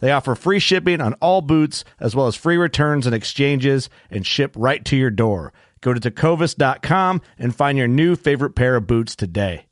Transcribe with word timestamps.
They 0.00 0.12
offer 0.12 0.34
free 0.34 0.60
shipping 0.60 1.00
on 1.00 1.14
all 1.14 1.40
boots, 1.40 1.84
as 1.98 2.14
well 2.14 2.26
as 2.26 2.36
free 2.36 2.56
returns 2.56 3.06
and 3.06 3.14
exchanges, 3.14 3.90
and 4.10 4.26
ship 4.26 4.52
right 4.56 4.84
to 4.86 4.96
your 4.96 5.10
door. 5.10 5.52
Go 5.80 5.92
to 5.92 6.00
tecovas.com 6.00 7.22
and 7.38 7.54
find 7.54 7.78
your 7.78 7.88
new 7.88 8.16
favorite 8.16 8.54
pair 8.54 8.76
of 8.76 8.86
boots 8.86 9.14
today. 9.16 9.66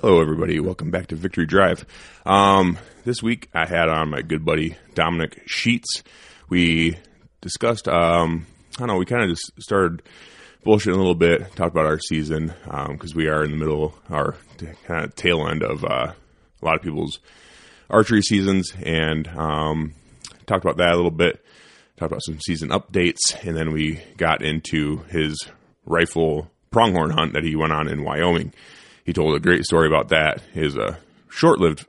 Hello, 0.00 0.20
everybody. 0.20 0.60
Welcome 0.60 0.90
back 0.90 1.06
to 1.06 1.16
Victory 1.16 1.46
Drive. 1.46 1.86
Um, 2.26 2.78
this 3.04 3.22
week, 3.22 3.48
I 3.54 3.66
had 3.66 3.88
on 3.88 4.10
my 4.10 4.20
good 4.20 4.44
buddy 4.44 4.76
Dominic 4.94 5.46
Scheetz. 5.48 6.02
We 6.50 6.98
discussed, 7.40 7.88
um, 7.88 8.46
I 8.76 8.80
don't 8.80 8.88
know, 8.88 8.96
we 8.98 9.06
kind 9.06 9.22
of 9.22 9.30
just 9.30 9.52
started 9.58 10.02
bullshitting 10.66 10.92
a 10.92 10.96
little 10.96 11.14
bit, 11.14 11.40
talked 11.56 11.72
about 11.72 11.86
our 11.86 11.98
season 11.98 12.52
because 12.66 13.12
um, 13.12 13.16
we 13.16 13.28
are 13.28 13.42
in 13.42 13.52
the 13.52 13.56
middle, 13.56 13.94
our 14.10 14.34
kind 14.86 15.04
of 15.04 15.14
tail 15.14 15.46
end 15.48 15.62
of 15.62 15.84
uh, 15.84 16.12
a 16.60 16.64
lot 16.64 16.76
of 16.76 16.82
people's 16.82 17.20
archery 17.90 18.22
seasons, 18.22 18.72
and 18.82 19.28
um, 19.28 19.94
talked 20.46 20.64
about 20.64 20.78
that 20.78 20.92
a 20.92 20.96
little 20.96 21.10
bit. 21.10 21.44
Talked 21.96 22.12
about 22.12 22.24
some 22.24 22.40
season 22.40 22.68
updates, 22.68 23.18
and 23.42 23.56
then 23.56 23.72
we 23.72 24.00
got 24.16 24.42
into 24.42 24.98
his 25.08 25.48
rifle 25.86 26.50
pronghorn 26.70 27.10
hunt 27.10 27.32
that 27.32 27.44
he 27.44 27.56
went 27.56 27.72
on 27.72 27.88
in 27.88 28.04
Wyoming 28.04 28.52
he 29.06 29.12
told 29.12 29.36
a 29.36 29.40
great 29.40 29.64
story 29.64 29.86
about 29.86 30.08
that. 30.08 30.42
Was 30.54 30.76
a 30.76 30.98
short 31.30 31.60
lived 31.60 31.86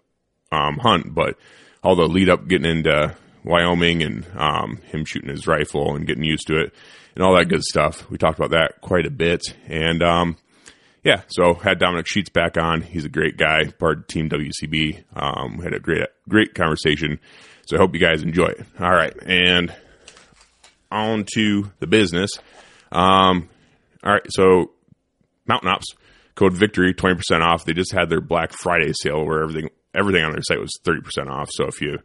um, 0.52 0.78
hunt, 0.78 1.13
but 1.13 1.36
all 1.84 1.96
the 1.96 2.07
lead 2.07 2.30
up 2.30 2.47
getting 2.47 2.69
into 2.69 3.16
Wyoming 3.44 4.03
and 4.03 4.25
um, 4.38 4.78
him 4.86 5.03
shooting 5.03 5.30
his 5.30 5.47
rifle 5.47 5.96
and 5.96 6.06
getting 6.06 6.24
used 6.24 6.47
to 6.47 6.57
it 6.59 6.75
and 7.16 7.24
all 7.24 7.36
that 7.36 7.50
good 7.50 7.63
stuff. 7.63 8.07
We 8.12 8.19
talked 8.19 8.38
about 8.38 8.52
that 8.52 8.81
quite 8.81 9.07
a 9.07 9.12
bit. 9.12 9.41
And 9.68 10.03
um, 10.03 10.38
yeah, 11.07 11.22
so 11.28 11.53
had 11.53 11.79
Dominic 11.79 12.06
Scheetz 12.06 12.29
back 12.29 12.57
on. 12.57 12.81
He's 12.81 13.06
a 13.06 13.09
great 13.09 13.38
guy, 13.38 13.72
part 13.79 14.00
of 14.00 14.07
Team 14.07 14.28
WCB. 14.28 15.06
Um, 15.16 15.59
had 15.59 15.73
a 15.73 15.79
great, 15.79 16.03
great 16.28 16.53
conversation. 16.53 17.22
So 17.66 17.78
I 17.78 17.79
hope 17.79 17.94
you 17.94 18.01
guys 18.01 18.23
enjoy 18.23 18.47
it. 18.47 18.66
All 18.78 18.91
right. 18.91 19.13
And 19.25 19.73
on 20.91 21.25
to 21.35 21.72
the 21.79 21.88
business. 21.88 22.31
Um, 22.91 23.47
all 24.03 24.12
right. 24.12 24.25
So 24.28 24.72
Mountain 25.47 25.69
Ops 25.69 25.85
Code 26.35 26.51
Victory, 26.51 26.94
20% 26.94 27.39
off. 27.41 27.63
They 27.63 27.72
just 27.72 27.94
had 27.94 28.09
their 28.09 28.19
Black 28.19 28.51
Friday 28.51 28.91
sale 29.01 29.25
where 29.25 29.44
everything 29.44 29.69
everything 29.95 30.25
on 30.25 30.34
their 30.34 30.41
site 30.44 30.59
was 30.59 30.78
30% 30.85 31.29
off. 31.29 31.47
So 31.53 31.68
if 31.68 31.79
you 31.79 32.00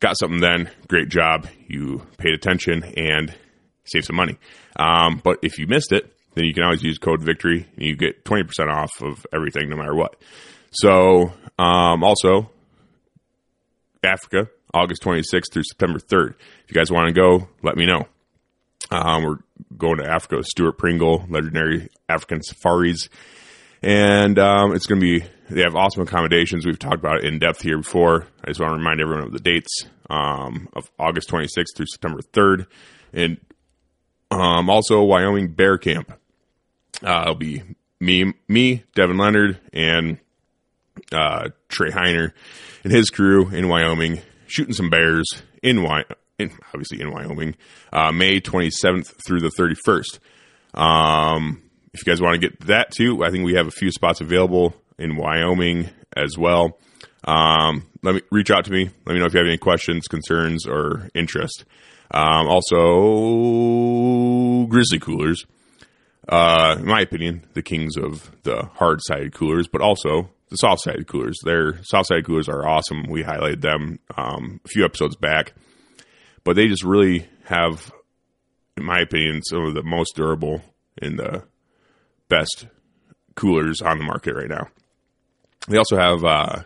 got 0.00 0.16
something 0.16 0.40
then, 0.40 0.70
great 0.88 1.10
job. 1.10 1.46
You 1.66 2.00
paid 2.16 2.32
attention 2.32 2.82
and 2.96 3.34
saved 3.84 4.06
some 4.06 4.16
money. 4.16 4.38
Um, 4.76 5.20
but 5.22 5.38
if 5.42 5.58
you 5.58 5.66
missed 5.66 5.92
it, 5.92 6.17
then 6.38 6.46
you 6.46 6.54
can 6.54 6.62
always 6.62 6.82
use 6.82 6.98
code 6.98 7.22
victory 7.22 7.66
and 7.76 7.84
you 7.84 7.96
get 7.96 8.24
20% 8.24 8.44
off 8.68 8.90
of 9.02 9.26
everything 9.32 9.68
no 9.68 9.76
matter 9.76 9.94
what. 9.94 10.16
So, 10.70 11.32
um, 11.58 12.04
also 12.04 12.50
Africa, 14.02 14.48
August 14.72 15.02
26th 15.02 15.52
through 15.52 15.64
September 15.64 15.98
3rd. 15.98 16.34
If 16.64 16.70
you 16.70 16.74
guys 16.74 16.90
want 16.90 17.08
to 17.08 17.14
go, 17.14 17.48
let 17.62 17.76
me 17.76 17.86
know. 17.86 18.06
Um, 18.90 19.24
we're 19.24 19.38
going 19.76 19.98
to 19.98 20.08
Africa 20.08 20.42
Stuart 20.44 20.78
Pringle, 20.78 21.26
legendary 21.28 21.88
African 22.08 22.42
safaris 22.42 23.08
and 23.82 24.38
um, 24.38 24.74
it's 24.74 24.86
going 24.86 25.00
to 25.00 25.06
be 25.06 25.24
they 25.50 25.62
have 25.62 25.76
awesome 25.76 26.02
accommodations. 26.02 26.66
We've 26.66 26.78
talked 26.78 26.96
about 26.96 27.18
it 27.18 27.24
in 27.24 27.38
depth 27.38 27.62
here 27.62 27.78
before. 27.78 28.26
I 28.44 28.48
just 28.48 28.60
want 28.60 28.72
to 28.72 28.78
remind 28.78 29.00
everyone 29.00 29.24
of 29.24 29.32
the 29.32 29.38
dates 29.38 29.84
um, 30.10 30.68
of 30.74 30.90
August 30.98 31.30
26th 31.30 31.76
through 31.76 31.86
September 31.86 32.20
3rd, 32.32 32.66
and 33.12 33.38
um, 34.30 34.68
also 34.68 35.02
Wyoming 35.02 35.52
Bear 35.52 35.78
Camp. 35.78 36.17
Uh, 37.02 37.22
it'll 37.22 37.34
be 37.34 37.62
me, 38.00 38.34
me, 38.48 38.84
Devin 38.94 39.18
Leonard, 39.18 39.58
and 39.72 40.18
uh, 41.12 41.48
Trey 41.68 41.90
Heiner 41.90 42.32
and 42.84 42.92
his 42.92 43.10
crew 43.10 43.48
in 43.50 43.68
Wyoming 43.68 44.20
shooting 44.46 44.74
some 44.74 44.90
bears 44.90 45.26
in 45.62 45.82
Wy- 45.82 46.04
in, 46.38 46.52
obviously 46.72 47.00
in 47.00 47.12
Wyoming, 47.12 47.56
uh, 47.92 48.12
May 48.12 48.40
27th 48.40 49.12
through 49.26 49.40
the 49.40 49.50
31st. 49.50 50.18
Um, 50.78 51.62
if 51.92 52.06
you 52.06 52.10
guys 52.10 52.20
want 52.20 52.40
to 52.40 52.48
get 52.48 52.60
that 52.66 52.92
too, 52.92 53.24
I 53.24 53.30
think 53.30 53.44
we 53.44 53.54
have 53.54 53.66
a 53.66 53.72
few 53.72 53.90
spots 53.90 54.20
available 54.20 54.74
in 54.98 55.16
Wyoming 55.16 55.90
as 56.16 56.38
well. 56.38 56.78
Um, 57.24 57.86
let 58.02 58.14
me 58.14 58.22
reach 58.30 58.50
out 58.50 58.64
to 58.66 58.72
me. 58.72 58.90
Let 59.06 59.14
me 59.14 59.18
know 59.18 59.26
if 59.26 59.34
you 59.34 59.38
have 59.38 59.48
any 59.48 59.58
questions, 59.58 60.06
concerns, 60.06 60.66
or 60.66 61.08
interest. 61.14 61.64
Um, 62.10 62.46
also, 62.48 64.66
grizzly 64.68 64.98
coolers. 64.98 65.44
Uh, 66.28 66.76
in 66.78 66.86
my 66.86 67.00
opinion, 67.00 67.46
the 67.54 67.62
kings 67.62 67.96
of 67.96 68.30
the 68.42 68.68
hard 68.74 69.00
sided 69.02 69.32
coolers, 69.32 69.66
but 69.66 69.80
also 69.80 70.28
the 70.50 70.56
soft 70.56 70.82
sided 70.82 71.06
coolers. 71.06 71.38
Their 71.44 71.82
soft 71.84 72.08
sided 72.08 72.26
coolers 72.26 72.48
are 72.48 72.66
awesome. 72.66 73.04
We 73.08 73.22
highlighted 73.22 73.62
them 73.62 73.98
um, 74.16 74.60
a 74.64 74.68
few 74.68 74.84
episodes 74.84 75.16
back, 75.16 75.54
but 76.44 76.56
they 76.56 76.68
just 76.68 76.84
really 76.84 77.26
have, 77.44 77.90
in 78.76 78.84
my 78.84 79.00
opinion, 79.00 79.42
some 79.42 79.64
of 79.64 79.74
the 79.74 79.82
most 79.82 80.14
durable 80.16 80.62
and 81.00 81.18
the 81.18 81.44
best 82.28 82.66
coolers 83.34 83.80
on 83.80 83.98
the 83.98 84.04
market 84.04 84.34
right 84.34 84.48
now. 84.48 84.68
They 85.68 85.78
also 85.78 85.96
have 85.96 86.24
uh, 86.24 86.62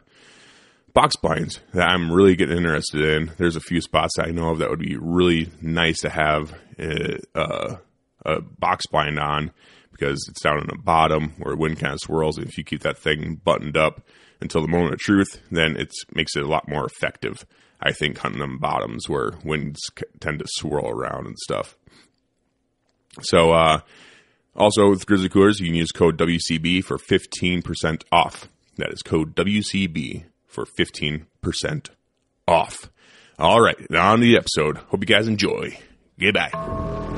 box 0.95 1.17
blinds 1.17 1.61
that 1.75 1.89
I'm 1.89 2.11
really 2.11 2.37
getting 2.37 2.57
interested 2.57 3.01
in. 3.01 3.33
There's 3.37 3.57
a 3.57 3.61
few 3.61 3.81
spots 3.81 4.19
I 4.19 4.31
know 4.31 4.51
of 4.51 4.59
that 4.59 4.71
would 4.71 4.79
be 4.79 4.97
really 4.97 5.51
nice 5.61 6.01
to 6.01 6.11
have 6.11 6.53
uh, 6.79 7.19
uh, 7.35 7.77
a 8.25 8.41
box 8.41 8.87
blind 8.87 9.19
on 9.19 9.51
because 9.91 10.27
it's 10.29 10.43
down 10.43 10.59
in 10.59 10.67
the 10.67 10.79
bottom 10.83 11.35
where 11.39 11.55
wind 11.55 11.79
kind 11.79 11.93
of 11.93 12.01
swirls. 12.01 12.39
And 12.39 12.47
if 12.47 12.59
you 12.59 12.65
keep 12.65 12.83
that 12.83 12.99
thing 12.99 13.41
buttoned 13.45 13.77
up 13.77 14.03
until 14.41 14.63
the 14.63 14.69
moment 14.69 14.95
of 14.95 15.01
truth, 15.01 15.41
then 15.51 15.77
it 15.77 15.93
makes 16.15 16.35
it 16.37 16.43
a 16.43 16.49
lot 16.49 16.69
more 16.69 16.85
effective. 16.85 17.47
I 17.81 17.93
think 17.93 18.19
hunting 18.19 18.41
them 18.41 18.59
bottoms 18.59 19.09
where 19.09 19.33
winds 19.45 19.81
tend 20.21 20.39
to 20.39 20.45
swirl 20.49 20.89
around 20.89 21.27
and 21.27 21.39
stuff. 21.39 21.77
So, 23.23 23.53
uh, 23.53 23.81
also, 24.55 24.91
with 24.91 25.07
Grizzly 25.07 25.29
Coolers, 25.29 25.61
you 25.61 25.67
can 25.67 25.75
use 25.75 25.93
code 25.93 26.19
WCB 26.19 26.85
for 26.85 26.99
15% 26.99 28.05
off. 28.13 28.49
That 28.77 28.93
is 28.93 29.03
code 29.03 29.35
WCB 29.35 30.25
for 30.47 30.67
15% 30.67 31.89
off. 32.47 32.91
All 33.39 33.61
right, 33.61 33.77
on 33.95 34.21
to 34.21 34.25
the 34.25 34.37
episode. 34.37 34.77
Hope 34.77 35.01
you 35.01 35.07
guys 35.07 35.27
enjoy. 35.27 35.79
Goodbye. 36.19 37.12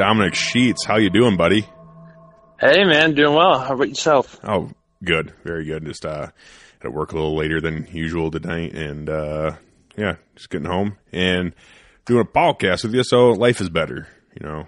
Dominic 0.00 0.32
Scheetz, 0.32 0.86
how 0.86 0.96
you 0.96 1.10
doing, 1.10 1.36
buddy? 1.36 1.68
Hey 2.58 2.84
man, 2.84 3.14
doing 3.14 3.34
well. 3.34 3.58
How 3.58 3.74
about 3.74 3.90
yourself? 3.90 4.40
Oh, 4.42 4.70
good, 5.04 5.34
very 5.44 5.66
good. 5.66 5.84
Just 5.84 6.06
uh, 6.06 6.28
had 6.78 6.84
to 6.84 6.90
work 6.90 7.12
a 7.12 7.16
little 7.16 7.36
later 7.36 7.60
than 7.60 7.86
usual 7.92 8.30
tonight, 8.30 8.72
and 8.72 9.10
uh, 9.10 9.56
yeah, 9.98 10.16
just 10.36 10.48
getting 10.48 10.66
home 10.66 10.96
and 11.12 11.52
doing 12.06 12.22
a 12.22 12.24
podcast 12.24 12.82
with 12.84 12.94
you. 12.94 13.04
So 13.04 13.32
life 13.32 13.60
is 13.60 13.68
better, 13.68 14.08
you 14.40 14.46
know. 14.48 14.64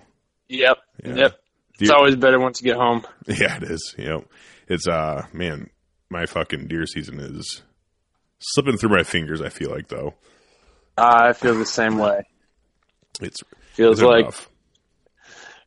Yep, 0.50 0.76
Yeah. 1.02 1.14
yep. 1.14 1.40
It's 1.80 1.88
always 1.90 2.16
better 2.16 2.38
once 2.38 2.60
you 2.60 2.66
get 2.66 2.76
home. 2.76 3.02
Yeah, 3.26 3.56
it 3.56 3.62
is. 3.62 3.94
You 3.96 4.04
know, 4.08 4.24
it's 4.68 4.86
uh, 4.86 5.24
man, 5.32 5.70
my 6.10 6.26
fucking 6.26 6.66
deer 6.68 6.84
season 6.84 7.18
is 7.18 7.62
slipping 8.38 8.76
through 8.76 8.90
my 8.90 9.02
fingers. 9.02 9.40
I 9.40 9.48
feel 9.48 9.70
like 9.70 9.88
though, 9.88 10.12
I 10.98 11.32
feel 11.32 11.54
the 11.54 11.64
same 11.64 11.96
way. 11.96 12.26
it's 13.22 13.40
Feels 13.72 14.00
it's 14.00 14.06
like 14.06 14.26
rough. 14.26 14.50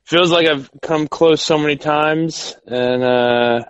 Feels 0.05 0.31
like 0.31 0.47
I've 0.47 0.69
come 0.81 1.07
close 1.07 1.41
so 1.41 1.57
many 1.57 1.75
times 1.75 2.55
and 2.67 3.03
uh 3.03 3.65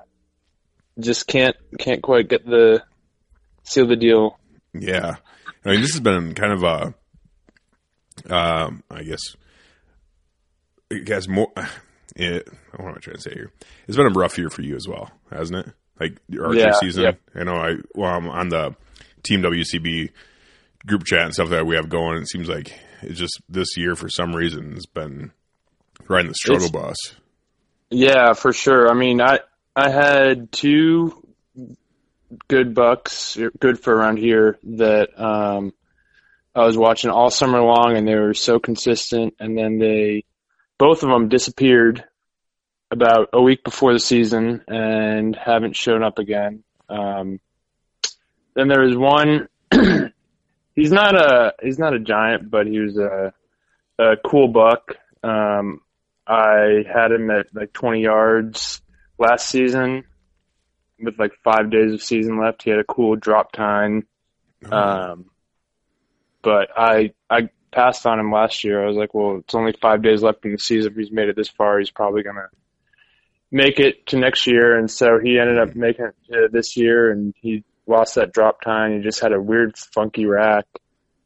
just 0.99 1.27
can't 1.27 1.55
can't 1.79 2.01
quite 2.01 2.29
get 2.29 2.45
the 2.45 2.83
seal 3.63 3.87
the 3.87 3.95
deal. 3.95 4.39
Yeah, 4.73 5.15
I 5.65 5.69
mean, 5.71 5.81
this 5.81 5.91
has 5.93 6.01
been 6.01 6.33
kind 6.35 6.53
of 6.53 6.63
a, 6.63 8.33
um, 8.33 8.83
I 8.91 9.03
guess, 9.03 9.21
it 10.89 11.07
has 11.09 11.27
more. 11.27 11.51
It, 12.17 12.47
what 12.77 12.87
am 12.87 12.95
I 12.95 12.99
trying 12.99 13.17
to 13.17 13.21
say 13.21 13.33
here? 13.33 13.51
It's 13.89 13.97
been 13.97 14.05
a 14.05 14.17
rough 14.17 14.37
year 14.37 14.49
for 14.49 14.61
you 14.61 14.77
as 14.77 14.87
well, 14.87 15.11
hasn't 15.29 15.67
it? 15.67 15.73
Like 15.99 16.17
your 16.29 16.45
archery 16.45 16.61
Yeah, 16.61 16.71
season. 16.79 17.03
yep. 17.03 17.19
I 17.35 17.43
know. 17.43 17.55
I 17.57 17.73
well, 17.93 18.09
I'm 18.09 18.29
on 18.29 18.47
the 18.47 18.73
Team 19.23 19.41
WCB 19.41 20.11
group 20.87 21.03
chat 21.03 21.25
and 21.25 21.33
stuff 21.33 21.49
that 21.49 21.65
we 21.65 21.75
have 21.75 21.89
going. 21.89 22.21
It 22.21 22.29
seems 22.29 22.47
like 22.47 22.71
it's 23.01 23.19
just 23.19 23.41
this 23.49 23.75
year 23.75 23.97
for 23.97 24.07
some 24.07 24.33
reason 24.33 24.75
has 24.75 24.85
been 24.85 25.33
riding 26.07 26.30
the 26.30 26.36
struggle 26.36 26.65
It's- 26.68 26.81
bus. 26.81 27.15
Yeah, 27.92 28.33
for 28.33 28.51
sure. 28.51 28.89
I 28.89 28.94
mean, 28.94 29.21
I 29.21 29.39
I 29.75 29.89
had 29.89 30.51
two 30.51 31.13
good 32.47 32.74
bucks, 32.74 33.38
good 33.59 33.80
for 33.80 33.95
around 33.95 34.18
here 34.18 34.57
that 34.63 35.19
um 35.21 35.74
I 36.56 36.65
was 36.65 36.77
watching 36.77 37.09
all 37.12 37.30
summer 37.30 37.62
long, 37.62 37.95
and 37.97 38.07
they 38.07 38.15
were 38.15 38.33
so 38.33 38.59
consistent. 38.59 39.36
And 39.42 39.57
then 39.57 39.77
they, 39.77 40.24
both 40.77 41.03
of 41.03 41.09
them 41.09 41.27
disappeared 41.27 42.06
about 42.89 43.30
a 43.33 43.42
week 43.42 43.62
before 43.63 43.92
the 43.92 44.00
season 44.00 44.63
and 44.69 45.36
haven't 45.36 45.75
shown 45.75 46.01
up 46.01 46.18
again. 46.18 46.63
Um, 46.88 47.42
then 48.56 48.69
there 48.69 48.81
was 48.83 48.95
one. 48.95 49.50
he's 50.75 50.92
not 50.92 51.15
a 51.15 51.53
he's 51.62 51.77
not 51.80 51.94
a 51.94 52.00
giant, 52.00 52.50
but 52.50 52.68
he 52.68 52.80
was 52.80 52.97
a 52.97 53.33
a 54.00 54.15
cool 54.25 54.47
buck. 54.47 54.95
Um, 55.24 55.81
I 56.27 56.83
had 56.92 57.12
him 57.12 57.30
at 57.30 57.48
like 57.54 57.74
20 57.74 58.01
yards 58.01 58.81
last 59.18 59.50
season 59.50 60.04
with 61.00 61.19
like 61.19 61.33
five 61.44 61.69
days 61.69 61.94
of 61.94 62.01
season 62.01 62.39
left. 62.39 62.63
He 62.63 62.69
had 62.69 62.80
a 62.80 62.83
cool 62.83 63.16
drop 63.16 63.51
tine. 63.51 64.04
Um, 64.72 65.25
but 66.42 66.69
I 66.75 67.12
I 67.30 67.50
passed 67.72 68.06
on 68.06 68.19
him 68.19 68.31
last 68.31 68.63
year. 68.63 68.83
I 68.83 68.88
was 68.88 68.98
like, 68.98 69.13
well, 69.13 69.38
it's 69.38 69.54
only 69.54 69.74
five 69.81 70.01
days 70.01 70.24
left 70.24 70.45
in 70.45 70.54
the 70.54 70.57
season. 70.57 70.92
If 70.92 70.98
he's 70.98 71.12
made 71.12 71.30
it 71.30 71.36
this 71.36 71.50
far, 71.50 71.80
he's 71.80 71.92
probably 71.92 72.24
gonna 72.24 72.48
make 73.51 73.80
it 73.80 74.07
to 74.07 74.18
next 74.18 74.48
year. 74.48 74.78
And 74.78 74.89
so 74.89 75.19
he 75.19 75.39
ended 75.39 75.60
up 75.60 75.75
making 75.75 76.06
it 76.06 76.16
to 76.31 76.50
this 76.51 76.78
year, 76.78 77.12
and 77.12 77.33
he 77.42 77.63
lost 77.88 78.16
that 78.16 78.33
drop 78.33 78.62
tine. 78.62 78.98
He 78.98 79.04
just 79.04 79.19
had 79.19 79.33
a 79.33 79.42
weird, 79.42 79.78
funky 79.78 80.25
rack. 80.25 80.66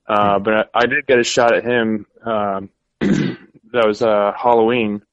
Uh, 0.08 0.40
but 0.40 0.54
I, 0.54 0.64
I 0.74 0.86
did 0.88 1.06
get 1.06 1.20
a 1.20 1.24
shot 1.24 1.56
at 1.56 1.64
him. 1.64 2.06
Um, 2.26 2.70
that 3.72 3.86
was 3.86 4.02
uh, 4.02 4.34
Halloween, 4.38 5.04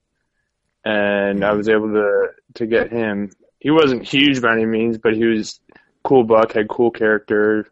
and 0.84 1.44
I 1.44 1.52
was 1.52 1.68
able 1.68 1.88
to 1.92 2.28
to 2.54 2.66
get 2.66 2.90
him. 2.90 3.30
He 3.58 3.70
wasn't 3.70 4.06
huge 4.06 4.40
by 4.40 4.52
any 4.52 4.66
means, 4.66 4.98
but 4.98 5.14
he 5.14 5.24
was 5.24 5.60
cool 6.04 6.24
buck, 6.24 6.52
had 6.52 6.68
cool 6.68 6.90
character. 6.90 7.66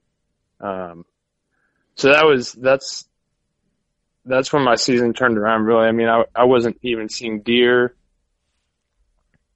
Um, 0.60 1.04
so 1.94 2.08
that 2.08 2.24
was 2.24 2.52
that's 2.52 3.06
that's 4.24 4.52
when 4.52 4.64
my 4.64 4.74
season 4.74 5.12
turned 5.12 5.38
around. 5.38 5.64
Really, 5.64 5.86
I 5.86 5.92
mean, 5.92 6.08
I 6.08 6.24
I 6.34 6.44
wasn't 6.44 6.78
even 6.82 7.08
seeing 7.08 7.42
deer. 7.42 7.94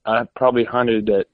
I 0.04 0.24
probably 0.34 0.64
hunted 0.64 1.10
at 1.10 1.26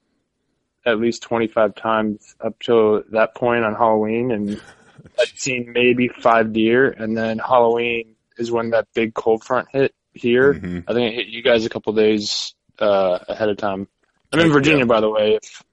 at 0.85 0.99
least 0.99 1.23
twenty 1.23 1.47
five 1.47 1.75
times 1.75 2.35
up 2.39 2.59
till 2.59 3.03
that 3.11 3.35
point 3.35 3.63
on 3.63 3.75
Halloween, 3.75 4.31
and 4.31 4.61
I'd 5.19 5.39
seen 5.39 5.71
maybe 5.73 6.07
five 6.07 6.53
deer. 6.53 6.89
And 6.89 7.15
then 7.17 7.37
Halloween 7.37 8.14
is 8.37 8.51
when 8.51 8.71
that 8.71 8.87
big 8.93 9.13
cold 9.13 9.43
front 9.43 9.67
hit 9.71 9.93
here. 10.13 10.53
Mhm. 10.53 10.83
I 10.87 10.93
think 10.93 11.13
it 11.13 11.15
hit 11.15 11.27
you 11.27 11.41
guys 11.43 11.65
a 11.65 11.69
couple 11.69 11.93
days 11.93 12.53
uh, 12.79 13.19
ahead 13.27 13.49
of 13.49 13.57
time. 13.57 13.87
I'm 14.33 14.39
in 14.39 14.47
Yeah. 14.47 14.53
Virginia, 14.53 14.85
by 14.85 14.99
the 15.01 15.09
way. 15.09 15.39
If, 15.41 15.63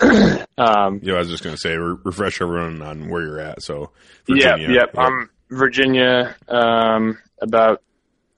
um, 0.58 1.00
Yeah, 1.02 1.14
I 1.14 1.18
was 1.18 1.28
just 1.28 1.42
gonna 1.42 1.56
say 1.56 1.76
re- 1.76 1.96
refresh 2.04 2.40
everyone 2.40 2.82
on 2.82 3.08
where 3.08 3.22
you're 3.22 3.40
at. 3.40 3.62
So, 3.62 3.90
yeah, 4.28 4.52
Virginia, 4.56 4.74
yep. 4.74 4.94
I'm 4.98 5.30
Virginia, 5.50 6.36
um, 6.48 7.18
about 7.40 7.82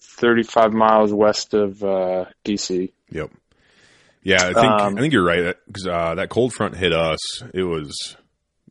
35 0.01 0.73
miles 0.73 1.13
west 1.13 1.55
of 1.55 1.83
uh, 1.83 2.27
DC. 2.45 2.93
Yep. 3.11 3.31
Yeah, 4.23 4.37
I 4.43 4.53
think 4.55 4.57
Um, 4.65 4.97
I 4.97 5.01
think 5.01 5.13
you're 5.13 5.25
right 5.25 5.55
because 5.67 5.87
uh, 5.87 6.15
that 6.15 6.31
cold 6.31 6.55
front 6.55 6.77
hit 6.77 6.93
us. 6.93 7.19
It 7.53 7.63
was 7.65 8.17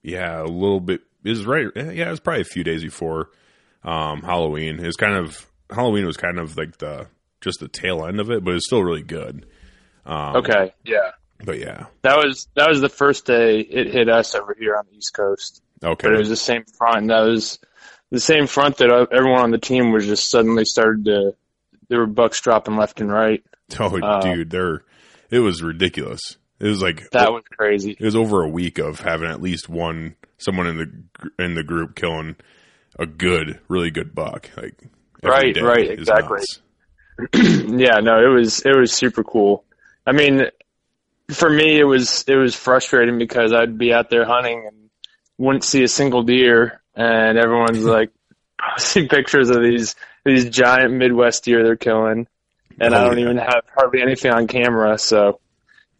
yeah 0.01 0.41
a 0.41 0.45
little 0.45 0.79
bit. 0.79 1.01
It 1.23 1.29
was 1.29 1.45
right. 1.45 1.67
Yeah, 1.75 2.07
it 2.07 2.09
was 2.09 2.19
probably 2.19 2.41
a 2.41 2.45
few 2.45 2.63
days 2.63 2.81
before 2.83 3.29
um, 3.83 4.21
Halloween. 4.21 4.79
It 4.79 4.85
was 4.85 4.95
kind 4.95 5.15
of 5.15 5.45
Halloween 5.69 6.05
was 6.05 6.17
kind 6.17 6.39
of 6.39 6.57
like 6.57 6.77
the 6.77 7.07
just 7.41 7.59
the 7.59 7.67
tail 7.67 8.05
end 8.05 8.19
of 8.19 8.29
it, 8.29 8.43
but 8.43 8.53
it's 8.53 8.65
still 8.65 8.83
really 8.83 9.03
good. 9.03 9.45
Um, 10.05 10.37
Okay, 10.37 10.73
yeah, 10.85 11.11
but 11.43 11.59
yeah, 11.59 11.87
that 12.01 12.17
was 12.17 12.47
that 12.55 12.69
was 12.69 12.81
the 12.81 12.89
first 12.89 13.25
day 13.25 13.59
it 13.59 13.87
hit 13.87 14.09
us 14.09 14.35
over 14.35 14.55
here 14.57 14.75
on 14.75 14.85
the 14.89 14.97
East 14.97 15.13
Coast. 15.13 15.61
okay, 15.83 16.07
But 16.07 16.15
it 16.15 16.19
was 16.19 16.29
the 16.29 16.35
same 16.35 16.63
front. 16.77 17.07
That 17.07 17.21
was 17.21 17.59
the 18.09 18.19
same 18.19 18.47
front 18.47 18.77
that 18.77 19.07
everyone 19.11 19.41
on 19.41 19.51
the 19.51 19.57
team 19.57 19.91
was 19.91 20.05
just 20.05 20.29
suddenly 20.29 20.65
started 20.65 21.05
to. 21.05 21.35
There 21.89 21.99
were 21.99 22.07
bucks 22.07 22.41
dropping 22.41 22.77
left 22.77 23.01
and 23.01 23.11
right. 23.11 23.43
oh 23.79 23.99
uh, 23.99 24.21
dude, 24.21 24.49
there 24.49 24.83
it 25.29 25.39
was 25.39 25.61
ridiculous. 25.61 26.37
It 26.59 26.67
was 26.67 26.81
like 26.81 27.09
That 27.11 27.33
was 27.33 27.43
crazy. 27.57 27.91
it 27.91 28.05
was 28.05 28.15
over 28.15 28.43
a 28.43 28.47
week 28.47 28.77
of 28.77 28.99
having 28.99 29.29
at 29.29 29.41
least 29.41 29.67
one 29.67 30.15
someone 30.37 30.67
in 30.67 30.77
the 30.77 31.43
in 31.43 31.55
the 31.55 31.63
group 31.63 31.95
killing 31.95 32.35
a 32.99 33.05
good, 33.05 33.59
really 33.67 33.91
good 33.91 34.13
buck. 34.15 34.49
Like 34.57 34.75
Right, 35.23 35.55
right, 35.61 35.89
exactly. 35.89 36.41
yeah, 37.33 37.99
no, 37.99 38.19
it 38.23 38.27
was 38.33 38.59
it 38.61 38.75
was 38.75 38.91
super 38.91 39.23
cool. 39.23 39.63
I 40.05 40.11
mean, 40.11 40.43
for 41.31 41.49
me, 41.49 41.79
it 41.79 41.85
was 41.85 42.25
it 42.27 42.35
was 42.35 42.55
frustrating 42.55 43.17
because 43.17 43.53
I'd 43.53 43.77
be 43.77 43.93
out 43.93 44.09
there 44.09 44.25
hunting 44.25 44.65
and 44.67 44.89
wouldn't 45.37 45.63
see 45.63 45.83
a 45.83 45.87
single 45.87 46.23
deer, 46.23 46.81
and 46.95 47.37
everyone's 47.37 47.83
like 47.85 48.11
posting 48.61 49.07
pictures 49.07 49.49
of 49.49 49.61
these 49.61 49.95
these 50.25 50.49
giant 50.49 50.93
Midwest 50.93 51.45
deer 51.45 51.63
they're 51.63 51.75
killing, 51.77 52.27
and 52.79 52.93
I 52.93 53.01
Oh, 53.03 53.09
don't 53.09 53.17
yeah. 53.17 53.23
even 53.25 53.37
have 53.37 53.63
hardly 53.75 54.01
anything 54.01 54.31
on 54.31 54.47
camera. 54.47 54.97
So 54.97 55.39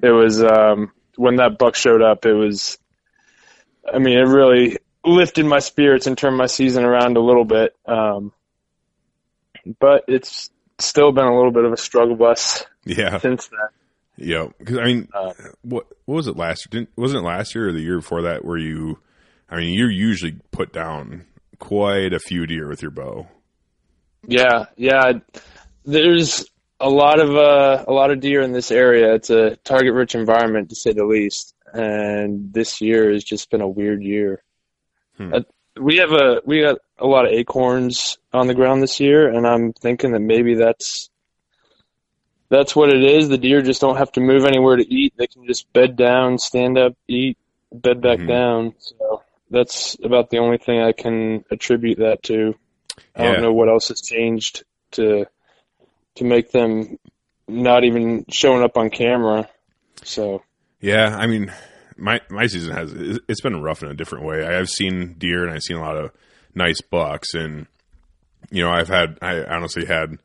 it 0.02 0.12
was 0.12 0.44
um, 0.44 0.92
when 1.16 1.38
that 1.38 1.58
buck 1.58 1.76
showed 1.76 2.02
up, 2.02 2.26
it 2.26 2.34
was. 2.34 2.78
I 3.94 4.00
mean, 4.00 4.18
it 4.18 4.28
really 4.28 4.78
lifted 5.06 5.46
my 5.46 5.60
spirits 5.60 6.08
and 6.08 6.18
turned 6.18 6.38
my 6.38 6.46
season 6.48 6.84
around 6.84 7.18
a 7.18 7.22
little 7.22 7.46
bit. 7.46 7.76
Um, 7.86 8.32
but 9.80 10.04
it's 10.08 10.50
still 10.80 11.12
been 11.12 11.26
a 11.26 11.36
little 11.36 11.52
bit 11.52 11.66
of 11.66 11.74
a 11.74 11.78
struggle 11.78 12.16
bus 12.16 12.66
Yeah, 12.86 13.18
since 13.20 13.48
then. 13.48 14.28
yeah. 14.28 14.48
Because 14.58 14.78
I 14.78 14.86
mean, 14.86 15.08
Uh, 15.14 15.34
what 15.62 15.88
what 16.06 16.16
was 16.16 16.28
it 16.28 16.38
last 16.38 16.66
year? 16.68 16.82
Didn't 16.82 16.98
wasn't 16.98 17.24
it 17.24 17.28
last 17.28 17.56
year 17.56 17.70
or 17.70 17.72
the 17.74 17.82
year 17.82 17.98
before 17.98 18.24
that 18.24 18.44
where 18.46 18.58
you? 18.58 19.00
I 19.50 19.58
mean, 19.58 19.74
you're 19.78 19.92
usually 19.92 20.36
put 20.52 20.74
down 20.74 21.26
quite 21.60 22.14
a 22.14 22.20
few 22.20 22.46
deer 22.48 22.68
with 22.68 22.82
your 22.82 22.92
bow. 22.92 23.28
Yeah, 24.28 24.66
yeah. 24.78 25.14
There's 25.86 26.46
a 26.80 26.90
lot 26.90 27.20
of 27.20 27.30
uh, 27.36 27.86
a 27.88 27.92
lot 27.94 28.12
of 28.12 28.20
deer 28.20 28.42
in 28.42 28.52
this 28.52 28.72
area. 28.72 29.14
It's 29.14 29.30
a 29.30 29.56
target-rich 29.58 30.16
environment 30.16 30.70
to 30.70 30.76
say 30.76 30.94
the 30.94 31.06
least. 31.06 31.54
And 31.74 32.54
this 32.54 32.82
year 32.82 33.12
has 33.12 33.24
just 33.24 33.50
been 33.50 33.62
a 33.62 33.68
weird 33.68 34.04
year. 34.04 34.44
Hmm. 35.18 35.34
Uh, 35.34 35.40
we 35.80 35.98
have 35.98 36.12
a 36.12 36.42
we 36.46 36.62
got 36.62 36.78
a 37.00 37.08
lot 37.08 37.26
of 37.26 37.32
acorns 37.32 38.18
on 38.32 38.48
the 38.48 38.54
ground 38.54 38.82
this 38.82 39.00
year, 39.00 39.28
and 39.28 39.48
I'm 39.48 39.74
thinking 39.74 40.12
that 40.12 40.20
maybe 40.20 40.56
that's 40.56 41.10
that's 42.50 42.76
what 42.76 42.90
it 42.90 43.04
is. 43.04 43.30
The 43.30 43.38
deer 43.38 43.62
just 43.62 43.82
don't 43.82 43.98
have 43.98 44.12
to 44.14 44.22
move 44.22 44.46
anywhere 44.46 44.76
to 44.78 44.94
eat. 44.94 45.14
They 45.18 45.28
can 45.28 45.46
just 45.48 45.72
bed 45.74 45.96
down, 45.96 46.38
stand 46.38 46.78
up, 46.78 46.96
eat, 47.08 47.38
bed 47.72 48.02
back 48.02 48.20
Mhm. 48.20 48.28
down. 48.28 48.76
So 48.78 49.24
that's 49.50 49.98
about 50.04 50.30
the 50.30 50.38
only 50.38 50.58
thing 50.58 50.80
I 50.82 50.92
can 50.92 51.44
attribute 51.50 51.98
that 52.00 52.22
to. 52.24 52.56
I 53.16 53.24
Yeah. 53.24 53.32
don't 53.34 53.42
know 53.42 53.54
what 53.54 53.70
else 53.70 53.88
has 53.88 54.02
changed 54.02 54.64
to 54.92 55.26
to 56.16 56.24
make 56.24 56.52
them 56.52 57.00
not 57.48 57.84
even 57.84 58.26
showing 58.30 58.62
up 58.64 58.78
on 58.78 58.92
camera. 58.92 59.50
So 60.04 60.44
Yeah, 60.80 61.16
I 61.18 61.26
mean, 61.28 61.52
my 61.98 62.22
my 62.30 62.48
season 62.48 62.74
has 62.76 62.92
it's 63.28 63.42
been 63.42 63.62
rough 63.62 63.84
in 63.84 63.90
a 63.90 63.94
different 63.94 64.26
way. 64.26 64.46
I 64.46 64.54
have 64.54 64.70
seen 64.70 65.14
deer 65.18 65.44
and 65.46 65.54
I've 65.54 65.64
seen 65.64 65.78
a 65.78 65.82
lot 65.82 65.98
of 65.98 66.12
nice 66.56 66.82
bucks, 66.82 67.34
and 67.34 67.68
you 68.52 68.64
know, 68.64 68.70
I've 68.70 68.88
had 68.90 69.18
I 69.22 69.44
honestly 69.44 69.86
had 69.86 70.18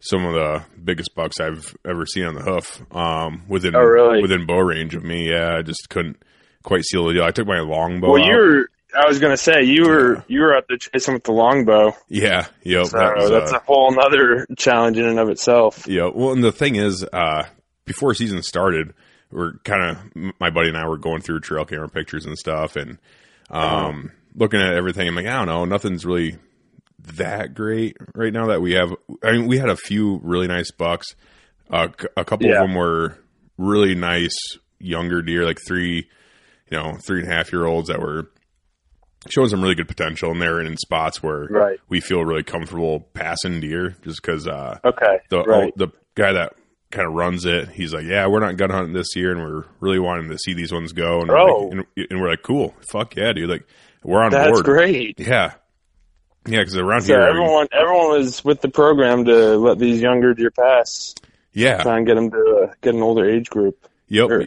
some 0.00 0.24
of 0.24 0.34
the 0.34 0.62
biggest 0.82 1.14
bucks 1.14 1.40
I've 1.40 1.76
ever 1.84 2.06
seen 2.06 2.24
on 2.24 2.34
the 2.34 2.42
hoof. 2.42 2.80
Um, 2.94 3.42
within 3.48 3.76
Oh, 3.76 3.80
really? 3.80 4.22
within 4.22 4.46
bow 4.46 4.58
range 4.58 4.94
of 4.94 5.04
me. 5.04 5.30
Yeah, 5.30 5.56
I 5.58 5.62
just 5.62 5.88
couldn't 5.90 6.22
quite 6.62 6.84
seal 6.84 7.06
the 7.06 7.14
deal. 7.14 7.24
I 7.24 7.30
took 7.32 7.46
my 7.46 7.60
longbow. 7.60 8.12
Well, 8.12 8.22
out. 8.22 8.26
you 8.26 8.36
were. 8.36 8.68
I 8.92 9.06
was 9.06 9.20
gonna 9.20 9.36
say 9.36 9.62
you 9.62 9.84
were 9.84 10.24
you 10.26 10.40
were 10.40 10.56
out 10.56 10.64
there 10.68 10.76
chasing 10.78 11.14
with 11.14 11.22
the 11.22 11.30
longbow, 11.32 11.94
yeah, 12.08 12.46
yep. 12.64 12.86
so 12.86 12.98
that 12.98 13.14
was, 13.16 13.30
that's 13.30 13.52
uh, 13.52 13.58
a 13.58 13.60
whole 13.60 13.94
other 14.00 14.48
challenge 14.56 14.98
in 14.98 15.04
and 15.04 15.20
of 15.20 15.28
itself. 15.28 15.86
Yeah. 15.86 16.10
Well, 16.12 16.32
and 16.32 16.42
the 16.42 16.50
thing 16.50 16.74
is, 16.74 17.04
uh, 17.12 17.44
before 17.84 18.14
season 18.14 18.42
started, 18.42 18.92
we're 19.30 19.54
kind 19.64 19.96
of 19.96 20.32
my 20.40 20.50
buddy 20.50 20.68
and 20.68 20.76
I 20.78 20.86
were 20.88 20.98
going 20.98 21.20
through 21.22 21.40
trail 21.40 21.64
camera 21.64 21.88
pictures 21.88 22.26
and 22.26 22.36
stuff, 22.38 22.76
and 22.76 22.98
um, 23.50 24.12
looking 24.34 24.60
at 24.60 24.74
everything. 24.74 25.08
I'm 25.08 25.14
like, 25.14 25.26
I 25.26 25.38
don't 25.38 25.46
know, 25.48 25.64
nothing's 25.64 26.04
really 26.04 26.36
that 27.16 27.54
great 27.54 27.96
right 28.14 28.32
now. 28.32 28.46
That 28.48 28.60
we 28.60 28.72
have, 28.72 28.94
I 29.22 29.32
mean, 29.32 29.46
we 29.46 29.58
had 29.58 29.68
a 29.70 29.76
few 29.76 30.20
really 30.22 30.46
nice 30.48 30.70
bucks. 30.70 31.06
Uh, 31.70 31.88
a 32.16 32.24
couple 32.24 32.46
Yeah. 32.48 32.62
of 32.62 32.68
them 32.68 32.74
were 32.74 33.16
really 33.58 33.94
nice 33.94 34.36
younger 34.78 35.22
deer, 35.22 35.44
like 35.44 35.58
three, 35.66 36.08
you 36.70 36.76
know, 36.78 36.96
three 37.06 37.20
and 37.20 37.30
a 37.30 37.34
half 37.34 37.52
year 37.52 37.64
olds 37.64 37.88
that 37.88 38.00
were 38.00 38.30
showing 39.28 39.48
some 39.48 39.60
really 39.62 39.74
good 39.74 39.88
potential, 39.88 40.30
and 40.32 40.40
they're 40.40 40.60
in 40.60 40.76
spots 40.76 41.22
where 41.22 41.46
Right. 41.50 41.78
we 41.88 42.00
feel 42.00 42.24
really 42.24 42.42
comfortable 42.42 43.00
passing 43.14 43.60
deer, 43.60 43.94
just 44.02 44.20
because. 44.22 44.46
Uh, 44.48 44.78
Okay. 44.84 45.18
the 45.28 45.42
right. 45.44 45.72
the 45.76 45.88
guy 46.14 46.32
that 46.32 46.54
kind 46.90 47.06
of 47.06 47.14
runs 47.14 47.44
it, 47.44 47.68
he's 47.68 47.94
like, 47.94 48.04
yeah, 48.04 48.26
we're 48.26 48.40
not 48.40 48.56
gun 48.56 48.70
hunting 48.70 48.92
this 48.92 49.14
year, 49.14 49.30
and 49.32 49.40
we're 49.40 49.64
really 49.80 49.98
wanting 49.98 50.28
to 50.30 50.38
see 50.38 50.54
these 50.54 50.72
ones 50.72 50.92
go. 50.92 51.20
And, 51.20 51.28
we're, 51.28 51.44
like, 51.44 51.72
and, 51.96 52.06
and 52.10 52.20
we're 52.20 52.30
like, 52.30 52.42
cool, 52.42 52.74
fuck 52.90 53.14
yeah, 53.16 53.32
dude, 53.32 53.48
like 53.48 53.66
we're 54.02 54.22
on 54.22 54.32
That's 54.32 54.50
board. 54.50 54.64
great. 54.64 55.20
Yeah, 55.20 55.52
yeah, 56.46 56.58
because 56.60 56.76
around 56.76 57.02
So 57.02 57.14
here, 57.14 57.20
everyone 57.22 57.68
everyone 57.72 58.08
was 58.18 58.44
with 58.44 58.60
the 58.60 58.68
program 58.68 59.24
to 59.26 59.56
let 59.58 59.78
these 59.78 60.00
younger 60.00 60.34
deer 60.34 60.50
pass, 60.50 61.14
yeah, 61.52 61.82
try 61.82 61.96
and 61.98 62.06
get 62.06 62.14
them 62.14 62.30
to 62.30 62.66
uh, 62.70 62.74
get 62.80 62.94
an 62.94 63.02
older 63.02 63.28
age 63.28 63.50
group. 63.50 63.86
yep, 64.08 64.30
or- 64.30 64.46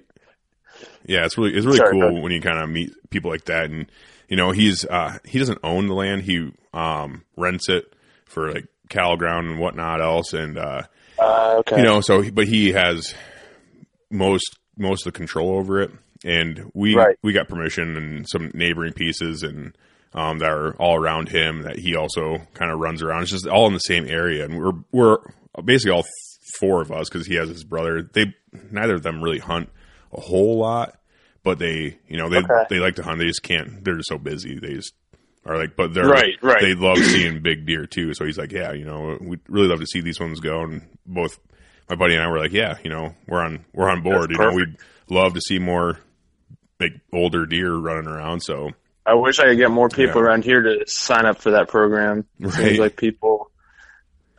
yeah, 1.06 1.26
it's 1.26 1.38
really 1.38 1.54
it's 1.54 1.66
really 1.66 1.78
Sorry, 1.78 1.92
cool 1.92 2.22
when 2.22 2.32
you 2.32 2.42
kind 2.42 2.60
of 2.62 2.70
meet 2.70 2.92
people 3.10 3.30
like 3.32 3.46
that, 3.46 3.66
and 3.70 3.90
you 4.28 4.36
know, 4.38 4.52
he's 4.52 4.86
uh 4.86 5.18
he 5.26 5.38
doesn't 5.40 5.60
own 5.64 5.88
the 5.88 5.94
land, 5.94 6.24
he 6.24 6.52
um 6.74 7.24
rents 7.38 7.70
it 7.70 7.94
for 8.26 8.52
like 8.52 8.66
cattle 8.90 9.16
ground 9.18 9.48
and 9.50 9.60
whatnot 9.60 10.02
else, 10.02 10.34
and 10.34 10.58
uh 10.58 10.84
Uh, 11.20 11.56
okay. 11.60 11.78
you 11.78 11.84
know 11.84 12.02
so 12.02 12.30
but 12.32 12.48
he 12.48 12.72
has 12.72 13.14
most 14.10 14.58
most 14.78 15.06
of 15.06 15.14
the 15.14 15.18
control 15.18 15.56
over 15.58 15.82
it 15.82 15.92
and 16.24 16.72
we 16.74 16.96
Right. 16.96 17.18
we 17.22 17.34
got 17.34 17.48
permission 17.48 17.96
and 17.98 18.28
some 18.30 18.52
neighboring 18.54 18.94
pieces 18.94 19.44
and 19.44 19.78
um, 20.14 20.40
that 20.40 20.50
are 20.52 20.76
all 20.76 20.96
around 20.96 21.30
him 21.30 21.64
that 21.64 21.80
he 21.80 21.96
also 21.96 22.38
kind 22.54 22.72
of 22.72 22.80
runs 22.80 23.02
around 23.02 23.24
it's 23.24 23.32
just 23.32 23.48
all 23.48 23.68
in 23.68 23.74
the 23.74 23.80
same 23.80 24.08
area 24.08 24.46
and 24.46 24.58
we're 24.60 24.74
we're 24.92 25.18
basically 25.64 25.92
all 25.92 26.06
four 26.60 26.82
of 26.82 26.92
us 26.92 27.10
because 27.10 27.26
he 27.28 27.36
has 27.36 27.50
his 27.50 27.64
brother 27.64 28.02
they 28.14 28.34
neither 28.72 28.96
of 28.96 29.04
them 29.04 29.24
really 29.24 29.40
hunt 29.40 29.70
a 30.14 30.22
whole 30.22 30.58
lot 30.58 31.00
but 31.44 31.58
they 31.60 31.98
you 32.08 32.18
know 32.18 32.30
they 32.30 32.38
Okay. 32.38 32.66
they 32.70 32.78
like 32.80 32.96
to 32.96 33.04
hunt 33.04 33.20
they 33.20 33.26
just 33.28 33.44
can't 33.44 33.84
they're 33.84 33.96
just 33.98 34.10
so 34.10 34.18
busy 34.20 34.60
they 34.60 34.74
just 34.76 34.94
are 35.46 35.58
like 35.58 35.76
but 35.76 35.94
they're 35.94 36.08
Right, 36.08 36.36
right. 36.42 36.62
they 36.62 36.74
love 36.74 36.98
seeing 36.98 37.42
big 37.42 37.66
deer 37.66 37.86
too. 37.86 38.14
So 38.14 38.26
he's 38.26 38.38
like, 38.38 38.52
yeah, 38.52 38.72
you 38.74 38.86
know, 38.86 39.18
we'd 39.20 39.42
really 39.48 39.68
love 39.68 39.80
to 39.80 39.88
see 39.88 40.02
these 40.02 40.20
ones 40.20 40.40
go. 40.40 40.62
And 40.62 40.82
both 41.06 41.40
my 41.90 41.96
buddy 41.96 42.16
and 42.16 42.24
I 42.24 42.28
were 42.30 42.40
like, 42.40 42.54
yeah, 42.54 42.78
you 42.84 42.90
know, 42.90 43.14
we're 43.28 43.44
on 43.44 43.66
we're 43.74 43.90
on 43.90 44.02
board. 44.04 44.30
That's 44.30 44.40
you 44.40 44.46
know, 44.46 44.56
we'd 44.56 44.78
love 45.10 45.34
to 45.34 45.42
see 45.42 45.60
more 45.60 46.00
big 46.78 47.02
older 47.12 47.46
deer 47.46 47.74
running 47.74 48.08
around. 48.10 48.42
So 48.42 48.72
I 49.06 49.16
wish 49.16 49.40
I 49.40 49.44
could 49.46 49.58
get 49.58 49.70
more 49.70 49.90
people 49.90 50.22
Yeah. 50.22 50.28
around 50.28 50.44
here 50.46 50.62
to 50.62 50.86
sign 50.88 51.26
up 51.26 51.40
for 51.42 51.52
that 51.52 51.68
program. 51.68 52.26
It 52.40 52.46
Right. 52.46 52.54
Seems 52.54 52.80
like 52.80 52.96
people. 52.96 53.52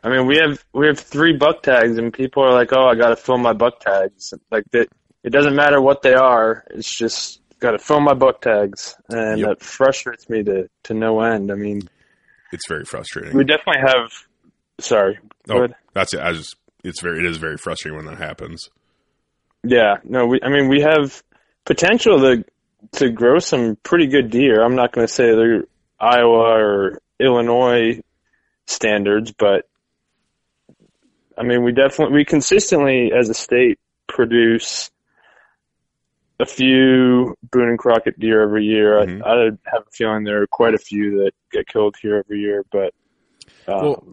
I 0.03 0.09
mean, 0.09 0.27
we 0.27 0.37
have 0.37 0.63
we 0.73 0.87
have 0.87 0.99
three 0.99 1.33
buck 1.35 1.63
tags, 1.63 1.97
and 1.97 2.13
people 2.13 2.43
are 2.43 2.53
like, 2.53 2.69
"Oh, 2.73 2.85
I 2.87 2.93
got 2.95 3.09
to 3.09 3.15
fill 3.15 3.37
my 3.39 3.53
buck 3.53 3.79
tags." 3.79 4.33
Like 4.51 4.65
that, 4.71 4.87
it 5.23 5.31
doesn't 5.31 5.55
matter 5.55 5.81
what 5.81 6.03
they 6.03 6.13
are. 6.13 6.63
It's 6.71 6.91
just 6.95 7.41
got 7.65 7.71
to 7.71 7.79
fill 7.79 7.99
my 7.99 8.13
book 8.13 8.41
tags, 8.41 8.95
and 9.09 9.39
Yep. 9.39 9.47
that 9.47 9.61
frustrates 9.63 10.29
me 10.29 10.43
to 10.43 10.69
to 10.83 10.93
no 10.93 11.21
end. 11.21 11.51
I 11.51 11.55
mean, 11.55 11.81
it's 12.51 12.67
very 12.67 12.85
frustrating. 12.85 13.35
we 13.35 13.43
definitely 13.43 13.81
have. 13.81 14.11
Sorry. 14.79 15.17
Go 15.47 15.55
oh, 15.55 15.57
ahead. 15.57 15.75
that's 15.93 16.13
it. 16.13 16.19
I 16.19 16.31
just 16.33 16.55
it's 16.83 17.01
very 17.01 17.19
it 17.19 17.25
is 17.25 17.37
very 17.37 17.57
frustrating 17.57 17.97
when 17.97 18.05
that 18.05 18.17
happens. 18.17 18.69
Yeah, 19.63 19.97
no, 20.03 20.27
we. 20.27 20.39
I 20.43 20.49
mean, 20.49 20.69
we 20.69 20.81
have 20.81 21.23
potential 21.65 22.19
to 22.19 22.45
to 22.93 23.09
grow 23.09 23.39
some 23.39 23.77
pretty 23.77 24.07
good 24.07 24.29
deer. 24.29 24.63
I'm 24.63 24.75
not 24.75 24.91
going 24.91 25.07
to 25.07 25.11
say 25.11 25.33
they're 25.33 25.63
Iowa 25.99 26.59
or 26.59 27.01
Illinois 27.19 28.01
standards, 28.67 29.31
but 29.31 29.67
I 31.37 31.43
mean, 31.43 31.63
we 31.63 31.71
definitely 31.71 32.15
we 32.15 32.25
consistently 32.25 33.11
as 33.11 33.29
a 33.29 33.33
state 33.33 33.79
produce 34.07 34.91
a 36.39 36.45
few 36.45 37.35
Boone 37.51 37.69
and 37.69 37.79
Crockett 37.79 38.19
deer 38.19 38.41
every 38.41 38.65
year. 38.65 38.95
Mhm. 38.95 39.21
I, 39.25 39.31
I 39.31 39.43
have 39.71 39.83
a 39.87 39.91
feeling 39.91 40.23
there 40.23 40.41
are 40.41 40.47
quite 40.47 40.73
a 40.73 40.77
few 40.79 41.23
that 41.23 41.31
get 41.51 41.67
killed 41.67 41.95
here 42.01 42.17
every 42.17 42.39
year, 42.39 42.63
but. 42.71 42.93
Um, 43.67 43.81
Well, 43.81 44.07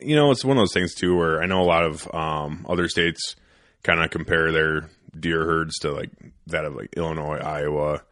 you 0.00 0.16
know, 0.16 0.30
it's 0.30 0.44
one 0.44 0.56
of 0.56 0.60
those 0.62 0.72
things 0.72 0.94
too 0.94 1.16
where 1.16 1.42
I 1.42 1.46
know 1.46 1.60
a 1.60 1.64
lot 1.64 1.84
of 1.84 2.12
um, 2.14 2.64
other 2.68 2.88
states 2.88 3.36
kind 3.82 4.02
of 4.02 4.10
compare 4.10 4.50
their 4.52 4.88
deer 5.18 5.44
herds 5.44 5.78
to 5.80 5.90
like 5.92 6.10
that 6.46 6.64
of 6.64 6.74
like 6.74 6.94
Illinois, 6.96 7.38
Iowa, 7.38 8.02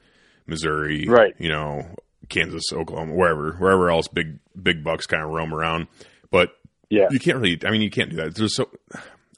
Missouri, 0.46 1.06
Right. 1.08 1.34
You 1.38 1.48
know, 1.48 1.86
Kansas, 2.28 2.64
Oklahoma, 2.72 3.14
wherever, 3.14 3.52
wherever 3.52 3.90
else 3.90 4.08
big 4.08 4.38
big 4.60 4.82
bucks 4.84 5.06
kind 5.06 5.22
of 5.22 5.30
roam 5.30 5.54
around. 5.54 5.86
But 6.30 6.50
yeah, 6.90 7.06
you 7.10 7.18
can't 7.20 7.38
really. 7.38 7.58
I 7.64 7.70
mean, 7.70 7.82
you 7.82 7.90
can't 7.90 8.10
do 8.10 8.16
that. 8.16 8.34
There's 8.34 8.54
so. 8.56 8.68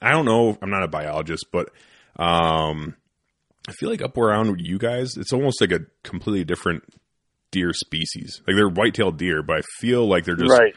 I 0.01 0.11
don't 0.11 0.25
know. 0.25 0.57
I'm 0.61 0.69
not 0.69 0.83
a 0.83 0.87
biologist, 0.87 1.47
but 1.51 1.69
um, 2.15 2.95
I 3.69 3.73
feel 3.73 3.89
like 3.89 4.01
up 4.01 4.17
around 4.17 4.59
you 4.59 4.77
guys, 4.77 5.15
it's 5.15 5.31
almost 5.31 5.61
like 5.61 5.71
a 5.71 5.81
completely 6.03 6.43
different 6.43 6.83
deer 7.51 7.71
species. 7.73 8.41
Like 8.47 8.55
they're 8.55 8.69
white-tailed 8.69 9.17
deer, 9.17 9.43
but 9.43 9.57
I 9.57 9.61
feel 9.79 10.07
like 10.07 10.25
they're 10.25 10.35
just 10.35 10.57
right. 10.57 10.75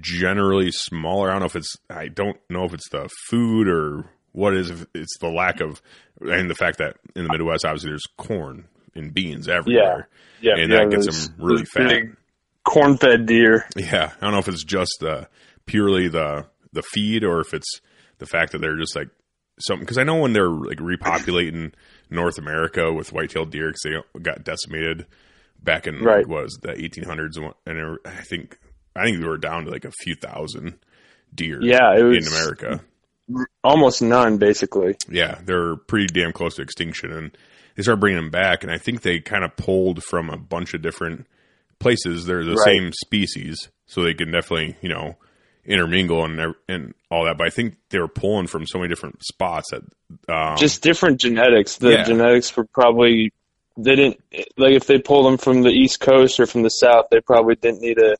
generally 0.00 0.70
smaller. 0.70 1.30
I 1.30 1.32
don't 1.32 1.40
know 1.40 1.46
if 1.46 1.56
it's 1.56 1.76
I 1.88 2.08
don't 2.08 2.38
know 2.50 2.64
if 2.64 2.74
it's 2.74 2.88
the 2.90 3.08
food 3.28 3.68
or 3.68 4.10
what 4.32 4.54
it 4.54 4.60
is. 4.60 4.70
If 4.70 4.86
it's 4.94 5.18
the 5.20 5.28
lack 5.28 5.60
of 5.60 5.80
and 6.20 6.50
the 6.50 6.54
fact 6.54 6.78
that 6.78 6.96
in 7.16 7.24
the 7.24 7.32
Midwest, 7.32 7.64
obviously, 7.64 7.90
there's 7.90 8.06
corn 8.16 8.68
and 8.94 9.12
beans 9.14 9.48
everywhere. 9.48 10.08
Yeah, 10.40 10.54
yeah 10.54 10.62
and 10.62 10.72
yeah, 10.72 10.78
that 10.78 10.90
gets 10.90 11.28
them 11.28 11.34
really 11.38 11.64
fat. 11.64 12.02
corn-fed 12.64 13.26
deer. 13.26 13.66
Yeah, 13.76 14.12
I 14.16 14.20
don't 14.20 14.32
know 14.32 14.38
if 14.38 14.48
it's 14.48 14.64
just 14.64 14.98
the 15.00 15.28
purely 15.66 16.08
the 16.08 16.46
the 16.72 16.82
feed 16.82 17.24
or 17.24 17.40
if 17.40 17.54
it's 17.54 17.80
the 18.18 18.26
fact 18.26 18.52
that 18.52 18.60
they're 18.60 18.76
just 18.76 18.96
like 18.96 19.08
something. 19.60 19.84
Because 19.84 19.98
I 19.98 20.04
know 20.04 20.16
when 20.16 20.32
they're 20.32 20.48
like 20.48 20.78
repopulating 20.78 21.72
North 22.10 22.38
America 22.38 22.92
with 22.92 23.12
white-tailed 23.12 23.50
deer 23.50 23.68
because 23.68 23.82
they 24.14 24.20
got 24.20 24.44
decimated 24.44 25.06
back 25.62 25.86
in 25.86 26.02
Right. 26.02 26.18
like, 26.18 26.28
was 26.28 26.58
the 26.62 26.72
1800s 26.72 27.36
and, 27.36 27.46
what- 27.46 27.56
and 27.66 27.78
it- 27.78 28.00
I 28.06 28.22
think 28.22 28.58
I 28.96 29.04
think 29.04 29.18
we 29.20 29.28
were 29.28 29.38
down 29.38 29.64
to 29.64 29.70
like 29.70 29.84
a 29.84 29.92
few 29.92 30.14
thousand 30.16 30.74
deer. 31.34 31.60
Yeah, 31.62 31.96
it 31.96 32.02
was 32.02 32.26
in 32.26 32.32
America. 32.32 32.80
Almost 33.62 34.02
none, 34.02 34.38
basically. 34.38 34.96
Yeah, 35.08 35.38
they're 35.44 35.76
pretty 35.76 36.06
damn 36.06 36.32
close 36.32 36.56
to 36.56 36.62
extinction, 36.62 37.12
and 37.12 37.36
they 37.76 37.82
started 37.82 38.00
bringing 38.00 38.20
them 38.22 38.30
back. 38.30 38.62
And 38.64 38.72
I 38.72 38.78
think 38.78 39.02
they 39.02 39.20
kind 39.20 39.44
of 39.44 39.54
pulled 39.56 40.02
from 40.02 40.30
a 40.30 40.36
bunch 40.38 40.72
of 40.74 40.82
different 40.82 41.26
places. 41.78 42.24
They're 42.26 42.44
the 42.44 42.54
Right. 42.54 42.64
same 42.64 42.92
species, 42.92 43.68
so 43.86 44.02
they 44.02 44.14
can 44.14 44.30
definitely 44.32 44.76
you 44.80 44.88
know 44.88 45.16
intermingle 45.68 46.24
and 46.24 46.54
and 46.68 46.94
all 47.10 47.24
that. 47.26 47.38
But 47.38 47.46
I 47.46 47.50
think 47.50 47.76
they 47.90 47.98
were 48.00 48.08
pulling 48.08 48.46
from 48.48 48.66
so 48.66 48.78
many 48.78 48.88
different 48.88 49.22
spots 49.22 49.70
that 49.70 49.82
um, 50.32 50.56
just 50.56 50.82
different 50.82 51.20
genetics. 51.20 51.76
The 51.76 51.90
Yeah. 51.92 52.04
genetics 52.04 52.56
were 52.56 52.64
probably 52.64 53.32
they 53.76 53.94
didn't 53.94 54.20
like 54.56 54.72
if 54.72 54.86
they 54.86 54.98
pulled 54.98 55.26
them 55.26 55.38
from 55.38 55.62
the 55.62 55.70
East 55.70 56.00
Coast 56.00 56.40
or 56.40 56.46
from 56.46 56.62
the 56.62 56.70
South, 56.70 57.06
they 57.10 57.20
probably 57.20 57.54
didn't 57.54 57.80
need 57.82 57.98
a. 57.98 58.16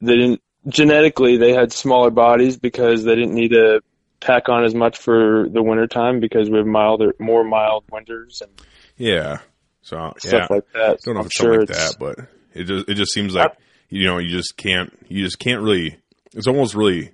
They 0.00 0.16
didn't 0.16 0.40
genetically 0.68 1.36
they 1.36 1.52
had 1.52 1.72
smaller 1.72 2.10
bodies 2.10 2.56
because 2.56 3.04
they 3.04 3.14
didn't 3.14 3.34
need 3.34 3.48
to 3.50 3.80
pack 4.20 4.48
on 4.48 4.64
as 4.64 4.74
much 4.74 4.96
for 4.96 5.46
the 5.50 5.62
wintertime 5.62 6.20
because 6.20 6.48
we 6.48 6.56
have 6.56 6.66
milder, 6.66 7.14
more 7.18 7.44
mild 7.44 7.84
winters 7.90 8.40
and 8.42 8.50
yeah. 8.96 9.38
So 9.82 9.96
yeah, 9.98 10.28
stuff 10.28 10.50
like 10.50 10.64
that. 10.72 11.00
don't 11.04 11.14
know 11.14 11.20
I'm 11.20 11.26
if 11.26 11.26
it's 11.26 11.36
sure 11.36 11.54
something 11.66 11.76
like 11.76 11.76
that, 11.76 11.96
but 11.98 12.18
it 12.54 12.64
just 12.64 12.88
it 12.88 12.94
just 12.94 13.12
seems 13.12 13.34
like 13.34 13.52
you 13.90 14.06
know 14.06 14.18
you 14.18 14.30
just 14.30 14.56
can't 14.56 14.92
you 15.08 15.24
just 15.24 15.38
can't 15.38 15.62
really. 15.62 15.98
It's 16.34 16.46
almost 16.46 16.74
really, 16.74 17.12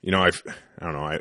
you 0.00 0.10
know, 0.10 0.20
I 0.22 0.28
I 0.78 0.84
don't 0.84 0.94
know 0.94 1.04
I 1.04 1.14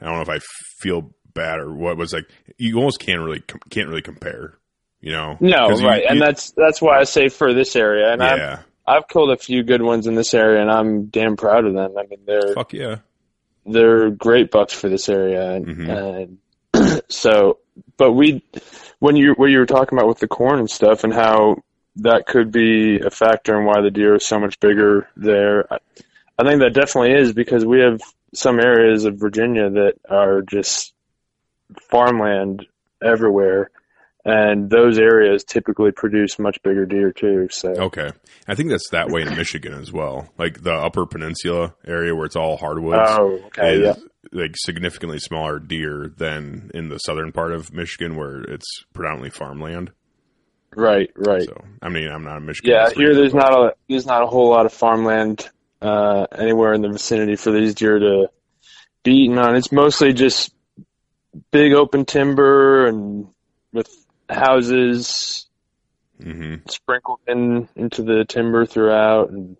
I 0.00 0.04
don't 0.04 0.14
know 0.14 0.20
if 0.22 0.28
I 0.28 0.38
feel 0.80 1.10
bad 1.34 1.60
or 1.60 1.72
what 1.72 1.96
was 1.96 2.12
like 2.12 2.28
you 2.58 2.76
almost 2.76 3.00
can't 3.00 3.20
really 3.20 3.42
can't 3.70 3.88
really 3.88 4.02
compare. 4.02 4.58
You 5.00 5.12
know, 5.12 5.36
no 5.40 5.68
'Cause 5.68 5.80
you- 5.80 5.88
right, 5.88 6.04
and 6.08 6.18
you- 6.18 6.24
that's 6.24 6.52
that's 6.52 6.80
why 6.80 6.98
I 7.00 7.04
say 7.04 7.28
for 7.28 7.52
this 7.52 7.74
area, 7.76 8.12
and 8.12 8.22
I've 8.22 8.38
I've 8.86 9.08
killed 9.08 9.30
a 9.30 9.36
few 9.36 9.62
good 9.64 9.82
ones 9.82 10.06
in 10.06 10.14
this 10.14 10.34
area, 10.34 10.60
and 10.60 10.70
I'm 10.70 11.06
damn 11.06 11.36
proud 11.36 11.64
of 11.66 11.74
them. 11.74 11.96
I 11.98 12.02
mean, 12.06 12.20
they're 12.26 12.54
fuck 12.54 12.72
yeah, 12.72 12.96
they're 13.66 14.10
great 14.10 14.50
bucks 14.50 14.72
for 14.72 14.88
this 14.88 15.08
area, 15.08 15.52
and, 15.52 15.66
Mhm. 15.66 16.38
and 16.74 17.02
so, 17.08 17.58
but 17.96 18.12
we, 18.12 18.44
when 19.00 19.16
you 19.16 19.32
what 19.34 19.50
you 19.50 19.58
were 19.58 19.66
talking 19.66 19.98
about 19.98 20.08
with 20.08 20.18
the 20.18 20.28
corn 20.28 20.58
and 20.60 20.70
stuff, 20.70 21.02
and 21.04 21.12
how 21.12 21.56
that 21.96 22.26
could 22.26 22.50
be 22.52 23.00
a 23.00 23.10
factor 23.10 23.58
in 23.58 23.64
why 23.66 23.80
the 23.82 23.90
deer 23.90 24.14
is 24.14 24.24
so 24.26 24.38
much 24.38 24.58
bigger 24.60 25.08
there. 25.16 25.72
I, 25.72 25.78
I 26.38 26.44
think 26.44 26.60
that 26.60 26.72
definitely 26.74 27.12
is 27.12 27.32
because 27.32 27.64
we 27.64 27.80
have 27.80 28.00
some 28.34 28.58
areas 28.58 29.04
of 29.04 29.18
Virginia 29.18 29.68
that 29.70 29.94
are 30.08 30.42
just 30.42 30.94
farmland 31.90 32.66
everywhere, 33.02 33.70
and 34.24 34.70
those 34.70 34.98
areas 34.98 35.44
typically 35.44 35.90
produce 35.92 36.38
much 36.38 36.62
bigger 36.62 36.86
deer 36.86 37.12
too. 37.12 37.48
So 37.50 37.70
Okay. 37.70 38.10
I 38.48 38.54
think 38.54 38.70
that's 38.70 38.88
that 38.90 39.08
way 39.10 39.22
in 39.22 39.36
Michigan 39.36 39.74
as 39.74 39.92
well. 39.92 40.28
Like 40.38 40.62
the 40.62 40.72
upper 40.72 41.06
peninsula 41.06 41.74
area 41.86 42.14
where 42.14 42.26
it's 42.26 42.36
all 42.36 42.56
hardwoods. 42.56 43.10
Oh, 43.18 43.38
okay, 43.46 43.74
is, 43.76 43.80
yeah. 43.82 43.94
Like 44.32 44.52
significantly 44.56 45.18
smaller 45.18 45.58
deer 45.58 46.12
than 46.16 46.70
in 46.74 46.88
the 46.88 46.98
southern 46.98 47.32
part 47.32 47.52
of 47.52 47.72
Michigan 47.72 48.16
where 48.16 48.40
it's 48.42 48.66
predominantly 48.94 49.30
farmland. 49.30 49.90
right, 50.76 51.10
right. 51.16 51.42
So, 51.42 51.60
I 51.82 51.88
mean, 51.88 52.08
I'm 52.08 52.24
not 52.24 52.38
a 52.38 52.40
Michigan. 52.40 52.70
Yeah, 52.72 52.90
here 52.90 53.14
there's 53.14 53.34
not 53.34 53.52
a 53.52 53.74
there's 53.88 54.06
not 54.06 54.22
a 54.22 54.26
whole 54.26 54.48
lot 54.48 54.64
of 54.64 54.72
farmland 54.72 55.50
uh, 55.82 56.26
anywhere 56.38 56.72
in 56.72 56.82
the 56.82 56.88
vicinity 56.88 57.36
for 57.36 57.50
these 57.50 57.74
deer 57.74 57.98
to 57.98 58.28
be 59.02 59.24
eaten 59.24 59.38
on. 59.38 59.56
It's 59.56 59.72
mostly 59.72 60.12
just 60.12 60.54
big 61.50 61.72
open 61.72 62.04
timber 62.04 62.86
and 62.86 63.28
with 63.72 63.88
houses 64.28 65.46
Mhm. 66.20 66.70
sprinkled 66.70 67.18
in 67.26 67.68
into 67.74 68.02
the 68.02 68.24
timber 68.24 68.64
throughout. 68.64 69.30
And 69.30 69.56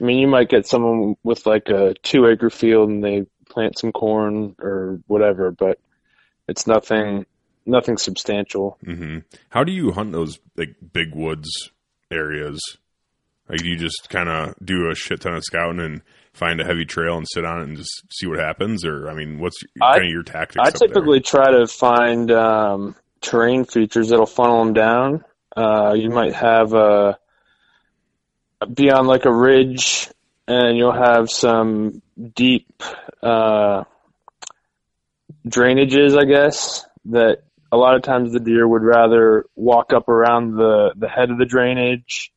I 0.00 0.04
mean, 0.04 0.18
you 0.18 0.26
might 0.26 0.48
get 0.48 0.66
someone 0.66 1.14
with 1.22 1.46
like 1.46 1.68
a 1.68 1.94
two 2.02 2.26
acre 2.26 2.50
field 2.50 2.88
and 2.88 3.04
they 3.04 3.26
plant 3.48 3.78
some 3.78 3.92
corn 3.92 4.56
or 4.58 5.00
whatever, 5.06 5.52
but 5.52 5.78
it's 6.48 6.66
nothing 6.66 7.24
nothing 7.66 7.96
substantial. 7.98 8.78
hmm 8.84 9.18
How 9.50 9.62
do 9.62 9.70
you 9.70 9.92
hunt 9.92 10.10
those 10.10 10.40
like 10.56 10.74
big 10.92 11.14
woods 11.14 11.70
areas? 12.10 12.60
Like, 13.52 13.60
do 13.60 13.68
you 13.68 13.76
just 13.76 14.08
kind 14.08 14.30
of 14.30 14.54
do 14.64 14.88
a 14.90 14.94
shit 14.94 15.20
ton 15.20 15.34
of 15.34 15.44
scouting 15.44 15.80
and 15.80 16.02
find 16.32 16.58
a 16.58 16.64
heavy 16.64 16.86
trail 16.86 17.18
and 17.18 17.26
sit 17.28 17.44
on 17.44 17.60
it 17.60 17.64
and 17.64 17.76
just 17.76 18.02
see 18.10 18.26
what 18.26 18.38
happens? 18.38 18.82
Or, 18.82 19.10
I 19.10 19.14
mean, 19.14 19.38
what's 19.38 19.62
kind 19.78 20.04
of 20.04 20.10
your 20.10 20.22
tactics? 20.22 20.66
I 20.66 20.70
typically 20.70 21.20
try 21.20 21.50
to 21.50 21.66
find 21.66 22.30
um, 22.30 22.96
terrain 23.20 23.66
features 23.66 24.08
that'll 24.08 24.24
funnel 24.24 24.64
them 24.64 24.72
down. 24.72 25.24
Uh, 25.54 25.92
you 25.92 26.08
might 26.08 26.34
have 26.34 26.72
a 26.72 27.18
be 28.72 28.90
on 28.90 29.06
like 29.06 29.26
a 29.26 29.32
ridge, 29.32 30.08
and 30.48 30.78
you'll 30.78 30.92
have 30.92 31.28
some 31.28 32.00
deep 32.34 32.82
uh, 33.22 33.84
drainages, 35.46 36.18
I 36.18 36.24
guess. 36.24 36.86
That 37.06 37.42
a 37.70 37.76
lot 37.76 37.96
of 37.96 38.02
times 38.02 38.32
the 38.32 38.40
deer 38.40 38.66
would 38.66 38.82
rather 38.82 39.44
walk 39.56 39.92
up 39.92 40.08
around 40.08 40.56
the 40.56 40.94
the 40.96 41.08
head 41.08 41.30
of 41.30 41.36
the 41.36 41.44
drainage. 41.44 42.32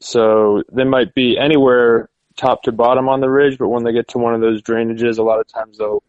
So 0.00 0.62
they 0.72 0.84
might 0.84 1.14
be 1.14 1.38
anywhere 1.38 2.08
top 2.36 2.62
to 2.64 2.72
bottom 2.72 3.08
on 3.08 3.20
the 3.20 3.28
ridge, 3.28 3.58
but 3.58 3.68
when 3.68 3.84
they 3.84 3.92
get 3.92 4.08
to 4.08 4.18
one 4.18 4.34
of 4.34 4.40
those 4.40 4.62
drainages, 4.62 5.18
a 5.18 5.22
lot 5.22 5.40
of 5.40 5.46
times 5.48 5.78
they'll 5.78 6.02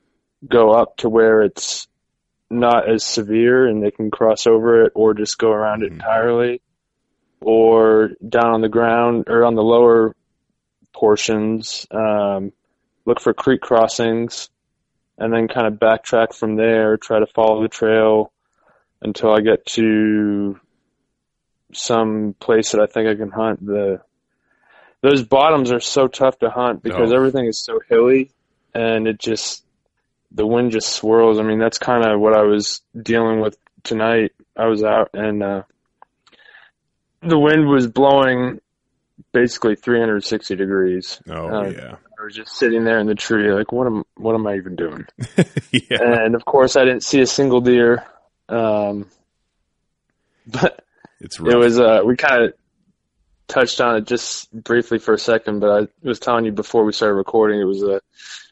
go 0.47 0.71
up 0.71 0.97
to 0.97 1.09
where 1.09 1.41
it's 1.41 1.87
not 2.49 2.87
as 2.89 3.03
severe 3.03 3.67
and 3.67 3.83
they 3.83 3.91
can 3.91 4.11
cross 4.11 4.45
over 4.45 4.85
it 4.85 4.91
or 4.95 5.13
just 5.13 5.37
go 5.37 5.51
around 5.51 5.83
it 5.83 5.89
Mhm. 5.91 5.95
entirely 5.95 6.62
or 7.41 8.12
down 8.27 8.53
on 8.53 8.62
the 8.62 8.69
ground 8.69 9.25
or 9.27 9.43
on 9.43 9.55
the 9.55 9.63
lower 9.63 10.15
portions 10.93 11.88
um, 11.91 12.53
look 13.05 13.19
for 13.19 13.34
creek 13.34 13.60
crossings 13.62 14.49
and 15.17 15.34
then 15.34 15.47
kind 15.47 15.67
of 15.67 15.73
backtrack 15.73 16.34
from 16.34 16.55
there 16.55 16.95
try 16.97 17.19
to 17.19 17.25
follow 17.25 17.62
the 17.62 17.67
trail 17.67 18.31
until 19.01 19.34
i 19.34 19.41
get 19.41 19.65
to 19.65 20.60
some 21.73 22.36
place 22.39 22.71
that 22.71 22.81
i 22.81 22.86
think 22.86 23.07
i 23.09 23.15
can 23.15 23.29
hunt 23.31 23.65
the 23.65 24.01
those 25.01 25.21
bottoms 25.23 25.71
are 25.71 25.81
so 25.81 26.07
tough 26.07 26.39
to 26.39 26.49
hunt 26.49 26.81
because 26.81 27.12
Oh. 27.12 27.15
everything 27.15 27.45
is 27.45 27.57
so 27.63 27.79
hilly 27.89 28.31
and 28.73 29.07
it 29.07 29.19
just 29.19 29.63
the 30.36 30.47
wind 30.47 30.71
just 30.71 30.89
swirls. 30.89 31.39
I 31.39 31.43
mean, 31.43 31.59
that's 31.59 31.77
kind 31.77 32.03
of 32.05 32.19
what 32.19 32.36
I 32.36 32.41
was 32.41 32.81
dealing 32.99 33.39
with 33.39 33.55
tonight. 33.83 34.31
I 34.57 34.65
was 34.65 34.81
out 34.83 35.09
and 35.13 35.43
uh, 35.43 35.63
the 37.21 37.38
wind 37.38 37.67
was 37.67 37.86
blowing 37.88 38.62
basically 39.31 39.75
360 39.75 40.55
degrees. 40.55 41.21
Oh, 41.29 41.47
uh, 41.47 41.67
yeah. 41.67 41.95
I 42.19 42.23
was 42.23 42.33
just 42.33 42.55
sitting 42.55 42.83
there 42.83 42.97
in 42.99 43.05
the 43.05 43.13
tree, 43.13 43.51
like, 43.51 43.71
what 43.71 43.86
am 43.86 44.05
what 44.15 44.33
am 44.36 44.47
I 44.47 44.55
even 44.55 44.75
doing? 44.75 45.05
yeah. 45.71 45.99
And 45.99 46.33
of 46.33 46.45
course, 46.45 46.75
I 46.75 46.86
didn't 46.86 47.03
see 47.03 47.19
a 47.19 47.27
single 47.27 47.62
deer. 47.62 48.05
Um, 48.49 49.07
but 50.47 50.83
It's 51.23 51.39
it 51.39 51.55
was 51.55 51.79
uh, 51.79 52.01
we 52.05 52.17
kind 52.17 52.43
of 52.43 52.53
touched 53.47 53.79
on 53.79 53.95
it 53.95 54.05
just 54.05 54.51
briefly 54.51 54.99
for 54.99 55.13
a 55.13 55.19
second, 55.19 55.62
but 55.62 55.69
I 55.69 55.88
was 56.07 56.19
telling 56.19 56.43
you 56.45 56.51
before 56.51 56.83
we 56.83 56.91
started 56.91 57.15
recording, 57.15 57.62
it 57.62 57.65
was 57.65 57.81
a 57.81 58.01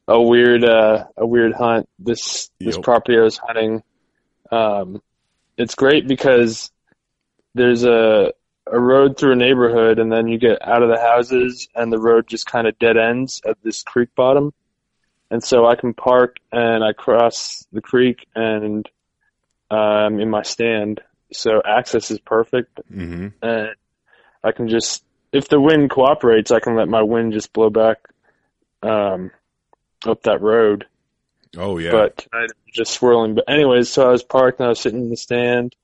a 0.08 0.22
weird 0.22 0.64
uh, 0.64 1.06
a 1.18 1.28
weird 1.28 1.54
hunt. 1.54 1.90
This 2.00 2.50
this 2.60 2.76
Yep. 2.76 2.84
property 2.84 3.18
I 3.18 3.24
was 3.24 3.38
hunting, 3.38 3.84
um, 4.52 5.02
it's 5.58 5.76
great 5.76 6.08
because 6.08 6.72
there's 7.54 7.84
a 7.84 8.34
a 8.68 8.80
road 8.80 9.18
through 9.18 9.34
a 9.34 9.36
neighborhood, 9.36 10.00
and 10.00 10.10
then 10.10 10.30
you 10.30 10.38
get 10.38 10.66
out 10.66 10.82
of 10.82 10.90
the 10.90 11.00
houses, 11.00 11.68
and 11.76 11.92
the 11.92 12.00
road 12.00 12.26
just 12.26 12.46
kind 12.46 12.68
of 12.68 12.80
dead 12.80 12.96
ends 12.96 13.42
at 13.46 13.58
this 13.64 13.84
creek 13.84 14.10
bottom, 14.16 14.54
and 15.30 15.44
so 15.44 15.66
I 15.66 15.76
can 15.76 15.94
park 15.94 16.38
and 16.54 16.86
I 16.86 16.94
cross 16.94 17.66
the 17.74 17.82
creek 17.82 18.28
and 18.34 18.88
I'm 19.70 20.20
in 20.20 20.30
my 20.30 20.44
stand, 20.44 21.02
so 21.32 21.62
access 21.66 22.12
is 22.12 22.20
perfect 22.20 22.80
hmm 22.90 23.28
and 23.42 23.70
I 24.44 24.52
can 24.52 24.68
just 24.68 25.04
if 25.32 25.48
the 25.48 25.60
wind 25.60 25.90
cooperates, 25.90 26.52
I 26.52 26.60
can 26.60 26.76
let 26.76 26.88
my 26.88 27.02
wind 27.02 27.34
just 27.34 27.54
blow 27.54 27.70
back 27.70 28.00
um, 28.84 29.32
up 30.06 30.24
that 30.24 30.42
road. 30.42 30.86
Oh, 31.58 31.78
yeah. 31.78 31.92
But 31.92 32.18
tonight 32.18 32.52
just 32.74 32.94
swirling. 32.94 33.36
But 33.36 33.50
anyways, 33.50 33.90
so 33.90 34.08
I 34.08 34.12
was 34.12 34.24
parked 34.24 34.60
and 34.60 34.66
I 34.66 34.70
was 34.70 34.80
sitting 34.80 35.02
in 35.02 35.10
the 35.10 35.18
stand, 35.18 35.76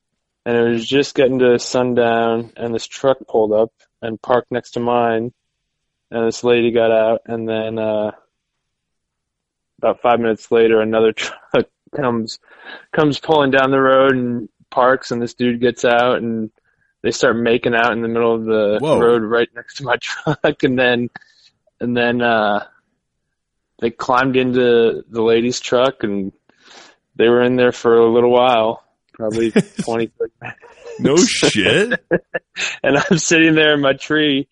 and 0.45 0.57
it 0.57 0.69
was 0.69 0.87
just 0.87 1.15
getting 1.15 1.39
to 1.39 1.59
sundown, 1.59 2.51
and 2.55 2.73
this 2.73 2.87
truck 2.87 3.17
pulled 3.27 3.53
up 3.53 3.71
and 4.01 4.21
parked 4.21 4.51
next 4.51 4.71
to 4.71 4.79
mine, 4.79 5.33
and 6.11 6.27
this 6.27 6.43
lady 6.43 6.71
got 6.71 6.91
out, 6.91 7.21
and 7.25 7.47
then 7.47 7.79
uh, 7.79 8.11
about 9.79 10.01
five 10.01 10.19
minutes 10.19 10.51
later, 10.51 10.81
another 10.81 11.11
truck 11.13 11.67
comes 11.95 12.39
comes 12.91 13.19
pulling 13.19 13.51
down 13.51 13.71
the 13.71 13.79
road 13.79 14.13
and 14.13 14.49
parks, 14.77 15.09
and 15.09 15.19
this 15.19 15.33
dude 15.33 15.59
gets 15.59 15.83
out 15.83 16.17
and 16.17 16.51
they 17.01 17.09
start 17.09 17.35
making 17.35 17.73
out 17.73 17.93
in 17.93 18.01
the 18.03 18.07
middle 18.07 18.35
of 18.35 18.45
the 18.45 18.77
Whoa. 18.79 18.99
road 18.99 19.23
right 19.23 19.49
next 19.55 19.77
to 19.77 19.83
my 19.83 19.97
truck 20.01 20.61
and 20.61 20.77
then 20.77 21.09
and 21.79 21.97
then 21.97 22.21
uh 22.21 22.65
they 23.79 23.89
climbed 23.89 24.35
into 24.35 25.03
the 25.09 25.21
lady's 25.23 25.59
truck 25.59 26.03
and 26.03 26.31
they 27.15 27.27
were 27.27 27.41
in 27.41 27.55
there 27.55 27.71
for 27.71 27.97
a 27.97 28.11
little 28.11 28.29
while 28.31 28.83
probably 29.13 29.51
20 29.81 30.11
minutes. 30.19 30.59
no 30.99 31.15
shit. 31.17 31.99
and 32.83 32.97
i'm 32.97 33.17
sitting 33.17 33.55
there 33.55 33.73
in 33.73 33.81
my 33.81 33.93
tree 33.93 34.47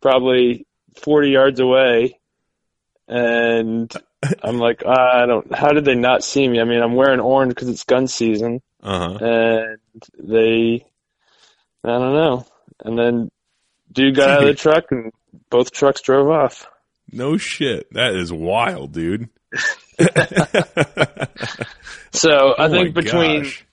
probably 0.00 0.66
40 1.02 1.30
yards 1.30 1.58
away 1.58 2.20
and 3.08 3.92
i'm 4.42 4.58
like 4.58 4.84
i 4.86 5.26
don't 5.26 5.52
how 5.54 5.70
did 5.72 5.84
they 5.84 5.94
not 5.96 6.22
see 6.22 6.46
me 6.46 6.60
i 6.60 6.64
mean 6.64 6.80
i'm 6.82 6.94
wearing 6.94 7.20
orange 7.20 7.50
because 7.50 7.68
it's 7.68 7.84
gun 7.84 8.06
season 8.06 8.60
Uh 8.84 8.98
huh. 9.18 9.24
and 9.24 9.78
they 10.18 10.86
I 11.82 11.88
don't 11.88 12.14
know. 12.14 12.46
And 12.84 12.98
then 12.98 13.30
dude 13.90 14.14
got 14.16 14.28
out 14.30 14.42
of 14.42 14.48
the 14.48 14.54
truck 14.62 14.84
and 14.90 15.10
both 15.50 15.72
trucks 15.72 16.02
drove 16.02 16.28
off. 16.28 16.66
No 17.10 17.36
shit. 17.38 17.92
That 17.94 18.14
is 18.14 18.32
wild, 18.32 18.92
dude. 18.92 19.28
So 22.12 22.54
I 22.56 22.66
Oh 22.66 22.70
think 22.70 22.94
between 22.94 23.42
gosh. 23.42 23.66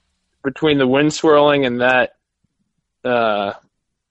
between 0.44 0.78
the 0.80 0.88
wind 0.88 1.14
swirling 1.14 1.66
and 1.66 1.82
that 1.82 2.14
uh 3.06 3.54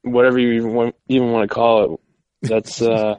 whatever 0.02 0.38
you 0.38 0.52
even 0.52 0.72
want, 0.72 0.94
even 1.08 1.32
want 1.32 1.48
to 1.48 1.54
call 1.54 1.94
it, 1.94 2.00
that's 2.48 2.80
uh 2.82 3.16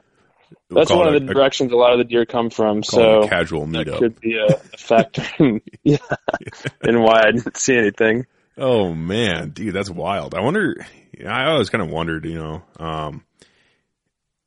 that's 0.71 0.91
one 0.91 1.13
of 1.13 1.21
the 1.21 1.29
a- 1.29 1.33
directions 1.33 1.71
a 1.71 1.75
lot 1.75 1.93
of 1.93 1.99
the 1.99 2.03
deer 2.03 2.25
come 2.25 2.49
from. 2.49 2.83
So 2.83 3.27
casual 3.27 3.65
that 3.67 3.87
meetup. 3.87 3.99
could 3.99 4.19
be 4.19 4.37
a, 4.37 4.45
a 4.47 4.77
factor 4.77 5.23
in 5.39 5.61
yeah, 5.83 5.97
in 6.83 7.01
why 7.01 7.23
I 7.25 7.31
didn't 7.31 7.57
see 7.57 7.77
anything. 7.77 8.25
Oh 8.57 8.93
man, 8.93 9.51
dude, 9.51 9.73
that's 9.73 9.89
wild. 9.89 10.35
I 10.35 10.41
wonder. 10.41 10.75
I 11.27 11.45
always 11.45 11.69
kind 11.69 11.83
of 11.83 11.89
wondered, 11.89 12.25
you 12.25 12.35
know, 12.35 12.63
um, 12.79 13.23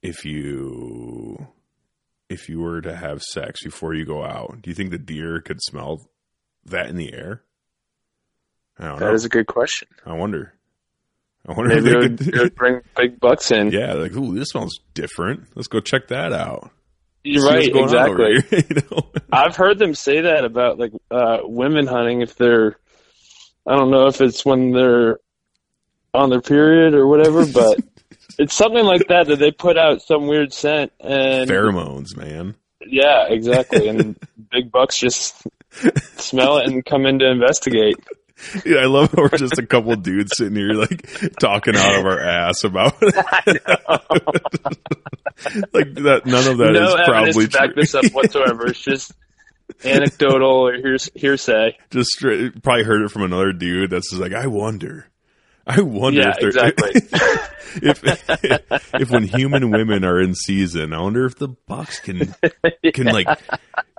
if 0.02 0.24
you 0.24 1.46
if 2.28 2.48
you 2.48 2.60
were 2.60 2.80
to 2.80 2.94
have 2.94 3.22
sex 3.22 3.62
before 3.62 3.94
you 3.94 4.04
go 4.04 4.24
out, 4.24 4.60
do 4.62 4.70
you 4.70 4.74
think 4.74 4.90
the 4.90 4.98
deer 4.98 5.40
could 5.40 5.62
smell 5.62 6.08
that 6.64 6.88
in 6.88 6.96
the 6.96 7.12
air? 7.12 7.42
I 8.78 8.86
don't 8.86 8.98
know. 9.00 9.06
That 9.06 9.14
is 9.14 9.24
a 9.24 9.28
good 9.28 9.46
question. 9.46 9.88
I 10.04 10.14
wonder. 10.14 10.54
I 11.46 11.52
wonder 11.52 11.74
Maybe 11.74 12.06
if 12.06 12.18
they 12.18 12.26
it 12.26 12.32
could. 12.32 12.54
bring 12.54 12.80
big 12.96 13.20
bucks 13.20 13.50
in. 13.50 13.70
yeah, 13.70 13.92
like, 13.94 14.16
ooh, 14.16 14.34
this 14.34 14.48
smells 14.50 14.80
different. 14.94 15.44
Let's 15.54 15.68
go 15.68 15.80
check 15.80 16.08
that 16.08 16.32
out. 16.32 16.70
You're 17.22 17.44
right, 17.46 17.72
going 17.72 17.88
on 17.88 18.10
over 18.10 18.32
exactly. 18.32 18.58
here, 18.58 18.64
you 18.82 18.82
know? 18.90 19.10
I've 19.32 19.56
heard 19.56 19.78
them 19.78 19.94
say 19.94 20.22
that 20.22 20.44
about 20.44 20.78
like 20.78 20.92
uh 21.10 21.38
women 21.42 21.86
hunting 21.86 22.20
if 22.20 22.36
they're 22.36 22.76
I 23.66 23.76
don't 23.76 23.90
know 23.90 24.06
if 24.06 24.20
it's 24.20 24.44
when 24.44 24.72
they're 24.72 25.20
on 26.12 26.30
their 26.30 26.42
period 26.42 26.94
or 26.94 27.06
whatever, 27.06 27.46
but 27.52 27.78
it's 28.38 28.54
something 28.54 28.84
like 28.84 29.08
that 29.08 29.26
that 29.28 29.38
they 29.38 29.50
put 29.50 29.78
out 29.78 30.02
some 30.02 30.26
weird 30.26 30.52
scent 30.52 30.92
and 31.00 31.48
Pheromones, 31.48 32.16
man. 32.16 32.56
Yeah, 32.86 33.26
exactly. 33.28 33.88
And 33.88 34.18
big 34.50 34.70
bucks 34.70 34.98
just 34.98 35.46
smell 36.18 36.58
it 36.58 36.68
and 36.68 36.84
come 36.84 37.06
in 37.06 37.18
to 37.20 37.30
investigate. 37.30 37.96
Yeah, 38.66 38.78
I 38.78 38.86
love 38.86 39.12
how 39.12 39.22
we're 39.22 39.38
just 39.38 39.58
a 39.58 39.66
couple 39.66 39.94
dudes 39.96 40.32
sitting 40.36 40.56
here 40.56 40.72
like 40.72 41.06
talking 41.40 41.76
out 41.76 41.98
of 41.98 42.04
our 42.04 42.18
ass 42.20 42.64
about 42.64 43.00
like 43.02 43.14
that. 45.94 46.22
None 46.24 46.48
of 46.48 46.58
that 46.58 46.72
no 46.72 46.88
is 46.88 46.94
probably 47.06 47.46
to 47.46 47.50
back 47.58 47.74
this 47.74 47.94
up 47.94 48.04
whatsoever. 48.12 48.66
It's 48.66 48.80
just 48.80 49.12
anecdotal 49.84 50.68
or 50.68 50.76
hears, 50.76 51.10
hearsay. 51.14 51.76
just 51.90 52.10
straight, 52.10 52.62
probably 52.62 52.84
heard 52.84 53.02
it 53.02 53.10
from 53.10 53.22
another 53.22 53.52
dude 53.52 53.90
that's 53.90 54.10
just 54.10 54.20
like, 54.20 54.32
I 54.34 54.46
wonder. 54.46 55.06
I 55.66 55.80
wonder 55.80 56.20
Yeah, 56.20 56.34
if 56.36 56.40
they're 56.40 56.48
exactly. 56.48 56.90
if 57.88 59.00
if 59.00 59.10
when 59.10 59.22
human 59.24 59.70
women 59.70 60.04
are 60.04 60.20
in 60.20 60.34
season, 60.34 60.92
I 60.92 61.00
wonder 61.00 61.24
if 61.24 61.36
the 61.36 61.48
Bucks 61.48 62.00
can 62.00 62.34
can 62.92 63.06
like 63.06 63.26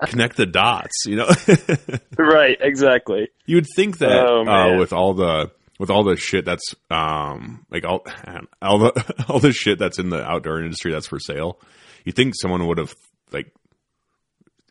connect 0.10 0.38
the 0.38 0.46
dots. 0.46 1.06
You 1.06 1.18
know, 1.18 1.30
right, 2.18 2.58
exactly. 2.60 3.30
you 3.46 3.58
would 3.58 3.68
think 3.76 4.00
that 4.00 4.12
Oh, 4.12 4.46
uh, 4.48 4.78
with 4.78 4.94
all 4.94 5.13
the 5.13 5.52
with 5.80 5.89
all 5.89 6.04
the 6.04 6.15
shit 6.15 6.46
that's 6.46 6.74
um 6.89 7.65
like 7.70 7.84
all 7.86 8.06
all 8.62 8.80
the 8.80 9.26
all 9.30 9.39
the 9.39 9.52
shit 9.52 9.78
that's 9.80 10.00
in 10.00 10.10
the 10.10 10.24
outdoor 10.24 10.62
industry 10.62 10.91
that's 10.91 11.08
for 11.08 11.20
sale, 11.20 11.60
you 12.04 12.12
think 12.12 12.34
someone 12.39 12.65
would 12.68 12.78
have 12.78 12.94
like 13.32 13.52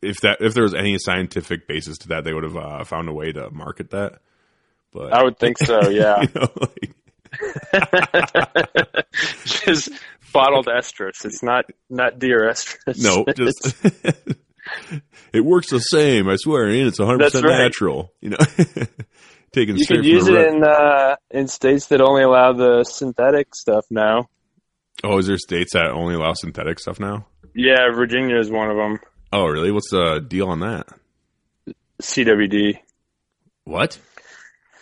if 0.03 0.21
that 0.23 0.39
if 0.41 0.55
there 0.55 0.63
was 0.63 0.75
any 0.75 0.99
scientific 0.99 1.67
basis 1.67 1.99
to 1.99 2.09
that, 2.09 2.25
they 2.25 2.33
would 2.33 2.45
have 2.45 2.57
uh, 2.57 2.85
found 2.85 3.09
a 3.09 3.13
way 3.13 3.33
to 3.33 3.51
market 3.51 3.91
that. 3.91 4.21
But 4.93 5.13
I 5.13 5.25
would 5.25 5.39
think 5.39 5.59
so. 5.59 5.89
Yeah, 5.89 6.23
you 6.23 6.29
know, 6.35 6.49
like, 6.61 6.95
just 9.45 9.91
bottled 10.33 10.67
estrus. 10.67 11.25
It's 11.25 11.43
not 11.43 11.65
not 11.91 12.19
deer 12.19 12.49
estrus. 12.49 13.03
no, 13.03 13.25
just 13.35 13.75
it 15.33 15.45
works 15.45 15.71
the 15.71 15.79
same. 15.81 16.29
I 16.29 16.37
swear, 16.37 16.65
and 16.65 16.89
it's 16.89 16.99
100 16.99 17.25
percent 17.25 17.45
right. 17.47 17.59
natural. 17.59 18.13
You 18.21 18.31
know, 18.31 18.37
taken 19.53 19.77
you 19.77 19.87
could 19.87 20.05
use 20.05 20.29
it 20.29 20.35
in 20.35 20.65
uh, 20.65 21.17
in 21.31 21.49
states 21.49 21.87
that 21.87 22.01
only 22.01 22.23
allow 22.23 22.53
the 22.53 22.85
synthetic 22.85 23.55
stuff 23.55 23.85
now. 23.91 24.29
Oh, 25.03 25.19
is 25.19 25.27
there 25.27 25.39
states 25.39 25.73
that 25.75 25.91
only 25.91 26.15
allow 26.15 26.33
synthetic 26.35 26.79
stuff 26.79 26.99
now? 27.01 27.27
Yeah, 27.55 27.91
Virginia 27.95 28.39
is 28.39 28.51
one 28.51 28.71
of 28.71 28.77
them. 28.77 28.99
Oh, 29.33 29.47
really? 29.47 29.71
What's 29.71 29.91
the 29.91 30.25
deal 30.27 30.49
on 30.49 30.61
that? 30.61 30.87
CWD. 32.03 32.79
What? 33.65 33.99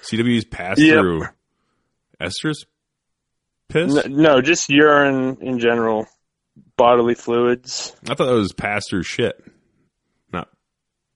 CW's 0.03 0.45
pass 0.45 0.79
Yep. 0.79 0.99
through 0.99 1.23
estrus 2.21 2.65
piss? 3.69 3.97
N- 3.97 4.17
no, 4.17 4.41
just 4.41 4.69
urine 4.69 5.39
in 5.41 5.59
general, 5.59 6.07
bodily 6.77 7.15
fluids, 7.15 7.95
I 8.09 8.15
thought 8.15 8.27
that 8.27 8.33
was 8.35 8.53
pass 8.53 8.83
through 8.91 9.05
shit, 9.05 9.43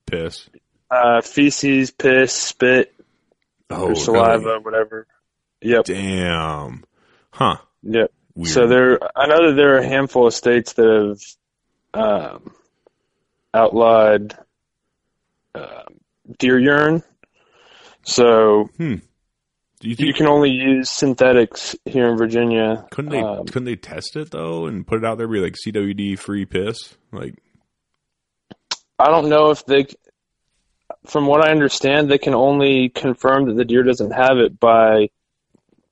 piss. 0.07 0.49
uh, 0.89 1.21
feces, 1.21 1.91
piss, 1.91 2.33
spit, 2.33 2.93
Oh, 3.69 3.89
or 3.89 3.95
saliva, 3.95 4.45
really? 4.45 4.59
whatever. 4.61 5.07
Yep, 5.61 5.85
Damn. 5.85 6.83
Huh. 7.31 7.57
yep. 7.83 8.11
Weird. 8.35 8.49
So 8.49 8.67
there, 8.67 8.99
I 9.17 9.27
know 9.27 9.49
that 9.49 9.55
there 9.55 9.75
are 9.75 9.79
a 9.79 9.87
handful 9.87 10.27
of 10.27 10.33
states 10.33 10.73
that 10.73 11.15
have 11.93 12.01
um, 12.33 12.51
outlawed 13.53 14.37
uh, 15.55 15.83
deer 16.39 16.57
urine. 16.59 17.03
So 18.03 18.69
Do 18.77 18.99
you 19.81 19.95
you 19.97 20.13
can 20.13 20.27
only 20.27 20.51
use 20.51 20.89
synthetics 20.89 21.75
here 21.85 22.07
in 22.07 22.17
Virginia. 22.17 22.85
couldn't 22.91 23.11
they 23.11 23.19
um, 23.21 23.45
couldn't 23.45 23.65
they 23.65 23.75
test 23.75 24.15
it 24.15 24.31
though 24.31 24.65
and 24.67 24.85
put 24.87 24.99
it 24.99 25.05
out 25.05 25.17
there 25.17 25.27
be 25.27 25.39
like 25.39 25.55
CWD 25.65 26.17
free 26.19 26.45
piss? 26.45 26.95
Like 27.11 27.35
I 28.99 29.09
don't 29.11 29.29
know 29.29 29.51
if 29.51 29.65
they, 29.65 29.85
from 31.05 31.27
what 31.27 31.45
I 31.45 31.51
understand, 31.51 32.09
they 32.09 32.17
can 32.17 32.33
only 32.33 32.89
confirm 32.89 33.45
that 33.47 33.55
the 33.55 33.65
deer 33.65 33.83
doesn't 33.83 34.11
have 34.11 34.37
it 34.37 34.59
by 34.59 35.09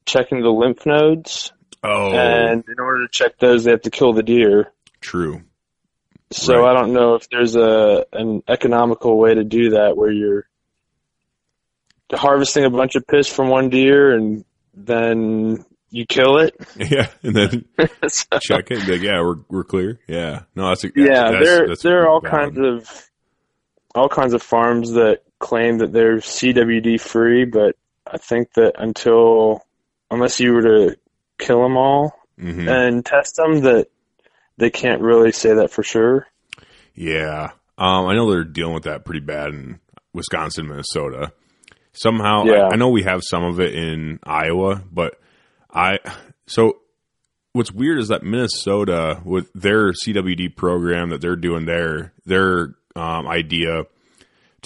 checking 0.05 0.41
the 0.41 0.49
lymph 0.49 0.85
nodes. 0.85 1.51
oh, 1.83 2.11
And 2.13 2.63
in 2.67 2.79
order 2.79 3.05
to 3.05 3.11
check 3.11 3.37
those, 3.39 3.63
they 3.63 3.71
have 3.71 3.83
to 3.83 3.91
kill 3.91 4.13
the 4.13 4.23
deer. 4.23 4.71
true. 5.01 5.41
So 6.31 6.61
Right. 6.61 6.71
I 6.71 6.73
don't 6.81 6.93
know 6.93 7.13
if 7.15 7.29
there's 7.29 7.55
a 7.55 8.05
an 8.11 8.41
economical 8.47 9.15
way 9.17 9.35
to 9.35 9.43
do 9.43 9.69
that 9.71 9.95
where 9.95 10.11
you're 10.11 10.47
harvesting 12.11 12.65
a 12.65 12.69
bunch 12.71 12.95
of 12.95 13.05
piss 13.07 13.27
from 13.27 13.49
one 13.49 13.69
deer 13.69 14.15
and 14.15 14.43
then 14.73 15.63
you 15.95 16.05
kill 16.05 16.38
it. 16.39 16.55
Yeah, 16.77 17.08
and 17.23 17.36
then 17.36 17.65
So- 18.08 18.39
check 18.39 18.69
it. 18.71 18.88
Like, 18.88 19.01
yeah, 19.01 19.21
we're 19.21 19.38
we're 19.49 19.63
clear. 19.63 19.99
Yeah, 20.08 20.43
no, 20.55 20.69
that's 20.69 20.84
a, 20.84 20.91
yeah, 20.95 21.31
that's, 21.31 21.45
there 21.45 21.67
that's 21.67 21.81
there 21.84 22.01
are 22.03 22.10
all 22.10 22.21
valid. 22.21 22.55
kinds 22.55 22.58
of 22.60 23.10
all 23.95 24.10
kinds 24.10 24.34
of 24.34 24.41
farms 24.43 24.91
that 24.93 25.21
claim 25.39 25.77
that 25.79 25.91
they're 25.93 26.17
CWD 26.17 26.99
free, 26.99 27.45
but 27.45 27.75
I 28.05 28.17
think 28.17 28.53
that 28.53 28.73
until 28.77 29.65
unless 30.12 30.39
you 30.39 30.53
were 30.53 30.62
to 30.62 30.97
kill 31.39 31.62
them 31.63 31.77
all 31.77 32.13
Mhm. 32.39 32.67
and 32.69 33.05
test 33.05 33.38
them, 33.38 33.62
that 33.62 33.88
they 34.58 34.69
can't 34.69 35.01
really 35.01 35.31
say 35.31 35.53
that 35.55 35.71
for 35.71 35.84
sure. 35.84 36.27
Yeah. 36.93 37.51
Um, 37.77 38.05
I 38.05 38.13
know 38.15 38.29
they're 38.29 38.43
dealing 38.43 38.73
with 38.73 38.84
that 38.84 39.03
pretty 39.05 39.19
bad 39.21 39.49
in 39.49 39.79
Wisconsin, 40.13 40.67
Minnesota. 40.67 41.31
Somehow, 41.93 42.43
Yeah. 42.45 42.67
I, 42.67 42.73
I 42.73 42.75
know 42.75 42.89
we 42.89 43.03
have 43.03 43.21
some 43.23 43.43
of 43.43 43.60
it 43.60 43.73
in 43.73 44.19
Iowa, 44.23 44.81
but 44.91 45.19
I, 45.75 45.99
so 46.47 46.77
what's 47.51 47.71
weird 47.71 47.99
is 47.99 48.07
that 48.07 48.23
Minnesota, 48.23 49.21
with 49.23 49.51
their 49.53 49.91
CWD 49.91 50.55
program 50.55 51.09
that 51.09 51.21
they're 51.21 51.35
doing 51.35 51.65
there, 51.65 52.13
their 52.25 52.75
um, 52.95 53.27
idea 53.27 53.83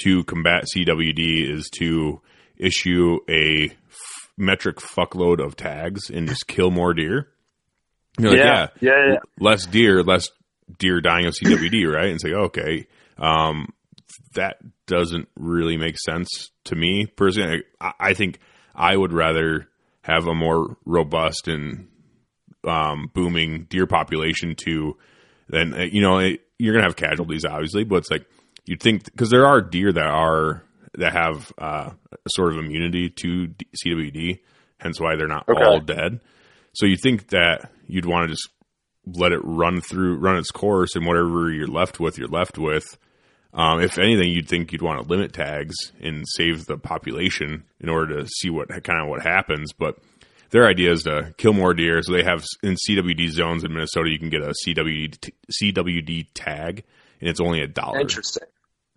to 0.04 0.24
combat 0.26 0.66
CWD 0.74 1.50
is 1.50 1.70
to 1.80 2.22
issue 2.58 3.20
a 3.28 3.66
f- 3.66 4.32
metric 4.38 4.78
fuckload 4.78 5.44
of 5.44 5.56
tags 5.56 6.10
and 6.10 6.28
just 6.28 6.48
kill 6.48 6.72
more 6.72 6.94
deer. 6.94 7.28
Like, 8.18 8.38
yeah, 8.38 8.68
yeah, 8.80 8.92
yeah, 8.92 9.12
yeah. 9.14 9.20
less 9.40 9.66
deer, 9.66 10.04
less 10.04 10.30
deer 10.78 11.02
dying 11.02 11.26
of 11.26 11.34
CWD, 11.34 11.92
right? 11.94 12.10
And 12.10 12.22
say, 12.22 12.30
like, 12.30 12.46
okay, 12.46 12.88
um, 13.18 13.74
that 14.36 14.58
doesn't 14.86 15.28
really 15.36 15.78
make 15.78 15.98
sense 15.98 16.52
to 16.66 16.76
me 16.76 17.06
personally. 17.06 17.64
I, 17.82 17.94
I 18.00 18.14
think 18.14 18.40
I 18.76 18.96
would 18.96 19.14
rather 19.14 19.68
have 20.02 20.28
a 20.28 20.34
more 20.34 20.78
robust 20.86 21.48
and 21.48 21.88
um, 22.68 23.10
booming 23.14 23.66
deer 23.70 23.88
population 23.88 24.56
to 24.66 24.98
then 25.48 25.74
uh, 25.74 25.84
you 25.92 26.02
know 26.02 26.20
it, 26.20 26.42
you're 26.58 26.74
gonna 26.74 26.86
have 26.86 26.96
casualties 26.96 27.46
obviously, 27.46 27.84
but 27.84 27.96
it's 27.98 28.12
like 28.12 28.26
you'd 28.66 28.82
think 28.82 29.06
because 29.06 29.30
there 29.30 29.46
are 29.46 29.62
deer 29.62 29.92
that 29.92 30.06
are 30.08 30.64
that 30.98 31.14
have 31.14 31.52
uh, 31.58 31.92
a 32.12 32.18
sort 32.30 32.52
of 32.54 32.60
immunity 32.60 33.10
to 33.10 33.48
D- 33.48 33.68
CWD, 33.86 34.40
hence 34.80 35.00
why 35.00 35.16
they're 35.16 35.28
not 35.28 35.48
Okay. 35.48 35.64
all 35.64 35.80
dead. 35.80 36.20
So 36.74 36.86
you 36.86 36.96
think 37.02 37.30
that 37.30 37.72
you'd 37.88 38.06
want 38.06 38.28
to 38.28 38.34
just 38.34 38.50
let 39.06 39.32
it 39.32 39.40
run 39.44 39.82
through, 39.82 40.18
run 40.18 40.38
its 40.38 40.52
course, 40.52 40.96
and 40.96 41.06
whatever 41.06 41.52
you're 41.52 41.68
left 41.68 42.00
with, 42.00 42.18
you're 42.18 42.28
left 42.28 42.58
with. 42.58 42.98
Um, 43.54 43.82
if 43.82 43.98
anything, 43.98 44.30
you'd 44.32 44.48
think 44.48 44.72
you'd 44.72 44.82
want 44.84 45.02
to 45.02 45.08
limit 45.08 45.34
tags 45.34 45.76
and 46.02 46.24
save 46.28 46.66
the 46.66 46.78
population 46.78 47.64
in 47.80 47.90
order 47.90 48.20
to 48.22 48.28
see 48.28 48.50
what 48.50 48.70
kind 48.84 49.02
of 49.02 49.08
what 49.08 49.22
happens. 49.24 49.74
But 49.74 49.98
their 50.52 50.68
idea 50.68 50.92
is 50.92 51.04
to 51.04 51.34
kill 51.38 51.54
more 51.54 51.74
deer. 51.74 52.02
So 52.04 52.14
they 52.14 52.24
have 52.24 52.44
in 52.62 52.76
CWD 52.76 53.30
zones 53.32 53.64
in 53.64 53.74
Minnesota, 53.74 54.10
you 54.10 54.20
can 54.20 54.30
get 54.30 54.42
a 54.44 54.54
CWD 54.66 55.32
CWD 55.62 56.28
tag, 56.36 56.84
and 57.20 57.30
it's 57.30 57.42
only 57.42 57.62
a 57.62 57.68
dollar. 57.68 58.00
Interesting. 58.00 58.48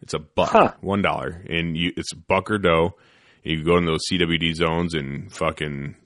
It's 0.03 0.15
a 0.15 0.19
buck, 0.19 0.51
Huh. 0.51 0.73
one 0.81 1.01
dollar, 1.01 1.43
and 1.49 1.77
you 1.77 1.93
it's 1.97 2.13
buck 2.13 2.51
or 2.51 2.59
doe. 2.59 2.95
And 3.45 3.59
you 3.59 3.65
go 3.65 3.77
in 3.79 3.87
those 3.87 4.01
CWD 4.11 4.55
zones 4.55 4.95
and 4.95 5.33
fucking 5.33 5.97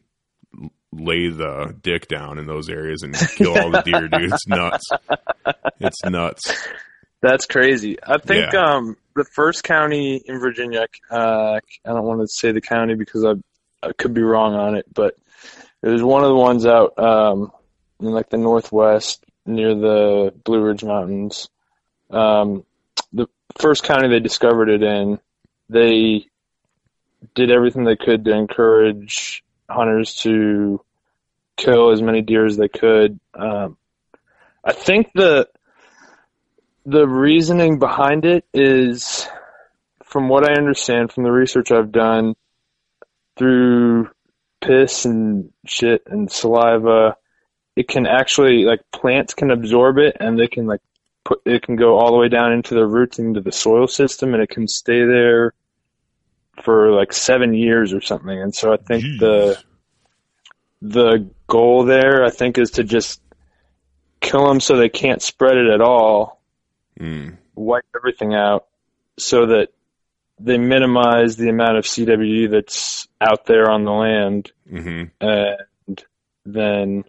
lay 0.92 1.28
the 1.28 1.74
dick 1.82 2.08
down 2.08 2.38
in 2.38 2.46
those 2.46 2.68
areas 2.70 3.02
and 3.02 3.14
kill 3.14 3.58
all 3.58 3.70
the 3.70 3.82
deer, 3.82 4.08
dude. 4.08 4.32
It's 4.32 4.46
nuts. 4.48 4.84
It's 5.80 6.04
nuts. 6.04 6.68
That's 7.22 7.46
crazy. 7.46 7.98
I 8.02 8.18
think 8.18 8.52
Yeah. 8.52 8.60
um, 8.60 8.96
the 9.14 9.24
first 9.24 9.64
county 9.64 10.16
in 10.16 10.38
Virginia, 10.38 10.86
uh, 11.10 11.60
I 11.84 11.88
don't 11.88 12.04
want 12.04 12.20
to 12.20 12.28
say 12.28 12.52
the 12.52 12.60
county 12.60 12.94
because 12.94 13.24
I, 13.24 13.34
I 13.82 13.92
could 13.92 14.14
be 14.14 14.22
wrong 14.22 14.54
on 14.54 14.76
it, 14.76 14.86
but 14.92 15.16
it 15.82 15.88
was 15.88 16.02
one 16.02 16.22
of 16.22 16.28
the 16.28 16.36
ones 16.36 16.66
out 16.66 16.98
um, 16.98 17.52
in 18.00 18.06
like 18.06 18.28
the 18.28 18.36
northwest 18.38 19.24
near 19.46 19.74
the 19.74 20.34
Blue 20.44 20.62
Ridge 20.62 20.84
Mountains. 20.84 21.48
Um, 22.10 22.64
the 23.12 23.28
first 23.58 23.84
county 23.84 24.08
they 24.08 24.20
discovered 24.20 24.68
it 24.68 24.82
in, 24.82 25.18
they 25.68 26.26
did 27.34 27.50
everything 27.50 27.84
they 27.84 27.96
could 27.96 28.24
to 28.24 28.32
encourage 28.36 29.42
hunters 29.68 30.14
to 30.16 30.80
kill 31.56 31.90
as 31.90 32.02
many 32.02 32.22
deer 32.22 32.46
as 32.46 32.56
they 32.56 32.68
could. 32.68 33.18
Um, 33.34 33.76
I 34.64 34.72
think 34.72 35.10
the 35.14 35.48
the 36.86 37.06
reasoning 37.06 37.78
behind 37.78 38.24
it 38.24 38.44
is, 38.54 39.28
from 40.04 40.28
what 40.28 40.48
I 40.48 40.54
understand 40.54 41.12
from 41.12 41.24
the 41.24 41.32
research 41.32 41.72
I've 41.72 41.90
done, 41.90 42.36
through 43.36 44.08
piss 44.60 45.04
and 45.04 45.50
shit 45.66 46.02
and 46.06 46.30
saliva, 46.30 47.16
it 47.74 47.88
can 47.88 48.06
actually 48.06 48.64
like 48.64 48.80
plants 48.92 49.34
can 49.34 49.50
absorb 49.50 49.98
it 49.98 50.16
and 50.18 50.38
they 50.38 50.48
can 50.48 50.66
like 50.66 50.80
put 51.24 51.42
it 51.44 51.62
can 51.62 51.76
go 51.76 51.98
all 51.98 52.12
the 52.12 52.16
way 52.16 52.28
down 52.28 52.52
into 52.52 52.74
the 52.74 52.86
roots 52.86 53.18
into 53.18 53.40
the 53.40 53.52
soil 53.52 53.88
system, 53.88 54.32
and 54.32 54.42
it 54.42 54.48
can 54.48 54.68
stay 54.68 55.04
there 55.04 55.52
for 56.62 56.92
like 56.92 57.12
seven 57.12 57.52
years 57.52 57.92
or 57.92 58.00
something. 58.00 58.40
And 58.40 58.54
so 58.54 58.72
I 58.72 58.76
think 58.76 59.02
the 59.18 59.58
the 60.80 61.28
goal 61.48 61.84
there, 61.84 62.24
I 62.24 62.30
think, 62.30 62.58
is 62.58 62.70
to 62.72 62.84
just 62.84 63.20
kill 64.20 64.46
them 64.46 64.60
so 64.60 64.76
they 64.76 64.88
can't 64.88 65.20
spread 65.20 65.56
it 65.56 65.68
at 65.68 65.80
all, 65.80 66.35
Mm. 66.98 67.36
wipe 67.54 67.84
everything 67.94 68.34
out, 68.34 68.66
so 69.18 69.46
that 69.46 69.68
they 70.38 70.58
minimize 70.58 71.36
the 71.36 71.48
amount 71.48 71.78
of 71.78 71.84
CWD 71.84 72.50
that's 72.50 73.08
out 73.20 73.46
there 73.46 73.70
on 73.70 73.84
the 73.84 73.92
land, 73.92 74.52
hmm 74.68 75.04
and 75.20 76.04
then 76.44 77.04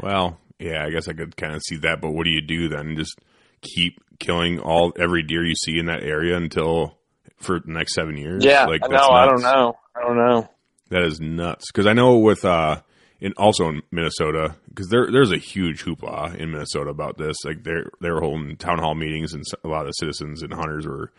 Well, 0.00 0.38
yeah, 0.58 0.84
I 0.84 0.90
guess 0.90 1.08
I 1.08 1.12
could 1.12 1.36
kind 1.36 1.54
of 1.54 1.62
see 1.62 1.76
that, 1.78 2.00
but 2.00 2.10
what 2.10 2.24
do 2.24 2.30
you 2.30 2.40
do 2.40 2.68
then? 2.68 2.96
Just 2.96 3.18
keep 3.60 4.00
killing 4.18 4.60
all 4.60 4.92
every 4.98 5.22
deer 5.22 5.44
you 5.44 5.54
see 5.54 5.78
in 5.78 5.86
that 5.86 6.02
area 6.02 6.36
until 6.36 6.96
for 7.38 7.60
the 7.60 7.72
next 7.72 7.94
seven 7.94 8.16
years? 8.16 8.44
yeah, 8.44 8.66
like 8.66 8.82
know, 8.88 9.10
I 9.10 9.26
don't 9.26 9.42
know, 9.42 9.76
I 9.96 10.00
don't 10.00 10.16
know. 10.16 10.48
That 10.90 11.02
is 11.02 11.20
nuts. 11.20 11.70
Because 11.72 11.86
I 11.86 11.92
know 11.92 12.18
with 12.18 12.44
uh, 12.44 12.80
in 13.20 13.32
also 13.34 13.68
in 13.68 13.82
Minnesota, 13.90 14.56
because 14.68 14.88
there 14.88 15.08
there's 15.10 15.32
a 15.32 15.38
huge 15.38 15.84
hoopla 15.84 16.34
in 16.36 16.50
Minnesota 16.50 16.90
about 16.90 17.16
this. 17.18 17.36
Like 17.44 17.62
they 17.64 17.72
they 18.00 18.10
were 18.10 18.20
holding 18.20 18.56
town 18.56 18.78
hall 18.78 18.94
meetings, 18.94 19.32
and 19.32 19.42
a 19.64 19.68
lot 19.68 19.82
of 19.82 19.86
the 19.88 19.92
citizens 19.92 20.42
and 20.42 20.52
hunters 20.52 20.86
were 20.86 21.10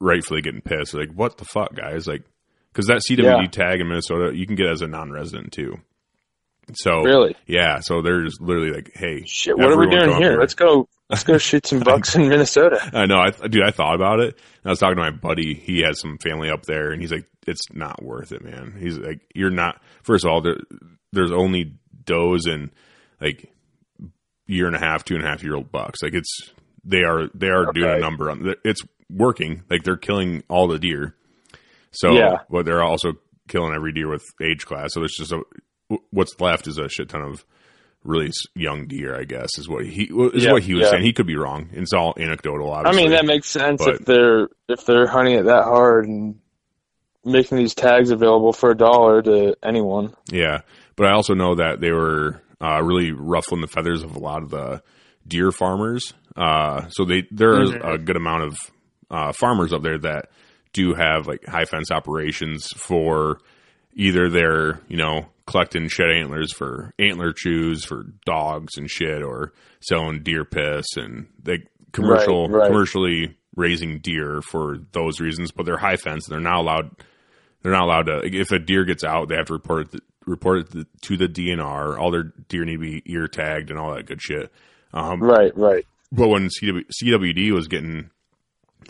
rightfully 0.00 0.42
getting 0.42 0.60
pissed. 0.62 0.94
Like, 0.94 1.12
what 1.14 1.38
the 1.38 1.44
fuck, 1.44 1.74
guys? 1.74 2.06
Like, 2.06 2.22
because 2.72 2.86
that 2.86 3.02
CWD 3.08 3.22
Yeah. 3.42 3.46
tag 3.48 3.80
in 3.80 3.88
Minnesota, 3.88 4.36
you 4.36 4.46
can 4.46 4.56
get 4.56 4.66
as 4.66 4.82
a 4.82 4.86
non-resident 4.86 5.52
too. 5.52 5.78
So 6.74 7.02
Really? 7.02 7.36
yeah. 7.46 7.78
So 7.80 8.02
they're 8.02 8.24
just 8.24 8.40
literally 8.40 8.72
like, 8.72 8.90
hey, 8.94 9.22
Shit, 9.24 9.56
what 9.56 9.70
are 9.70 9.78
we 9.78 9.88
doing 9.88 10.10
come 10.10 10.20
here? 10.22 10.36
Let's 10.38 10.54
go. 10.54 10.88
Let's 11.08 11.22
go 11.22 11.38
shoot 11.38 11.64
some 11.64 11.78
bucks 11.84 12.16
in 12.16 12.28
Minnesota. 12.28 12.80
I 12.92 13.06
know, 13.06 13.18
I, 13.18 13.30
dude. 13.46 13.62
I 13.62 13.70
thought 13.70 13.94
about 13.94 14.18
it. 14.18 14.36
I 14.64 14.70
was 14.70 14.80
talking 14.80 14.96
to 14.96 15.02
my 15.02 15.10
buddy. 15.12 15.54
He 15.54 15.82
has 15.82 16.00
some 16.00 16.18
family 16.18 16.50
up 16.50 16.64
there, 16.66 16.90
and 16.90 17.00
he's 17.00 17.12
like, 17.12 17.26
"It's 17.46 17.60
not 17.72 18.02
worth 18.02 18.32
it, 18.32 18.42
man." 18.42 18.74
He's 18.80 18.98
like, 18.98 19.20
"You're 19.32 19.50
not." 19.50 19.80
First 20.02 20.24
of 20.24 20.32
all, 20.32 20.40
there, 20.40 20.56
there's 21.12 21.32
only 21.32 21.74
does 22.04 22.46
and 22.46 22.70
like 23.20 23.52
year 24.46 24.66
and 24.66 24.76
a 24.76 24.78
half, 24.78 25.04
two 25.04 25.14
and 25.16 25.24
a 25.24 25.28
half 25.28 25.42
year 25.42 25.54
old 25.56 25.70
bucks. 25.72 26.02
Like 26.02 26.14
it's 26.14 26.50
they 26.84 27.02
are 27.02 27.28
they 27.34 27.48
are 27.48 27.72
doing 27.72 27.90
a 27.96 27.98
number 27.98 28.30
on. 28.30 28.54
It's 28.64 28.80
working. 29.10 29.62
Like 29.70 29.82
they're 29.82 29.96
killing 29.96 30.42
all 30.48 30.68
the 30.68 30.78
deer. 30.78 31.14
So, 31.92 32.12
Yeah. 32.12 32.38
but 32.50 32.64
they're 32.66 32.82
also 32.82 33.14
killing 33.48 33.72
every 33.74 33.92
deer 33.92 34.08
with 34.08 34.24
age 34.42 34.66
class. 34.66 34.92
So 34.92 35.00
there's 35.00 35.16
just 35.16 35.32
a 35.32 35.42
what's 36.10 36.38
left 36.40 36.66
is 36.66 36.78
a 36.78 36.88
shit 36.88 37.08
ton 37.08 37.22
of 37.22 37.44
really 38.04 38.30
young 38.54 38.86
deer. 38.86 39.16
I 39.18 39.24
guess 39.24 39.56
is 39.58 39.68
what 39.68 39.84
he 39.86 40.04
is 40.34 40.44
Yeah, 40.44 40.52
what 40.52 40.62
he 40.62 40.74
was 40.74 40.82
yeah. 40.84 40.90
saying. 40.90 41.02
He 41.04 41.12
could 41.12 41.26
be 41.26 41.36
wrong. 41.36 41.70
It's 41.72 41.92
all 41.92 42.14
anecdotal. 42.18 42.72
I 42.72 42.80
Obviously. 42.80 43.02
mean, 43.04 43.10
that 43.12 43.24
makes 43.26 43.48
sense 43.48 43.82
But- 43.84 43.94
if 43.96 44.04
they're 44.04 44.48
if 44.68 44.84
they're 44.84 45.06
hunting 45.06 45.34
it 45.36 45.44
that 45.44 45.64
hard 45.64 46.06
and 46.06 46.38
making 47.24 47.58
these 47.58 47.74
tags 47.74 48.10
available 48.10 48.52
for 48.52 48.70
a 48.70 48.76
dollar 48.76 49.22
to 49.22 49.56
anyone. 49.62 50.14
Yeah, 50.30 50.60
but 50.96 51.06
I 51.06 51.12
also 51.12 51.34
know 51.34 51.54
that 51.56 51.80
they 51.80 51.92
were 51.92 52.40
uh, 52.60 52.82
really 52.82 53.12
ruffling 53.12 53.60
the 53.60 53.66
feathers 53.66 54.02
of 54.02 54.16
a 54.16 54.18
lot 54.18 54.42
of 54.42 54.50
the 54.50 54.82
deer 55.26 55.52
farmers. 55.52 56.14
Uh, 56.34 56.88
so 56.88 57.04
they 57.04 57.24
there's 57.30 57.70
Mhm. 57.70 57.94
a 57.94 57.98
good 57.98 58.16
amount 58.16 58.44
of 58.44 58.56
uh, 59.10 59.32
farmers 59.32 59.72
up 59.72 59.82
there 59.82 59.98
that 59.98 60.30
do 60.72 60.94
have 60.94 61.26
like 61.26 61.44
high 61.46 61.64
fence 61.64 61.90
operations 61.90 62.68
for 62.76 63.38
either 63.94 64.28
they're 64.28 64.80
you 64.88 64.96
know 64.96 65.26
collecting 65.46 65.88
shed 65.88 66.10
antlers 66.10 66.52
for 66.52 66.92
antler 66.98 67.32
chews 67.32 67.84
for 67.84 68.04
dogs 68.24 68.76
and 68.76 68.90
shit, 68.90 69.22
or 69.22 69.52
selling 69.80 70.22
deer 70.22 70.44
piss 70.44 70.84
and 70.96 71.26
they 71.42 71.58
commercial 71.92 72.48
Right, 72.48 72.60
right. 72.62 72.66
commercially 72.68 73.36
raising 73.54 74.00
deer 74.00 74.42
for 74.42 74.76
those 74.92 75.20
reasons. 75.20 75.50
But 75.52 75.66
they're 75.66 75.78
high 75.78 75.96
fence; 75.96 76.26
they're 76.26 76.40
not 76.40 76.58
allowed 76.60 76.90
they're 77.62 77.72
not 77.72 77.84
allowed 77.84 78.06
to. 78.06 78.20
If 78.24 78.50
a 78.52 78.58
deer 78.58 78.84
gets 78.84 79.04
out, 79.04 79.28
they 79.28 79.36
have 79.36 79.46
to 79.46 79.52
report 79.54 79.94
it 79.94 80.02
report 80.26 80.74
it 80.74 80.86
to 81.02 81.16
the 81.16 81.28
DNR. 81.28 81.98
All 81.98 82.10
their 82.10 82.24
deer 82.48 82.64
need 82.64 82.74
to 82.74 82.78
be 82.78 83.02
ear 83.06 83.28
tagged 83.28 83.70
and 83.70 83.78
all 83.78 83.94
that 83.94 84.06
good 84.06 84.20
shit. 84.20 84.50
Um, 84.92 85.22
Right, 85.22 85.56
right. 85.56 85.86
but 86.12 86.28
when 86.28 86.48
CW, 86.48 86.84
CWD 87.02 87.52
was 87.52 87.68
getting 87.68 88.10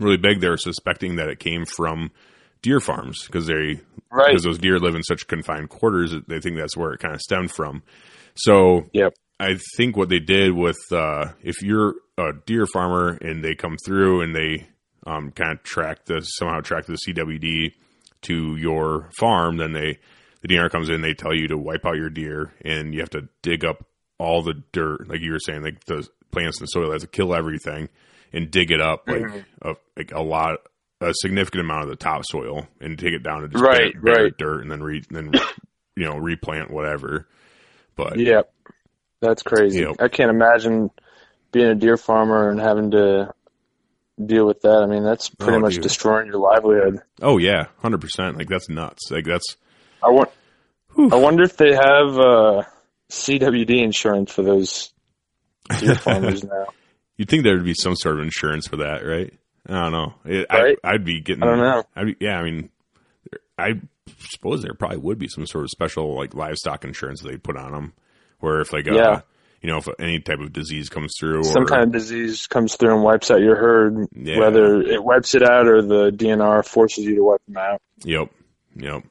really 0.01 0.17
big, 0.17 0.41
they 0.41 0.49
were 0.49 0.57
suspecting 0.57 1.17
that 1.17 1.29
it 1.29 1.39
came 1.39 1.65
from 1.65 2.11
deer 2.63 2.81
farms 2.81 3.25
because 3.27 3.47
they 3.47 3.81
Right. 4.11 4.29
because 4.31 4.45
those 4.45 4.59
deer 4.59 4.79
live 4.79 4.95
in 4.95 5.03
such 5.03 5.27
confined 5.27 5.69
quarters. 5.69 6.13
that 6.13 6.29
They 6.29 6.41
think 6.41 6.57
that's 6.57 6.77
where 6.77 6.93
it 6.93 7.01
kind 7.01 7.15
of 7.15 7.21
stemmed 7.21 7.51
from. 7.53 7.83
So 8.35 8.87
Yep. 8.93 9.15
I 9.39 9.59
think 9.77 9.97
what 9.97 10.09
they 10.09 10.19
did 10.21 10.53
with 10.53 10.79
uh, 10.93 11.33
if 11.43 11.61
you're 11.63 11.97
a 12.17 12.33
deer 12.47 12.67
farmer 12.67 13.19
and 13.21 13.45
they 13.45 13.55
come 13.55 13.77
through 13.85 14.23
and 14.23 14.35
they 14.35 14.69
um, 15.07 15.31
kind 15.33 15.53
of 15.53 15.63
track 15.63 16.07
the 16.07 16.21
somehow 16.23 16.61
track 16.61 16.87
the 16.87 16.97
CWD 17.07 17.75
to 18.23 18.57
your 18.57 19.11
farm, 19.19 19.59
then 19.59 19.73
they 19.73 19.99
the 20.47 20.55
DNR 20.55 20.71
comes 20.71 20.89
in, 20.89 21.01
they 21.01 21.15
tell 21.15 21.35
you 21.35 21.49
to 21.49 21.57
wipe 21.59 21.85
out 21.87 21.97
your 21.97 22.11
deer, 22.11 22.53
and 22.65 22.95
you 22.95 23.01
have 23.01 23.11
to 23.11 23.29
dig 23.43 23.65
up 23.65 23.85
all 24.19 24.43
the 24.43 24.55
dirt, 24.73 25.09
like 25.09 25.21
you 25.21 25.33
were 25.33 25.39
saying, 25.39 25.63
like 25.63 25.85
the 25.85 26.07
plants 26.31 26.59
and 26.59 26.67
the 26.67 26.71
soil, 26.71 26.91
have 26.93 27.01
to 27.01 27.07
kill 27.07 27.35
everything 27.35 27.89
and 28.33 28.51
dig 28.51 28.71
it 28.71 28.81
up 28.81 29.05
like 29.07 29.23
mm-hmm. 29.23 29.69
a, 29.69 29.75
like 29.97 30.13
a 30.13 30.21
lot, 30.21 30.59
a 31.01 31.13
significant 31.15 31.63
amount 31.63 31.85
of 31.85 31.89
the 31.89 31.97
topsoil, 31.97 32.67
and 32.81 32.99
take 32.99 33.13
it 33.13 33.23
down 33.23 33.43
to 33.43 33.49
just 33.49 33.63
Right, 33.63 33.93
bare, 33.93 34.15
bare 34.15 34.25
right. 34.25 34.39
dirt, 34.39 34.63
and 34.63 34.71
then 34.71 34.83
re, 34.83 35.03
then 35.11 35.33
you 35.97 36.05
know 36.05 36.17
replant 36.17 36.71
whatever. 36.71 37.29
But 37.95 38.19
Yep. 38.19 38.53
That's 39.21 39.43
crazy. 39.43 39.81
Yep. 39.81 39.97
I 40.01 40.09
can't 40.09 40.31
imagine 40.31 40.91
being 41.51 41.69
a 41.69 41.75
deer 41.75 41.97
farmer 41.97 42.51
and 42.51 42.61
having 42.61 42.91
to 42.91 43.33
deal 44.25 44.47
with 44.47 44.61
that. 44.61 44.83
I 44.83 44.87
mean, 44.87 45.05
that's 45.05 45.31
pretty 45.31 45.57
Oh, 45.57 45.61
much 45.61 45.75
dude. 45.75 45.83
destroying 45.83 46.27
your 46.27 46.39
livelihood. 46.39 47.01
Oh 47.23 47.39
yeah, 47.39 47.67
hundred 47.79 48.03
percent. 48.03 48.37
Like 48.37 48.49
that's 48.49 48.69
nuts. 48.69 49.11
Like 49.11 49.25
that's 49.25 49.57
I 50.07 50.11
want. 50.11 50.31
I 51.13 51.17
wonder 51.17 51.43
if 51.43 51.57
they 51.57 51.73
have 51.75 52.19
uh, 52.19 52.63
CWD 53.11 53.83
insurance 53.83 54.33
for 54.33 54.43
those 54.43 54.93
deer 55.79 55.95
farmers 55.97 56.43
now. 56.45 56.67
you'd 57.17 57.29
think 57.29 57.45
there 57.45 57.55
would 57.57 57.65
be 57.65 57.75
some 57.75 57.95
sort 57.97 58.17
of 58.19 58.23
insurance 58.23 58.67
for 58.67 58.77
that, 58.79 59.05
right? 59.05 59.33
I 59.69 59.73
don't 59.73 59.93
know. 59.93 60.15
It, 60.25 60.47
Right? 60.51 60.79
I, 60.83 60.93
I'd 60.95 61.05
be 61.05 61.21
getting. 61.21 61.43
I 61.43 61.47
don't 61.47 61.59
know. 61.59 62.05
Be, 62.05 62.17
yeah, 62.21 62.39
I 62.39 62.45
mean, 62.45 62.71
I 63.59 63.81
suppose 64.21 64.63
there 64.63 64.75
probably 64.75 64.99
would 64.99 65.19
be 65.19 65.29
some 65.29 65.47
sort 65.47 65.65
of 65.65 65.71
special 65.71 66.17
like 66.17 66.35
livestock 66.35 66.85
insurance 66.85 67.21
they'd 67.23 67.43
put 67.43 67.57
on 67.57 67.73
them, 67.73 67.93
where 68.41 68.61
if 68.61 68.73
like 68.73 68.89
uh, 68.89 68.95
Yeah. 68.95 69.21
you 69.61 69.69
know, 69.71 69.79
if 69.79 69.89
any 69.99 70.21
type 70.21 70.39
of 70.39 70.53
disease 70.53 70.89
comes 70.89 71.15
through, 71.19 71.43
Some 71.45 71.65
or 71.65 71.67
kind 71.67 71.83
of 71.83 71.93
disease 71.93 72.47
comes 72.47 72.77
through 72.77 72.95
and 72.95 73.03
wipes 73.03 73.31
out 73.31 73.41
your 73.41 73.57
herd, 73.57 74.07
Yeah. 74.15 74.39
whether 74.39 74.81
it 74.81 75.03
wipes 75.03 75.35
it 75.35 75.43
out 75.43 75.67
or 75.67 75.83
the 75.83 76.11
DNR 76.11 76.65
forces 76.65 77.05
you 77.05 77.17
to 77.17 77.25
wipe 77.25 77.43
them 77.49 77.57
out. 77.59 77.83
yep, 78.05 78.31
yep. 78.77 79.03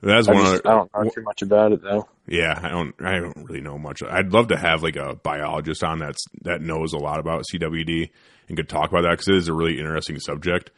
That's 0.00 0.28
I, 0.28 0.32
one. 0.34 0.44
just, 0.44 0.64
of 0.64 0.66
I 0.66 0.74
don't 0.74 0.90
know 0.94 1.10
too 1.10 1.22
much 1.22 1.42
about 1.42 1.72
it 1.72 1.82
though. 1.82 2.08
Yeah, 2.26 2.58
I 2.62 2.68
don't. 2.68 2.94
I 3.00 3.18
don't 3.18 3.36
really 3.48 3.60
know 3.60 3.78
much. 3.78 4.02
I'd 4.02 4.32
love 4.32 4.48
to 4.48 4.56
have 4.56 4.82
like 4.82 4.96
a 4.96 5.16
biologist 5.16 5.82
on 5.82 5.98
that's 5.98 6.24
that 6.42 6.60
knows 6.60 6.92
a 6.92 6.98
lot 6.98 7.18
about 7.18 7.44
CWD 7.52 8.10
and 8.48 8.56
could 8.56 8.68
talk 8.68 8.90
about 8.90 9.02
that 9.02 9.10
because 9.12 9.28
it 9.28 9.34
is 9.34 9.48
a 9.48 9.54
really 9.54 9.78
interesting 9.78 10.20
subject, 10.20 10.70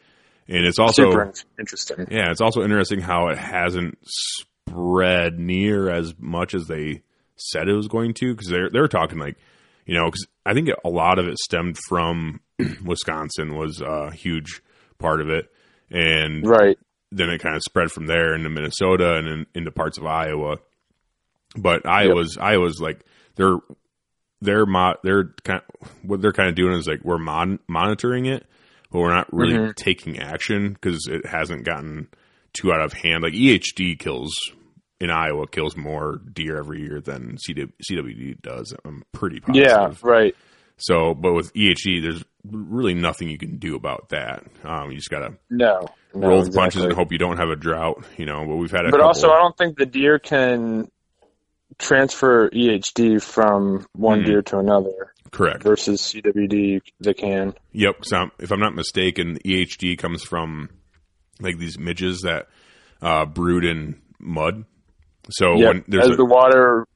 and 0.48 0.64
it's 0.64 0.78
also 0.78 1.10
Super 1.10 1.32
interesting. 1.58 2.06
yeah, 2.10 2.30
it's 2.30 2.40
also 2.40 2.62
interesting 2.62 3.00
how 3.00 3.28
it 3.28 3.38
hasn't 3.38 3.98
spread 4.06 5.38
near 5.38 5.90
as 5.90 6.14
much 6.18 6.54
as 6.54 6.66
they 6.66 7.02
said 7.36 7.68
it 7.68 7.74
was 7.74 7.88
going 7.88 8.14
to 8.14 8.32
because 8.34 8.48
they're 8.48 8.70
they're 8.70 8.88
talking 8.88 9.18
like 9.18 9.36
you 9.86 9.94
know 9.94 10.06
because 10.06 10.26
I 10.46 10.54
think 10.54 10.68
a 10.84 10.88
lot 10.88 11.18
of 11.18 11.26
it 11.26 11.38
stemmed 11.38 11.76
from 11.88 12.40
Wisconsin 12.84 13.56
was 13.56 13.80
a 13.80 14.12
huge 14.12 14.62
part 14.98 15.20
of 15.20 15.28
it, 15.28 15.50
and 15.90 16.46
Right. 16.46 16.78
Then 17.12 17.30
it 17.30 17.40
kind 17.42 17.56
of 17.56 17.62
spread 17.62 17.90
from 17.90 18.06
there 18.06 18.34
into 18.34 18.48
Minnesota 18.50 19.16
and 19.16 19.26
in, 19.28 19.46
into 19.54 19.70
parts 19.70 19.98
of 19.98 20.06
Iowa. 20.06 20.58
But 21.56 21.86
Iowa's 21.86 22.38
Iowa's 22.40 22.80
like 22.80 23.04
they're 23.36 23.56
they're 24.40 24.66
mo- 24.66 24.96
they're 25.02 25.34
kind 25.44 25.60
of, 25.82 25.90
what 26.02 26.22
they're 26.22 26.32
kind 26.32 26.48
of 26.48 26.54
doing 26.54 26.78
is 26.78 26.86
like 26.86 27.04
we're 27.04 27.18
mon- 27.18 27.58
monitoring 27.68 28.26
it, 28.26 28.46
but 28.90 29.00
we're 29.00 29.14
not 29.14 29.32
really 29.32 29.54
Mhm. 29.54 29.74
taking 29.74 30.18
action 30.18 30.72
because 30.72 31.06
it 31.08 31.26
hasn't 31.26 31.64
gotten 31.64 32.08
too 32.52 32.72
out 32.72 32.80
of 32.80 32.92
hand. 32.92 33.22
Like 33.22 33.34
EHD 33.34 33.96
kills 33.98 34.32
in 35.00 35.10
Iowa 35.10 35.46
kills 35.48 35.76
more 35.76 36.20
deer 36.32 36.58
every 36.58 36.80
year 36.82 37.00
than 37.00 37.36
CW- 37.38 37.72
CWD 37.82 38.40
does. 38.42 38.74
I'm 38.84 39.02
pretty 39.12 39.40
positive. 39.40 39.66
Yeah. 39.68 39.92
Right. 40.08 40.34
So, 40.76 41.14
but 41.14 41.32
with 41.34 41.52
EHD, 41.54 42.00
there's 42.00 42.24
really 42.50 42.94
nothing 42.94 43.28
you 43.28 43.38
can 43.38 43.56
do 43.58 43.76
about 43.76 44.10
that. 44.10 44.44
Um, 44.64 44.90
you 44.90 44.96
just 44.96 45.10
gotta 45.10 45.34
No. 45.50 45.86
No 46.14 46.28
roll 46.28 46.42
the 46.42 46.50
punches 46.52 46.84
and 46.84 46.92
hope 46.92 47.12
you 47.12 47.18
don't 47.18 47.36
have 47.38 47.48
a 47.48 47.56
drought. 47.56 48.04
You 48.16 48.26
know, 48.26 48.44
but 48.46 48.56
we've 48.56 48.70
had 48.70 48.80
a 48.86 48.90
But 48.90 48.98
couple. 48.98 49.06
also, 49.06 49.30
I 49.30 49.38
don't 49.38 49.56
think 49.56 49.76
the 49.78 49.86
deer 49.86 50.18
can 50.18 50.90
transfer 51.78 52.48
EHD 52.52 53.22
from 53.22 53.86
one 53.92 54.22
Mhm. 54.22 54.26
deer 54.26 54.42
to 54.42 54.58
another 54.58 55.12
correct. 55.30 55.62
versus 55.62 56.00
CWD. 56.00 56.80
They 57.00 57.14
can. 57.14 57.54
Yep. 57.72 58.04
So 58.04 58.16
I'm- 58.16 58.32
if 58.38 58.50
I'm 58.50 58.60
not 58.60 58.74
mistaken, 58.74 59.38
EHD 59.44 59.96
comes 59.96 60.22
from 60.22 60.68
like 61.40 61.58
these 61.58 61.78
midges 61.78 62.20
that 62.22 62.48
uh, 63.02 63.24
brood 63.24 63.64
in 63.64 63.96
mud. 64.18 64.64
So 65.30 65.54
Yeah. 65.56 65.68
when 65.68 65.84
there's 65.88 66.04
As 66.06 66.10
a, 66.12 66.16
the 66.16 66.24
water 66.26 66.86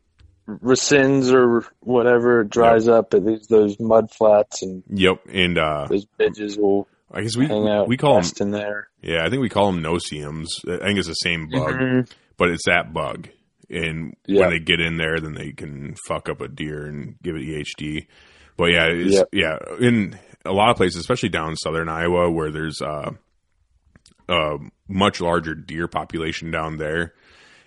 rescinds 0.47 1.33
or 1.33 1.65
whatever 1.81 2.43
it 2.43 2.51
dries 2.51 2.89
up, 2.89 3.15
it 3.15 3.25
leaves 3.25 3.47
those 3.47 3.81
mud 3.81 4.11
flats 4.11 4.63
and 4.63 4.83
Yep, 4.91 5.21
and 5.33 5.57
uh, 5.57 5.87
those 5.89 6.07
midges 6.19 6.59
will 6.59 6.87
I 7.15 7.23
guess 7.23 7.37
we 7.37 7.47
hang 7.47 7.69
out 7.69 7.87
we 7.89 7.97
call 7.97 8.21
them 8.21 8.31
in 8.41 8.51
there. 8.51 8.89
yeah, 9.01 9.25
I 9.25 9.31
think 9.31 9.41
we 9.41 9.49
call 9.49 9.71
them 9.71 9.81
no-see-ums. 9.83 10.61
I 10.69 10.79
think 10.79 10.99
it's 10.99 11.07
the 11.09 11.15
same 11.15 11.49
bug, 11.49 11.75
Mhm. 11.75 12.13
but 12.37 12.51
it's 12.51 12.67
that 12.67 12.93
bug. 12.93 13.29
And 13.71 14.15
Yeah. 14.27 14.41
when 14.41 14.51
they 14.51 14.59
get 14.59 14.81
in 14.81 14.97
there, 14.97 15.19
then 15.21 15.35
they 15.35 15.53
can 15.53 15.95
fuck 16.09 16.29
up 16.29 16.41
a 16.41 16.49
deer 16.49 16.85
and 16.87 17.15
give 17.23 17.37
it 17.37 17.43
EHD. 17.43 18.07
But 18.57 18.73
yeah, 18.73 18.87
it's, 18.87 19.15
Yep. 19.15 19.29
yeah, 19.33 19.59
in 19.81 20.19
a 20.45 20.53
lot 20.53 20.71
of 20.71 20.77
places, 20.77 21.01
especially 21.01 21.29
down 21.31 21.51
in 21.51 21.57
southern 21.57 21.89
Iowa, 21.89 22.31
where 22.31 22.51
there's 22.51 22.83
uh, 22.83 23.13
a 24.29 24.57
much 24.89 25.21
larger 25.21 25.55
deer 25.55 25.87
population 25.89 26.51
down 26.51 26.77
there, 26.79 27.15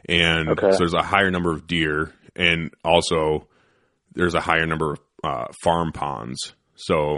and 0.10 0.50
Okay. 0.50 0.72
so 0.72 0.78
there's 0.80 0.94
a 0.94 1.02
higher 1.04 1.32
number 1.32 1.52
of 1.52 1.68
deer, 1.68 2.12
and 2.36 2.74
also 2.84 3.48
there's 4.14 4.34
a 4.36 4.42
higher 4.42 4.66
number 4.66 4.94
of 4.94 5.00
uh, 5.24 5.46
farm 5.64 5.92
ponds. 5.92 6.54
So 6.76 7.18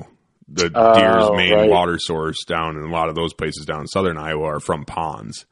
the 0.52 0.72
Oh, 0.74 0.94
deer's 0.96 1.38
main 1.38 1.54
right. 1.54 1.70
water 1.70 1.98
source 2.00 2.44
down 2.46 2.76
in 2.78 2.84
a 2.84 2.92
lot 2.92 3.10
of 3.10 3.16
those 3.16 3.34
places 3.34 3.66
down 3.66 3.82
in 3.82 3.88
southern 3.88 4.18
Iowa 4.18 4.44
are 4.56 4.60
from 4.60 4.86
ponds. 4.86 5.46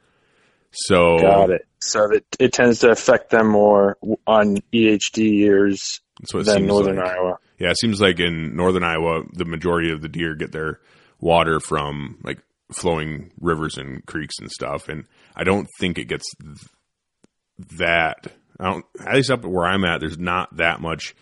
So 0.72 1.20
Got 1.20 1.50
it. 1.52 1.68
So 1.80 2.08
that 2.10 2.24
it 2.40 2.54
tends 2.54 2.80
to 2.80 2.90
affect 2.92 3.30
them 3.30 3.48
more 3.48 3.98
on 4.26 4.58
EHD 4.74 5.18
years 5.38 6.02
it 6.34 6.46
than 6.46 6.66
northern 6.66 6.98
like. 6.98 7.08
Iowa. 7.16 7.38
Yeah, 7.60 7.70
it 7.72 7.78
seems 7.80 8.02
like 8.02 8.20
in 8.20 8.56
northern 8.56 8.84
Iowa, 8.84 9.24
the 9.34 9.46
majority 9.46 9.92
of 9.92 10.02
the 10.02 10.10
deer 10.10 10.36
get 10.36 10.52
their 10.52 10.80
water 11.20 11.60
from 11.60 12.18
like 12.24 12.40
flowing 12.72 13.32
rivers 13.40 13.78
and 13.78 14.06
creeks 14.06 14.36
and 14.40 14.52
stuff, 14.52 14.90
and 14.90 15.06
I 15.36 15.44
don't 15.44 15.68
think 15.80 15.98
it 15.98 16.06
gets 16.06 16.26
th- 16.36 16.58
that. 17.78 18.28
I 18.60 18.72
don't. 18.72 18.86
At 19.06 19.16
least 19.16 19.30
up 19.32 19.46
where 19.46 19.66
I'm 19.66 19.86
at, 19.86 20.00
there's 20.00 20.18
not 20.18 20.58
that 20.58 20.82
much 20.82 21.16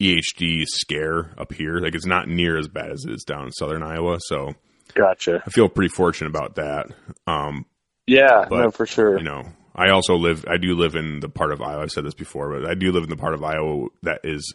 EHD 0.00 0.64
scare 0.66 1.30
up 1.38 1.52
here. 1.52 1.78
Like 1.78 1.94
it's 1.94 2.06
not 2.06 2.28
near 2.28 2.58
as 2.58 2.68
bad 2.68 2.90
as 2.90 3.04
it 3.06 3.12
is 3.12 3.22
down 3.24 3.46
in 3.46 3.52
southern 3.52 3.82
Iowa. 3.82 4.18
So 4.20 4.54
Gotcha. 4.94 5.42
I 5.46 5.50
feel 5.50 5.68
pretty 5.68 5.90
fortunate 5.94 6.30
about 6.30 6.56
that. 6.56 6.86
Um, 7.26 7.66
Yeah, 8.06 8.46
But, 8.48 8.60
no, 8.62 8.70
for 8.70 8.86
sure. 8.86 9.18
you 9.18 9.24
know, 9.24 9.42
I 9.74 9.90
also 9.90 10.14
live. 10.16 10.44
I 10.48 10.56
do 10.56 10.74
live 10.74 10.94
in 10.96 11.20
the 11.20 11.28
part 11.28 11.52
of 11.52 11.62
Iowa. 11.62 11.82
I've 11.82 11.90
said 11.92 12.04
this 12.04 12.14
before, 12.14 12.58
but 12.58 12.68
I 12.68 12.74
do 12.74 12.90
live 12.92 13.04
in 13.04 13.10
the 13.10 13.16
part 13.16 13.34
of 13.34 13.44
Iowa 13.44 13.86
that 14.02 14.20
is 14.24 14.54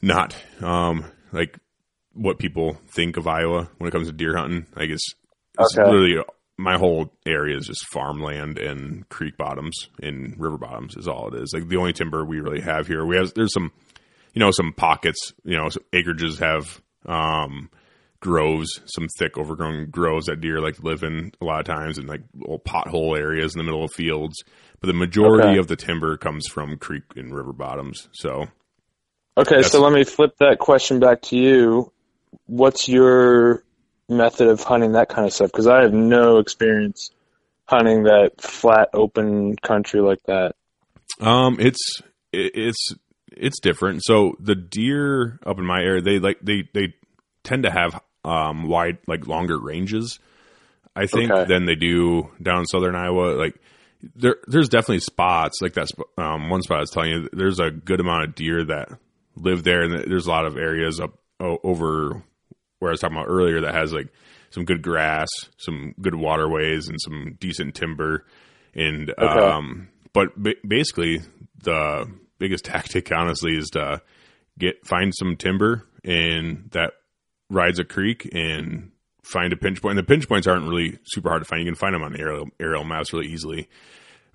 not 0.00 0.36
um, 0.60 1.04
like 1.32 1.58
what 2.14 2.38
people 2.38 2.76
think 2.94 3.16
of 3.16 3.26
Iowa 3.26 3.68
when 3.78 3.88
it 3.88 3.92
comes 3.92 4.08
to 4.08 4.12
deer 4.12 4.36
hunting. 4.36 4.66
Like 4.76 4.90
it's, 4.90 5.06
it's 5.58 5.78
Okay. 5.78 5.88
literally 5.88 6.22
my 6.58 6.76
whole 6.76 7.12
area 7.26 7.56
is 7.56 7.66
just 7.66 7.86
farmland 7.92 8.58
and 8.58 9.08
creek 9.08 9.36
bottoms 9.36 9.88
and 10.02 10.34
river 10.38 10.58
bottoms 10.58 10.96
is 10.96 11.08
all 11.08 11.28
it 11.28 11.40
is. 11.40 11.52
Like 11.54 11.68
the 11.68 11.76
only 11.76 11.92
timber 11.92 12.24
we 12.24 12.40
really 12.40 12.60
have 12.60 12.86
here. 12.86 13.04
We 13.06 13.16
have 13.16 13.32
there's 13.34 13.52
some, 13.54 13.72
you 14.32 14.40
know, 14.40 14.50
some 14.50 14.72
pockets. 14.72 15.32
You 15.44 15.56
know, 15.56 15.68
some 15.68 15.84
acreages 15.92 16.38
have 16.38 16.80
um, 17.06 17.70
groves, 18.20 18.80
some 18.86 19.08
thick 19.18 19.36
overgrown 19.36 19.90
groves 19.90 20.26
that 20.26 20.40
deer 20.40 20.60
like 20.60 20.76
to 20.76 20.82
live 20.82 21.02
in 21.02 21.32
a 21.40 21.44
lot 21.44 21.60
of 21.60 21.66
times, 21.66 21.98
and 21.98 22.08
like 22.08 22.22
little 22.34 22.58
pothole 22.58 23.18
areas 23.18 23.54
in 23.54 23.58
the 23.58 23.64
middle 23.64 23.84
of 23.84 23.92
fields. 23.92 24.42
But 24.80 24.88
the 24.88 24.94
majority 24.94 25.50
Okay. 25.50 25.58
of 25.58 25.68
the 25.68 25.76
timber 25.76 26.16
comes 26.16 26.48
from 26.48 26.76
creek 26.76 27.04
and 27.16 27.34
river 27.34 27.52
bottoms. 27.52 28.08
So 28.12 28.48
Okay, 29.36 29.62
so 29.62 29.80
let 29.80 29.92
me 29.92 30.04
flip 30.04 30.36
that 30.40 30.58
question 30.58 31.00
back 31.00 31.22
to 31.22 31.36
you. 31.36 31.92
What's 32.46 32.88
your 32.88 33.64
method 34.08 34.48
of 34.48 34.62
hunting 34.62 34.92
that 34.92 35.08
kind 35.08 35.26
of 35.26 35.32
stuff? 35.32 35.50
Because 35.50 35.66
I 35.66 35.82
have 35.82 35.94
no 35.94 36.38
experience 36.38 37.10
hunting 37.64 38.04
that 38.04 38.40
flat, 38.40 38.90
open 38.92 39.56
country 39.56 40.00
like 40.00 40.22
that. 40.26 40.54
Um, 41.20 41.56
it's 41.60 42.02
it's 42.32 42.94
it's 43.36 43.60
different. 43.60 44.02
So 44.04 44.36
the 44.40 44.54
deer 44.54 45.38
up 45.46 45.58
in 45.58 45.64
my 45.66 45.80
area, 45.80 46.00
they 46.02 46.18
like 46.18 46.38
they 46.42 46.68
they 46.74 46.94
tend 47.44 47.64
to 47.64 47.70
have 47.70 48.00
um 48.24 48.68
wide 48.68 48.98
like 49.06 49.26
longer 49.26 49.58
ranges. 49.58 50.18
I 50.94 51.06
think 51.06 51.30
Okay. 51.30 51.44
than 51.48 51.64
they 51.64 51.74
do 51.74 52.30
down 52.42 52.60
in 52.60 52.66
southern 52.66 52.94
Iowa. 52.94 53.34
Like 53.36 53.56
there 54.14 54.36
there's 54.46 54.68
definitely 54.68 55.00
spots 55.00 55.60
like 55.62 55.74
that. 55.74 55.88
Um, 56.18 56.50
one 56.50 56.62
spot 56.62 56.78
I 56.78 56.80
was 56.80 56.90
telling 56.90 57.10
you, 57.10 57.28
there's 57.32 57.60
a 57.60 57.70
good 57.70 58.00
amount 58.00 58.24
of 58.24 58.34
deer 58.34 58.64
that 58.64 58.90
live 59.34 59.64
there, 59.64 59.82
and 59.82 60.10
there's 60.10 60.26
a 60.26 60.30
lot 60.30 60.44
of 60.44 60.56
areas 60.56 61.00
up 61.00 61.18
over 61.40 62.22
where 62.78 62.90
I 62.90 62.92
was 62.92 63.00
talking 63.00 63.16
about 63.16 63.28
earlier 63.30 63.62
that 63.62 63.74
has 63.74 63.92
like 63.92 64.08
some 64.50 64.64
good 64.64 64.82
grass, 64.82 65.28
some 65.56 65.94
good 66.00 66.14
waterways, 66.14 66.88
and 66.88 67.00
some 67.00 67.36
decent 67.40 67.74
timber. 67.74 68.26
And 68.74 69.12
um, 69.18 69.88
but 70.12 70.36
ba- 70.36 70.54
basically, 70.66 71.20
the 71.62 72.10
biggest 72.42 72.64
tactic, 72.72 73.10
honestly, 73.12 73.56
is 73.56 73.68
to 73.70 74.02
get 74.58 74.86
find 74.86 75.14
some 75.14 75.36
timber 75.36 75.86
and 76.04 76.68
that 76.72 76.92
rides 77.48 77.78
a 77.78 77.84
creek 77.84 78.28
and 78.32 78.90
find 79.22 79.52
a 79.52 79.56
pinch 79.56 79.80
point. 79.80 79.96
And 79.96 80.06
the 80.06 80.08
pinch 80.10 80.28
points 80.28 80.46
aren't 80.46 80.68
really 80.68 80.98
super 81.04 81.28
hard 81.28 81.42
to 81.42 81.46
find. 81.48 81.60
You 81.62 81.66
can 81.70 81.74
find 81.76 81.94
them 81.94 82.02
on 82.02 82.18
aerial 82.18 82.48
aerial 82.60 82.84
maps 82.84 83.12
really 83.12 83.28
easily. 83.28 83.68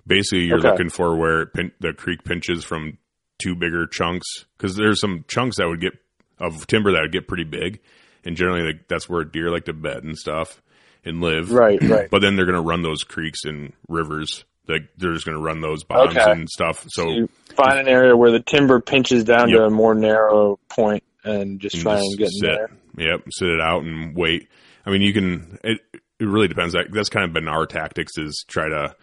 Basically, 0.06 0.44
you're 0.46 0.58
Okay. 0.58 0.70
looking 0.70 0.88
for 0.88 1.16
where 1.16 1.42
it 1.42 1.52
pin, 1.52 1.72
the 1.80 1.92
creek 1.92 2.24
pinches 2.24 2.64
from 2.64 2.96
two 3.38 3.54
bigger 3.54 3.86
chunks 3.86 4.26
because 4.56 4.74
there's 4.74 5.00
some 5.00 5.24
chunks 5.28 5.58
that 5.58 5.68
would 5.68 5.80
get 5.80 5.92
of 6.38 6.66
timber 6.66 6.92
that 6.92 7.02
would 7.02 7.12
get 7.12 7.28
pretty 7.28 7.44
big, 7.44 7.80
and 8.24 8.36
generally 8.36 8.62
like, 8.62 8.88
that's 8.88 9.08
where 9.08 9.24
deer 9.24 9.50
like 9.50 9.66
to 9.66 9.72
bed 9.74 10.04
and 10.04 10.16
stuff 10.16 10.62
and 11.04 11.20
live. 11.20 11.50
Right, 11.52 11.80
right. 11.82 12.08
But 12.10 12.22
then 12.22 12.36
they're 12.36 12.46
going 12.46 12.62
to 12.62 12.68
run 12.68 12.82
those 12.82 13.02
creeks 13.04 13.44
and 13.44 13.72
rivers. 13.88 14.44
Like 14.68 14.82
they're 14.98 15.14
just 15.14 15.24
going 15.24 15.36
to 15.36 15.42
run 15.42 15.60
those 15.60 15.82
bottoms 15.84 16.16
Okay. 16.16 16.30
and 16.30 16.48
stuff. 16.48 16.84
So 16.88 17.08
you 17.10 17.28
find 17.54 17.78
an 17.78 17.88
area 17.88 18.16
where 18.16 18.30
the 18.30 18.40
timber 18.40 18.80
pinches 18.80 19.24
down 19.24 19.48
Yep. 19.48 19.58
to 19.58 19.64
a 19.64 19.70
more 19.70 19.94
narrow 19.94 20.58
point 20.68 21.02
and 21.24 21.58
just 21.60 21.74
and 21.76 21.82
try 21.82 21.94
just 21.96 22.06
and 22.10 22.18
get 22.18 22.28
in 22.34 22.40
there. 22.42 22.70
Yep, 22.98 23.22
sit 23.30 23.48
it 23.48 23.60
out 23.60 23.82
and 23.84 24.14
wait. 24.14 24.48
I 24.84 24.90
mean, 24.90 25.02
you 25.02 25.12
can. 25.12 25.58
It 25.64 25.80
it 26.20 26.26
really 26.26 26.48
depends. 26.48 26.74
That 26.74 26.86
that's 26.92 27.08
kind 27.08 27.24
of 27.24 27.32
been 27.32 27.48
our 27.48 27.64
tactics 27.66 28.18
is 28.18 28.44
try 28.48 28.68
to 28.68 28.94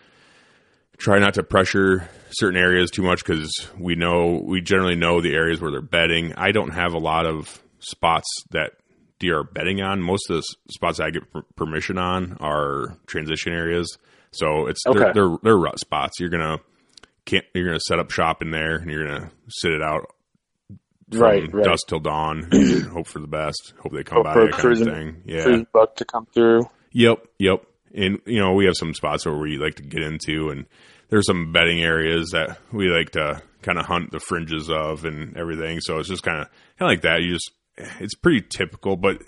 try 0.98 1.20
not 1.20 1.34
to 1.36 1.44
pressure 1.44 2.08
certain 2.32 2.60
areas 2.60 2.92
too 2.92 3.02
much 3.02 3.24
because 3.26 3.52
we 3.78 3.96
know 3.96 4.42
we 4.44 4.62
generally 4.62 4.96
know 4.96 5.22
the 5.22 5.34
areas 5.34 5.60
where 5.62 5.72
they're 5.72 5.82
bedding. 5.82 6.34
I 6.36 6.52
don't 6.52 6.72
have 6.72 6.94
a 6.94 6.98
lot 7.00 7.26
of 7.26 7.62
spots 7.80 8.28
that 8.52 8.72
deer 9.20 9.40
are 9.40 9.44
bedding 9.44 9.82
on. 9.82 10.02
Most 10.02 10.30
of 10.30 10.38
the 10.38 10.44
spots 10.72 11.00
I 11.00 11.10
get 11.10 11.24
permission 11.56 11.98
on 11.98 12.38
are 12.40 12.98
transition 13.08 13.54
areas. 13.54 13.98
So 14.36 14.68
it's 14.68 14.82
they're, 14.84 14.94
Okay. 14.94 15.12
they're 15.14 15.38
they're 15.44 15.58
rut 15.58 15.80
spots. 15.80 16.20
You're 16.20 16.30
gonna 16.30 16.60
can't 17.26 17.46
you're 17.54 17.66
gonna 17.66 17.80
set 17.80 18.00
up 18.00 18.12
shop 18.12 18.42
in 18.42 18.52
there 18.52 18.76
and 18.76 18.90
you're 18.92 19.06
gonna 19.08 19.32
sit 19.50 19.72
it 19.72 19.82
out 19.82 20.12
from 21.12 21.22
Right, 21.22 21.54
right. 21.54 21.66
dusk 21.66 21.88
till 21.88 22.00
dawn. 22.00 22.50
hope 22.92 23.08
for 23.08 23.20
the 23.20 23.28
best. 23.28 23.74
Hope 23.80 23.94
they 23.94 24.04
come 24.04 24.18
Hope 24.18 24.26
by. 24.26 24.34
for 24.34 24.46
That 24.46 24.54
kind 24.54 24.74
of 24.82 24.88
thing. 24.88 25.22
Yeah. 25.26 25.58
Buck 25.74 25.96
to 25.98 26.06
come 26.06 26.26
through. 26.34 26.64
Yep. 26.92 27.28
Yep. 27.40 27.64
And 27.94 28.20
you 28.26 28.40
know 28.40 28.54
we 28.54 28.66
have 28.66 28.76
some 28.76 28.94
spots 28.94 29.26
where 29.26 29.36
we 29.38 29.58
like 29.58 29.76
to 29.76 29.84
get 29.84 30.02
into, 30.02 30.50
and 30.50 30.66
there's 31.10 31.28
some 31.28 31.52
bedding 31.54 31.82
areas 31.82 32.30
that 32.34 32.58
we 32.74 32.90
like 32.90 33.12
to 33.12 33.42
kind 33.62 33.78
of 33.80 33.86
hunt 33.86 34.12
the 34.12 34.20
fringes 34.20 34.70
of 34.70 35.06
and 35.06 35.38
everything. 35.38 35.80
So 35.80 36.00
it's 36.00 36.10
just 36.10 36.24
kind 36.24 36.42
of 36.42 36.48
kind 36.78 36.90
of 36.92 36.94
like 36.94 37.02
that. 37.04 37.22
You 37.22 37.34
just 37.34 37.52
it's 38.00 38.16
pretty 38.16 38.42
typical, 38.42 38.96
but 38.98 39.22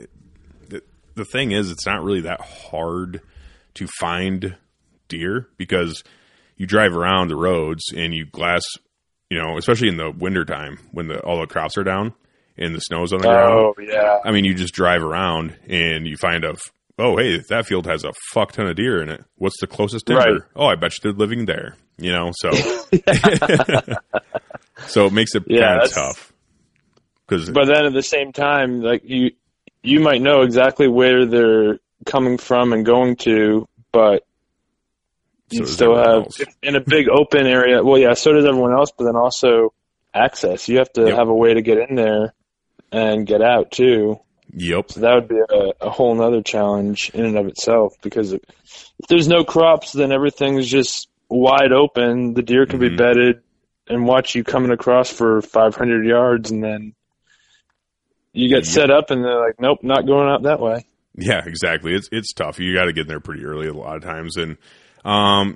the, 0.67 0.81
the 1.15 1.25
thing 1.25 1.51
is, 1.51 1.69
it's 1.71 1.85
not 1.85 2.03
really 2.03 2.21
that 2.21 2.41
hard 2.41 3.21
to 3.75 3.87
find 3.99 4.57
deer 5.07 5.47
because 5.57 6.03
you 6.55 6.65
drive 6.65 6.95
around 6.95 7.29
the 7.29 7.35
roads 7.35 7.83
and 7.95 8.13
you 8.13 8.25
glass, 8.25 8.63
you 9.29 9.37
know, 9.37 9.57
especially 9.57 9.89
in 9.89 9.97
the 9.97 10.11
wintertime 10.11 10.79
when 10.91 11.07
the 11.07 11.19
all 11.21 11.39
the 11.39 11.47
crops 11.47 11.77
are 11.77 11.83
down 11.83 12.13
and 12.57 12.73
the 12.73 12.79
snow's 12.79 13.13
on 13.13 13.19
the 13.19 13.27
ground. 13.27 13.53
Oh 13.53 13.73
yeah. 13.81 14.19
I 14.23 14.31
mean, 14.31 14.45
you 14.45 14.53
just 14.53 14.73
drive 14.73 15.03
around 15.03 15.55
and 15.67 16.07
you 16.07 16.17
find 16.17 16.43
a 16.43 16.55
oh, 16.99 17.17
hey, 17.17 17.39
that 17.49 17.65
field 17.65 17.85
has 17.85 18.03
a 18.03 18.13
fuck 18.33 18.53
ton 18.53 18.67
of 18.67 18.75
deer 18.75 19.01
in 19.01 19.09
it. 19.09 19.23
What's 19.35 19.59
the 19.59 19.67
closest 19.67 20.07
timber? 20.07 20.21
Right. 20.21 20.41
Oh, 20.55 20.65
I 20.65 20.75
bet 20.75 20.93
you 20.93 20.99
they're 21.03 21.17
living 21.17 21.45
there. 21.45 21.75
You 21.99 22.11
know, 22.11 22.31
so 22.33 22.51
so 24.87 25.07
it 25.07 25.13
makes 25.13 25.35
it 25.35 25.43
Yeah, 25.47 25.67
kind 25.67 25.81
of 25.83 25.91
tough 25.91 26.33
because 27.27 27.49
But 27.49 27.65
then 27.65 27.85
at 27.85 27.93
the 27.93 28.03
same 28.03 28.31
time, 28.31 28.81
like 28.81 29.03
you, 29.03 29.31
you 29.81 29.99
might 29.99 30.21
know 30.21 30.41
exactly 30.41 30.87
where 30.87 31.25
they're 31.25 31.79
coming 32.05 32.37
from 32.37 32.73
and 32.73 32.85
going 32.85 33.15
to, 33.17 33.67
but 33.91 34.23
So 35.49 35.55
you 35.55 35.59
does 35.61 35.73
still 35.73 35.95
have 35.95 36.23
else. 36.25 36.41
in 36.61 36.75
a 36.75 36.81
big 36.81 37.07
open 37.09 37.47
area. 37.47 37.83
Well, 37.83 37.97
yeah, 37.97 38.13
so 38.13 38.33
does 38.33 38.45
everyone 38.45 38.73
else, 38.73 38.91
but 38.97 39.05
then 39.05 39.15
also 39.15 39.73
access. 40.13 40.67
You 40.67 40.79
have 40.79 40.91
to 40.93 41.05
Yep. 41.07 41.15
have 41.17 41.27
a 41.29 41.33
way 41.33 41.53
to 41.53 41.61
get 41.61 41.77
in 41.89 41.95
there 41.95 42.33
and 42.91 43.25
get 43.25 43.41
out 43.41 43.71
too. 43.71 44.19
yep, 44.53 44.91
So 44.91 45.01
that 45.01 45.13
would 45.15 45.27
be 45.27 45.37
a, 45.39 45.73
a 45.87 45.89
whole 45.89 46.19
other 46.21 46.41
challenge 46.41 47.11
in 47.13 47.25
and 47.25 47.37
of 47.37 47.47
itself 47.47 47.93
because 48.01 48.33
if, 48.33 48.41
if 48.99 49.07
there's 49.07 49.27
no 49.27 49.43
crops, 49.43 49.91
then 49.93 50.11
everything's 50.11 50.67
just 50.67 51.07
wide 51.29 51.71
open. 51.73 52.33
The 52.33 52.41
deer 52.41 52.65
can 52.65 52.79
be 52.79 52.89
Mhm. 52.89 52.97
bedded 52.97 53.41
and 53.89 54.05
watch 54.05 54.35
you 54.35 54.43
coming 54.43 54.71
across 54.71 55.09
for 55.09 55.41
500 55.41 56.05
yards, 56.05 56.51
and 56.51 56.61
then 56.63 56.93
you 58.33 58.49
get 58.49 58.65
Yep. 58.65 58.65
set 58.65 58.91
up, 58.91 59.11
and 59.11 59.23
they're 59.23 59.39
like, 59.39 59.59
"Nope, 59.59 59.79
not 59.81 60.05
going 60.05 60.27
out 60.29 60.43
that 60.43 60.59
way." 60.59 60.85
yeah, 61.15 61.43
exactly. 61.45 61.93
It's 61.95 62.09
it's 62.11 62.33
tough. 62.33 62.59
You 62.59 62.73
got 62.75 62.85
to 62.85 62.93
get 62.93 63.01
in 63.03 63.07
there 63.07 63.19
pretty 63.21 63.43
early 63.45 63.67
a 63.67 63.73
lot 63.73 63.95
of 63.97 64.03
times, 64.03 64.35
and 64.37 64.57
um, 65.05 65.55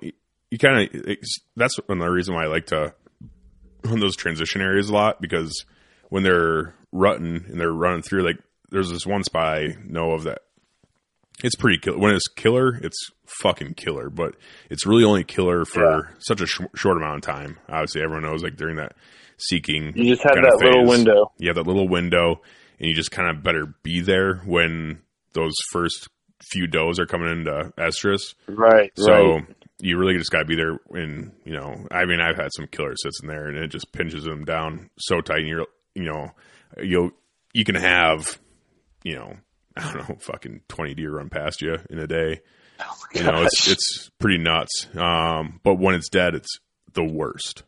you 0.50 0.58
kind 0.58 0.90
of 0.94 1.18
that's 1.56 1.78
another 1.90 2.12
reason 2.12 2.34
why 2.36 2.44
I 2.44 2.48
like 2.48 2.68
to 2.68 2.94
on 3.90 4.00
those 4.00 4.16
transition 4.16 4.62
areas 4.62 4.90
a 4.90 4.94
lot 4.94 5.22
because 5.22 5.66
when 6.10 6.24
they're 6.24 6.76
rutting 6.92 7.46
and 7.48 7.60
they're 7.60 7.72
running 7.72 8.02
through, 8.02 8.24
like 8.24 8.38
there's 8.70 8.90
this 8.90 9.06
one 9.06 9.24
spot 9.24 9.58
I 9.58 9.76
know 9.86 10.12
of 10.12 10.24
that 10.24 10.40
it's 11.44 11.56
pretty 11.56 11.80
killer. 11.80 11.98
When 11.98 12.14
it's 12.14 12.28
killer, 12.28 12.76
it's 12.84 13.10
fucking 13.42 13.74
killer, 13.74 14.10
but 14.12 14.36
it's 14.70 14.86
really 14.86 15.04
only 15.04 15.24
killer 15.24 15.66
for 15.66 15.84
Yeah. 15.84 16.02
such 16.20 16.42
a 16.42 16.46
sh- 16.46 16.62
short 16.76 16.98
amount 16.98 17.16
of 17.26 17.34
time. 17.34 17.58
Obviously, 17.68 18.02
everyone 18.04 18.24
knows 18.24 18.44
like 18.44 18.58
during 18.58 18.76
that 18.76 18.94
seeking, 19.38 19.94
You 19.96 20.12
just 20.14 20.22
have 20.24 20.36
that 20.36 20.60
little 20.64 20.86
window. 20.86 21.32
You 21.40 21.48
have 21.50 21.56
that 21.56 21.66
little 21.66 21.88
window, 21.88 22.42
and 22.80 22.88
you 22.88 22.94
just 22.94 23.10
kind 23.12 23.30
of 23.36 23.42
better 23.44 23.74
be 23.82 24.02
there 24.02 24.36
when 24.46 25.00
those 25.34 25.54
first 25.72 26.10
few 26.52 26.68
does 26.68 27.00
are 27.00 27.06
coming 27.06 27.30
into 27.32 27.72
estrus. 27.78 28.36
Right. 28.48 28.92
So 28.96 29.12
right. 29.36 29.46
you 29.80 29.98
really 29.98 30.18
just 30.18 30.32
got 30.32 30.40
to 30.40 30.46
be 30.46 30.56
there. 30.56 30.80
And 30.92 31.32
you 31.46 31.54
know, 31.54 31.88
I 31.92 32.06
mean, 32.06 32.20
I've 32.22 32.38
had 32.38 32.50
some 32.56 32.68
killer 32.68 32.94
sits 32.96 33.22
in 33.22 33.28
there, 33.28 33.48
and 33.48 33.58
it 33.58 33.68
just 33.68 33.92
pinches 33.92 34.24
them 34.24 34.46
down 34.46 34.90
so 34.98 35.22
tight. 35.22 35.40
And 35.40 35.48
you're, 35.48 35.68
you 35.96 36.04
know, 36.04 36.32
you'll 36.82 37.12
you 37.54 37.64
can 37.66 37.76
have, 37.76 38.40
you 39.04 39.16
know, 39.16 39.36
I 39.78 39.94
don't 39.94 40.10
know, 40.10 40.16
fucking 40.20 40.62
twenty 40.68 40.94
deer 40.94 41.12
run 41.12 41.30
past 41.30 41.62
you 41.62 41.78
in 41.90 42.00
a 42.00 42.08
day. 42.08 42.42
You 43.14 43.24
know, 43.24 43.44
it's 43.44 43.68
it's 43.68 44.10
pretty 44.20 44.38
nuts. 44.40 44.88
Um, 44.96 45.60
but 45.64 45.76
when 45.76 45.94
it's 45.96 46.10
dead, 46.10 46.34
it's 46.36 46.60
the 46.94 47.04
worst. 47.04 47.64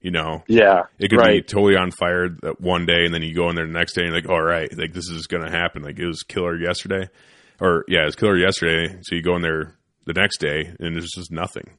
You 0.00 0.10
know, 0.10 0.44
Yeah. 0.48 0.82
it 0.98 1.08
could 1.08 1.22
be 1.24 1.40
totally 1.40 1.76
on 1.76 1.90
fire 1.90 2.28
that 2.42 2.60
one 2.60 2.84
day, 2.84 3.06
and 3.06 3.14
then 3.14 3.22
you 3.22 3.34
go 3.34 3.48
in 3.48 3.56
there 3.56 3.66
the 3.66 3.72
next 3.72 3.94
day, 3.94 4.02
and 4.02 4.10
you're 4.12 4.20
like, 4.20 4.28
all 4.28 4.42
right, 4.42 4.68
like 4.76 4.92
this 4.92 5.08
is 5.08 5.26
gonna 5.26 5.50
happen. 5.50 5.82
Like 5.82 5.98
it 5.98 6.06
was 6.06 6.22
killer 6.22 6.56
yesterday, 6.58 7.08
or 7.60 7.84
yeah, 7.88 8.02
it 8.02 8.06
was 8.06 8.16
killer 8.16 8.36
yesterday. 8.36 8.96
So 9.02 9.14
you 9.14 9.22
go 9.22 9.36
in 9.36 9.42
there 9.42 9.74
the 10.06 10.12
next 10.14 10.38
day, 10.38 10.74
and 10.80 10.94
there's 10.96 11.10
just 11.14 11.32
nothing, 11.32 11.70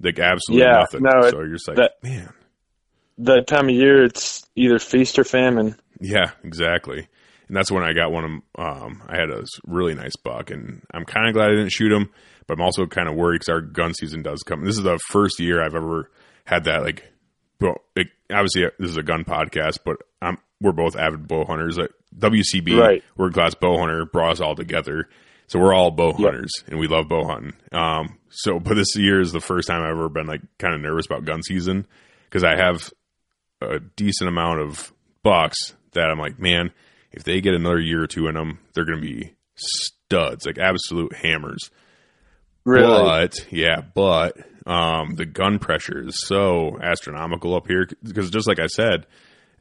like 0.00 0.18
absolutely 0.18 0.64
Yeah, 0.66 0.78
nothing. 0.80 1.02
no, 1.02 1.26
it- 1.26 1.30
so 1.30 1.38
you're 1.40 1.52
just 1.54 1.68
like, 1.68 1.76
that- 1.78 1.94
man, 2.02 2.32
That 3.18 3.46
time 3.46 3.68
of 3.68 3.74
year, 3.74 4.04
it's 4.04 4.46
either 4.56 4.78
feast 4.78 5.18
or 5.18 5.24
famine. 5.24 5.74
yeah, 6.00 6.32
exactly. 6.44 7.08
And 7.48 7.56
that's 7.56 7.70
when 7.70 7.82
I 7.84 7.92
got 7.92 8.10
one 8.12 8.24
of 8.24 8.30
um, 8.84 9.02
I 9.08 9.16
had 9.16 9.30
a 9.30 9.44
really 9.66 9.94
nice 9.94 10.16
buck, 10.16 10.50
and 10.50 10.82
I'm 10.92 11.04
kind 11.04 11.28
of 11.28 11.34
glad 11.34 11.46
I 11.50 11.54
didn't 11.54 11.70
shoot 11.72 11.92
him, 11.92 12.10
but 12.46 12.54
I'm 12.54 12.60
also 12.64 12.86
kind 12.86 13.08
of 13.08 13.14
worried 13.14 13.36
because 13.40 13.48
our 13.50 13.60
gun 13.60 13.94
season 13.94 14.22
does 14.22 14.42
come. 14.42 14.64
This 14.64 14.76
is 14.76 14.82
the 14.82 14.98
first 15.10 15.38
year 15.40 15.62
I've 15.62 15.74
ever 15.74 16.10
had 16.44 16.64
that 16.64 16.82
like. 16.82 17.04
Well, 17.60 17.76
it, 17.94 18.08
obviously 18.30 18.66
uh, 18.66 18.70
this 18.78 18.90
is 18.90 18.96
a 18.98 19.02
gun 19.02 19.24
podcast, 19.24 19.78
but 19.84 19.96
we're 20.60 20.72
both 20.72 20.96
avid 20.96 21.26
bow 21.28 21.44
hunters. 21.44 21.78
Like 21.78 21.90
WCB, 22.18 22.78
Right. 22.78 23.02
World 23.16 23.34
Class 23.34 23.54
Bow 23.54 23.78
Hunter, 23.78 24.06
brought 24.06 24.32
us 24.32 24.40
all 24.40 24.54
together, 24.54 25.08
so 25.48 25.58
we're 25.58 25.74
all 25.74 25.90
bow 25.90 26.08
Yep. 26.08 26.18
hunters 26.18 26.52
and 26.68 26.78
we 26.78 26.86
love 26.88 27.08
bow 27.08 27.26
hunting. 27.26 27.52
Um, 27.72 28.18
so, 28.30 28.58
but 28.60 28.74
this 28.74 28.96
year 28.96 29.20
is 29.20 29.32
the 29.32 29.40
first 29.40 29.68
time 29.68 29.82
I've 29.82 29.90
ever 29.90 30.08
been 30.08 30.26
like 30.26 30.42
kind 30.58 30.74
of 30.74 30.80
nervous 30.80 31.06
about 31.06 31.24
gun 31.24 31.42
season 31.42 31.86
because 32.24 32.44
I 32.44 32.56
have 32.56 32.90
a 33.60 33.78
decent 33.80 34.28
amount 34.28 34.60
of 34.60 34.92
bucks 35.22 35.74
that 35.92 36.10
I'm 36.10 36.18
like, 36.18 36.38
man, 36.38 36.70
if 37.12 37.24
they 37.24 37.40
get 37.40 37.54
another 37.54 37.80
year 37.80 38.02
or 38.02 38.06
two 38.06 38.26
in 38.28 38.34
them, 38.34 38.58
they're 38.74 38.84
going 38.84 39.00
to 39.00 39.06
be 39.06 39.32
studs, 39.54 40.44
like 40.46 40.58
absolute 40.58 41.14
hammers. 41.14 41.70
Really. 42.64 43.02
But 43.02 43.46
yeah, 43.50 43.80
but 43.94 44.36
um, 44.66 45.14
the 45.14 45.24
gun 45.24 45.58
pressure 45.58 46.06
is 46.06 46.20
so 46.26 46.78
astronomical 46.82 47.54
up 47.54 47.66
here 47.68 47.86
because 48.02 48.30
just 48.30 48.48
like 48.48 48.58
I 48.58 48.66
said, 48.66 49.06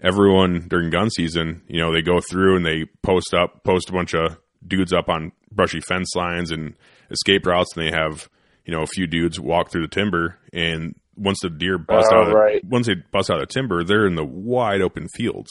everyone 0.02 0.68
during 0.68 0.90
gun 0.90 1.10
season, 1.10 1.62
you 1.68 1.80
know, 1.80 1.94
they 1.94 2.02
go 2.02 2.20
through 2.20 2.58
and 2.58 2.66
they 2.66 2.86
post 3.02 3.34
up, 3.34 3.64
post 3.64 3.90
a 3.90 3.94
bunch 3.94 4.14
of 4.14 4.38
dudes 4.66 4.94
up 4.94 5.10
on 5.10 5.32
brushy 5.52 5.80
fence 5.82 6.16
lines 6.16 6.52
and 6.52 6.76
escape 7.12 7.46
routes, 7.46 7.76
and 7.76 7.86
they 7.86 7.92
have 7.96 8.30
you 8.66 8.74
know 8.74 8.82
a 8.82 8.88
few 8.88 9.08
dudes 9.08 9.40
walk 9.40 9.72
through 9.72 9.82
the 9.84 9.88
timber, 9.96 10.38
and 10.54 10.96
once 11.16 11.40
the 11.42 11.50
deer 11.50 11.78
bust 11.78 12.10
Oh, 12.12 12.16
out, 12.18 12.24
of 12.24 12.30
the, 12.30 12.36
right. 12.36 12.66
once 12.66 12.88
they 12.88 12.96
bust 12.96 13.30
out 13.30 13.40
of 13.42 13.48
the 13.48 13.54
timber, 13.54 13.84
they're 13.84 14.08
in 14.08 14.16
the 14.16 14.26
wide 14.26 14.82
open 14.82 15.08
fields. 15.16 15.50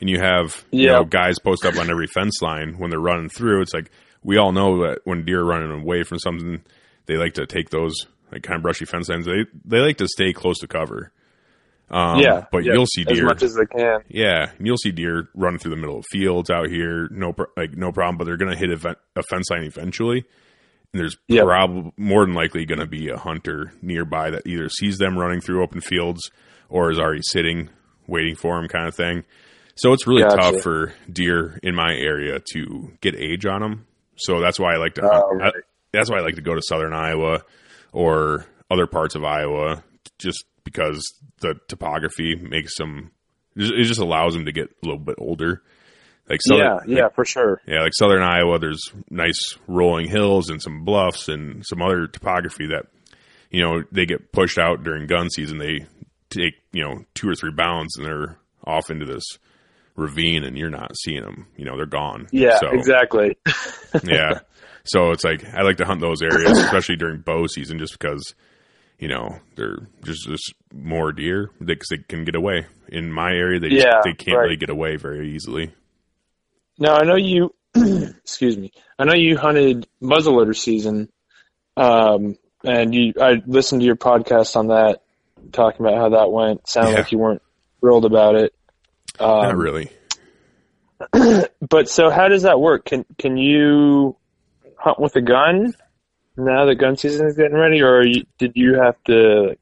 And 0.00 0.08
you 0.08 0.18
have 0.18 0.64
you 0.72 0.86
Yeah. 0.86 0.92
know 0.94 1.04
guys 1.04 1.38
post 1.38 1.64
up 1.64 1.76
on 1.76 1.90
every 1.90 2.06
fence 2.06 2.40
line 2.42 2.74
when 2.78 2.90
they're 2.90 2.98
running 3.00 3.28
through. 3.28 3.62
It's 3.62 3.74
like 3.74 3.90
we 4.22 4.36
all 4.36 4.52
know 4.52 4.82
that 4.86 5.00
when 5.04 5.24
deer 5.24 5.40
are 5.40 5.44
running 5.44 5.70
away 5.72 6.02
from 6.04 6.18
something, 6.18 6.62
they 7.06 7.16
like 7.16 7.34
to 7.34 7.46
take 7.46 7.70
those 7.70 7.94
like 8.32 8.42
kind 8.42 8.56
of 8.56 8.62
brushy 8.62 8.84
fence 8.84 9.08
lines. 9.08 9.26
They 9.26 9.44
they 9.64 9.78
like 9.80 9.98
to 9.98 10.08
stay 10.08 10.32
close 10.32 10.58
to 10.60 10.66
cover. 10.68 11.12
Um, 11.90 12.20
yeah. 12.20 12.46
but 12.50 12.64
yeah, 12.64 12.72
you'll 12.72 12.86
see 12.86 13.04
deer 13.04 13.18
as 13.24 13.28
much 13.28 13.42
as 13.42 13.54
they 13.54 13.66
can. 13.66 14.00
yeah, 14.08 14.50
you'll 14.58 14.78
see 14.78 14.92
deer 14.92 15.28
running 15.34 15.58
through 15.58 15.72
the 15.72 15.76
middle 15.76 15.98
of 15.98 16.04
fields 16.10 16.48
out 16.50 16.68
here. 16.70 17.06
No, 17.10 17.32
pro- 17.34 17.46
like 17.56 17.76
no 17.76 17.92
problem. 17.92 18.16
But 18.16 18.24
they're 18.24 18.38
going 18.38 18.50
to 18.52 18.56
hit 18.58 18.70
a, 18.70 18.96
a 19.16 19.22
fence 19.24 19.50
line 19.50 19.64
eventually. 19.64 20.24
And 20.94 21.00
there's 21.00 21.16
Yep. 21.28 21.44
prob- 21.44 21.92
more 21.98 22.24
than 22.24 22.34
likely 22.34 22.64
going 22.64 22.78
to 22.80 22.86
be 22.86 23.08
a 23.10 23.18
hunter 23.18 23.72
nearby 23.82 24.30
that 24.30 24.46
either 24.46 24.68
sees 24.70 24.96
them 24.98 25.18
running 25.18 25.40
through 25.40 25.62
open 25.62 25.80
fields 25.82 26.30
or 26.70 26.90
is 26.90 26.98
already 26.98 27.20
sitting 27.24 27.68
waiting 28.06 28.34
for 28.36 28.56
them, 28.58 28.68
kind 28.68 28.88
of 28.88 28.94
thing. 28.94 29.24
So 29.74 29.92
it's 29.92 30.06
really 30.06 30.22
Gotcha. 30.22 30.36
tough 30.52 30.62
for 30.62 30.92
deer 31.10 31.58
in 31.62 31.74
my 31.74 31.92
area 31.94 32.40
to 32.54 32.92
get 33.00 33.14
age 33.16 33.44
on 33.46 33.60
them. 33.60 33.86
So 34.16 34.40
that's 34.40 34.58
why 34.58 34.74
I 34.74 34.76
like 34.78 34.94
to. 34.94 35.02
Oh, 35.02 35.34
right. 35.36 35.52
I- 35.54 35.60
that's 35.92 36.10
why 36.10 36.18
I 36.18 36.20
like 36.22 36.36
to 36.36 36.42
go 36.42 36.54
to 36.54 36.62
southern 36.62 36.94
Iowa 36.94 37.42
or 37.92 38.46
other 38.70 38.86
parts 38.86 39.14
of 39.14 39.24
Iowa, 39.24 39.84
just 40.18 40.44
because 40.64 41.02
the 41.40 41.54
topography 41.68 42.36
makes 42.36 42.76
them. 42.76 43.10
It 43.54 43.84
just 43.84 44.00
allows 44.00 44.32
them 44.34 44.46
to 44.46 44.52
get 44.52 44.64
a 44.64 44.86
little 44.86 44.98
bit 44.98 45.16
older. 45.18 45.62
Like 46.28 46.40
southern, 46.40 46.88
yeah. 46.88 46.96
Yeah. 46.96 47.08
For 47.14 47.24
sure. 47.24 47.60
yeah, 47.66 47.82
like 47.82 47.92
southern 47.94 48.22
Iowa, 48.22 48.58
there's 48.58 48.92
nice 49.10 49.58
rolling 49.66 50.08
hills 50.08 50.48
and 50.48 50.62
some 50.62 50.84
bluffs 50.84 51.28
and 51.28 51.66
some 51.66 51.82
other 51.82 52.06
topography 52.06 52.68
that, 52.68 52.86
you 53.50 53.60
know, 53.60 53.82
they 53.92 54.06
get 54.06 54.32
pushed 54.32 54.56
out 54.58 54.84
during 54.84 55.06
gun 55.06 55.28
season. 55.28 55.58
They 55.58 55.86
take, 56.30 56.54
you 56.72 56.82
know, 56.84 57.04
two 57.14 57.28
or 57.28 57.34
three 57.34 57.50
bounds 57.50 57.96
and 57.98 58.06
they're 58.06 58.38
off 58.64 58.88
into 58.88 59.04
this 59.04 59.24
ravine 59.96 60.44
and 60.44 60.56
you're 60.56 60.70
not 60.70 60.96
seeing 60.96 61.22
them. 61.22 61.48
You 61.56 61.66
know, 61.66 61.76
they're 61.76 61.86
gone. 61.86 62.28
Yeah. 62.30 62.56
So, 62.58 62.70
Exactly. 62.70 63.36
yeah. 64.04 64.38
So 64.84 65.10
it's 65.10 65.24
like, 65.24 65.44
I 65.44 65.62
like 65.62 65.76
to 65.78 65.84
hunt 65.84 66.00
those 66.00 66.22
areas, 66.22 66.56
especially 66.58 66.96
during 66.96 67.20
bow 67.20 67.46
season, 67.46 67.78
just 67.78 67.98
because, 67.98 68.34
you 69.02 69.08
know, 69.08 69.36
they're 69.56 69.78
just, 70.04 70.28
just 70.28 70.54
more 70.72 71.10
deer 71.10 71.50
because 71.58 71.88
they 71.90 71.98
can 71.98 72.24
get 72.24 72.36
away. 72.36 72.66
In 72.86 73.10
my 73.10 73.32
area, 73.32 73.58
they 73.58 73.70
just, 73.70 73.84
they 74.04 74.12
can't 74.12 74.36
right. 74.36 74.44
really 74.44 74.56
get 74.56 74.70
away 74.70 74.94
very 74.94 75.34
easily. 75.34 75.74
Now 76.78 76.94
I 76.94 77.02
know 77.02 77.16
you. 77.16 77.52
excuse 77.74 78.56
me. 78.56 78.70
I 79.00 79.04
know 79.04 79.14
you 79.14 79.36
hunted 79.36 79.88
muzzleloader 80.00 80.54
season, 80.56 81.08
um, 81.76 82.36
and 82.62 82.94
you. 82.94 83.14
I 83.20 83.42
listened 83.44 83.80
to 83.80 83.86
your 83.86 83.96
podcast 83.96 84.54
on 84.54 84.68
that, 84.68 85.02
talking 85.50 85.84
about 85.84 85.98
how 85.98 86.10
that 86.10 86.30
went. 86.30 86.68
Sounded 86.68 86.92
Yeah. 86.92 86.98
like 86.98 87.10
you 87.10 87.18
weren't 87.18 87.42
thrilled 87.80 88.04
about 88.04 88.36
it. 88.36 88.54
Not 89.18 89.50
Um, 89.50 89.58
really. 89.58 89.90
But 91.60 91.88
so, 91.88 92.08
how 92.10 92.28
does 92.28 92.42
that 92.42 92.60
work? 92.60 92.84
Can 92.84 93.04
can 93.18 93.36
you 93.36 94.16
hunt 94.76 95.00
with 95.00 95.16
a 95.16 95.22
gun 95.22 95.74
now 96.36 96.64
the 96.64 96.74
gun 96.74 96.96
season 96.96 97.26
is 97.26 97.36
getting 97.36 97.56
ready, 97.56 97.82
or 97.82 98.04
you, 98.04 98.24
did 98.38 98.52
you 98.54 98.74
have 98.74 98.96
to 99.04 99.56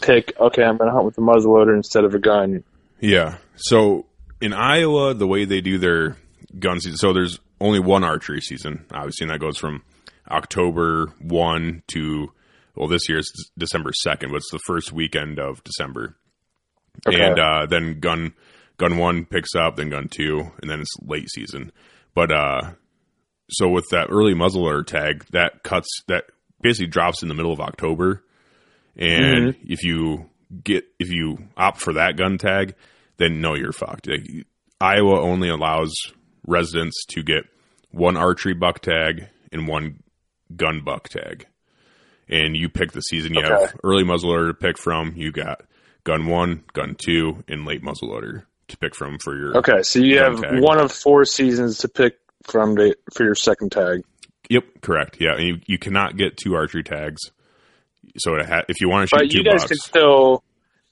pick? 0.00 0.38
Okay, 0.38 0.62
I'm 0.62 0.76
going 0.76 0.88
to 0.88 0.94
hunt 0.94 1.04
with 1.04 1.18
a 1.18 1.20
muzzleloader 1.20 1.74
instead 1.74 2.04
of 2.04 2.14
a 2.14 2.18
gun. 2.18 2.64
Yeah. 3.00 3.38
So 3.56 4.06
in 4.40 4.52
Iowa, 4.52 5.14
the 5.14 5.26
way 5.26 5.44
they 5.44 5.60
do 5.60 5.78
their 5.78 6.16
gun 6.58 6.80
season, 6.80 6.96
so 6.96 7.12
there's 7.12 7.38
only 7.60 7.80
one 7.80 8.04
archery 8.04 8.40
season, 8.40 8.84
obviously, 8.92 9.24
and 9.24 9.30
that 9.30 9.40
goes 9.40 9.58
from 9.58 9.82
October 10.30 11.06
1 11.20 11.82
to, 11.88 12.32
well, 12.74 12.88
this 12.88 13.08
year 13.08 13.18
it's 13.18 13.50
December 13.56 13.92
2nd, 14.06 14.30
but 14.30 14.36
it's 14.36 14.50
the 14.50 14.60
first 14.66 14.92
weekend 14.92 15.38
of 15.38 15.62
December. 15.64 16.16
Okay. 17.06 17.20
And 17.20 17.38
uh, 17.38 17.66
then 17.66 18.00
gun 18.00 18.32
gun 18.78 18.98
one 18.98 19.24
picks 19.24 19.54
up, 19.54 19.76
then 19.76 19.90
gun 19.90 20.08
two, 20.08 20.50
and 20.60 20.70
then 20.70 20.80
it's 20.80 20.94
late 21.02 21.28
season. 21.30 21.72
But 22.14 22.32
uh, 22.32 22.72
so 23.48 23.68
with 23.68 23.86
that 23.90 24.08
early 24.10 24.34
muzzleloader 24.34 24.86
tag, 24.86 25.24
that 25.30 25.62
cuts 25.62 25.88
that 26.08 26.24
basically 26.60 26.88
drops 26.88 27.22
in 27.22 27.28
the 27.28 27.34
middle 27.34 27.52
of 27.52 27.60
October. 27.60 28.22
And 28.96 29.54
mm-hmm. 29.54 29.72
if 29.72 29.84
you 29.84 30.30
get 30.64 30.84
if 30.98 31.10
you 31.10 31.38
opt 31.56 31.80
for 31.80 31.94
that 31.94 32.16
gun 32.16 32.38
tag, 32.38 32.74
then 33.18 33.40
no, 33.40 33.54
you're 33.54 33.72
fucked. 33.72 34.08
Like, 34.08 34.46
Iowa 34.80 35.20
only 35.20 35.48
allows 35.48 35.94
residents 36.46 37.04
to 37.10 37.22
get 37.22 37.44
one 37.90 38.16
archery 38.16 38.54
buck 38.54 38.80
tag 38.80 39.28
and 39.52 39.66
one 39.68 40.02
gun 40.54 40.82
buck 40.84 41.08
tag. 41.08 41.46
And 42.28 42.56
you 42.56 42.68
pick 42.68 42.92
the 42.92 43.00
season. 43.00 43.34
You 43.34 43.40
Okay. 43.40 43.48
have 43.48 43.76
early 43.84 44.02
muzzleloader 44.02 44.48
to 44.48 44.54
pick 44.54 44.78
from. 44.78 45.14
You 45.16 45.30
got 45.30 45.62
gun 46.04 46.26
one, 46.26 46.64
gun 46.72 46.96
two, 46.98 47.44
and 47.48 47.64
late 47.64 47.82
muzzleloader 47.82 48.44
to 48.68 48.76
pick 48.78 48.94
from 48.94 49.18
for 49.18 49.36
your. 49.36 49.56
Okay, 49.58 49.82
so 49.82 50.00
you 50.00 50.18
have 50.18 50.40
tag. 50.40 50.60
one 50.60 50.80
of 50.80 50.90
four 50.90 51.24
seasons 51.24 51.78
to 51.78 51.88
pick 51.88 52.18
from 52.48 52.76
for 53.12 53.24
your 53.24 53.34
second 53.34 53.72
tag. 53.72 54.02
Yep, 54.48 54.64
correct. 54.80 55.16
Yeah, 55.20 55.34
and 55.36 55.46
you, 55.46 55.56
you 55.66 55.78
cannot 55.78 56.16
get 56.16 56.36
two 56.36 56.54
archery 56.54 56.84
tags. 56.84 57.22
So 58.18 58.36
it 58.36 58.46
ha- 58.46 58.64
if 58.68 58.80
you 58.80 58.88
want 58.88 59.08
to 59.08 59.16
shoot 59.16 59.24
But 59.24 59.30
two 59.30 59.38
you 59.38 59.44
guys 59.44 59.62
bucks, 59.62 59.68
can 59.68 59.78
still 59.78 60.44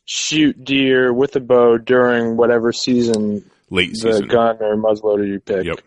shoot 0.05 0.65
deer 0.65 1.13
with 1.13 1.37
a 1.37 1.41
bow 1.41 1.79
during 1.79 2.37
whatever 2.37 2.73
season 2.73 3.49
late 3.71 3.97
season, 3.97 4.23
the 4.23 4.27
gun 4.27 4.57
or 4.61 4.77
muzzleloader 4.77 5.27
you 5.27 5.41
pick. 5.41 5.65
Yep. 5.65 5.81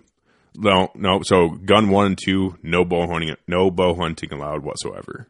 No, 0.56 0.90
no. 0.96 1.22
So 1.24 1.50
gun 1.50 1.90
one 1.90 2.08
and 2.08 2.18
two, 2.18 2.58
no 2.64 2.84
bow 2.84 3.08
hunting, 3.08 3.36
no 3.48 3.70
bow 3.70 3.94
hunting 3.96 4.34
allowed 4.34 4.64
whatsoever. 4.64 5.28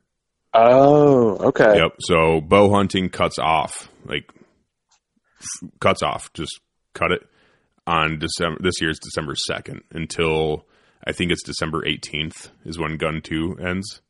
Oh, 0.53 1.47
okay. 1.47 1.77
Yep. 1.77 1.95
So 1.99 2.39
bow 2.41 2.69
hunting 2.71 3.09
cuts 3.09 3.37
off, 3.39 3.89
like 4.05 4.31
cuts 5.79 6.01
off, 6.01 6.31
just 6.33 6.59
cut 6.93 7.11
it 7.11 7.21
on 7.87 8.19
December. 8.19 8.59
This 8.61 8.79
year's 8.81 8.99
December 8.99 9.33
second 9.47 9.81
until 9.91 10.65
I 11.05 11.11
think 11.13 11.31
it's 11.31 11.43
December 11.43 11.85
eighteenth 11.87 12.49
is 12.65 12.77
when 12.77 12.97
Gun 12.97 13.21
Two 13.21 13.57
ends. 13.59 14.01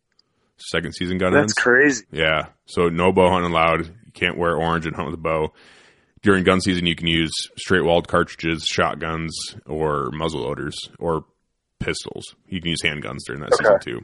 Second 0.58 0.94
season 0.96 1.18
gun 1.20 1.32
That's 1.34 1.44
ends. 1.44 1.54
crazy. 1.54 2.06
Yeah. 2.12 2.48
So 2.66 2.90
no 2.90 3.12
bow 3.14 3.30
hunting 3.30 3.52
allowed. 3.52 3.86
You 4.06 4.12
can't 4.14 4.38
wear 4.38 4.56
orange 4.58 4.86
and 4.88 4.96
hunt 4.96 5.08
with 5.12 5.14
a 5.20 5.22
bow. 5.22 5.54
During 6.24 6.44
gun 6.44 6.62
season, 6.62 6.88
you 6.88 6.96
can 6.96 7.06
use 7.08 7.32
straight 7.58 7.84
walled 7.86 8.08
cartridges, 8.08 8.66
shotguns, 8.66 9.38
or 9.68 10.10
muzzle 10.12 10.42
loaders, 10.42 10.76
or 10.98 11.26
pistols. 11.80 12.36
You 12.48 12.60
can 12.60 12.72
use 12.72 12.82
handguns 12.84 13.20
during 13.28 13.42
that 13.42 13.56
season 13.56 13.80
too. 13.82 14.00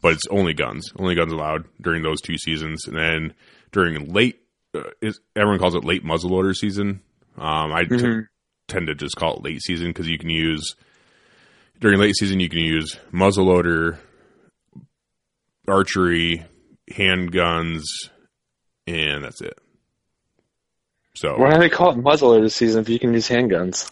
But 0.00 0.14
it's 0.14 0.26
only 0.30 0.54
guns. 0.54 0.90
Only 0.96 1.14
guns 1.14 1.32
allowed 1.32 1.66
during 1.82 2.02
those 2.02 2.22
two 2.22 2.38
seasons. 2.38 2.86
And 2.86 2.96
then 2.96 3.34
during 3.72 4.10
late, 4.12 4.40
uh, 4.74 4.84
is, 5.02 5.20
everyone 5.36 5.58
calls 5.58 5.74
it 5.74 5.84
late 5.84 6.02
muzzleloader 6.04 6.54
season. 6.56 7.00
Um, 7.36 7.72
I 7.72 7.84
t- 7.84 7.90
Mhm. 7.96 8.26
Tend 8.68 8.86
to 8.86 8.94
just 8.94 9.16
call 9.16 9.36
it 9.36 9.44
late 9.44 9.62
season 9.62 9.88
because 9.88 10.08
you 10.08 10.18
can 10.18 10.30
use 10.30 10.74
during 11.80 11.98
late 11.98 12.14
season 12.16 12.40
you 12.40 12.48
can 12.48 12.60
use 12.60 12.98
muzzleloader, 13.12 13.98
archery, 15.68 16.44
handguns, 16.90 17.82
and 18.86 19.24
that's 19.24 19.40
it. 19.40 19.58
So 21.14 21.38
Why 21.38 21.54
do 21.54 21.60
they 21.60 21.68
call 21.68 21.90
it 21.90 21.98
muzzleloader 21.98 22.50
season 22.50 22.80
if 22.80 22.88
you 22.88 22.98
can 22.98 23.12
use 23.12 23.28
handguns? 23.28 23.90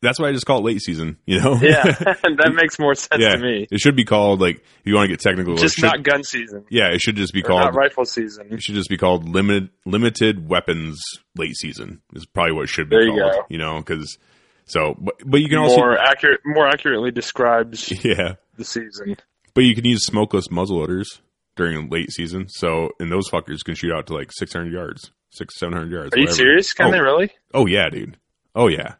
That's 0.00 0.20
why 0.20 0.28
I 0.28 0.32
just 0.32 0.46
call 0.46 0.58
it 0.58 0.64
late 0.64 0.80
season. 0.80 1.16
You 1.26 1.40
know? 1.40 1.54
Yeah, 1.60 1.82
that 1.92 2.52
makes 2.54 2.78
more 2.78 2.94
sense 2.94 3.20
yeah. 3.22 3.36
to 3.36 3.38
me. 3.38 3.66
It 3.70 3.80
should 3.80 3.96
be 3.96 4.04
called 4.04 4.40
like 4.40 4.56
if 4.56 4.86
you 4.86 4.94
want 4.94 5.06
to 5.06 5.08
get 5.08 5.20
technical. 5.20 5.56
Just 5.56 5.76
should- 5.76 5.84
not 5.84 6.02
gun 6.02 6.22
season. 6.24 6.64
yeah, 6.70 6.88
it 6.92 7.00
should 7.00 7.16
just 7.16 7.32
be 7.32 7.40
Or 7.42 7.48
called 7.48 7.60
not 7.60 7.74
rifle 7.74 8.04
season. 8.04 8.48
It 8.52 8.62
should 8.62 8.74
just 8.74 8.88
be 8.88 8.96
called 8.96 9.28
limited 9.28 9.70
limited 9.84 10.48
weapons 10.48 11.00
late 11.36 11.56
season. 11.56 12.00
Is 12.14 12.26
probably 12.26 12.52
what 12.52 12.62
it 12.64 12.68
should 12.68 12.88
be 12.88 12.96
There 12.96 13.06
you 13.06 13.20
called. 13.20 13.32
go. 13.32 13.46
You 13.48 13.58
know, 13.58 13.78
because 13.78 14.18
so 14.66 14.94
but 14.98 15.14
but 15.24 15.40
you 15.40 15.48
can 15.48 15.58
also 15.58 15.76
More 15.78 15.98
accurate, 15.98 16.40
more 16.44 16.68
accurately 16.68 17.10
describes 17.10 17.90
yeah, 18.04 18.34
the 18.56 18.64
season. 18.64 19.16
but 19.54 19.64
you 19.64 19.74
can 19.74 19.84
use 19.84 20.04
smokeless 20.04 20.48
muzzleloaders 20.48 21.06
during 21.56 21.88
late 21.90 22.12
season. 22.12 22.46
So 22.48 22.90
and 23.00 23.10
those 23.10 23.28
fuckers 23.30 23.64
can 23.64 23.74
shoot 23.74 23.92
out 23.92 24.06
to 24.08 24.14
like 24.14 24.30
six 24.32 24.52
hundred 24.52 24.72
yards, 24.72 25.10
six 25.30 25.58
seven 25.58 25.72
hundred 25.74 25.90
yards. 25.92 26.14
Are 26.14 26.20
you 26.20 26.30
serious? 26.30 26.72
Can 26.72 26.86
oh, 26.86 26.90
they 26.92 27.00
really? 27.00 27.30
Oh 27.52 27.66
yeah, 27.66 27.88
dude. 27.88 28.16
Oh 28.54 28.68
yeah. 28.68 28.94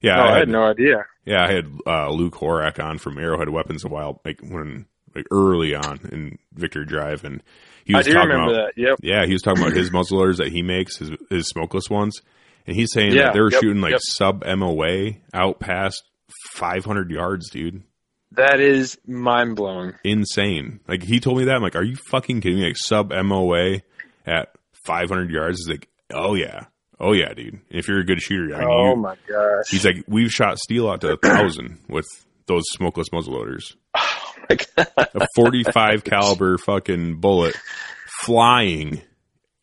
Yeah, 0.00 0.16
No, 0.16 0.22
I 0.22 0.26
I 0.26 0.30
had, 0.30 0.38
had 0.38 0.48
no 0.48 0.62
idea. 0.64 1.06
yeah, 1.24 1.44
I 1.44 1.52
had 1.52 1.66
uh, 1.86 2.10
Luke 2.10 2.34
Horak 2.34 2.82
on 2.82 2.98
from 2.98 3.18
Arrowhead 3.18 3.48
Weapons 3.48 3.84
a 3.84 3.88
while, 3.88 4.20
like 4.24 4.40
when 4.40 4.86
like 5.14 5.26
early 5.30 5.74
on 5.74 5.98
in 6.12 6.38
Victory 6.54 6.84
Drive, 6.86 7.24
and 7.24 7.42
he 7.84 7.94
was 7.94 8.06
talking 8.06 8.20
remember 8.20 8.52
about 8.52 8.74
that. 8.76 8.80
Yep. 8.80 8.98
Yeah, 9.02 9.26
he 9.26 9.32
was 9.32 9.42
talking 9.42 9.62
about 9.62 9.74
his 9.76 9.90
muzzleloaders 9.92 10.36
that 10.36 10.48
he 10.52 10.62
makes, 10.62 10.98
his, 10.98 11.10
his 11.30 11.48
smokeless 11.48 11.88
ones, 11.90 12.20
and 12.66 12.76
he's 12.76 12.92
saying 12.92 13.12
Yeah, 13.12 13.24
that 13.24 13.32
they 13.34 13.40
were 13.40 13.50
yep, 13.50 13.60
shooting 13.62 13.80
like 13.80 13.92
yep. 13.92 14.00
sub 14.02 14.44
MOA 14.44 15.12
out 15.34 15.58
past 15.58 16.02
500 16.54 17.10
yards, 17.10 17.48
dude. 17.50 17.82
That 18.32 18.60
is 18.60 18.98
mind 19.06 19.56
blowing. 19.56 19.94
Insane. 20.04 20.80
Like 20.86 21.02
he 21.02 21.18
told 21.18 21.38
me 21.38 21.44
that, 21.44 21.56
I'm 21.56 21.62
like, 21.62 21.76
are 21.76 21.82
you 21.82 21.96
fucking 22.10 22.42
kidding 22.42 22.58
me? 22.58 22.66
Like 22.66 22.76
sub 22.76 23.10
MOA 23.10 23.78
at 24.26 24.50
500 24.84 25.30
yards 25.30 25.60
is 25.60 25.68
like, 25.68 25.88
oh 26.12 26.34
yeah, 26.34 26.66
oh 27.00 27.12
yeah, 27.12 27.32
dude. 27.34 27.60
If 27.70 27.88
you're 27.88 28.00
a 28.00 28.04
good 28.04 28.20
shooter, 28.20 28.54
I 28.54 28.60
mean, 28.60 28.68
Oh 28.70 28.90
you, 28.90 28.96
my 28.96 29.16
gosh. 29.28 29.64
he's 29.70 29.84
like, 29.84 30.04
we've 30.06 30.30
shot 30.30 30.58
steel 30.58 30.88
out 30.88 31.00
to 31.02 31.12
a 31.12 31.16
thousand 31.16 31.78
with 31.88 32.06
those 32.46 32.64
smokeless 32.70 33.08
muzzleloaders. 33.12 33.74
Oh 33.96 34.32
my 34.48 34.56
god. 34.76 35.08
A 35.14 35.26
45 35.34 36.04
caliber 36.04 36.56
fucking 36.58 37.20
bullet 37.20 37.54
flying 38.22 39.02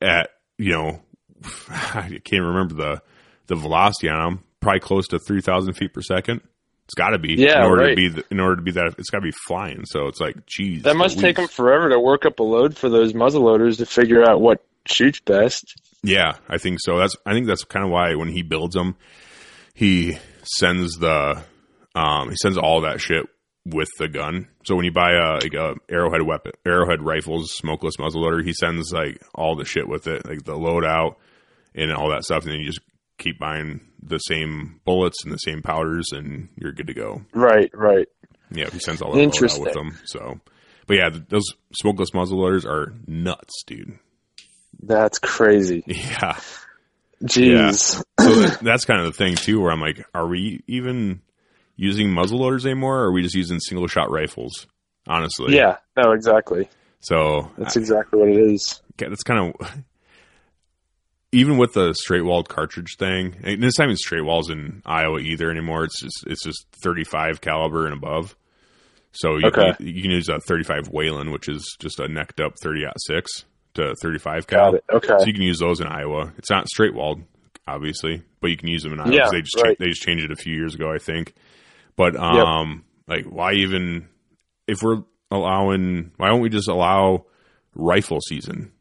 at 0.02 0.30
you 0.58 0.72
know 0.72 1.02
I 1.70 2.20
can't 2.24 2.44
remember 2.44 2.76
the 2.76 3.02
the 3.48 3.56
velocity 3.56 4.10
on 4.10 4.20
them 4.36 4.44
probably 4.60 4.80
close 4.80 5.08
to 5.10 5.20
3000 5.20 5.74
feet 5.74 5.94
per 5.94 6.02
second 6.02 6.42
it's 6.86 6.94
got 6.96 7.10
to 7.10 7.20
be 7.20 7.34
Yeah, 7.38 7.60
in 7.64 7.66
order 7.70 7.82
right. 7.84 7.90
to 7.90 7.96
be 7.96 8.10
the, 8.10 8.24
in 8.32 8.40
order 8.40 8.56
to 8.58 8.62
be 8.62 8.72
that 8.72 8.96
it's 8.98 9.10
got 9.10 9.20
to 9.20 9.24
be 9.24 9.34
flying 9.48 9.86
so 9.86 10.08
it's 10.08 10.20
like 10.20 10.46
geez 10.46 10.84
that 10.84 10.96
must 10.96 11.20
take 11.20 11.36
them 11.36 11.48
forever 11.48 11.90
to 11.90 12.00
work 12.00 12.26
up 12.26 12.40
a 12.40 12.44
load 12.44 12.78
for 12.78 12.90
those 12.90 13.14
muzzleloaders 13.14 13.78
to 13.78 13.86
figure 13.86 14.24
out 14.28 14.40
what 14.42 14.64
shoots 14.86 15.20
best. 15.20 15.74
yeah 16.04 16.34
i 16.50 16.58
think 16.58 16.80
so 16.82 16.98
that's 16.98 17.16
i 17.26 17.34
think 17.34 17.48
that's 17.48 17.64
kind 17.64 17.86
of 17.86 17.92
why 17.92 18.14
when 18.16 18.30
he 18.30 18.42
builds 18.44 18.76
them 18.76 18.96
he 19.74 20.18
sends 20.44 20.98
the 20.98 21.44
um 21.96 22.30
he 22.30 22.36
sends 22.36 22.58
all 22.58 22.82
that 22.82 23.00
shit 23.02 23.26
with 23.66 23.90
the 23.98 24.08
gun 24.08 24.48
so 24.64 24.76
when 24.76 24.86
you 24.86 24.92
buy 24.92 25.12
a 25.14 25.34
like 25.42 25.54
a 25.56 25.74
arrowhead 25.90 26.22
weapon 26.22 26.52
arrowhead 26.68 27.02
rifles 27.02 27.52
smokeless 27.56 27.96
muzzleloader 27.98 28.44
he 28.46 28.54
sends 28.54 28.92
like 28.94 29.20
all 29.34 29.56
the 29.56 29.66
shit 29.66 29.88
with 29.88 30.06
it 30.08 30.26
like 30.28 30.44
the 30.44 30.54
loadout 30.54 31.16
and 31.74 31.92
all 31.92 32.10
that 32.10 32.24
stuff 32.24 32.44
and 32.44 32.52
then 32.52 32.60
you 32.60 32.66
just 32.68 32.82
keep 33.18 33.40
buying 33.40 33.80
the 34.04 34.20
same 34.20 34.80
bullets 34.86 35.24
and 35.24 35.34
the 35.34 35.38
same 35.38 35.62
powders 35.64 36.10
and 36.12 36.50
you're 36.58 36.74
good 36.74 36.88
to 36.88 36.94
go 36.94 37.22
Right, 37.34 37.72
right. 37.74 38.08
yeah 38.52 38.70
he 38.70 38.78
sends 38.80 39.02
all 39.02 39.14
that 39.14 39.20
Interesting. 39.22 39.64
with 39.64 39.74
them 39.74 39.98
so 40.06 40.40
but 40.86 40.98
yeah 40.98 41.10
those 41.30 41.46
smokeless 41.74 42.12
muzzleloaders 42.12 42.66
are 42.66 42.94
nuts 43.08 43.64
dude 43.66 43.98
That's 44.86 45.20
crazy. 45.20 45.84
yeah 45.88 46.38
Jeez. 47.24 48.04
so 48.20 48.34
that's 48.64 48.86
kind 48.86 49.00
of 49.00 49.06
the 49.08 49.14
thing 49.14 49.36
too 49.36 49.60
where 49.62 49.72
i'm 49.72 49.80
like 49.80 50.06
are 50.14 50.28
we 50.28 50.62
even 50.68 51.22
using 51.78 52.10
muzzleloaders 52.10 52.66
anymore 52.66 53.00
or 53.00 53.06
are 53.06 53.12
we 53.12 53.22
just 53.24 53.36
using 53.36 53.60
single 53.60 53.88
shot 53.88 54.12
rifles 54.12 54.68
honestly 55.08 55.56
Yeah. 55.56 55.78
No, 55.98 56.12
exactly. 56.12 56.68
so 57.00 57.50
That's 57.58 57.78
exactly 57.78 58.20
what 58.20 58.28
it 58.30 58.38
is. 58.52 58.82
That's 58.98 59.24
kind 59.24 59.54
of 59.60 59.72
even 61.32 61.58
with 61.58 61.74
the 61.74 61.94
straight 61.94 62.22
walled 62.24 62.48
cartridge 62.50 62.96
thing. 62.98 63.36
And 63.44 63.64
it's 63.64 63.78
not 63.80 63.86
even 63.86 63.98
straight 63.98 64.24
walls 64.26 64.50
in 64.50 64.82
Iowa 64.86 65.20
either 65.20 65.50
anymore. 65.52 65.84
It's 65.86 66.00
just 66.02 66.24
it's 66.28 66.44
just 66.44 66.66
35 66.84 67.42
caliber 67.42 67.86
and 67.86 67.94
above. 67.94 68.36
So 69.12 69.38
you, 69.38 69.48
Okay. 69.48 69.74
you, 69.80 69.88
you 69.94 70.02
can 70.02 70.12
use 70.12 70.28
a 70.30 70.40
35 70.40 70.88
Whelen, 70.90 71.32
which 71.32 71.48
is 71.50 71.76
just 71.80 72.00
a 72.00 72.08
necked 72.08 72.40
up 72.42 72.54
30 72.62 72.86
aught 72.86 72.96
six 73.00 73.46
to 73.76 73.96
35 73.96 74.48
cal. 74.48 74.76
Okay. 74.92 75.08
So 75.08 75.26
you 75.26 75.34
can 75.34 75.42
use 75.44 75.60
those 75.60 75.80
in 75.80 75.88
Iowa. 75.88 76.34
It's 76.38 76.50
not 76.50 76.68
straight 76.68 76.94
walled, 76.94 77.22
obviously, 77.68 78.24
but 78.42 78.50
you 78.50 78.58
can 78.58 78.68
use 78.68 78.84
them 78.84 78.94
in 78.94 79.00
Iowa. 79.00 79.14
Yeah, 79.14 79.30
they 79.32 79.42
just 79.42 79.62
right. 79.62 79.78
they 79.78 79.88
just 79.88 80.02
changed 80.02 80.26
it 80.26 80.32
a 80.32 80.36
few 80.36 80.56
years 80.56 80.76
ago, 80.76 80.92
I 80.92 80.98
think. 80.98 81.34
But 81.96 82.16
um, 82.16 82.84
like 83.08 83.26
why 83.26 83.54
even 83.54 84.08
if 84.68 84.82
we're 84.82 85.04
allowing? 85.32 86.12
Why 86.18 86.30
don't 86.30 86.42
we 86.42 86.50
just 86.50 86.68
allow 86.68 87.26
rifle 87.76 88.20
season? 88.22 88.72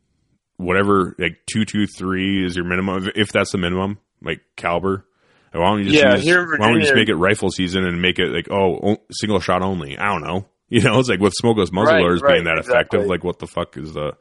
Whatever, 0.57 1.15
like 1.19 1.39
two 1.47 1.65
two 1.65 1.87
three 1.87 2.45
is 2.45 2.57
your 2.57 2.65
minimum. 2.65 3.11
If 3.15 3.33
that's 3.33 3.53
the 3.53 3.59
minimum, 3.59 3.99
like 4.23 4.41
caliber. 4.57 5.07
Why 5.53 5.71
don't 5.71 5.79
you 5.85 5.91
just 5.91 5.97
Yeah, 5.97 6.17
use, 6.17 6.27
in 6.27 6.59
why 6.59 6.67
don't 6.67 6.75
we 6.75 6.81
just 6.81 6.95
make 6.95 7.09
it 7.09 7.15
rifle 7.15 7.49
season 7.51 7.85
and 7.85 8.03
make 8.03 8.19
it 8.19 8.29
like 8.31 8.51
oh 8.51 8.97
single 9.13 9.39
shot 9.39 9.63
only? 9.63 9.97
I 9.97 10.07
don't 10.07 10.23
know. 10.23 10.47
You 10.71 10.81
know, 10.81 10.99
it's 10.99 11.11
like 11.11 11.21
with 11.21 11.35
smokeless 11.35 11.71
muzzleloaders 11.71 12.23
right, 12.23 12.33
being 12.33 12.45
that 12.45 12.57
effective. 12.59 13.03
exactly. 13.03 13.07
Like 13.07 13.23
what 13.23 13.39
the 13.39 13.47
fuck 13.47 13.77
is 13.77 13.93
the 13.93 14.17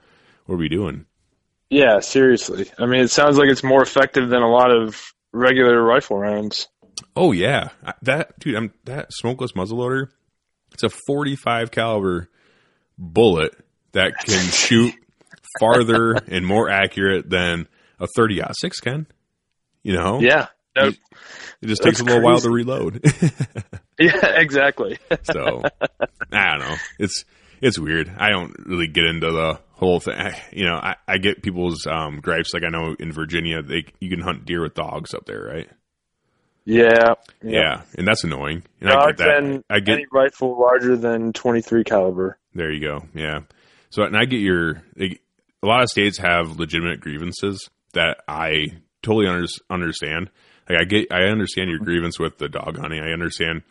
what 0.46 0.56
are 0.56 0.60
we 0.60 0.70
doing? 0.70 1.06
Yeah, 1.70 2.00
seriously. 2.02 2.72
I 2.78 2.86
mean, 2.86 3.02
it 3.02 3.10
sounds 3.10 3.38
like 3.38 3.50
it's 3.50 3.64
more 3.64 3.82
effective 3.82 4.30
than 4.30 4.42
a 4.42 4.50
lot 4.50 4.72
of 4.72 5.14
regular 5.32 5.82
rifle 5.82 6.18
rounds. 6.18 6.68
Oh 7.16 7.32
yeah, 7.32 7.70
that 8.04 8.38
dude. 8.40 8.56
I'm 8.56 8.74
that 8.86 9.08
smokeless 9.12 9.54
muzzleloader. 9.54 10.08
It's 10.74 10.84
a 10.84 10.90
45 11.08 11.72
caliber 11.72 12.30
bullet 12.98 13.56
that 13.94 14.14
can 14.20 14.44
shoot 14.52 14.94
farther 15.60 16.14
and 16.14 16.46
more 16.46 16.70
accurate 16.70 17.30
than 17.30 17.68
a 18.00 18.08
30 18.16 18.42
uh, 18.42 18.52
six 18.54 18.80
can. 18.80 19.08
You 19.84 19.94
know, 19.94 20.20
Yeah. 20.20 20.48
No, 20.76 20.88
it 20.88 20.98
just 21.68 21.84
takes 21.84 22.00
a 22.00 22.04
little 22.04 22.24
while 22.24 22.40
to 22.40 22.50
reload. 22.50 23.04
yeah, 24.00 24.40
exactly. 24.40 24.98
so 25.22 25.62
I 26.32 26.50
don't 26.58 26.60
know. 26.68 26.76
It's 26.98 27.26
it's 27.64 27.80
weird. 27.80 28.12
I 28.18 28.30
don't 28.30 28.54
really 28.66 28.88
get 28.88 29.06
into 29.06 29.32
the 29.32 29.60
whole 29.72 30.00
thing. 30.00 30.16
I, 30.16 30.42
you 30.52 30.66
know, 30.66 30.76
I, 30.76 30.96
I 31.08 31.18
get 31.18 31.42
people's 31.42 31.88
um, 31.88 32.20
gripes. 32.20 32.54
Like 32.54 32.64
I 32.64 32.70
know 32.70 32.96
in 33.00 33.12
Virginia, 33.12 33.62
they 33.62 33.86
you 34.00 34.10
can 34.10 34.20
hunt 34.22 34.46
deer 34.46 34.62
with 34.62 34.74
dogs 34.76 35.14
up 35.14 35.26
there, 35.26 35.44
right? 35.44 35.70
yeah. 36.66 37.16
Yeah, 37.42 37.82
and 37.98 38.08
that's 38.08 38.24
annoying. 38.24 38.64
And 38.80 38.90
I 38.90 39.08
get 39.08 39.18
that. 39.18 39.38
and 39.38 39.64
I 39.70 39.80
get 39.80 39.96
any 39.96 40.06
rifle 40.12 40.60
larger 40.60 40.96
than 40.96 41.34
23 41.34 41.84
caliber. 41.84 42.38
There 42.54 42.72
you 42.72 42.80
go. 42.82 43.02
Yeah. 43.14 43.40
So, 43.90 44.04
and 44.04 44.16
I 44.18 44.26
get 44.26 44.40
your. 44.40 44.84
like, 44.96 45.22
A 45.62 45.68
lot 45.68 45.84
of 45.84 45.90
states 45.90 46.18
have 46.20 46.60
legitimate 46.60 47.00
grievances 47.02 47.70
that 47.94 48.18
I 48.28 48.68
totally 49.02 49.28
under, 49.28 49.46
understand. 49.70 50.30
Like 50.70 50.80
I 50.82 50.84
get, 50.86 51.12
I 51.12 51.24
understand 51.26 51.70
your 51.70 51.80
grievance 51.80 52.18
with 52.20 52.38
the 52.38 52.48
dog 52.48 52.78
hunting. 52.78 53.00
I 53.02 53.12
understand, 53.12 53.64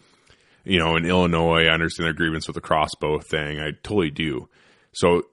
you 0.65 0.79
know, 0.79 0.97
in 0.97 1.05
Illinois, 1.07 1.65
I 1.67 1.73
understand 1.75 2.07
their 2.07 2.13
grievance 2.15 2.47
with 2.47 2.55
the 2.55 2.61
crossbow 2.61 3.19
thing. 3.21 3.61
I 3.61 3.71
totally 3.83 4.11
do. 4.11 4.49
So 4.93 5.19
it 5.19 5.25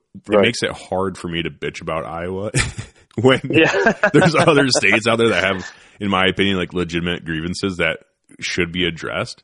makes 0.41 0.63
it 0.63 0.71
hard 0.71 1.17
for 1.17 1.27
me 1.27 1.43
to 1.43 1.49
bitch 1.49 1.81
about 1.81 2.05
Iowa 2.05 2.51
when 3.21 3.39
Yeah. 3.49 3.93
there's 4.13 4.35
other 4.35 4.67
states 4.69 5.07
out 5.07 5.17
there 5.17 5.29
that 5.29 5.43
have, 5.43 5.71
in 5.99 6.09
my 6.09 6.25
opinion, 6.25 6.57
like 6.57 6.73
legitimate 6.73 7.25
grievances 7.25 7.77
that 7.77 7.99
should 8.39 8.71
be 8.71 8.85
addressed. 8.85 9.43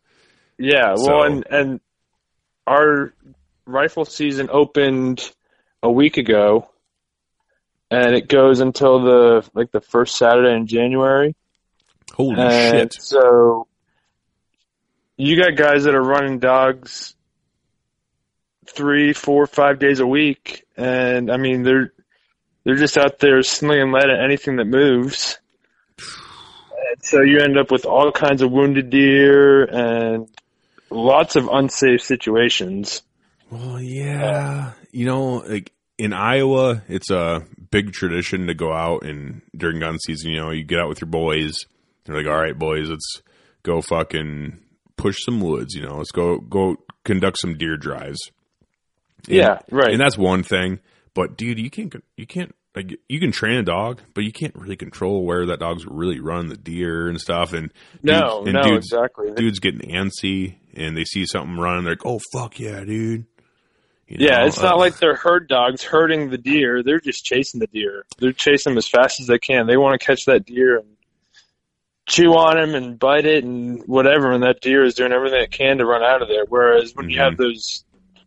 Yeah, 0.58 0.94
well, 0.96 1.06
So- 1.06 1.22
and 1.24 1.46
and 1.50 1.80
our 2.68 3.14
rifle 3.66 4.06
season 4.06 4.50
opened 4.52 5.30
a 5.84 5.92
week 5.92 6.18
ago, 6.18 6.70
and 7.92 8.16
it 8.16 8.28
goes 8.28 8.60
until 8.62 9.04
the 9.04 9.50
like 9.54 9.72
the 9.72 9.82
first 9.82 10.18
Saturday 10.18 10.56
in 10.56 10.66
January. 10.66 11.36
Holy 12.14 12.36
and 12.40 12.92
shit! 12.94 13.04
So 13.04 13.68
you 15.18 15.38
got 15.38 15.56
guys 15.56 15.84
that 15.86 15.96
are 15.96 16.04
running 16.04 16.40
dogs 16.40 17.16
three, 18.68 19.14
four, 19.14 19.48
five 19.48 19.80
days 19.80 20.00
a 20.00 20.08
week, 20.08 20.66
and 20.76 21.32
I 21.32 21.38
mean 21.38 21.64
they're 21.64 21.94
they're 22.64 22.76
just 22.76 22.98
out 22.98 23.20
there 23.20 23.42
slinging 23.44 23.92
lead 23.92 24.10
at 24.10 24.24
anything 24.24 24.58
that 24.58 24.66
moves. 24.66 25.38
And 25.98 27.04
so 27.04 27.22
you 27.22 27.40
end 27.40 27.58
up 27.58 27.72
with 27.72 27.86
all 27.86 28.12
kinds 28.12 28.42
of 28.42 28.52
wounded 28.52 28.90
deer 28.90 29.64
and 29.64 30.28
lots 30.90 31.36
of 31.36 31.48
unsafe 31.48 32.02
situations. 32.02 33.02
Well, 33.50 33.80
yeah, 33.80 34.74
you 34.92 35.06
know, 35.06 35.36
like 35.48 35.72
in 35.98 36.14
Iowa, 36.14 36.82
it's 36.90 37.12
a 37.12 37.46
big 37.72 37.94
tradition 37.94 38.48
to 38.48 38.54
go 38.54 38.74
out 38.74 39.04
and 39.04 39.42
during 39.56 39.80
gun 39.80 40.00
season. 40.00 40.32
You 40.32 40.40
know, 40.40 40.52
you 40.52 40.64
get 40.64 40.80
out 40.80 40.90
with 40.90 41.02
your 41.02 41.10
boys. 41.10 41.56
They're 42.04 42.18
like, 42.18 42.28
"All 42.28 42.40
right, 42.40 42.58
boys, 42.58 42.90
let's 42.90 43.22
go 43.64 43.82
fucking 43.82 44.60
push 44.98 45.18
some 45.24 45.40
woods." 45.42 45.74
You 45.76 45.84
know, 45.88 45.98
let's 45.98 46.12
go 46.12 46.38
go 46.40 46.78
conduct 47.04 47.40
some 47.40 47.58
deer 47.58 47.78
drives. 47.78 48.20
And- 49.28 49.38
Yeah, 49.38 49.60
right. 49.72 49.92
And 49.92 50.00
that's 50.00 50.18
one 50.18 50.44
thing. 50.44 50.80
But 51.14 51.38
dude, 51.38 51.60
you 51.60 51.70
can't 51.70 51.94
you 52.18 52.28
can't 52.28 52.54
like 52.76 52.92
you 53.08 53.20
can 53.22 53.32
train 53.32 53.58
a 53.58 53.64
dog, 53.64 54.02
but 54.14 54.26
you 54.26 54.32
can't 54.34 54.54
really 54.56 54.76
control 54.76 55.26
where 55.26 55.46
that 55.46 55.60
dog's 55.60 55.86
really 55.86 56.20
running 56.20 56.50
the 56.50 56.58
deer 56.58 57.08
and 57.08 57.20
stuff. 57.22 57.54
And 57.54 57.72
no, 58.04 58.44
dudes, 58.44 58.48
and 58.48 58.54
no, 58.54 58.64
dudes, 58.64 58.88
exactly. 58.92 59.32
dudes 59.34 59.60
getting 59.60 59.90
antsy 59.92 60.56
and 60.74 60.98
they 60.98 61.06
see 61.06 61.26
something 61.26 61.58
running, 61.58 61.86
they're 61.86 61.94
like, 61.94 62.06
"Oh 62.06 62.20
fuck 62.34 62.60
yeah, 62.60 62.84
dude!" 62.84 63.26
You 64.08 64.18
Yeah, 64.20 64.40
know, 64.40 64.46
it's 64.48 64.62
not 64.62 64.74
uh, 64.76 64.78
like 64.78 64.98
they're 65.00 65.16
herd 65.16 65.48
dogs 65.48 65.84
herding 65.84 66.30
the 66.30 66.38
deer. 66.38 66.84
They're 66.84 67.00
just 67.00 67.24
chasing 67.24 67.60
the 67.62 67.68
deer. 67.68 68.06
They're 68.20 68.34
chasing 68.34 68.72
them 68.74 68.78
as 68.78 68.88
fast 68.90 69.20
as 69.22 69.28
they 69.28 69.40
can. 69.40 69.66
They 69.68 69.78
want 69.78 70.00
to 70.00 70.06
catch 70.06 70.26
that 70.26 70.46
deer 70.46 70.78
and 70.78 70.86
chew 72.08 72.34
on 72.34 72.58
him 72.58 72.76
and 72.76 73.00
bite 73.00 73.26
it 73.26 73.44
and 73.44 73.82
whatever. 73.88 74.32
And 74.32 74.44
that 74.44 74.62
deer 74.62 74.84
is 74.84 74.94
doing 74.94 75.12
everything 75.12 75.42
it 75.42 75.52
can 75.52 75.78
to 75.78 75.86
run 75.86 76.04
out 76.04 76.22
of 76.22 76.28
there. 76.28 76.46
Whereas 76.48 76.96
when 76.96 77.10
you 77.10 77.18
Mhm. 77.18 77.24
have 77.24 77.38
those, 77.38 77.84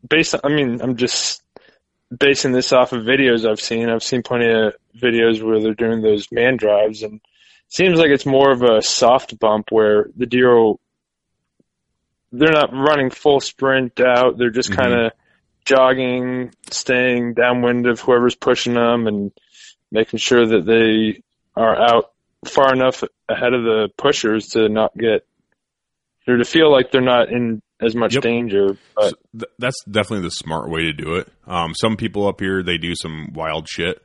based, 0.08 0.34
I 0.42 0.48
mean, 0.48 0.80
I'm 0.80 0.96
just 0.96 1.42
basing 2.16 2.52
this 2.52 2.72
off 2.72 2.92
of 2.92 3.04
videos 3.04 3.48
I've 3.48 3.60
seen. 3.60 3.88
I've 3.88 4.02
seen 4.02 4.22
plenty 4.22 4.50
of 4.50 4.74
videos 4.96 5.42
where 5.42 5.60
they're 5.60 5.74
doing 5.74 6.02
those 6.02 6.32
man 6.32 6.56
drives, 6.56 7.02
and 7.02 7.14
it 7.14 7.20
seems 7.68 7.98
like 7.98 8.10
it's 8.10 8.26
more 8.26 8.50
of 8.50 8.62
a 8.62 8.82
soft 8.82 9.38
bump 9.38 9.70
where 9.70 10.08
the 10.16 10.26
deer 10.26 10.54
will. 10.56 10.80
They're 12.32 12.52
not 12.52 12.74
running 12.74 13.10
full 13.10 13.40
sprint 13.40 14.00
out. 14.00 14.38
They're 14.38 14.50
just 14.50 14.72
kind 14.72 14.92
of 14.92 15.12
jogging, 15.64 16.54
staying 16.70 17.34
downwind 17.34 17.86
of 17.86 18.00
whoever's 18.00 18.34
pushing 18.34 18.74
them, 18.74 19.06
and 19.06 19.32
making 19.90 20.18
sure 20.18 20.46
that 20.46 20.66
they 20.66 21.22
are 21.54 21.76
out 21.76 22.12
far 22.46 22.72
enough 22.72 23.02
ahead 23.28 23.52
of 23.54 23.62
the 23.64 23.88
pushers 23.96 24.48
to 24.48 24.68
not 24.68 24.96
get 24.96 25.26
or 26.26 26.36
to 26.36 26.44
feel 26.44 26.70
like 26.70 26.90
they're 26.92 27.00
not 27.00 27.28
in 27.30 27.60
as 27.80 27.94
much 27.96 28.14
Yep. 28.14 28.22
danger. 28.22 28.76
But 28.94 29.10
So 29.10 29.16
th- 29.38 29.50
that's 29.58 29.76
definitely 29.90 30.26
the 30.26 30.30
smart 30.32 30.68
way 30.68 30.82
to 30.82 30.92
do 30.92 31.14
it. 31.16 31.28
Um, 31.46 31.72
some 31.74 31.96
people 31.96 32.26
up 32.28 32.40
here 32.40 32.62
they 32.62 32.76
do 32.78 32.94
some 32.94 33.32
wild 33.32 33.66
shit, 33.68 34.02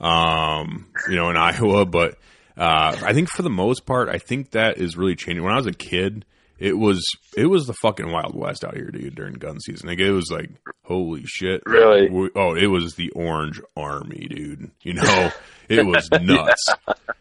um, 0.00 0.86
you 1.08 1.16
know, 1.16 1.30
in 1.30 1.36
Iowa, 1.38 1.84
but 1.86 2.16
uh, 2.56 2.96
I 3.02 3.12
think 3.12 3.28
for 3.30 3.42
the 3.42 3.50
most 3.50 3.84
part, 3.86 4.08
I 4.08 4.18
think 4.18 4.52
that 4.52 4.78
is 4.78 4.96
really 4.96 5.16
changing. 5.16 5.42
When 5.42 5.52
I 5.52 5.56
was 5.56 5.66
a 5.66 5.72
kid, 5.72 6.24
it 6.64 6.78
was 6.78 7.04
it 7.36 7.44
was 7.44 7.66
the 7.66 7.74
fucking 7.74 8.10
wild 8.10 8.34
west 8.34 8.64
out 8.64 8.74
here, 8.74 8.90
dude, 8.90 9.14
during 9.14 9.34
gun 9.34 9.60
season. 9.60 9.86
Like 9.86 9.98
it 9.98 10.10
was 10.12 10.30
like 10.30 10.48
holy 10.82 11.24
shit, 11.26 11.62
Really? 11.66 12.08
We- 12.08 12.30
oh, 12.34 12.54
it 12.54 12.68
was 12.68 12.94
the 12.94 13.10
Orange 13.10 13.60
Army, 13.76 14.28
dude. 14.30 14.70
You 14.80 14.94
know, 14.94 15.30
it 15.68 15.84
was 15.84 16.08
nuts. 16.10 16.66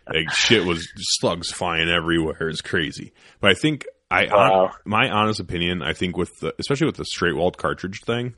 Like 0.07 0.31
shit 0.31 0.65
was 0.65 0.87
slugs 1.19 1.51
flying 1.51 1.89
everywhere. 1.89 2.47
It's 2.47 2.61
crazy. 2.61 3.11
But 3.41 3.51
I 3.51 3.53
think 3.55 3.85
I 4.09 4.27
Wow. 4.31 4.71
my 4.85 5.09
honest 5.09 5.41
opinion, 5.41 5.81
I 5.81 5.91
think 5.91 6.15
with 6.15 6.31
the 6.39 6.55
especially 6.57 6.87
with 6.87 6.97
the 6.97 7.05
straight 7.05 7.35
walled 7.35 7.57
cartridge 7.57 7.99
thing, 8.05 8.35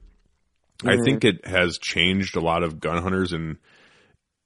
I 0.83 0.87
mm-hmm. 0.87 1.03
think 1.03 1.23
it 1.23 1.45
has 1.45 1.77
changed 1.79 2.35
a 2.35 2.41
lot 2.41 2.63
of 2.63 2.79
gun 2.79 3.03
hunters 3.03 3.31
and 3.31 3.57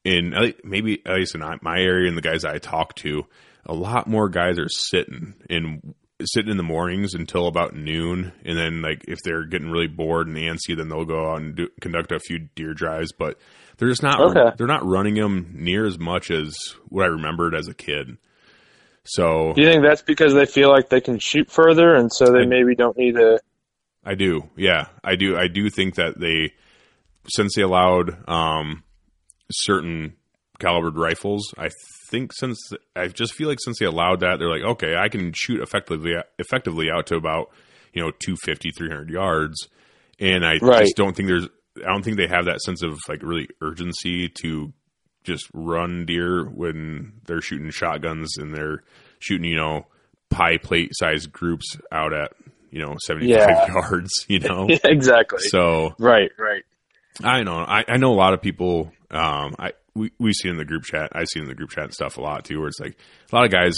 in 0.04 0.34
maybe 0.66 1.02
at 1.06 1.16
least 1.16 1.36
in 1.36 1.42
my 1.62 1.80
area 1.80 2.10
and 2.10 2.18
the 2.18 2.22
guys 2.22 2.44
I 2.44 2.58
talk 2.58 2.96
to, 2.96 3.24
a 3.66 3.74
lot 3.74 4.08
more 4.08 4.28
guys 4.28 4.60
are 4.60 4.68
sitting 4.68 5.36
in 5.50 5.94
sitting 6.24 6.52
in 6.52 6.58
the 6.58 6.64
mornings 6.64 7.14
until 7.14 7.48
about 7.48 7.76
noon, 7.76 8.32
and 8.44 8.58
then 8.58 8.82
like 8.82 9.06
if 9.08 9.20
they're 9.24 9.46
getting 9.46 9.70
really 9.70 9.88
bored 9.88 10.28
and 10.28 10.36
antsy, 10.38 10.76
then 10.76 10.90
they'll 10.90 11.06
go 11.06 11.32
out 11.32 11.42
and 11.42 11.56
do, 11.56 11.68
conduct 11.82 12.12
a 12.12 12.20
few 12.20 12.40
deer 12.56 12.74
drives. 12.74 13.12
But 13.12 13.38
they're 13.78 13.90
just 13.90 14.04
not 14.04 14.20
Okay. 14.20 14.56
they're 14.58 14.68
not 14.68 14.86
running 14.86 15.16
them 15.16 15.52
near 15.54 15.86
as 15.86 15.98
much 15.98 16.30
as 16.32 16.56
what 16.90 17.04
I 17.04 17.08
remembered 17.08 17.56
as 17.56 17.68
a 17.68 17.74
kid. 17.74 18.18
So 19.06 19.54
Do 19.56 19.62
you 19.62 19.68
think 19.70 19.82
that's 19.84 20.02
because 20.02 20.34
they 20.34 20.46
feel 20.46 20.70
like 20.70 20.90
they 20.90 21.02
can 21.02 21.20
shoot 21.20 21.50
further, 21.50 21.96
and 21.96 22.12
so 22.12 22.26
they 22.26 22.42
I- 22.42 22.46
maybe 22.46 22.76
don't 22.76 22.98
need 22.98 23.16
to? 23.16 23.40
I 24.06 24.16
do. 24.16 24.50
Yeah, 24.56 24.88
I 25.04 25.16
do. 25.16 25.38
I 25.38 25.48
do 25.48 25.70
think 25.70 25.96
that 25.96 26.20
they, 26.20 26.54
since 27.28 27.56
they 27.56 27.62
allowed 27.64 28.12
um, 28.30 28.84
certain 29.52 30.14
calibered 30.60 30.98
rifles, 30.98 31.54
I 31.58 31.70
think 32.10 32.34
since 32.34 32.60
I 32.96 33.08
just 33.08 33.34
feel 33.34 33.48
like 33.48 33.60
since 33.64 33.80
they 33.80 33.86
allowed 33.86 34.20
that, 34.22 34.40
they're 34.40 34.50
like, 34.50 34.64
okay, 34.64 34.96
I 34.96 35.10
can 35.10 35.32
shoot 35.34 35.62
effectively 35.62 36.14
effectively 36.38 36.90
out 36.92 37.08
to 37.08 37.16
about 37.16 37.50
you 37.94 38.02
know 38.02 38.12
250, 38.12 38.72
300 38.78 39.10
yards, 39.10 39.68
and 40.20 40.46
I 40.46 40.58
Right. 40.62 40.82
just 40.84 40.96
don't 40.96 41.16
think 41.16 41.28
there's. 41.30 41.48
I 41.78 41.88
don't 41.88 42.04
think 42.04 42.18
they 42.18 42.28
have 42.28 42.46
that 42.46 42.62
sense 42.62 42.82
of 42.84 43.00
like 43.08 43.22
really 43.24 43.48
urgency 43.62 44.28
to 44.42 44.74
just 45.24 45.48
run 45.54 46.06
deer 46.06 46.44
when 46.46 47.14
they're 47.26 47.42
shooting 47.42 47.70
shotguns 47.72 48.38
and 48.38 48.54
they're 48.54 48.84
shooting 49.20 49.50
you 49.50 49.56
know 49.56 49.86
pie 50.30 50.58
plate 50.58 50.92
sized 50.94 51.32
groups 51.32 51.78
out 51.92 52.14
at 52.14 52.34
you 52.72 52.80
know 52.82 52.96
75 53.06 53.30
Yeah. 53.38 53.68
yards 53.74 54.10
you 54.28 54.40
know 54.48 54.68
exactly. 54.84 55.40
so 55.42 55.94
right, 56.00 56.32
right. 56.38 56.64
i 57.24 57.44
know 57.44 57.58
I, 57.58 57.84
I 57.88 57.98
know 57.98 58.12
a 58.14 58.16
lot 58.16 58.34
of 58.34 58.42
people 58.42 58.92
um 59.12 59.56
i 59.60 59.72
we, 59.96 60.12
we 60.20 60.34
see 60.34 60.50
in 60.50 60.58
the 60.58 60.66
group 60.66 60.84
chat 60.84 61.12
i 61.14 61.24
see 61.26 61.40
in 61.40 61.48
the 61.48 61.56
group 61.56 61.70
chat 61.72 61.86
and 61.86 61.94
stuff 61.94 62.18
a 62.18 62.22
lot 62.22 62.46
too 62.46 62.60
where 62.60 62.68
it's 62.68 62.80
like 62.80 62.98
a 63.32 63.36
lot 63.36 63.46
of 63.46 63.52
guys 63.52 63.74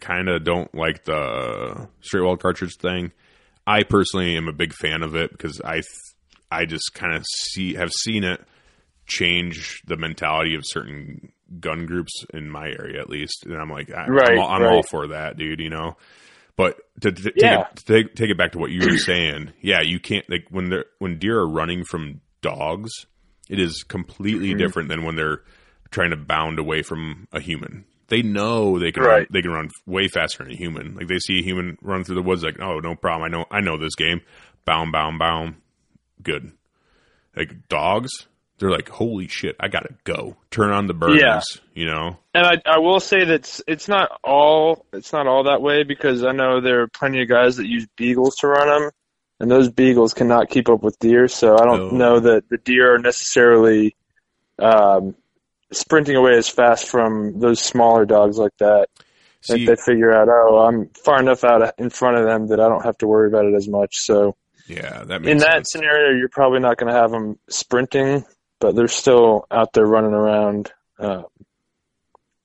kind 0.00 0.28
of 0.28 0.44
don't 0.44 0.74
like 0.74 1.04
the 1.04 1.88
straight 2.00 2.22
wall 2.22 2.36
cartridge 2.36 2.76
thing 2.76 3.12
i 3.66 3.82
personally 3.82 4.36
am 4.36 4.48
a 4.48 4.52
big 4.52 4.72
fan 4.72 5.02
of 5.02 5.14
it 5.14 5.30
because 5.30 5.60
i 5.64 5.74
th- 5.74 5.84
i 6.50 6.64
just 6.64 6.92
kind 6.94 7.14
of 7.14 7.24
see 7.26 7.74
have 7.74 7.90
seen 7.92 8.24
it 8.24 8.40
change 9.06 9.82
the 9.86 9.96
mentality 9.96 10.54
of 10.54 10.62
certain 10.64 11.30
gun 11.60 11.86
groups 11.86 12.24
in 12.32 12.50
my 12.50 12.66
area 12.66 13.00
at 13.00 13.08
least 13.10 13.44
and 13.46 13.54
i'm 13.56 13.70
like 13.70 13.90
I, 13.92 14.06
Right, 14.08 14.30
I'm, 14.32 14.38
all, 14.38 14.48
I'm 14.48 14.62
all 14.62 14.76
right. 14.76 14.84
for 14.90 15.08
that 15.08 15.36
dude 15.36 15.60
you 15.60 15.70
know 15.70 15.96
but 16.56 16.76
to, 17.00 17.10
to, 17.10 17.22
take, 17.22 17.34
Yeah. 17.36 17.62
it, 17.62 17.76
to 17.78 17.84
take, 17.84 18.14
take 18.14 18.30
it 18.30 18.38
back 18.38 18.52
to 18.52 18.58
what 18.58 18.70
you 18.70 18.78
were 18.88 18.96
saying, 18.96 19.52
yeah, 19.60 19.80
you 19.82 19.98
can't 19.98 20.24
like 20.30 20.46
when 20.50 20.70
they're 20.70 20.84
when 21.00 21.18
deer 21.18 21.36
are 21.40 21.48
running 21.48 21.82
from 21.82 22.20
dogs, 22.42 22.92
it 23.48 23.58
is 23.58 23.82
completely 23.82 24.48
Mm-hmm. 24.50 24.58
different 24.58 24.88
than 24.88 25.04
when 25.04 25.16
they're 25.16 25.40
trying 25.90 26.10
to 26.10 26.16
bound 26.16 26.58
away 26.58 26.82
from 26.82 27.28
a 27.32 27.40
human. 27.40 27.84
They 28.08 28.20
know 28.22 28.78
they 28.78 28.92
can 28.92 29.02
Right. 29.02 29.10
run, 29.18 29.26
they 29.30 29.42
can 29.42 29.50
run 29.52 29.70
way 29.86 30.08
faster 30.08 30.42
than 30.44 30.52
a 30.52 30.56
human. 30.56 30.94
Like 30.94 31.08
they 31.08 31.18
see 31.18 31.38
a 31.38 31.42
human 31.42 31.78
run 31.80 32.04
through 32.04 32.16
the 32.16 32.22
woods, 32.22 32.42
like 32.42 32.60
oh 32.60 32.80
no 32.80 32.94
problem, 32.94 33.22
I 33.24 33.28
know 33.36 33.46
I 33.50 33.60
know 33.60 33.76
this 33.78 33.94
game, 33.94 34.20
bound 34.64 34.92
bound 34.92 35.18
bound, 35.18 35.54
good. 36.22 36.52
Like 37.36 37.68
dogs, 37.68 38.10
they're 38.58 38.70
like 38.70 38.88
holy 38.88 39.26
shit, 39.28 39.56
I 39.58 39.68
gotta 39.68 39.94
go. 40.04 40.36
Turn 40.50 40.70
on 40.70 40.86
the 40.86 40.94
burners, 40.94 41.20
Yeah. 41.20 41.40
you 41.74 41.86
know. 41.86 42.18
And 42.34 42.46
I, 42.46 42.62
I 42.66 42.78
will 42.78 43.00
say 43.00 43.20
that 43.24 43.34
it's, 43.34 43.62
it's 43.66 43.88
not 43.88 44.20
all 44.22 44.84
it's 44.92 45.12
not 45.12 45.26
all 45.26 45.44
that 45.44 45.62
way 45.62 45.82
because 45.82 46.24
I 46.24 46.32
know 46.32 46.60
there 46.60 46.82
are 46.82 46.88
plenty 46.88 47.22
of 47.22 47.28
guys 47.28 47.56
that 47.56 47.66
use 47.66 47.86
beagles 47.96 48.36
to 48.36 48.48
run 48.48 48.68
them, 48.68 48.90
and 49.40 49.50
those 49.50 49.68
beagles 49.70 50.14
cannot 50.14 50.48
keep 50.48 50.68
up 50.68 50.82
with 50.82 50.98
deer. 50.98 51.28
So 51.28 51.54
I 51.58 51.64
don't 51.64 51.80
Oh. 51.80 51.90
know 51.90 52.20
that 52.20 52.48
the 52.48 52.58
deer 52.58 52.94
are 52.94 52.98
necessarily 52.98 53.96
um, 54.58 55.14
sprinting 55.72 56.16
away 56.16 56.36
as 56.36 56.48
fast 56.48 56.88
from 56.88 57.40
those 57.40 57.60
smaller 57.60 58.04
dogs 58.06 58.38
like 58.38 58.56
that. 58.58 58.88
See, 59.40 59.64
if 59.64 59.68
they 59.68 59.76
figure 59.76 60.12
out, 60.12 60.28
oh, 60.30 60.58
I'm 60.66 60.88
far 61.04 61.20
enough 61.20 61.44
out 61.44 61.74
in 61.78 61.90
front 61.90 62.16
of 62.16 62.24
them 62.24 62.46
that 62.48 62.60
I 62.60 62.68
don't 62.68 62.84
have 62.84 62.96
to 62.98 63.06
worry 63.06 63.28
about 63.28 63.44
it 63.44 63.54
as 63.54 63.68
much. 63.68 63.96
So 63.98 64.36
yeah, 64.66 65.04
that 65.04 65.20
makes 65.20 65.32
in 65.32 65.38
that 65.38 65.66
sense. 65.66 65.72
scenario, 65.72 66.16
you're 66.16 66.28
probably 66.30 66.60
not 66.60 66.78
going 66.78 66.90
to 66.92 66.98
have 66.98 67.10
them 67.10 67.38
sprinting, 67.50 68.24
but 68.60 68.74
they're 68.74 68.88
still 68.88 69.46
out 69.50 69.72
there 69.74 69.84
running 69.84 70.14
around. 70.14 70.72
Uh, 70.98 71.24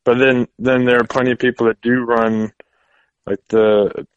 but 0.04 0.18
then, 0.18 0.48
then 0.58 0.86
there 0.86 1.00
are 1.00 1.08
plenty 1.08 1.32
of 1.32 1.40
people 1.40 1.68
that 1.68 1.80
do 1.82 2.04
run 2.04 2.52
like 3.26 3.40
the 3.50 4.08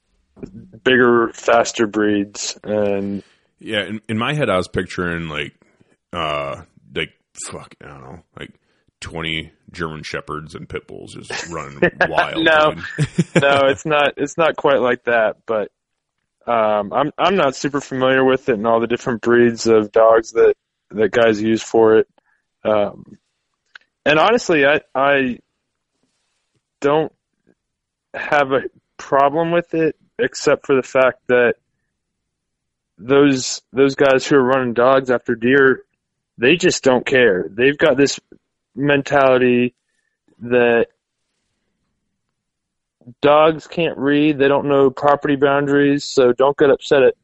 bigger, 0.84 1.30
faster 1.34 1.86
breeds, 1.86 2.58
and 2.62 3.22
Yeah, 3.58 3.84
in, 3.84 4.00
in 4.08 4.18
my 4.18 4.34
head, 4.34 4.50
I 4.50 4.56
was 4.56 4.68
picturing 4.68 5.28
like, 5.28 5.54
uh, 6.12 6.62
like 6.94 7.12
fuck, 7.50 7.74
I 7.82 7.88
don't 7.88 8.02
know, 8.02 8.22
like 8.38 8.52
twenty 9.00 9.52
German 9.70 10.02
shepherds 10.02 10.54
and 10.54 10.68
pit 10.68 10.86
bulls 10.86 11.14
just 11.14 11.48
running 11.50 11.80
wild. 12.08 12.44
No. 12.44 12.70
no, 12.70 12.80
it's 13.68 13.86
not. 13.86 14.14
It's 14.16 14.36
not 14.36 14.56
quite 14.56 14.80
like 14.80 15.04
that. 15.04 15.38
But 15.46 15.70
um, 16.46 16.92
I'm 16.92 17.12
I'm 17.18 17.36
not 17.36 17.56
super 17.56 17.80
familiar 17.80 18.24
with 18.24 18.48
it 18.48 18.54
and 18.54 18.66
all 18.66 18.80
the 18.80 18.86
different 18.86 19.22
breeds 19.22 19.66
of 19.66 19.92
dogs 19.92 20.32
that 20.32 20.54
that 20.90 21.10
guys 21.10 21.40
use 21.40 21.62
for 21.62 21.98
it. 21.98 22.08
Um, 22.64 23.18
and 24.04 24.18
honestly, 24.18 24.64
I 24.66 24.80
I 24.94 25.38
don't 26.80 27.12
have 28.14 28.52
a 28.52 28.62
problem 28.98 29.52
with 29.52 29.74
it, 29.74 29.96
except 30.18 30.66
for 30.66 30.74
the 30.76 30.82
fact 30.82 31.20
that 31.28 31.54
those 32.98 33.62
those 33.72 33.94
guys 33.94 34.26
who 34.26 34.36
are 34.36 34.42
running 34.42 34.74
dogs 34.74 35.10
after 35.10 35.34
deer, 35.34 35.84
they 36.38 36.56
just 36.56 36.84
don't 36.84 37.04
care. 37.04 37.46
They've 37.50 37.76
got 37.78 37.96
this 37.96 38.20
mentality 38.74 39.74
that 40.40 40.86
dogs 43.20 43.66
can't 43.66 43.98
read, 43.98 44.38
they 44.38 44.48
don't 44.48 44.68
know 44.68 44.90
property 44.90 45.36
boundaries, 45.36 46.04
so 46.04 46.32
don't 46.32 46.56
get 46.56 46.70
upset 46.70 47.02
at 47.02 47.14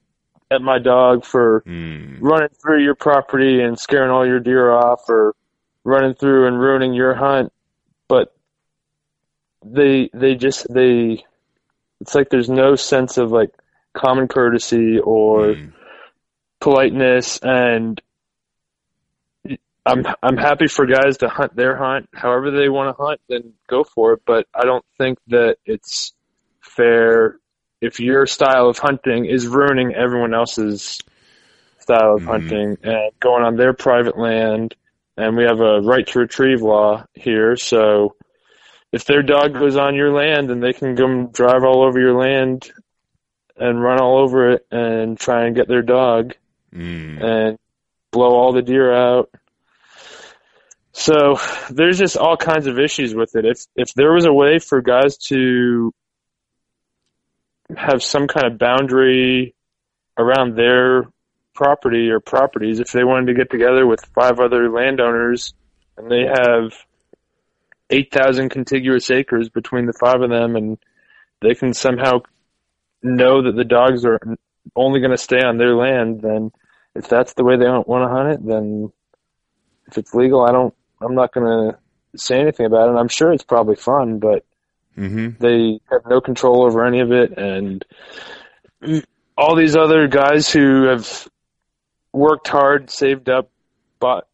at 0.51 0.63
my 0.63 0.79
dog 0.79 1.25
for 1.27 1.63
Mm. 1.67 2.17
running 2.21 2.49
through 2.49 2.83
your 2.83 2.95
property 2.95 3.61
and 3.61 3.79
scaring 3.79 4.11
all 4.11 4.27
your 4.27 4.41
deer 4.41 4.71
off 4.71 5.09
or 5.11 5.35
running 5.85 6.15
through 6.15 6.47
and 6.47 6.59
ruining 6.59 6.95
your 6.95 7.15
hunt 7.15 7.53
but 8.09 8.35
they 9.63 10.09
they 10.15 10.35
just 10.35 10.67
they 10.73 11.23
it's 12.01 12.15
like 12.15 12.29
there's 12.31 12.49
no 12.49 12.77
sense 12.77 13.19
of 13.19 13.31
like 13.33 13.51
common 13.95 14.29
courtesy 14.29 14.99
or 14.99 15.55
Mm. 15.55 15.73
politeness 16.61 17.39
and 17.39 18.01
I'm 19.87 20.05
I'm 20.23 20.37
happy 20.37 20.67
for 20.69 20.87
guys 20.87 21.19
to 21.19 21.29
hunt 21.29 21.55
their 21.57 21.77
hunt 21.77 22.09
however 22.13 22.51
they 22.51 22.69
want 22.69 22.97
to 22.97 23.03
hunt 23.03 23.21
then 23.29 23.55
go 23.69 23.85
for 23.85 24.15
it 24.15 24.23
but 24.27 24.47
I 24.55 24.65
don't 24.65 24.85
think 24.99 25.19
that 25.29 25.57
it's 25.65 26.13
fair 26.61 27.39
if 27.81 28.01
your 28.01 28.27
style 28.27 28.69
of 28.69 28.79
hunting 28.79 29.25
is 29.25 29.47
ruining 29.47 29.95
everyone 29.95 30.35
else's 30.35 30.99
style 31.79 32.17
of 32.17 32.23
Mhm. 32.23 32.27
hunting 32.27 32.79
and 32.83 33.13
going 33.21 33.45
on 33.45 33.57
their 33.57 33.73
private 33.73 34.19
land 34.19 34.75
and 35.17 35.37
we 35.37 35.45
have 35.45 35.61
a 35.61 35.81
right 35.81 36.07
to 36.09 36.19
retrieve 36.19 36.61
law 36.61 37.05
here 37.15 37.57
so 37.57 38.15
if 38.93 39.05
their 39.05 39.23
dog 39.23 39.55
goes 39.55 39.77
on 39.77 39.95
your 39.95 40.13
land 40.13 40.51
and 40.51 40.63
they 40.63 40.73
can 40.73 40.97
come 40.97 41.29
drive 41.29 41.65
all 41.65 41.83
over 41.83 41.99
your 42.01 42.19
land 42.19 42.71
and 43.57 43.83
run 43.83 44.01
all 44.01 44.19
over 44.19 44.53
it 44.53 44.67
and 44.71 45.19
try 45.19 45.47
and 45.47 45.57
get 45.57 45.69
their 45.69 45.83
dog 45.83 46.35
Mm. 46.75 47.23
and 47.23 47.59
blow 48.11 48.35
all 48.35 48.53
the 48.53 48.61
deer 48.61 48.93
out. 48.93 49.31
So 50.93 51.39
there's 51.71 51.99
just 51.99 52.17
all 52.17 52.37
kinds 52.37 52.67
of 52.67 52.79
issues 52.79 53.15
with 53.15 53.37
it. 53.37 53.45
If 53.47 53.65
if 53.75 53.95
there 53.95 54.13
was 54.13 54.27
a 54.27 54.33
way 54.33 54.59
for 54.59 54.83
guys 54.83 55.17
to 55.29 55.95
have 57.77 58.03
some 58.03 58.27
kind 58.27 58.47
of 58.47 58.59
boundary 58.59 59.55
around 60.19 60.57
their 60.57 61.05
property 61.55 62.11
or 62.11 62.21
properties, 62.21 62.81
if 62.81 62.93
they 62.93 63.05
wanted 63.05 63.27
to 63.27 63.35
get 63.35 63.51
together 63.51 63.87
with 63.87 64.05
five 64.15 64.41
other 64.41 64.71
landowners 64.71 65.55
and 65.97 66.11
they 66.11 66.25
have 66.27 66.73
eight 67.91 68.13
thousand 68.13 68.51
contiguous 68.51 69.11
acres 69.11 69.49
between 69.49 69.87
the 69.87 69.93
five 69.93 70.21
of 70.21 70.31
them 70.31 70.57
and 70.57 70.79
they 71.41 71.55
can 71.55 71.73
somehow 71.73 72.21
know 73.03 73.43
that 73.43 73.57
the 73.57 73.65
dogs 73.65 74.05
are 74.05 74.19
only 74.77 75.01
going 75.01 75.13
to 75.13 75.17
stay 75.17 75.43
on 75.43 75.57
their 75.57 75.75
land, 75.75 76.21
then 76.21 76.51
if 76.95 77.09
that's 77.09 77.35
the 77.35 77.45
way 77.45 77.57
they 77.57 77.65
don't 77.65 77.89
want 77.89 78.03
to 78.05 78.15
hunt 78.15 78.33
it, 78.33 78.47
then 78.47 78.93
if 79.87 79.99
it's 79.99 80.15
legal, 80.15 80.45
I 80.45 80.53
don't, 80.53 80.75
I'm 81.01 81.15
not 81.15 81.33
going 81.33 81.47
to 81.47 81.79
say 82.19 82.41
anything 82.41 82.67
about 82.67 82.89
it. 82.89 82.99
I'm 82.99 83.09
sure 83.09 83.33
it's 83.33 83.45
probably 83.45 83.77
fun, 83.77 84.19
but 84.19 84.45
Mm-hmm. 84.97 85.41
they 85.41 85.79
have 85.91 86.03
no 86.07 86.21
control 86.21 86.65
over 86.65 86.85
any 86.85 86.99
of 86.99 87.13
it. 87.13 87.39
And 87.39 87.85
all 89.37 89.55
these 89.55 89.77
other 89.77 90.09
guys 90.09 90.51
who 90.51 90.87
have 90.87 91.29
worked 92.13 92.49
hard, 92.49 92.91
saved 92.91 93.29
up, 93.29 93.51
bought, 94.01 94.27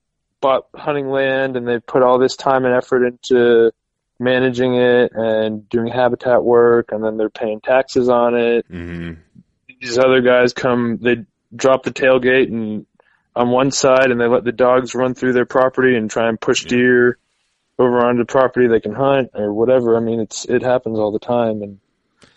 bought 0.45 0.67
hunting 0.75 1.09
land, 1.09 1.57
and 1.57 1.67
they've 1.67 1.87
put 1.87 2.03
all 2.03 2.19
this 2.19 2.37
time 2.37 2.67
and 2.67 2.75
effort 2.75 3.07
into 3.07 3.73
managing 4.21 4.75
it 4.75 5.11
and 5.15 5.67
doing 5.71 5.89
habitat 5.89 6.45
work, 6.45 6.93
and 6.93 7.03
then 7.03 7.17
they're 7.17 7.31
paying 7.31 7.61
taxes 7.63 8.11
on 8.11 8.35
it 8.35 8.67
Mm-hmm. 8.71 9.13
these 9.81 9.99
other 9.99 10.21
guys 10.21 10.53
come, 10.53 10.99
they 11.01 11.25
drop 11.57 11.83
the 11.85 11.91
tailgate 11.93 12.49
and 12.49 12.85
on 13.35 13.49
one 13.51 13.71
side 13.71 14.11
and 14.11 14.21
they 14.21 14.27
let 14.27 14.45
the 14.45 14.53
dogs 14.53 14.95
run 14.95 15.15
through 15.15 15.33
their 15.33 15.47
property 15.47 15.97
and 15.97 16.11
try 16.11 16.29
and 16.29 16.39
push 16.41 16.65
deer 16.67 17.17
over 17.79 18.05
onto 18.07 18.21
the 18.23 18.27
property 18.27 18.67
they 18.69 18.81
can 18.81 18.95
hunt 18.95 19.31
or 19.35 19.53
whatever. 19.53 19.97
I 19.97 20.01
mean, 20.01 20.21
it's, 20.21 20.45
it 20.45 20.63
happens 20.63 20.99
all 20.99 21.11
the 21.11 21.19
time 21.19 21.63
and 21.63 21.81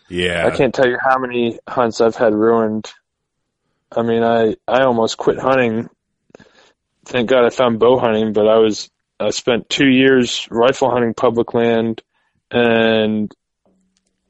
Yeah. 0.07 0.47
I 0.47 0.55
can't 0.55 0.73
tell 0.73 0.87
you 0.87 0.97
how 0.99 1.17
many 1.19 1.59
hunts 1.67 1.99
I've 2.01 2.15
had 2.15 2.33
ruined. 2.33 2.89
I 3.91 4.01
mean, 4.01 4.23
I, 4.23 4.55
I 4.67 4.83
almost 4.83 5.17
quit 5.17 5.37
hunting. 5.39 5.89
Thank 7.07 7.29
God 7.29 7.45
I 7.45 7.49
found 7.49 7.79
bow 7.79 7.97
hunting, 7.99 8.33
but 8.33 8.47
I 8.47 8.57
was, 8.57 8.89
I 9.19 9.29
spent 9.29 9.69
two 9.69 9.87
years 9.87 10.47
rifle 10.51 10.91
hunting 10.91 11.13
public 11.13 11.53
land 11.53 12.01
and 12.51 13.33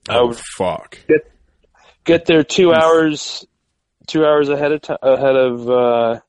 I 0.08 0.20
Oh 0.20 0.28
would 0.28 0.38
fuck. 0.38 1.00
get 1.08 1.32
get 2.06 2.26
there 2.26 2.44
two 2.44 2.74
hours, 2.74 3.46
two 4.08 4.24
hours 4.26 4.50
ahead 4.50 4.72
of 4.72 4.82
time, 4.82 4.98
ahead 5.02 5.36
of 5.36 5.70
uh, 5.70 6.20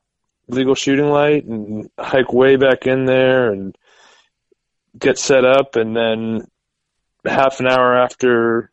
legal 0.49 0.75
shooting 0.75 1.09
light, 1.09 1.45
and 1.45 1.91
hike 1.99 2.33
way 2.33 2.57
back 2.57 2.87
in 2.87 3.05
there 3.05 3.53
and 3.53 3.77
get 4.99 5.19
set 5.19 5.45
up, 5.45 5.77
and 5.77 5.95
then 5.95 6.47
half 7.25 7.61
an 7.61 7.69
hour 7.69 7.97
after 7.97 8.71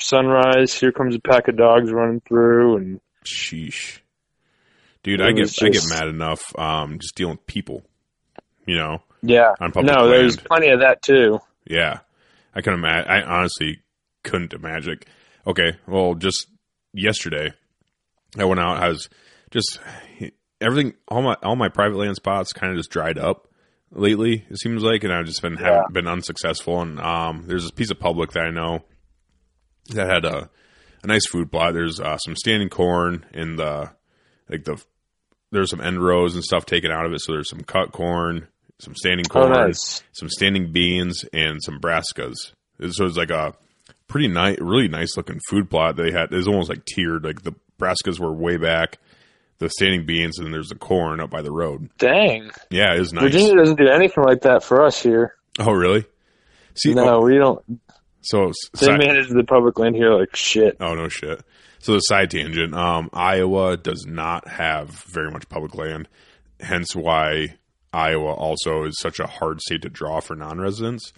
sunrise, 0.00 0.74
here 0.74 0.92
comes 0.92 1.14
a 1.14 1.20
pack 1.20 1.48
of 1.48 1.56
dogs 1.56 1.92
running 1.92 2.20
through, 2.20 2.76
and 2.78 3.00
Sheesh. 3.24 4.00
Dude, 5.08 5.20
It 5.20 5.24
I 5.24 5.32
get 5.32 5.40
was 5.42 5.58
I 5.62 5.68
get 5.70 5.88
mad 5.88 6.08
enough 6.08 6.42
um 6.58 6.98
just 6.98 7.14
dealing 7.14 7.36
with 7.36 7.46
people. 7.46 7.82
You 8.66 8.76
know? 8.76 9.02
yeah, 9.22 9.54
On 9.60 9.72
public 9.72 9.94
no, 9.94 10.06
there's 10.06 10.36
plenty 10.36 10.68
of 10.68 10.80
that 10.80 11.00
too. 11.00 11.40
Yeah. 11.66 12.00
I 12.54 12.60
can 12.60 12.74
imagine 12.74 13.10
I 13.10 13.22
honestly 13.22 13.80
couldn't 14.22 14.52
imagine. 14.52 15.00
Okay, 15.46 15.78
well 15.86 16.14
just 16.14 16.46
yesterday 16.92 17.54
I 18.38 18.44
went 18.44 18.60
out, 18.60 18.82
I 18.82 18.88
was 18.88 19.08
just 19.50 19.80
everything 20.60 20.92
all 21.08 21.22
my 21.22 21.36
all 21.42 21.56
my 21.56 21.70
private 21.70 21.96
land 21.96 22.16
spots 22.16 22.52
kind 22.52 22.70
of 22.72 22.78
just 22.78 22.90
dried 22.90 23.16
up 23.18 23.48
lately, 23.90 24.44
it 24.50 24.58
seems 24.60 24.82
like, 24.82 25.04
and 25.04 25.12
I've 25.14 25.24
just 25.24 25.40
been 25.40 25.56
Yeah. 25.58 25.80
been 25.90 26.06
unsuccessful 26.06 26.82
and 26.82 27.00
um 27.00 27.44
there's 27.46 27.62
this 27.62 27.70
piece 27.70 27.90
of 27.90 27.98
public 27.98 28.32
that 28.32 28.44
I 28.44 28.50
know 28.50 28.84
that 29.94 30.06
had 30.06 30.26
a 30.26 30.50
a 31.02 31.06
nice 31.06 31.26
food 31.26 31.50
plot. 31.50 31.72
There's 31.72 31.98
uh, 31.98 32.18
some 32.18 32.36
standing 32.36 32.68
corn 32.68 33.24
in 33.32 33.56
the 33.56 33.92
like 34.50 34.64
the 34.64 34.82
there's 35.50 35.70
some 35.70 35.80
end 35.80 36.02
rows 36.02 36.34
and 36.34 36.44
stuff 36.44 36.66
taken 36.66 36.90
out 36.90 37.06
of 37.06 37.12
it. 37.12 37.20
So 37.20 37.32
there's 37.32 37.48
some 37.50 37.60
cut 37.62 37.92
corn, 37.92 38.46
some 38.80 38.94
standing 38.94 39.26
Oh, 39.30 39.32
corn, 39.32 39.52
nice. 39.52 40.02
some 40.12 40.28
standing 40.28 40.72
beans, 40.72 41.24
and 41.32 41.62
some 41.62 41.80
brassicas. 41.80 42.34
So 42.90 43.04
it's 43.06 43.16
like 43.16 43.30
a 43.30 43.54
pretty 44.06 44.28
nice, 44.28 44.58
really 44.60 44.88
nice 44.88 45.16
looking 45.16 45.40
food 45.48 45.68
plot. 45.70 45.96
They 45.96 46.10
had 46.12 46.32
it 46.32 46.36
was 46.36 46.48
almost 46.48 46.68
like 46.68 46.84
tiered. 46.84 47.24
Like 47.24 47.42
the 47.42 47.54
brassicas 47.80 48.18
were 48.20 48.32
way 48.32 48.56
back, 48.56 48.98
the 49.58 49.68
standing 49.70 50.06
beans, 50.06 50.38
and 50.38 50.46
then 50.46 50.52
there's 50.52 50.68
the 50.68 50.74
corn 50.76 51.20
up 51.20 51.30
by 51.30 51.42
the 51.42 51.50
road. 51.52 51.88
Dang, 51.98 52.50
Yeah, 52.70 52.94
it 52.94 53.00
is 53.00 53.12
nice. 53.12 53.24
Virginia 53.24 53.56
doesn't 53.56 53.78
do 53.78 53.88
anything 53.88 54.24
like 54.24 54.42
that 54.42 54.62
for 54.62 54.84
us 54.84 55.02
here. 55.02 55.34
Oh, 55.58 55.72
really? 55.72 56.04
See, 56.74 56.94
No, 56.94 57.16
oh, 57.16 57.20
we 57.24 57.34
don't. 57.36 57.64
so 58.20 58.52
They 58.78 58.86
si- 58.86 58.92
manage 58.92 59.28
the 59.30 59.42
public 59.42 59.78
land 59.80 59.96
here 59.96 60.12
like 60.14 60.36
shit. 60.36 60.76
Oh 60.80 60.94
no 60.94 61.08
shit. 61.08 61.42
So 61.80 61.92
the 61.92 62.00
side 62.00 62.30
tangent, 62.30 62.74
um, 62.74 63.08
Iowa 63.12 63.76
does 63.76 64.04
not 64.06 64.48
have 64.48 64.90
very 64.90 65.30
much 65.30 65.48
public 65.48 65.74
land, 65.74 66.08
hence 66.60 66.94
why 66.94 67.56
Iowa 67.92 68.32
also 68.32 68.84
is 68.84 68.98
such 68.98 69.20
a 69.20 69.26
hard 69.26 69.60
state 69.60 69.82
to 69.82 69.88
draw 69.88 70.20
for 70.20 70.34
non-residents. 70.34 71.12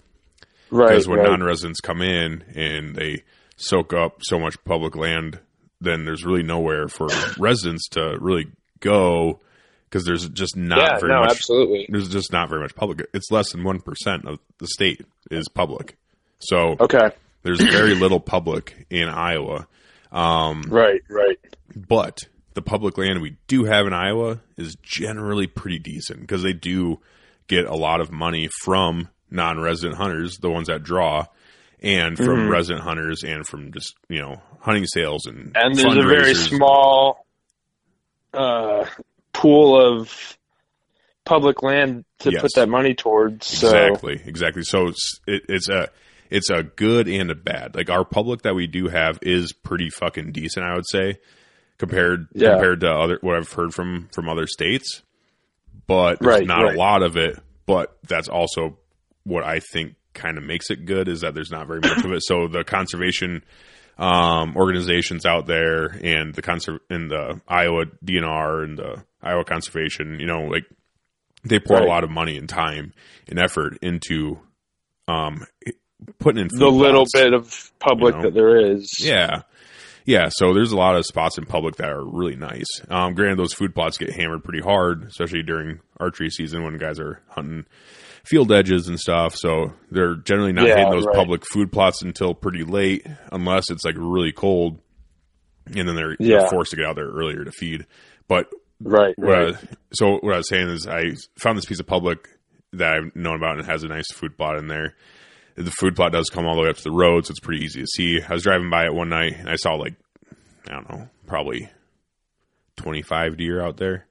Right, 0.69 0.89
Because 0.89 1.07
when 1.07 1.19
right. 1.19 1.29
non-residents 1.29 1.81
come 1.81 2.01
in 2.01 2.43
and 2.55 2.95
they 2.95 3.23
soak 3.57 3.93
up 3.93 4.19
so 4.21 4.39
much 4.39 4.63
public 4.63 4.95
land, 4.95 5.39
then 5.81 6.05
there's 6.05 6.23
really 6.23 6.43
nowhere 6.43 6.87
for 6.87 7.07
residents 7.39 7.87
to 7.89 8.17
really 8.19 8.47
go 8.79 9.41
because 9.89 10.05
there's 10.05 10.29
just 10.29 10.55
not 10.55 10.79
yeah, 10.79 10.99
very 10.99 11.11
no, 11.11 11.19
much. 11.21 11.31
absolutely. 11.31 11.85
There's 11.89 12.07
just 12.07 12.31
not 12.31 12.47
very 12.49 12.61
much 12.61 12.75
public. 12.75 13.05
It's 13.13 13.29
less 13.29 13.51
than 13.51 13.63
one 13.63 13.81
percent 13.81 14.25
of 14.25 14.39
the 14.59 14.67
state 14.67 15.05
is 15.29 15.49
public. 15.49 15.97
So 16.39 16.77
Okay, 16.79 17.09
there's 17.43 17.61
very 17.61 17.93
little 17.93 18.21
public 18.21 18.85
in 18.89 19.09
Iowa. 19.09 19.67
Um, 20.11 20.63
right, 20.67 21.01
right. 21.09 21.39
but 21.75 22.19
the 22.53 22.61
public 22.61 22.97
land 22.97 23.21
we 23.21 23.37
do 23.47 23.63
have 23.63 23.87
in 23.87 23.93
Iowa 23.93 24.41
is 24.57 24.75
generally 24.83 25.47
pretty 25.47 25.79
decent 25.79 26.19
because 26.21 26.43
they 26.43 26.53
do 26.53 26.99
get 27.47 27.65
a 27.65 27.75
lot 27.75 28.01
of 28.01 28.11
money 28.11 28.49
from 28.63 29.07
non-resident 29.29 29.95
hunters, 29.97 30.37
the 30.37 30.49
ones 30.49 30.67
that 30.67 30.83
draw, 30.83 31.25
and 31.81 32.17
from 32.17 32.27
Mm-hmm. 32.27 32.51
resident 32.51 32.83
hunters 32.83 33.23
and 33.23 33.47
from 33.47 33.71
just 33.71 33.95
you 34.09 34.21
know 34.21 34.41
hunting 34.59 34.85
sales 34.85 35.25
and 35.25 35.55
and 35.55 35.75
there's 35.77 35.97
a 35.97 36.03
very 36.07 36.33
small 36.35 37.25
uh, 38.33 38.85
pool 39.33 39.79
of 39.79 40.37
public 41.25 41.63
land 41.63 42.05
to 42.19 42.31
Yes. 42.31 42.41
put 42.41 42.51
that 42.55 42.69
money 42.69 42.93
towards. 42.93 43.47
So 43.47 43.67
Exactly, 43.67 44.21
exactly. 44.25 44.63
So 44.63 44.87
it's 44.87 45.19
it, 45.25 45.43
it's 45.49 45.69
a 45.69 45.89
it's 46.31 46.49
a 46.49 46.63
good 46.63 47.07
and 47.07 47.29
a 47.29 47.35
bad. 47.35 47.75
Like 47.75 47.89
our 47.91 48.03
public 48.05 48.41
that 48.43 48.55
we 48.55 48.65
do 48.65 48.87
have 48.87 49.19
is 49.21 49.53
pretty 49.53 49.89
fucking 49.89 50.31
decent, 50.31 50.65
I 50.65 50.73
would 50.73 50.87
say, 50.89 51.19
compared 51.77 52.27
Yeah. 52.33 52.53
compared 52.53 52.79
to 52.81 52.91
other 52.91 53.17
what 53.21 53.35
I've 53.35 53.51
heard 53.51 53.73
from 53.73 54.07
from 54.13 54.27
other 54.29 54.47
states. 54.47 55.03
but 55.87 56.19
there's 56.19 56.39
Right, 56.39 56.47
not 56.47 56.63
right. 56.63 56.75
a 56.75 56.77
lot 56.79 57.03
of 57.03 57.17
it. 57.17 57.37
But 57.65 57.97
that's 58.07 58.29
also 58.29 58.77
what 59.23 59.43
I 59.43 59.59
think 59.59 59.95
kind 60.13 60.37
of 60.37 60.43
makes 60.43 60.69
it 60.69 60.85
good 60.85 61.07
is 61.07 61.21
that 61.21 61.33
there's 61.33 61.51
not 61.51 61.67
very 61.67 61.79
much 61.81 62.03
of 62.05 62.11
it. 62.11 62.21
So 62.23 62.47
the 62.47 62.63
conservation 62.63 63.43
um, 63.97 64.55
organizations 64.55 65.25
out 65.25 65.45
there 65.47 65.85
and 66.01 66.33
the 66.33 66.41
conser- 66.41 66.79
and 66.89 67.11
the 67.11 67.41
Iowa 67.47 67.85
DNR 68.03 68.63
and 68.63 68.77
the 68.77 69.03
Iowa 69.21 69.43
Conservation, 69.43 70.19
you 70.19 70.25
know, 70.27 70.43
like 70.45 70.63
they 71.43 71.59
pour 71.59 71.77
Right. 71.77 71.85
a 71.85 71.89
lot 71.89 72.03
of 72.03 72.09
money 72.09 72.37
and 72.37 72.47
time 72.49 72.93
and 73.27 73.37
effort 73.37 73.77
into 73.81 74.39
um, 75.07 75.45
putting 76.19 76.41
in 76.43 76.49
food 76.49 76.59
the 76.59 76.69
little 76.69 77.05
plots. 77.05 77.11
bit 77.13 77.33
of 77.33 77.71
public 77.79 78.15
you 78.15 78.21
know. 78.21 78.25
that 78.29 78.33
there 78.33 78.71
is. 78.73 78.97
Yeah. 78.99 79.41
Yeah, 80.03 80.29
so 80.31 80.53
there's 80.53 80.71
a 80.71 80.77
lot 80.77 80.95
of 80.95 81.05
spots 81.05 81.37
in 81.37 81.45
public 81.45 81.75
that 81.75 81.89
are 81.91 82.03
really 82.03 82.35
nice. 82.35 82.65
Um, 82.89 83.13
granted, 83.13 83.37
those 83.37 83.53
food 83.53 83.75
plots 83.75 83.99
get 83.99 84.11
hammered 84.11 84.43
pretty 84.43 84.59
hard, 84.61 85.03
especially 85.03 85.43
during 85.43 85.79
archery 85.99 86.31
season 86.31 86.63
when 86.63 86.75
guys 86.79 86.99
are 86.99 87.21
hunting 87.29 87.65
field 88.25 88.51
edges 88.51 88.87
and 88.87 88.99
stuff. 88.99 89.35
So 89.35 89.73
they're 89.91 90.15
generally 90.15 90.53
not 90.53 90.65
Yeah, 90.67 90.77
hitting 90.77 90.91
those 90.91 91.05
right. 91.05 91.15
public 91.15 91.43
food 91.53 91.71
plots 91.71 92.01
until 92.01 92.33
pretty 92.33 92.63
late, 92.63 93.05
unless 93.31 93.69
it's 93.69 93.85
like 93.85 93.95
really 93.95 94.31
cold, 94.31 94.79
and 95.67 95.87
then 95.87 95.95
they're, 95.95 96.15
Yeah. 96.19 96.39
they're 96.39 96.49
forced 96.49 96.71
to 96.71 96.77
get 96.77 96.85
out 96.87 96.95
there 96.95 97.07
earlier 97.09 97.43
to 97.45 97.51
feed. 97.51 97.85
But 98.27 98.47
Right, 98.83 99.13
right. 99.19 99.53
I, 99.53 99.59
so 99.93 100.17
what 100.21 100.33
I 100.33 100.37
was 100.37 100.49
saying 100.49 100.67
is 100.69 100.87
I 100.87 101.11
found 101.39 101.59
this 101.59 101.65
piece 101.65 101.79
of 101.79 101.85
public 101.85 102.27
that 102.73 102.91
I've 102.95 103.15
known 103.15 103.35
about 103.35 103.51
and 103.51 103.59
it 103.61 103.65
has 103.67 103.83
a 103.83 103.87
nice 103.87 104.11
food 104.11 104.35
plot 104.35 104.57
in 104.57 104.67
there. 104.67 104.95
The 105.55 105.71
food 105.71 105.95
plot 105.95 106.11
does 106.11 106.29
come 106.29 106.45
all 106.45 106.55
the 106.55 106.61
way 106.63 106.69
up 106.69 106.77
to 106.77 106.83
the 106.83 106.91
road, 106.91 107.25
so 107.25 107.31
it's 107.31 107.39
pretty 107.39 107.63
easy 107.63 107.81
to 107.81 107.87
see. 107.87 108.21
I 108.21 108.33
was 108.33 108.43
driving 108.43 108.69
by 108.69 108.85
it 108.85 108.93
one 108.93 109.09
night 109.09 109.35
and 109.37 109.49
I 109.49 109.55
saw 109.55 109.73
like 109.75 109.93
I 110.69 110.73
don't 110.73 110.89
know, 110.89 111.09
probably 111.27 111.69
twenty 112.77 113.01
five 113.01 113.37
deer 113.37 113.61
out 113.63 113.77
there. 113.77 114.05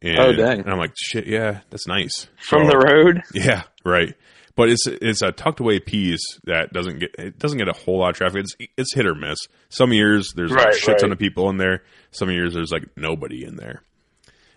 And, 0.00 0.18
Oh, 0.18 0.32
dang. 0.32 0.60
And 0.60 0.70
I'm 0.70 0.78
like, 0.78 0.94
shit, 0.96 1.26
yeah, 1.26 1.60
that's 1.70 1.86
nice. 1.86 2.26
From 2.40 2.64
So- 2.64 2.70
the 2.70 2.78
road? 2.78 3.22
yeah, 3.34 3.62
right. 3.84 4.14
But 4.54 4.68
it's 4.68 4.86
it's 4.86 5.22
a 5.22 5.32
tucked 5.32 5.60
away 5.60 5.80
piece 5.80 6.20
that 6.44 6.72
doesn't 6.74 6.98
get 6.98 7.14
it 7.18 7.38
doesn't 7.38 7.56
get 7.58 7.68
a 7.68 7.72
whole 7.72 7.98
lot 8.00 8.10
of 8.10 8.16
traffic. 8.16 8.40
It's 8.44 8.54
it's 8.76 8.94
hit 8.94 9.06
or 9.06 9.14
miss. 9.14 9.38
Some 9.70 9.92
years 9.94 10.32
there's 10.36 10.50
like 10.50 10.60
a 10.60 10.64
Right, 10.66 10.74
shit 10.74 10.98
ton 10.98 11.08
right. 11.08 11.12
of 11.12 11.18
people 11.18 11.48
in 11.48 11.56
there. 11.56 11.82
Some 12.10 12.30
years 12.30 12.52
there's 12.52 12.70
like 12.70 12.84
nobody 12.96 13.44
in 13.44 13.56
there. 13.56 13.82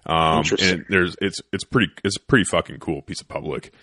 Um, 0.05 0.39
Interesting. 0.39 0.69
and 0.69 0.85
there's 0.89 1.15
it's 1.21 1.39
it's 1.53 1.63
pretty 1.63 1.91
it's 2.03 2.17
a 2.17 2.19
pretty 2.19 2.43
fucking 2.43 2.79
cool 2.79 3.01
piece 3.03 3.21
of 3.21 3.29
public. 3.29 3.73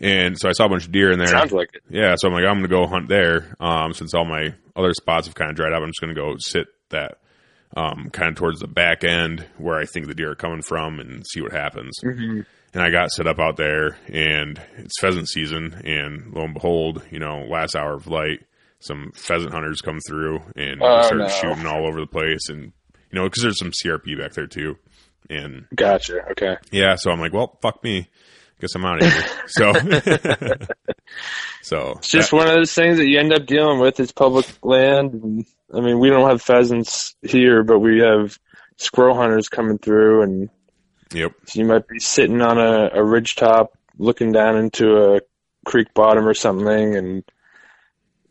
And 0.00 0.38
so 0.38 0.48
I 0.48 0.52
saw 0.52 0.66
a 0.66 0.68
bunch 0.68 0.86
of 0.86 0.92
deer 0.92 1.10
in 1.10 1.18
there. 1.18 1.26
Sounds 1.28 1.52
like 1.52 1.70
it. 1.74 1.82
Yeah, 1.90 2.14
so 2.18 2.28
I'm 2.28 2.34
like, 2.34 2.44
I'm 2.44 2.56
gonna 2.58 2.68
go 2.68 2.86
hunt 2.86 3.08
there. 3.08 3.54
Um, 3.60 3.92
since 3.94 4.14
all 4.14 4.24
my 4.24 4.54
other 4.76 4.92
spots 4.94 5.26
have 5.26 5.34
kind 5.34 5.50
of 5.50 5.56
dried 5.56 5.72
up, 5.72 5.82
I'm 5.82 5.88
just 5.88 6.00
gonna 6.00 6.14
go 6.14 6.36
sit 6.38 6.68
that 6.90 7.18
um, 7.76 8.08
kind 8.12 8.28
of 8.30 8.36
towards 8.36 8.60
the 8.60 8.68
back 8.68 9.02
end 9.04 9.44
where 9.58 9.76
I 9.78 9.84
think 9.84 10.06
the 10.06 10.14
deer 10.14 10.30
are 10.30 10.36
coming 10.36 10.62
from 10.62 11.00
and 11.00 11.24
see 11.26 11.40
what 11.40 11.52
happens. 11.52 11.98
Mm-hmm. 12.04 12.40
And 12.74 12.82
I 12.82 12.90
got 12.90 13.10
set 13.10 13.26
up 13.26 13.38
out 13.40 13.56
there, 13.56 13.96
and 14.08 14.60
it's 14.76 15.00
pheasant 15.00 15.28
season, 15.28 15.80
and 15.84 16.32
lo 16.34 16.44
and 16.44 16.54
behold, 16.54 17.02
you 17.10 17.18
know, 17.18 17.44
last 17.48 17.74
hour 17.74 17.94
of 17.94 18.06
light, 18.06 18.40
some 18.78 19.10
pheasant 19.14 19.52
hunters 19.52 19.80
come 19.80 19.98
through 20.06 20.40
and 20.54 20.80
Oh, 20.82 21.02
start 21.02 21.18
no. 21.22 21.28
shooting 21.28 21.66
all 21.66 21.86
over 21.88 21.98
the 21.98 22.06
place, 22.06 22.48
and 22.50 22.72
you 23.10 23.18
know, 23.18 23.24
because 23.24 23.42
there's 23.42 23.58
some 23.58 23.72
CRP 23.72 24.18
back 24.18 24.32
there 24.34 24.46
too, 24.46 24.76
and 25.30 25.66
Gotcha. 25.74 26.20
Okay. 26.32 26.56
yeah, 26.70 26.94
so 26.96 27.10
I'm 27.10 27.20
like, 27.20 27.32
well, 27.32 27.58
fuck 27.62 27.82
me. 27.82 28.08
Guess 28.60 28.74
I'm 28.74 28.84
out 28.84 29.02
of 29.02 29.12
here. 29.12 29.24
so, 29.46 29.72
so 31.62 31.92
It's 31.98 32.08
just 32.08 32.32
one 32.32 32.48
of 32.48 32.54
those 32.54 32.72
things 32.72 32.98
that 32.98 33.06
you 33.06 33.18
end 33.18 33.32
up 33.32 33.46
dealing 33.46 33.78
with. 33.78 34.00
It's 34.00 34.12
public 34.12 34.46
land. 34.62 35.46
I 35.72 35.80
mean, 35.80 36.00
we 36.00 36.10
don't 36.10 36.28
have 36.28 36.42
pheasants 36.42 37.14
here, 37.22 37.62
but 37.62 37.78
we 37.78 38.00
have 38.00 38.38
squirrel 38.76 39.16
hunters 39.16 39.48
coming 39.48 39.78
through, 39.78 40.22
and 40.22 40.50
yep, 41.12 41.32
so 41.46 41.60
you 41.60 41.66
might 41.66 41.86
be 41.86 42.00
sitting 42.00 42.40
on 42.42 42.58
a, 42.58 42.90
a 42.94 43.04
ridge 43.04 43.36
top 43.36 43.76
looking 43.98 44.32
down 44.32 44.56
into 44.56 45.14
a 45.14 45.20
creek 45.64 45.92
bottom 45.94 46.26
or 46.26 46.34
something, 46.34 46.96
and 46.96 47.24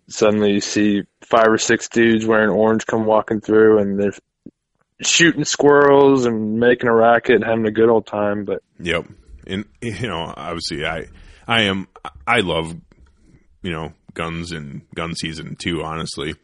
suddenly 0.10 0.54
you 0.54 0.62
see 0.62 1.04
five 1.22 1.48
or 1.48 1.58
six 1.58 1.90
dudes 1.90 2.26
wearing 2.26 2.50
orange 2.50 2.86
come 2.86 3.06
walking 3.06 3.42
through, 3.42 3.80
and 3.80 4.00
they're 4.00 4.14
shooting 5.02 5.46
squirrels 5.46 6.26
and 6.26 6.60
making 6.60 6.90
a 6.90 6.94
racket 6.94 7.36
and 7.36 7.44
having 7.46 7.68
a 7.68 7.72
good 7.72 7.90
old 7.90 8.08
time. 8.08 8.46
But 8.46 8.64
Yep. 8.80 9.06
And 9.48 9.66
you 9.82 10.08
know, 10.08 10.34
obviously 10.36 10.86
I 10.86 11.06
I 11.48 11.64
am 11.64 11.88
I 12.26 12.40
love 12.40 12.76
you 13.62 13.72
know, 13.72 13.94
guns 14.14 14.52
and 14.52 14.82
gun 14.96 15.16
season 15.16 15.56
too, 15.56 15.84
honestly. 15.84 16.36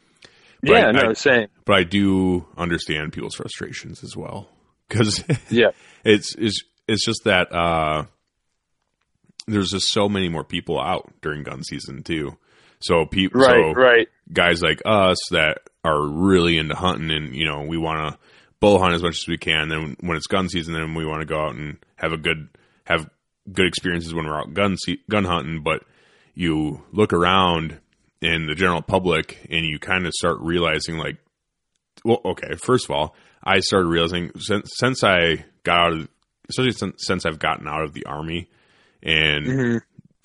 But 0.61 0.71
yeah, 0.71 0.85
I, 0.87 0.91
no, 0.91 1.09
I- 1.09 1.13
same. 1.13 1.47
but 1.65 1.75
I 1.75 1.83
do 1.83 2.45
understand 2.57 3.13
people's 3.13 3.35
frustrations 3.35 4.03
as 4.03 4.15
well. 4.15 4.49
Cuz 4.89 5.23
Yeah, 5.49 5.71
it's 6.03 6.35
it's 6.35 6.63
it's 6.87 7.05
just 7.05 7.21
that 7.25 7.53
uh 7.53 8.05
there's 9.47 9.71
just 9.71 9.91
so 9.91 10.07
many 10.07 10.29
more 10.29 10.43
people 10.43 10.79
out 10.79 11.11
during 11.21 11.43
gun 11.43 11.63
season 11.63 12.03
too. 12.03 12.37
So 12.79 13.05
people 13.05 13.41
right, 13.41 13.73
so 13.75 13.81
right. 13.81 14.07
guys 14.31 14.61
like 14.61 14.81
us 14.85 15.17
that 15.31 15.59
are 15.83 16.05
really 16.05 16.57
into 16.57 16.75
hunting 16.75 17.11
and 17.11 17.35
you 17.35 17.45
know 17.45 17.61
we 17.61 17.77
want 17.77 18.13
to 18.13 18.19
bow 18.59 18.79
hunt 18.79 18.93
as 18.93 19.03
much 19.03 19.17
as 19.17 19.27
we 19.27 19.37
can 19.37 19.67
then 19.67 19.97
when 19.99 20.15
it's 20.15 20.27
gun 20.27 20.47
season 20.47 20.73
then 20.73 20.93
we 20.93 21.05
want 21.05 21.21
to 21.21 21.25
go 21.25 21.37
out 21.37 21.55
and 21.55 21.77
have 21.97 22.13
a 22.13 22.17
good 22.17 22.47
have 22.85 23.09
good 23.51 23.67
experiences 23.67 24.13
when 24.13 24.25
we're 24.25 24.39
out 24.39 24.53
gun 24.53 24.75
gun 25.09 25.25
hunting 25.25 25.61
but 25.63 25.83
you 26.33 26.81
look 26.91 27.11
around 27.13 27.79
in 28.21 28.47
the 28.47 28.55
general 28.55 28.81
public 28.81 29.45
and 29.49 29.65
you 29.65 29.77
kind 29.79 30.05
of 30.05 30.13
start 30.13 30.37
realizing 30.39 30.97
like 30.97 31.17
well 32.05 32.21
okay 32.25 32.55
first 32.55 32.85
of 32.85 32.91
all 32.91 33.15
i 33.43 33.59
started 33.59 33.87
realizing 33.87 34.31
since, 34.39 34.69
since 34.75 35.03
i 35.03 35.43
got 35.63 35.87
out 35.87 35.93
of 35.93 36.09
especially 36.49 36.71
since, 36.71 36.95
since 37.05 37.25
i've 37.25 37.39
gotten 37.39 37.67
out 37.67 37.83
of 37.83 37.93
the 37.93 38.05
army 38.05 38.49
and 39.01 39.45
Mhm. 39.45 39.81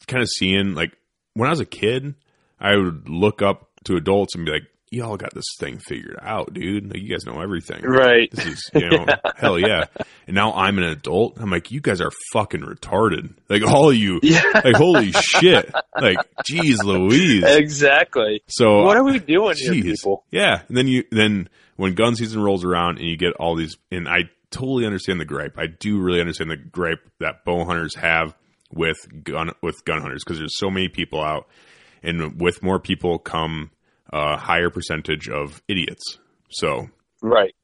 kind 0.07 0.23
of 0.23 0.29
seeing 0.29 0.75
like 0.75 0.93
when 1.35 1.47
I 1.49 1.51
was 1.51 1.61
a 1.61 1.65
kid, 1.67 2.15
I 2.59 2.77
would 2.77 3.09
look 3.09 3.43
up 3.43 3.71
to 3.85 3.95
adults 3.97 4.35
and 4.35 4.45
be 4.45 4.51
like, 4.51 4.67
"Y'all 4.91 5.17
got 5.17 5.35
this 5.35 5.45
thing 5.59 5.79
figured 5.79 6.19
out, 6.23 6.53
dude. 6.55 6.91
Like 6.93 7.03
you 7.03 7.11
guys 7.11 7.25
know 7.27 7.41
everything. 7.41 7.83
Right. 7.83 8.31
This 8.31 8.47
is 8.47 8.71
you 8.75 8.89
know 8.91 9.07
hell 9.37 9.59
yeah." 9.59 9.85
And 10.27 10.35
now 10.35 10.53
I'm 10.55 10.79
an 10.79 10.85
adult. 10.85 11.39
I'm 11.41 11.51
like, 11.51 11.71
"You 11.71 11.81
guys 11.81 12.01
are 12.01 12.11
fucking 12.33 12.61
retarded. 12.63 13.35
Like 13.49 13.63
all 13.63 13.91
of 13.91 13.97
you. 13.97 14.21
Yeah, 14.23 14.43
Like 14.65 14.77
holy 14.77 15.13
shit. 15.41 15.73
Like 16.01 16.19
geez, 16.47 16.83
Louise." 16.83 17.45
exactly. 17.47 18.43
So 18.47 18.85
What 18.85 18.97
are 18.97 19.05
we 19.05 19.19
doing 19.19 19.57
here, 19.59 19.73
people? 19.73 20.25
Yeah, 20.31 20.63
and 20.69 20.77
then 20.77 20.87
you 20.89 21.05
then 21.11 21.49
when 21.77 21.95
gun 21.95 22.17
season 22.17 22.43
rolls 22.43 22.65
around 22.65 22.99
and 22.99 23.07
you 23.09 23.17
get 23.17 23.35
all 23.35 23.55
these, 23.57 23.77
and 23.91 24.09
I 24.09 24.31
totally 24.51 24.87
understand 24.87 25.21
the 25.21 25.25
gripe. 25.25 25.59
I 25.59 25.67
do 25.67 26.01
really 26.01 26.21
understand 26.21 26.51
the 26.51 26.57
gripe 26.57 27.01
that 27.21 27.45
bow 27.45 27.65
hunters 27.65 27.95
have 27.97 28.35
with 28.73 28.97
gun 29.25 29.53
with 29.63 29.85
gun 29.85 30.01
hunters 30.01 30.25
because 30.25 30.39
there's 30.39 30.59
so 30.59 30.71
many 30.71 30.89
people 30.89 31.23
out, 31.23 31.47
and 32.03 32.41
with 32.41 32.63
more 32.63 32.79
people 32.81 33.19
come 33.19 33.71
a 34.11 34.37
higher 34.37 34.71
percentage 34.71 35.29
of 35.29 35.63
idiots. 35.69 36.19
So 36.51 36.89
Right. 37.23 37.55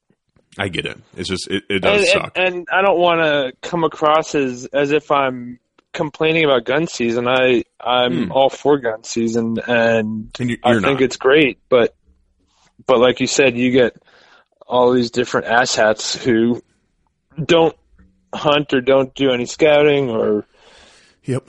I 0.59 0.69
get 0.69 0.87
it. 0.87 0.99
It's 1.17 1.29
just 1.29 1.49
it, 1.51 1.65
it 1.69 1.81
does 1.81 2.03
and, 2.03 2.09
suck. 2.11 2.33
And, 2.37 2.55
and 2.55 2.69
I 2.73 2.83
don't 2.83 2.99
want 2.99 3.21
to 3.23 3.53
come 3.69 3.83
across 3.85 4.35
as 4.35 4.67
as 4.67 4.93
if 4.93 5.11
I'm 5.11 5.59
complaining 5.93 6.45
about 6.45 6.65
gun 6.65 6.87
season. 6.87 7.27
I 7.29 7.65
I'm 7.81 8.27
Hmm. 8.27 8.33
all 8.33 8.51
for 8.51 8.79
gun 8.79 9.05
season, 9.05 9.57
and 9.67 10.31
And 10.39 10.51
you- 10.51 10.59
I 10.63 10.73
think 10.75 10.83
not. 10.83 11.03
it's 11.03 11.17
great. 11.17 11.59
But 11.69 11.95
but 12.87 12.99
like 12.99 13.21
you 13.21 13.27
said, 13.27 13.57
you 13.57 13.71
get 13.73 13.97
all 14.67 14.93
these 14.93 15.11
different 15.11 15.47
asshats 15.47 16.17
who 16.17 16.63
don't 17.43 17.77
hunt 18.35 18.73
or 18.75 18.81
don't 18.81 19.15
do 19.15 19.31
any 19.31 19.47
scouting, 19.47 20.11
or 20.11 20.45
Yep. 21.25 21.49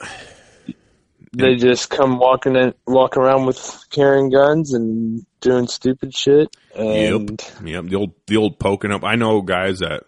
They 1.38 1.56
just 1.56 1.90
come 1.90 2.20
walking 2.20 2.56
in, 2.56 2.74
walking 2.86 3.22
around 3.22 3.46
with 3.46 3.86
carrying 3.90 4.30
guns 4.30 4.74
and 4.74 5.26
doing 5.42 5.68
stupid 5.68 6.16
shit. 6.16 6.56
And 6.76 7.42
Yep, 7.64 7.86
the 7.86 7.96
old 7.96 8.14
the 8.28 8.38
old 8.38 8.60
poking 8.60 8.92
up. 8.92 9.04
I 9.04 9.16
know 9.16 9.42
guys 9.42 9.80
that 9.80 10.04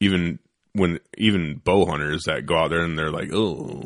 even 0.00 0.38
when 0.72 1.00
even 1.18 1.60
bow 1.62 1.86
hunters 1.86 2.24
that 2.24 2.46
go 2.46 2.56
out 2.56 2.70
there 2.70 2.82
and 2.82 2.98
they're 2.98 3.10
like, 3.10 3.30
oh, 3.32 3.84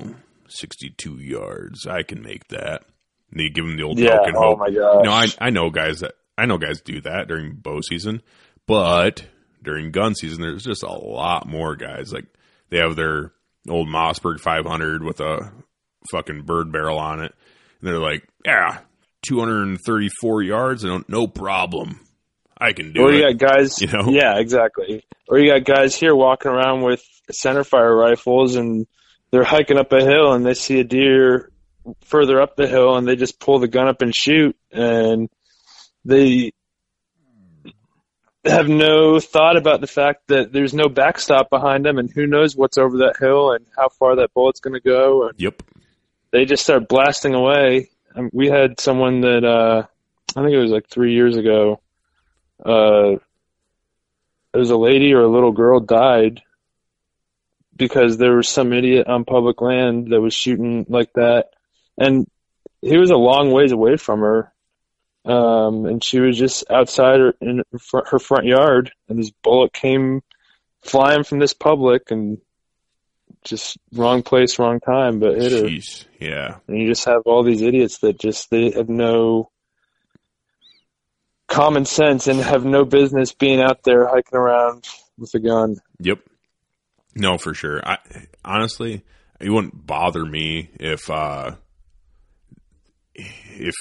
62 0.48 1.18
yards, 1.18 1.86
I 1.86 2.02
can 2.02 2.22
make 2.22 2.48
that. 2.48 2.84
And 3.30 3.40
they 3.40 3.48
give 3.48 3.64
them 3.64 3.76
the 3.76 3.82
old 3.82 3.98
yeah, 3.98 4.18
poke 4.18 4.26
and 4.28 4.36
oh 4.36 4.40
hope. 4.40 4.58
my 4.58 4.68
You 4.68 4.80
know, 4.80 5.10
I 5.10 5.26
I 5.38 5.50
know 5.50 5.70
guys 5.70 6.00
that 6.00 6.14
I 6.38 6.46
know 6.46 6.58
guys 6.58 6.80
do 6.80 7.00
that 7.02 7.28
during 7.28 7.54
bow 7.54 7.80
season, 7.80 8.22
but 8.66 9.24
during 9.62 9.90
gun 9.90 10.14
season, 10.14 10.42
there's 10.42 10.64
just 10.64 10.82
a 10.82 10.92
lot 10.92 11.48
more 11.48 11.76
guys. 11.76 12.12
Like 12.12 12.26
they 12.70 12.78
have 12.78 12.96
their 12.96 13.32
old 13.68 13.88
Mossberg 13.88 14.40
500 14.40 15.02
with 15.02 15.20
a 15.20 15.52
fucking 16.10 16.42
bird 16.42 16.72
barrel 16.72 16.98
on 16.98 17.20
it, 17.20 17.34
and 17.80 17.88
they're 17.88 17.98
like, 17.98 18.26
yeah, 18.44 18.78
234 19.28 20.42
yards, 20.42 20.84
and 20.84 21.04
no 21.08 21.26
problem. 21.26 22.00
I 22.58 22.72
can 22.72 22.92
do 22.92 23.00
it. 23.00 23.04
or 23.04 23.12
it. 23.12 23.16
you 23.18 23.36
got 23.36 23.54
guys, 23.54 23.80
you 23.80 23.88
know? 23.88 24.08
yeah, 24.08 24.38
exactly. 24.38 25.04
Or 25.28 25.38
you 25.38 25.52
got 25.52 25.64
guys 25.64 25.94
here 25.94 26.14
walking 26.14 26.50
around 26.50 26.82
with 26.82 27.02
centerfire 27.30 27.94
rifles 27.94 28.56
and 28.56 28.86
they're 29.30 29.44
hiking 29.44 29.76
up 29.76 29.92
a 29.92 30.02
hill 30.02 30.32
and 30.32 30.46
they 30.46 30.54
see 30.54 30.80
a 30.80 30.84
deer 30.84 31.50
further 32.02 32.40
up 32.40 32.56
the 32.56 32.66
hill 32.66 32.96
and 32.96 33.06
they 33.06 33.16
just 33.16 33.38
pull 33.40 33.58
the 33.58 33.68
gun 33.68 33.88
up 33.88 34.00
and 34.00 34.14
shoot 34.14 34.56
and 34.72 35.28
they 36.04 36.52
have 38.44 38.68
no 38.68 39.18
thought 39.20 39.56
about 39.56 39.80
the 39.80 39.86
fact 39.86 40.28
that 40.28 40.52
there's 40.52 40.72
no 40.72 40.88
backstop 40.88 41.50
behind 41.50 41.84
them, 41.84 41.98
and 41.98 42.10
who 42.14 42.26
knows 42.26 42.56
what's 42.56 42.78
over 42.78 42.98
that 42.98 43.16
hill 43.18 43.52
and 43.52 43.66
how 43.76 43.88
far 43.88 44.16
that 44.16 44.32
bullet's 44.34 44.60
going 44.60 44.74
to 44.74 44.80
go. 44.80 45.26
And 45.26 45.32
Yep. 45.38 45.62
They 46.30 46.44
just 46.44 46.62
start 46.62 46.88
blasting 46.88 47.34
away. 47.34 47.90
Um, 48.14 48.30
we 48.32 48.48
had 48.48 48.80
someone 48.80 49.20
that 49.22 49.44
uh, 49.44 49.86
I 50.36 50.42
think 50.42 50.52
it 50.52 50.58
was 50.60 50.70
like 50.70 50.88
three 50.88 51.14
years 51.14 51.36
ago. 51.36 51.80
Uh, 52.64 53.18
there 54.52 54.60
was 54.60 54.70
a 54.70 54.76
lady 54.76 55.12
or 55.12 55.20
a 55.20 55.28
little 55.28 55.52
girl 55.52 55.80
died 55.80 56.42
because 57.76 58.16
there 58.16 58.36
was 58.36 58.48
some 58.48 58.72
idiot 58.72 59.06
on 59.06 59.24
public 59.24 59.60
land 59.60 60.12
that 60.12 60.20
was 60.20 60.34
shooting 60.34 60.86
like 60.88 61.12
that, 61.14 61.50
and 61.98 62.26
he 62.80 62.96
was 62.96 63.10
a 63.10 63.16
long 63.16 63.50
ways 63.50 63.72
away 63.72 63.96
from 63.96 64.20
her. 64.20 64.52
Um, 65.26 65.86
and 65.86 66.04
she 66.04 66.20
was 66.20 66.38
just 66.38 66.70
outside 66.70 67.18
her, 67.18 67.34
in 67.40 67.62
her 67.90 68.18
front 68.18 68.44
yard, 68.44 68.92
and 69.08 69.18
this 69.18 69.32
bullet 69.42 69.72
came 69.72 70.22
flying 70.82 71.24
from 71.24 71.40
this 71.40 71.52
public, 71.52 72.10
and 72.10 72.38
just 73.44 73.78
wrong 73.92 74.22
place, 74.22 74.58
wrong 74.58 74.80
time, 74.80 75.20
but 75.20 75.36
hit 75.36 75.52
her. 75.52 75.68
Jeez. 75.68 76.06
Yeah. 76.20 76.56
And 76.66 76.78
you 76.78 76.88
just 76.88 77.04
have 77.04 77.22
all 77.26 77.42
these 77.42 77.62
idiots 77.62 77.98
that 77.98 78.18
just 78.18 78.50
they 78.50 78.70
have 78.72 78.88
no 78.88 79.50
common 81.46 81.84
sense 81.84 82.26
and 82.26 82.40
have 82.40 82.64
no 82.64 82.84
business 82.84 83.32
being 83.32 83.60
out 83.60 83.82
there 83.84 84.06
hiking 84.06 84.36
around 84.36 84.86
with 85.18 85.32
a 85.34 85.40
gun. 85.40 85.76
Yep. 86.00 86.18
No, 87.14 87.38
for 87.38 87.54
sure. 87.54 87.80
I 87.86 87.98
honestly, 88.44 89.04
it 89.40 89.50
wouldn't 89.50 89.86
bother 89.86 90.24
me 90.24 90.70
if 90.74 91.08
uh 91.10 91.52
if 93.14 93.74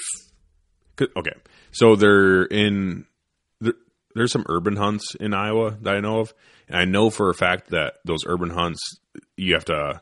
okay. 1.16 1.34
So 1.72 1.96
they're 1.96 2.44
in 2.44 3.04
there, 3.60 3.74
there's 4.14 4.32
some 4.32 4.46
urban 4.48 4.76
hunts 4.76 5.14
in 5.16 5.34
Iowa 5.34 5.76
that 5.82 5.96
I 5.96 6.00
know 6.00 6.20
of, 6.20 6.32
and 6.68 6.78
I 6.78 6.84
know 6.84 7.10
for 7.10 7.28
a 7.28 7.34
fact 7.34 7.70
that 7.70 7.94
those 8.04 8.20
urban 8.26 8.50
hunts 8.50 8.80
you 9.36 9.54
have 9.54 9.64
to 9.66 10.00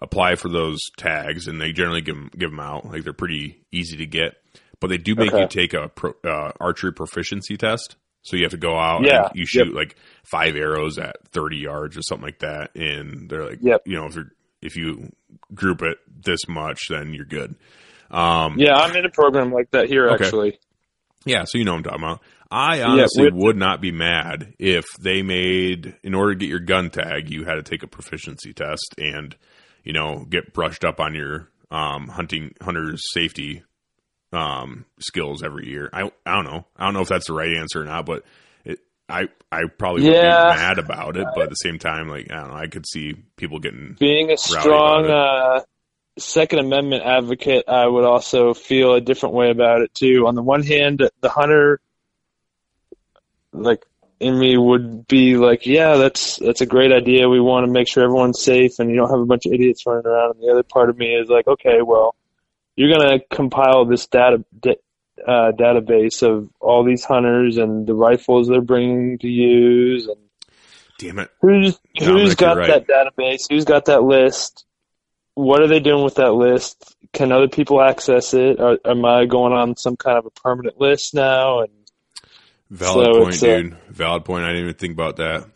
apply 0.00 0.34
for 0.36 0.48
those 0.48 0.78
tags, 0.96 1.46
and 1.46 1.60
they 1.60 1.72
generally 1.72 2.00
give 2.00 2.14
them, 2.16 2.30
give 2.36 2.50
them 2.50 2.60
out. 2.60 2.86
Like 2.86 3.04
they're 3.04 3.12
pretty 3.12 3.62
easy 3.70 3.96
to 3.98 4.06
get, 4.06 4.34
but 4.80 4.88
they 4.88 4.96
do 4.98 5.14
make 5.14 5.32
Okay. 5.32 5.42
you 5.42 5.48
take 5.48 5.74
a 5.74 5.88
pro, 5.88 6.12
uh, 6.24 6.52
archery 6.60 6.92
proficiency 6.92 7.56
test. 7.56 7.96
So 8.22 8.36
you 8.36 8.42
have 8.44 8.52
to 8.52 8.58
go 8.58 8.78
out 8.78 9.02
Yeah. 9.04 9.26
and 9.28 9.30
you 9.34 9.46
shoot 9.46 9.74
like 9.74 9.96
five 10.30 10.54
arrows 10.56 10.98
at 10.98 11.16
30 11.32 11.56
yards 11.58 11.96
or 11.96 12.02
something 12.02 12.24
like 12.26 12.40
that. 12.40 12.74
And 12.74 13.28
they're 13.30 13.46
like, 13.48 13.58
Yep. 13.62 13.82
you 13.86 13.96
know, 13.96 14.06
if, 14.06 14.14
you're, 14.14 14.30
if 14.60 14.76
you 14.76 15.10
group 15.54 15.80
it 15.82 15.98
this 16.22 16.40
much, 16.48 16.80
then 16.90 17.14
you're 17.14 17.24
good. 17.24 17.54
Um, 18.10 18.56
Yeah, 18.58 18.74
I'm 18.74 18.94
in 18.96 19.04
a 19.06 19.10
program 19.10 19.52
like 19.52 19.70
that 19.70 19.88
here 19.88 20.10
Okay. 20.10 20.24
actually. 20.24 20.58
yeah, 21.24 21.44
so 21.44 21.56
you 21.58 21.64
know 21.64 21.72
what 21.72 21.78
I'm 21.78 21.84
talking 21.84 22.02
about. 22.04 22.20
I 22.50 22.82
honestly 22.82 23.24
with- 23.24 23.34
would 23.34 23.56
not 23.56 23.80
be 23.80 23.92
mad 23.92 24.54
if 24.58 24.84
they 25.00 25.22
made, 25.22 25.96
in 26.02 26.14
order 26.14 26.34
to 26.34 26.38
get 26.38 26.48
your 26.48 26.58
gun 26.58 26.90
tag, 26.90 27.30
you 27.30 27.44
had 27.44 27.54
to 27.54 27.62
take 27.62 27.82
a 27.82 27.86
proficiency 27.86 28.52
test 28.52 28.94
and, 28.98 29.36
you 29.84 29.92
know, 29.92 30.24
get 30.28 30.52
brushed 30.52 30.84
up 30.84 31.00
on 31.00 31.14
your 31.14 31.48
um, 31.70 32.08
hunting 32.08 32.54
hunter's 32.60 33.00
safety 33.12 33.62
um, 34.32 34.84
skills 35.00 35.42
every 35.42 35.68
year. 35.68 35.90
I 35.92 36.10
I 36.26 36.34
don't 36.36 36.44
know. 36.44 36.64
I 36.76 36.84
don't 36.84 36.94
know 36.94 37.00
if 37.00 37.08
that's 37.08 37.26
the 37.26 37.32
right 37.34 37.52
answer 37.56 37.82
or 37.82 37.84
not, 37.84 38.06
but 38.06 38.24
it, 38.64 38.78
I 39.08 39.28
I 39.50 39.62
probably 39.78 40.02
would 40.04 40.12
be 40.12 40.18
mad 40.20 40.78
about 40.78 41.16
it. 41.16 41.26
But 41.34 41.44
at 41.44 41.48
the 41.50 41.56
same 41.56 41.78
time, 41.78 42.08
like 42.08 42.30
I 42.30 42.36
don't 42.40 42.50
know, 42.50 42.56
I 42.56 42.66
could 42.68 42.86
see 42.86 43.14
people 43.36 43.58
getting 43.58 43.96
Being 43.98 44.30
a 44.30 44.36
strong 44.36 45.06
uh, 45.06 45.60
Second 46.18 46.60
Amendment 46.60 47.04
advocate, 47.04 47.64
I 47.68 47.86
would 47.86 48.04
also 48.04 48.54
feel 48.54 48.94
a 48.94 49.00
different 49.00 49.34
way 49.34 49.50
about 49.50 49.82
it 49.82 49.94
too. 49.94 50.26
On 50.26 50.34
the 50.34 50.42
one 50.42 50.62
hand, 50.62 51.08
the 51.20 51.28
hunter, 51.28 51.80
like 53.52 53.84
in 54.18 54.38
me, 54.38 54.56
would 54.56 55.06
be 55.08 55.36
like, 55.36 55.66
"Yeah, 55.66 55.96
that's 55.96 56.36
that's 56.36 56.60
a 56.60 56.66
great 56.66 56.92
idea. 56.92 57.28
We 57.28 57.40
want 57.40 57.66
to 57.66 57.72
make 57.72 57.88
sure 57.88 58.04
everyone's 58.04 58.42
safe, 58.42 58.78
and 58.78 58.90
you 58.90 58.96
don't 58.96 59.10
have 59.10 59.20
a 59.20 59.26
bunch 59.26 59.46
of 59.46 59.52
idiots 59.52 59.86
running 59.86 60.06
around." 60.06 60.34
And 60.34 60.42
the 60.42 60.52
other 60.52 60.62
part 60.62 60.90
of 60.90 60.98
me 60.98 61.14
is 61.14 61.28
like, 61.28 61.46
"Okay, 61.46 61.82
well, 61.82 62.14
you're 62.76 62.92
gonna 62.92 63.20
compile 63.30 63.84
this 63.84 64.06
data." 64.06 64.44
da- 64.60 64.80
uh, 65.26 65.52
database 65.52 66.22
of 66.22 66.48
all 66.60 66.84
these 66.84 67.04
hunters 67.04 67.58
and 67.58 67.86
the 67.86 67.94
rifles 67.94 68.48
they're 68.48 68.60
bringing 68.60 69.18
to 69.18 69.28
use 69.28 70.06
and 70.06 70.16
damn 70.98 71.18
it. 71.18 71.30
Who's 71.40 71.78
who's 71.98 72.34
got 72.34 72.56
right. 72.56 72.86
that 72.86 72.86
database? 72.86 73.46
Who's 73.50 73.64
got 73.64 73.86
that 73.86 74.02
list? 74.02 74.64
What 75.34 75.62
are 75.62 75.68
they 75.68 75.80
doing 75.80 76.04
with 76.04 76.16
that 76.16 76.32
list? 76.32 76.96
Can 77.12 77.32
other 77.32 77.48
people 77.48 77.80
access 77.80 78.34
it? 78.34 78.60
Or, 78.60 78.78
am 78.84 79.04
I 79.04 79.24
going 79.26 79.52
on 79.52 79.76
some 79.76 79.96
kind 79.96 80.18
of 80.18 80.26
a 80.26 80.30
permanent 80.30 80.80
list 80.80 81.14
now? 81.14 81.60
And 81.60 81.70
Valid 82.70 83.06
So 83.06 83.22
point, 83.22 83.42
uh, 83.42 83.46
dude. 83.46 83.76
Valid 83.88 84.24
point. 84.24 84.44
I 84.44 84.48
didn't 84.48 84.62
even 84.62 84.74
think 84.74 84.92
about 84.92 85.16
that. 85.16 85.46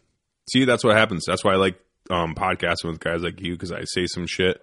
See, 0.50 0.64
that's 0.64 0.84
what 0.84 0.96
happens. 0.96 1.24
That's 1.26 1.44
why 1.44 1.52
I 1.52 1.56
like 1.56 1.78
um, 2.10 2.34
podcasting 2.34 2.86
with 2.86 3.00
guys 3.00 3.22
like 3.22 3.40
you 3.40 3.52
because 3.52 3.72
I 3.72 3.84
say 3.84 4.06
some 4.06 4.26
shit 4.26 4.62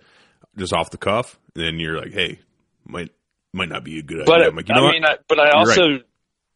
just 0.58 0.74
off 0.74 0.92
the 0.92 0.98
cuff, 0.98 1.40
and 1.56 1.64
then 1.64 1.80
you're 1.80 1.98
like, 1.98 2.14
"Hey, 2.14 2.40
might 2.86 3.10
might 3.54 3.70
not 3.70 3.84
be 3.84 4.00
a 4.00 4.04
good 4.04 4.26
but 4.26 4.42
idea." 4.42 4.52
Like, 4.52 4.70
you 4.70 4.76
know 4.76 4.88
I 4.88 4.92
mean, 4.92 5.06
I, 5.06 5.18
but 5.28 5.40
I 5.40 5.48
You're 5.48 5.56
also 5.56 6.00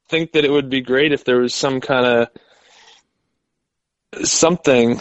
think 0.09 0.33
that 0.33 0.45
it 0.45 0.51
would 0.51 0.69
be 0.69 0.81
great 0.81 1.13
if 1.13 1.23
there 1.23 1.39
was 1.39 1.53
some 1.53 1.81
kind 1.81 2.05
of 2.05 2.27
something 4.27 4.99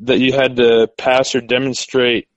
that 0.00 0.18
you 0.18 0.32
had 0.32 0.56
to 0.56 0.88
pass 0.98 1.34
or 1.34 1.40
demonstrate 1.40 2.28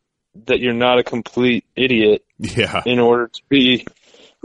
that 0.45 0.59
you're 0.59 0.73
not 0.73 0.99
a 0.99 1.03
complete 1.03 1.65
idiot 1.75 2.23
yeah. 2.37 2.81
in 2.85 2.99
order 2.99 3.27
to 3.27 3.41
be 3.49 3.85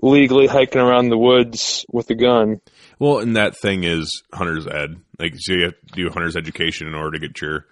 legally 0.01 0.47
hiking 0.47 0.81
around 0.81 1.09
the 1.09 1.19
woods 1.19 1.85
with 1.91 2.11
a 2.11 2.15
gun. 2.15 2.61
Well, 3.03 3.19
and 3.19 3.35
that 3.35 3.57
thing 3.57 3.83
is 3.83 4.23
hunter's 4.33 4.65
ed. 4.65 4.95
Like, 5.19 5.35
so 5.37 5.55
you 5.55 5.65
have 5.65 5.73
to 5.73 5.95
do 5.95 6.09
hunter's 6.09 6.37
education 6.37 6.87
in 6.87 6.95
order 6.95 7.19
to 7.19 7.27
get 7.27 7.41
your 7.41 7.67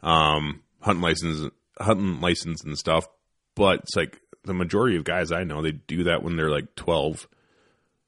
um, 0.00 0.62
hunting 0.80 1.02
license, 1.02 1.50
hunting 1.76 2.20
license 2.20 2.62
and 2.62 2.78
stuff. 2.78 3.04
But 3.56 3.80
it's 3.80 3.96
like 3.96 4.20
the 4.44 4.54
majority 4.54 4.96
of 4.96 5.02
guys 5.02 5.32
I 5.32 5.42
know, 5.42 5.60
they 5.60 5.72
do 5.72 6.04
that 6.04 6.22
when 6.22 6.36
they're 6.36 6.52
like 6.52 6.72
12. 6.76 7.26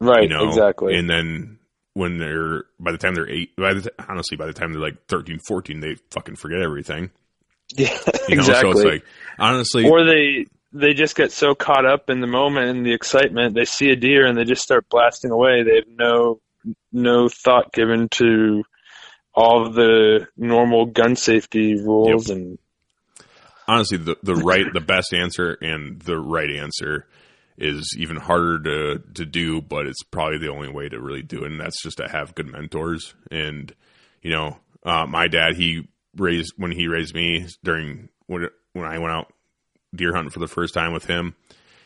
Right, 0.01 0.22
you 0.22 0.29
know, 0.29 0.47
exactly. 0.47 0.95
And 0.95 1.11
then 1.11 1.59
when 1.95 2.18
they're 2.18 2.66
by 2.79 2.93
the 2.93 2.99
time 2.99 3.16
they're 3.16 3.29
eight, 3.29 3.57
by 3.57 3.74
the 3.74 3.81
t- 3.81 3.91
honestly, 4.09 4.37
by 4.37 4.47
the 4.47 4.53
time 4.53 4.72
they're 4.72 4.81
like 4.81 5.05
13, 5.09 5.41
14, 5.49 5.81
they 5.81 5.97
fucking 6.12 6.37
forget 6.37 6.62
everything. 6.62 7.11
yeah, 7.76 7.89
You 8.29 8.37
know, 8.37 8.41
exactly. 8.41 8.72
so 8.74 8.79
it's 8.79 8.85
like 8.85 9.05
honestly, 9.37 9.85
or 9.85 10.05
they 10.05 10.47
they 10.72 10.95
just 10.95 11.16
get 11.16 11.33
so 11.33 11.57
caught 11.57 11.87
up 11.87 12.09
in 12.09 12.20
the 12.20 12.29
moment 12.29 12.68
and 12.68 12.87
the 12.87 12.93
excitement 12.93 13.57
they 13.57 13.64
see 13.64 13.91
a 13.91 13.97
deer 13.97 14.26
and 14.26 14.39
they 14.39 14.45
just 14.45 14.62
start 14.62 14.89
blasting 14.89 15.33
away 15.33 15.62
they 15.64 15.76
have 15.76 15.89
no 15.89 16.41
no 16.93 17.29
thought 17.29 17.73
given 17.73 18.09
to 18.09 18.63
all 19.35 19.67
of 19.67 19.75
the 19.75 20.27
normal 20.37 20.87
gun 20.87 21.17
safety 21.17 21.81
rules 21.81 22.29
and 22.31 22.59
honestly, 23.69 23.99
the 23.99 24.17
the 24.23 24.35
right, 24.35 24.65
the 24.73 24.81
best 24.81 25.13
answer 25.13 25.57
and 25.61 26.01
the 26.01 26.19
right 26.19 26.51
answer 26.51 27.07
is 27.59 27.95
even 27.99 28.17
harder 28.17 28.59
to 28.63 29.03
to 29.15 29.27
do, 29.27 29.61
but 29.61 29.87
it's 29.87 30.03
probably 30.03 30.39
the 30.39 30.49
only 30.49 30.69
way 30.69 30.89
to 30.89 31.01
really 31.01 31.23
do 31.23 31.45
it, 31.45 31.53
and 31.53 31.61
that's 31.61 31.83
just 31.83 31.99
to 31.99 32.09
have 32.09 32.35
good 32.35 32.51
mentors. 32.51 33.15
And 33.31 33.73
you 34.23 34.31
know, 34.31 34.57
uh, 34.85 35.07
my 35.07 35.29
dad, 35.29 35.55
he 35.57 35.87
raised 36.17 36.55
when 36.57 36.73
he 36.73 36.89
raised 36.89 37.15
me 37.15 37.47
during 37.63 38.09
when 38.27 38.49
when 38.73 38.87
I 38.87 38.99
went 38.99 39.13
out 39.13 39.33
deer 39.95 40.15
hunting 40.15 40.31
for 40.31 40.41
the 40.41 40.49
first 40.49 40.75
time 40.75 40.93
with 40.93 41.05
him. 41.05 41.37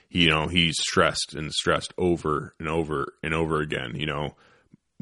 You 0.08 0.28
know, 0.28 0.46
he 0.46 0.72
stressed 0.72 1.34
and 1.34 1.50
stressed 1.52 1.94
over 1.96 2.54
and 2.58 2.68
over 2.68 3.14
and 3.22 3.34
over 3.34 3.60
again. 3.60 3.94
You 3.96 4.06
know, 4.06 4.36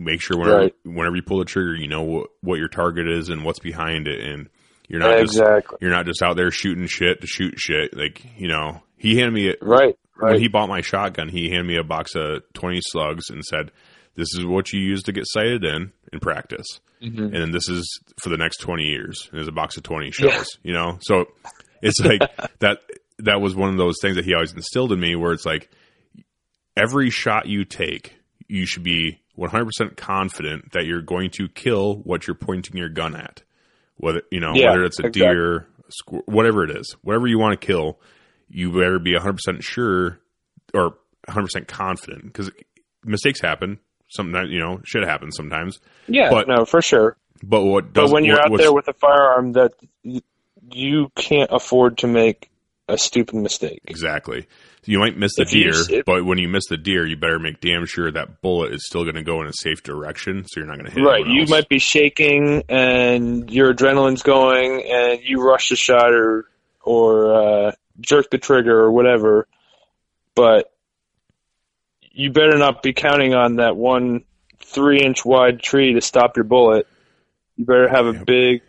make 0.00 0.20
sure 0.20 0.38
whenever 0.38 0.58
Right. 0.58 0.74
whenever 0.84 1.16
you 1.16 1.22
pull 1.22 1.38
the 1.38 1.44
trigger, 1.44 1.74
you 1.74 1.88
know 1.88 2.02
what 2.02 2.30
what 2.40 2.58
your 2.58 2.68
target 2.68 3.08
is 3.08 3.28
and 3.28 3.44
what's 3.44 3.58
behind 3.60 4.08
it, 4.08 4.20
and 4.20 4.48
you're 4.88 5.00
not 5.00 5.18
just 5.18 5.34
exactly 5.36 5.78
you're 5.80 5.90
not 5.90 6.06
just 6.06 6.22
out 6.22 6.36
there 6.36 6.50
shooting 6.50 6.86
shit 6.86 7.20
to 7.20 7.26
shoot 7.26 7.58
shit. 7.58 7.96
Like, 7.96 8.24
you 8.36 8.48
know, 8.48 8.82
he 8.96 9.16
handed 9.16 9.34
me, 9.34 9.54
right 9.60 9.96
when 10.16 10.32
right 10.32 10.40
he 10.40 10.48
bought 10.48 10.68
my 10.68 10.80
shotgun, 10.80 11.28
he 11.28 11.48
handed 11.50 11.66
me 11.66 11.76
a 11.76 11.84
box 11.84 12.14
of 12.14 12.42
20 12.54 12.80
slugs 12.82 13.30
and 13.30 13.44
said, 13.44 13.70
this 14.16 14.34
is 14.34 14.44
what 14.44 14.72
you 14.72 14.80
use 14.80 15.02
to 15.04 15.12
get 15.12 15.24
sighted 15.26 15.64
in 15.64 15.92
in 16.12 16.20
practice. 16.20 16.66
Mm-hmm. 17.02 17.22
And 17.22 17.34
then 17.34 17.50
this 17.52 17.68
is 17.68 18.00
for 18.22 18.28
the 18.28 18.36
next 18.36 18.58
20 18.58 18.82
years. 18.82 19.28
And 19.30 19.38
there's 19.38 19.48
a 19.48 19.52
box 19.52 19.76
of 19.76 19.82
20 19.82 20.10
shells, 20.10 20.58
you 20.62 20.74
know? 20.74 20.98
So 21.00 21.26
it's 21.80 21.98
like 22.04 22.20
that, 22.58 22.80
that 23.20 23.40
was 23.40 23.54
one 23.54 23.70
of 23.70 23.78
those 23.78 23.96
things 24.02 24.16
that 24.16 24.24
he 24.24 24.34
always 24.34 24.52
instilled 24.52 24.92
in 24.92 25.00
me 25.00 25.16
where 25.16 25.32
it's 25.32 25.46
like 25.46 25.70
every 26.76 27.08
shot 27.10 27.46
you 27.46 27.64
take, 27.64 28.14
you 28.48 28.66
should 28.66 28.82
be 28.82 29.20
100% 29.40 29.96
confident 29.96 30.72
that 30.72 30.84
you're 30.86 31.02
going 31.02 31.30
to 31.30 31.48
kill 31.48 31.96
what 32.04 32.26
you're 32.26 32.34
pointing 32.36 32.76
your 32.76 32.88
gun 32.90 33.16
at. 33.16 33.42
Whether, 33.96 34.22
you 34.30 34.40
know, 34.40 34.52
Yeah, 34.54 34.70
whether 34.70 34.84
it's 34.84 34.98
a 35.00 35.06
exactly. 35.06 35.20
deer, 35.34 35.56
a 35.88 35.92
squir- 35.92 36.22
whatever 36.26 36.64
it 36.64 36.70
is, 36.76 36.94
whatever 37.02 37.26
you 37.26 37.38
want 37.38 37.60
to 37.60 37.66
kill, 37.66 37.98
you 38.48 38.70
better 38.72 38.98
be 38.98 39.14
100% 39.14 39.62
sure 39.62 40.18
or 40.74 40.96
100% 41.28 41.66
confident 41.68 42.24
because 42.24 42.50
mistakes 43.04 43.40
happen. 43.40 43.78
Sometimes, 44.08 44.50
you 44.50 44.58
know, 44.58 44.80
shit 44.84 45.04
happens 45.04 45.36
sometimes. 45.36 45.80
yeah 46.08 46.30
but- 46.30 46.48
no 46.48 46.64
for 46.64 46.82
sure 46.82 47.16
But 47.42 47.62
what 47.64 47.92
but 47.92 48.10
when 48.10 48.24
you're 48.24 48.36
what- 48.36 48.52
out 48.52 48.58
there 48.58 48.72
with 48.72 48.88
a 48.88 48.92
firearm 48.94 49.52
that 49.52 49.72
you 50.72 51.10
can't 51.14 51.50
afford 51.52 51.98
to 51.98 52.06
make 52.06 52.50
a 52.88 52.98
stupid 52.98 53.36
mistake. 53.36 53.80
Exactly. 53.86 54.46
You 54.86 54.98
might 54.98 55.16
miss 55.16 55.32
the 55.36 55.42
If 55.42 55.50
deer, 55.50 56.02
but 56.06 56.24
when 56.24 56.38
you 56.38 56.48
miss 56.48 56.66
the 56.68 56.76
deer, 56.78 57.06
you 57.06 57.16
better 57.16 57.38
make 57.38 57.60
damn 57.60 57.84
sure 57.86 58.10
that 58.10 58.40
bullet 58.40 58.72
is 58.72 58.86
still 58.86 59.02
going 59.04 59.16
to 59.16 59.22
go 59.22 59.42
in 59.42 59.46
a 59.46 59.52
safe 59.52 59.82
direction, 59.82 60.44
so 60.46 60.58
you're 60.60 60.66
not 60.66 60.76
going 60.78 60.86
to 60.86 60.92
hit. 60.92 61.04
Right. 61.04 61.26
You 61.26 61.44
might 61.46 61.68
be 61.68 61.78
shaking 61.78 62.62
and 62.68 63.50
your 63.50 63.74
adrenaline's 63.74 64.22
going 64.22 64.82
and 64.90 65.20
you 65.22 65.42
rush 65.42 65.68
the 65.68 65.76
shot 65.76 66.12
or 66.14 66.46
or 66.82 67.34
uh, 67.68 67.72
jerk 68.00 68.30
the 68.30 68.38
trigger 68.38 68.78
or 68.80 68.90
whatever, 68.90 69.46
but 70.34 70.72
you 72.12 72.32
better 72.32 72.56
not 72.56 72.82
be 72.82 72.92
counting 72.92 73.34
on 73.34 73.56
that 73.56 73.76
one 73.76 74.24
three 74.64 75.00
inch 75.02 75.24
wide 75.24 75.60
tree 75.62 75.92
to 75.94 76.00
stop 76.00 76.36
your 76.36 76.44
bullet. 76.44 76.86
You 77.56 77.64
better 77.66 77.88
have 77.88 78.06
a 78.06 78.12
Yep. 78.12 78.26
big 78.26 78.62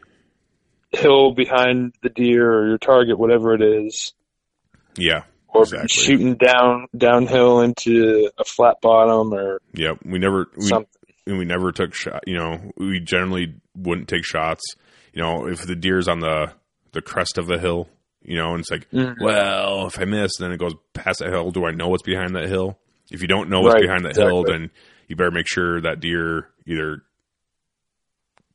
hill 0.91 1.31
behind 1.31 1.93
the 2.03 2.09
deer 2.09 2.51
or 2.51 2.67
your 2.67 2.77
target, 2.77 3.17
whatever 3.17 3.53
it 3.53 3.61
is, 3.61 4.13
Yeah. 4.97 5.23
Or 5.53 5.63
Exactly. 5.63 5.87
shooting 5.89 6.35
down 6.35 6.87
downhill 6.97 7.61
into 7.61 8.29
a 8.37 8.43
flat 8.45 8.77
bottom 8.81 9.33
or 9.33 9.61
Yep. 9.73 9.99
We 10.05 10.17
never. 10.19 10.47
We, 10.55 10.65
something. 10.67 10.87
and 11.27 11.37
we 11.37 11.45
never 11.45 11.71
took 11.71 11.93
shot. 11.93 12.23
You 12.27 12.35
know, 12.37 12.71
we 12.77 12.99
generally 12.99 13.55
wouldn't 13.75 14.07
take 14.07 14.23
shots. 14.25 14.63
You 15.13 15.21
know, 15.21 15.47
if 15.47 15.65
the 15.65 15.75
deer's 15.75 16.07
on 16.07 16.19
the 16.19 16.53
the 16.93 17.01
crest 17.01 17.37
of 17.37 17.47
the 17.47 17.57
hill, 17.59 17.87
you 18.23 18.37
know, 18.37 18.51
and 18.51 18.59
it's 18.59 18.71
like, 18.71 18.89
Mhm. 18.91 19.15
well, 19.21 19.87
if 19.87 19.99
I 19.99 20.05
miss, 20.05 20.31
then 20.39 20.51
it 20.51 20.57
goes 20.57 20.73
past 20.93 21.19
that 21.19 21.29
hill. 21.29 21.51
Do 21.51 21.65
I 21.65 21.71
know 21.71 21.87
what's 21.89 22.03
behind 22.03 22.35
that 22.35 22.47
hill? 22.49 22.77
If 23.11 23.21
you 23.21 23.27
don't 23.27 23.49
know 23.49 23.61
what's 23.61 23.73
Right, 23.75 23.83
behind 23.83 24.05
that 24.05 24.15
hill, 24.15 24.43
then 24.43 24.69
you 25.07 25.15
better 25.15 25.31
make 25.31 25.47
sure 25.47 25.81
that 25.81 25.99
deer 25.99 26.47
either 26.65 27.03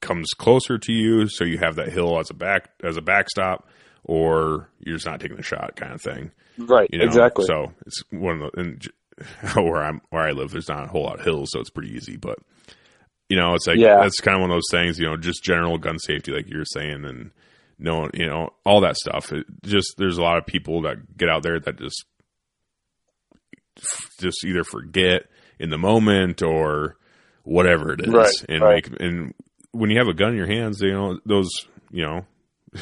comes 0.00 0.28
closer 0.36 0.78
to 0.78 0.92
you, 0.92 1.28
so 1.28 1.44
you 1.44 1.58
have 1.58 1.76
that 1.76 1.88
hill 1.90 2.18
as 2.18 2.30
a 2.30 2.34
back 2.34 2.70
as 2.84 2.96
a 2.96 3.02
backstop, 3.02 3.68
or 4.06 4.68
you're 4.80 4.96
just 4.96 5.06
not 5.06 5.20
taking 5.20 5.36
the 5.36 5.42
shot, 5.42 5.76
kind 5.76 5.92
of 5.92 6.00
thing. 6.00 6.30
Right. 6.56 6.88
You 6.92 7.00
know? 7.00 7.04
exactly. 7.04 7.44
So 7.44 7.72
it's 7.84 8.02
one 8.10 8.40
of 8.40 8.50
the 8.52 8.60
and 8.60 8.88
where 9.54 9.82
I'm 9.82 10.00
where 10.10 10.22
I 10.26 10.30
live. 10.30 10.50
There's 10.52 10.68
not 10.68 10.84
a 10.84 10.88
whole 10.88 11.02
lot 11.04 11.18
of 11.18 11.24
hills, 11.24 11.50
so 11.52 11.60
it's 11.60 11.70
pretty 11.70 11.92
easy. 11.94 12.16
But 12.16 12.38
you 13.28 13.36
know, 13.36 13.54
it's 13.54 13.66
like 13.66 13.76
Yeah. 13.78 13.98
that's 14.00 14.20
kind 14.20 14.36
of 14.36 14.40
one 14.42 14.50
of 14.50 14.56
those 14.56 14.70
things. 14.70 14.98
You 14.98 15.06
know, 15.06 15.16
just 15.16 15.42
general 15.44 15.76
gun 15.78 15.98
safety, 15.98 16.32
like 16.32 16.48
you're 16.48 16.64
saying, 16.64 17.04
and 17.04 17.30
no, 17.78 18.08
you 18.14 18.26
know, 18.26 18.50
all 18.64 18.80
that 18.82 18.96
stuff. 18.96 19.32
It 19.32 19.44
just 19.64 19.94
there's 19.98 20.16
a 20.18 20.22
lot 20.22 20.38
of 20.38 20.46
people 20.46 20.82
that 20.82 21.16
get 21.16 21.28
out 21.28 21.42
there 21.42 21.58
that 21.60 21.78
just 21.78 22.04
just 24.20 24.44
either 24.44 24.64
forget 24.64 25.22
in 25.58 25.70
the 25.70 25.78
moment 25.78 26.42
or 26.42 26.96
whatever 27.42 27.92
it 27.92 28.00
is, 28.00 28.08
Right, 28.12 28.44
and 28.48 28.62
right. 28.62 28.90
make 28.90 29.00
and 29.00 29.34
when 29.72 29.90
you 29.90 29.98
have 29.98 30.08
a 30.08 30.14
gun 30.14 30.30
in 30.30 30.36
your 30.36 30.46
hands, 30.46 30.80
you 30.80 30.92
know 30.92 31.18
those 31.26 31.48
you 31.90 32.02
know 32.02 32.24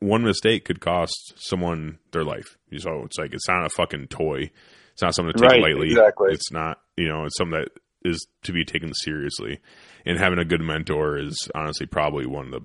one 0.00 0.22
mistake 0.22 0.64
could 0.64 0.80
cost 0.80 1.34
someone 1.36 1.98
their 2.12 2.24
life. 2.24 2.56
So 2.76 3.04
it's 3.04 3.18
like 3.18 3.32
it's 3.32 3.48
not 3.48 3.66
a 3.66 3.70
fucking 3.70 4.08
toy. 4.08 4.50
It's 4.92 5.02
not 5.02 5.14
something 5.14 5.32
to 5.34 5.40
take 5.40 5.50
Right, 5.50 5.62
lightly. 5.62 5.90
exactly. 5.90 6.32
It's 6.32 6.52
not 6.52 6.80
you 6.96 7.08
know 7.08 7.24
it's 7.24 7.36
something 7.36 7.60
that 7.60 7.70
is 8.04 8.26
to 8.44 8.52
be 8.52 8.64
taken 8.64 8.92
seriously. 8.94 9.60
And 10.06 10.18
having 10.18 10.38
a 10.38 10.44
good 10.44 10.60
mentor 10.60 11.18
is 11.18 11.36
honestly 11.54 11.86
probably 11.86 12.26
one 12.26 12.46
of 12.46 12.50
the 12.52 12.60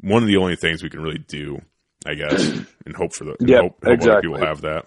one 0.00 0.22
of 0.22 0.28
the 0.28 0.36
only 0.36 0.56
things 0.56 0.82
we 0.82 0.90
can 0.90 1.00
really 1.00 1.18
do, 1.18 1.60
I 2.06 2.14
guess, 2.14 2.48
and 2.86 2.96
hope 2.96 3.12
for 3.14 3.24
the 3.24 3.36
Yep, 3.40 3.60
hope, 3.60 3.84
hope 3.84 3.84
other 3.84 3.92
exactly. 3.92 4.30
people 4.30 4.46
have 4.46 4.60
that. 4.62 4.84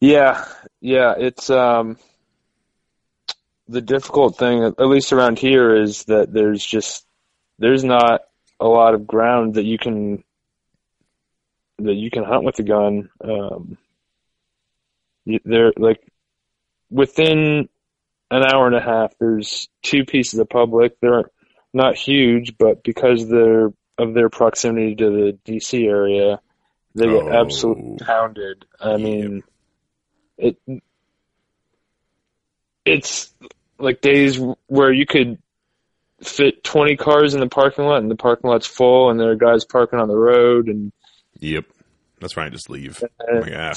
Yeah, 0.00 0.44
yeah, 0.80 1.14
it's 1.16 1.50
um 1.50 1.96
the 3.68 3.80
difficult 3.80 4.36
thing 4.36 4.64
at 4.64 4.86
least 4.86 5.12
around 5.12 5.38
here 5.38 5.74
is 5.74 6.04
that 6.04 6.32
there's 6.32 6.64
just 6.64 7.06
there's 7.58 7.84
not 7.84 8.22
a 8.60 8.66
lot 8.66 8.94
of 8.94 9.06
ground 9.06 9.54
that 9.54 9.64
you 9.64 9.78
can 9.78 10.22
that 11.78 11.94
you 11.94 12.10
can 12.10 12.24
hunt 12.24 12.44
with 12.44 12.58
a 12.58 12.62
gun. 12.62 13.08
Um 13.22 13.78
there 15.44 15.72
like 15.76 16.00
within 16.90 17.68
an 18.30 18.42
hour 18.44 18.66
and 18.66 18.76
a 18.76 18.80
half 18.80 19.12
there's 19.18 19.68
two 19.82 20.04
pieces 20.04 20.38
of 20.38 20.48
public. 20.48 20.98
They're 21.00 21.30
not 21.72 21.96
huge, 21.96 22.56
but 22.58 22.82
because 22.82 23.28
they're 23.28 23.72
of 23.98 24.14
their 24.14 24.28
proximity 24.30 24.94
to 24.96 25.10
the 25.10 25.38
DC 25.46 25.86
area, 25.86 26.40
they 26.94 27.06
get 27.06 27.22
Oh. 27.22 27.28
absolutely 27.32 27.98
pounded. 28.04 28.64
I 28.80 28.96
mean 28.96 29.42
it 30.38 30.56
it's 32.84 33.32
like 33.78 34.00
days 34.00 34.40
where 34.66 34.92
you 34.92 35.06
could 35.06 35.38
fit 36.24 36.62
20 36.64 36.96
cars 36.96 37.34
in 37.34 37.40
the 37.40 37.48
parking 37.48 37.84
lot 37.84 37.98
and 37.98 38.10
the 38.10 38.16
parking 38.16 38.50
lot's 38.50 38.66
full 38.66 39.10
and 39.10 39.18
there 39.18 39.30
are 39.30 39.36
guys 39.36 39.64
parking 39.64 39.98
on 39.98 40.08
the 40.08 40.16
road 40.16 40.68
and 40.68 40.92
Yep, 41.40 41.64
that's 42.20 42.34
fine. 42.34 42.52
Just 42.52 42.70
leave. 42.70 43.02
Like, 43.32 43.52
ah, 43.56 43.74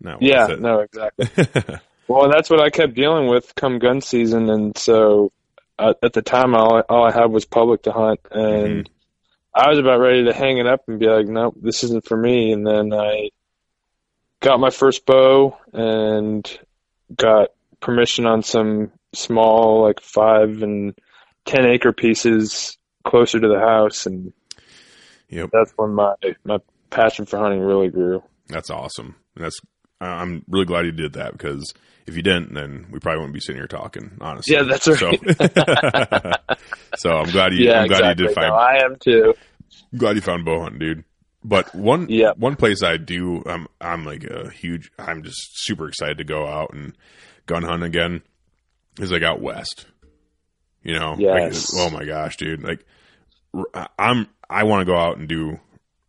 not 0.00 0.22
yeah 0.22 0.48
no 0.58 0.80
exactly. 0.80 1.28
Well 2.06 2.24
and 2.24 2.32
that's 2.32 2.50
what 2.50 2.60
i 2.60 2.68
kept 2.68 2.94
dealing 2.94 3.28
with 3.28 3.54
come 3.54 3.78
gun 3.78 4.02
season 4.02 4.50
and 4.50 4.76
so 4.76 5.32
uh, 5.78 5.94
at 6.02 6.12
the 6.12 6.20
time 6.20 6.54
all 6.54 6.76
I, 6.76 6.80
all 6.80 7.04
I 7.04 7.12
had 7.12 7.30
was 7.30 7.46
public 7.46 7.84
to 7.84 7.92
hunt 7.92 8.20
and 8.30 8.90
i 9.54 9.70
was 9.70 9.78
about 9.78 10.00
ready 10.00 10.24
to 10.24 10.34
hang 10.34 10.58
it 10.58 10.66
up 10.66 10.82
and 10.86 10.98
be 10.98 11.06
like 11.06 11.26
nope 11.26 11.56
this 11.60 11.82
isn't 11.82 12.06
for 12.06 12.16
me 12.16 12.52
and 12.52 12.66
then 12.66 12.92
i 12.92 13.30
got 14.40 14.60
my 14.60 14.68
first 14.68 15.06
bow 15.06 15.56
and 15.72 16.58
got 17.16 17.48
permission 17.80 18.26
on 18.26 18.42
some 18.42 18.92
small 19.14 19.82
like 19.82 20.00
five 20.00 20.62
and 20.62 20.94
ten 21.44 21.66
acre 21.66 21.92
pieces 21.92 22.76
closer 23.04 23.38
to 23.40 23.48
the 23.48 23.58
house 23.60 24.06
and 24.06 24.32
yep, 25.28 25.50
that's 25.52 25.72
when 25.76 25.94
my 25.94 26.14
my 26.44 26.58
passion 26.90 27.26
for 27.26 27.38
hunting 27.38 27.60
really 27.60 27.88
grew 27.88 28.22
that's 28.48 28.70
awesome. 28.70 29.16
And 29.36 29.44
that's 29.44 29.58
I'm 30.00 30.44
really 30.48 30.66
glad 30.66 30.84
you 30.84 30.92
did 30.92 31.14
that 31.14 31.32
because 31.32 31.72
if 32.06 32.14
you 32.14 32.22
didn't, 32.22 32.52
then 32.52 32.86
we 32.90 32.98
probably 32.98 33.20
wouldn't 33.20 33.32
be 33.34 33.40
sitting 33.40 33.56
here 33.58 33.66
talking. 33.66 34.18
Honestly, 34.20 34.54
Yeah, 34.54 34.64
that's 34.64 34.86
right. 34.86 34.98
So, 34.98 35.10
so 36.96 37.10
I'm 37.16 37.30
glad 37.30 37.54
you. 37.54 37.64
yeah 37.66 37.80
I'm 37.80 37.88
glad 37.88 38.00
exactly 38.00 38.22
you 38.22 38.28
did 38.28 38.34
find. 38.34 38.48
No, 38.48 38.54
i 38.54 38.84
am 38.84 38.96
too 38.96 39.34
I'm 39.92 39.98
glad 39.98 40.16
you 40.16 40.22
found 40.22 40.44
bow 40.44 40.60
hunting, 40.60 40.78
dude. 40.78 41.04
But 41.42 41.74
one 41.74 42.06
Yeah. 42.10 42.32
one 42.36 42.56
place 42.56 42.82
I 42.82 42.96
do, 42.98 43.42
I'm 43.46 43.66
I'm 43.80 44.04
like 44.04 44.24
a 44.24 44.50
huge. 44.50 44.90
I'm 44.98 45.22
just 45.22 45.64
super 45.64 45.88
excited 45.88 46.18
to 46.18 46.24
go 46.24 46.46
out 46.46 46.72
and 46.74 46.94
gun 47.46 47.62
hunt 47.62 47.82
again. 47.82 48.22
Is 48.98 49.10
like 49.10 49.22
out 49.22 49.40
west. 49.40 49.86
You 50.84 50.98
know, 50.98 51.16
Yes. 51.18 51.72
like, 51.74 51.82
oh 51.82 51.90
my 51.90 52.04
gosh, 52.04 52.36
dude! 52.36 52.62
Like, 52.62 52.84
I'm 53.98 54.28
I 54.48 54.64
want 54.64 54.86
to 54.86 54.92
go 54.92 54.96
out 54.98 55.16
and 55.18 55.26
do. 55.28 55.58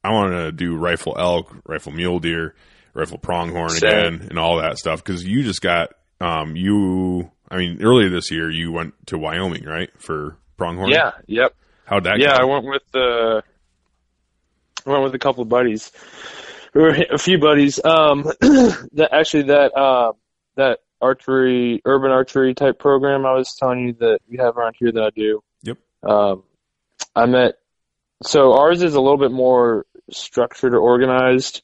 I 0.03 0.11
want 0.11 0.34
to 0.34 0.52
do 0.52 0.76
rifle 0.76 1.15
elk, 1.18 1.56
rifle 1.65 1.91
mule 1.91 2.19
deer, 2.19 2.53
rifle 2.93 3.18
pronghorn 3.18 3.69
Same. 3.69 3.89
again, 3.89 4.27
and 4.30 4.38
all 4.38 4.57
that 4.57 4.77
stuff. 4.77 5.03
Because 5.03 5.23
you 5.26 5.43
just 5.43 5.61
got 5.61 5.93
um 6.22 6.56
you. 6.56 7.31
I 7.49 7.57
mean, 7.57 7.81
earlier 7.81 8.10
this 8.10 8.31
year 8.31 8.49
you 8.49 8.72
went 8.72 8.93
to 9.07 9.18
Wyoming, 9.18 9.64
right, 9.65 9.89
for 9.97 10.35
pronghorn? 10.57 10.89
yeah 10.89 11.11
yep 11.27 11.53
How'd 11.85 12.06
that? 12.06 12.18
yeah, 12.19 12.38
go? 12.38 12.43
I 12.43 12.45
went 12.45 12.65
with 12.65 12.95
uh, 12.95 13.41
I 14.85 14.89
went 14.89 15.03
with 15.03 15.15
a 15.15 15.19
couple 15.19 15.43
of 15.43 15.49
buddies, 15.49 15.91
a 16.73 17.18
few 17.18 17.38
buddies. 17.39 17.80
Um, 17.84 18.23
that 18.41 19.10
actually 19.11 19.43
that 19.43 19.72
uh, 19.77 20.14
that 20.56 20.80
archery, 21.06 21.82
urban 21.86 22.11
archery 22.11 22.53
type 22.53 22.80
program 22.80 23.26
I 23.26 23.34
was 23.34 23.56
telling 23.56 23.80
you 23.88 23.94
that 23.99 24.19
we 24.30 24.38
have 24.38 24.57
around 24.57 24.76
here 24.80 24.91
that 24.91 25.03
I 25.03 25.10
do. 25.15 25.41
Yep. 25.64 25.77
Um, 26.03 26.44
I 27.15 27.26
met. 27.26 27.56
So 28.23 28.53
ours 28.53 28.82
is 28.82 28.95
a 28.95 29.02
little 29.02 29.18
bit 29.18 29.32
more 29.32 29.86
structured 30.11 30.73
or 30.73 30.80
organized. 30.80 31.61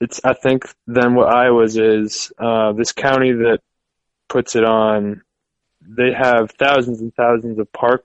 It's 0.00 0.20
I 0.24 0.34
think 0.34 0.64
than 0.86 1.14
what 1.14 1.28
Iowa's 1.34 1.76
is. 1.76 2.32
Uh, 2.38 2.72
this 2.72 2.92
county 2.92 3.32
that 3.32 3.60
puts 4.28 4.56
it 4.56 4.64
on, 4.64 5.22
they 5.80 6.12
have 6.12 6.50
thousands 6.52 7.00
and 7.00 7.14
thousands 7.14 7.58
of 7.58 7.72
park 7.72 8.04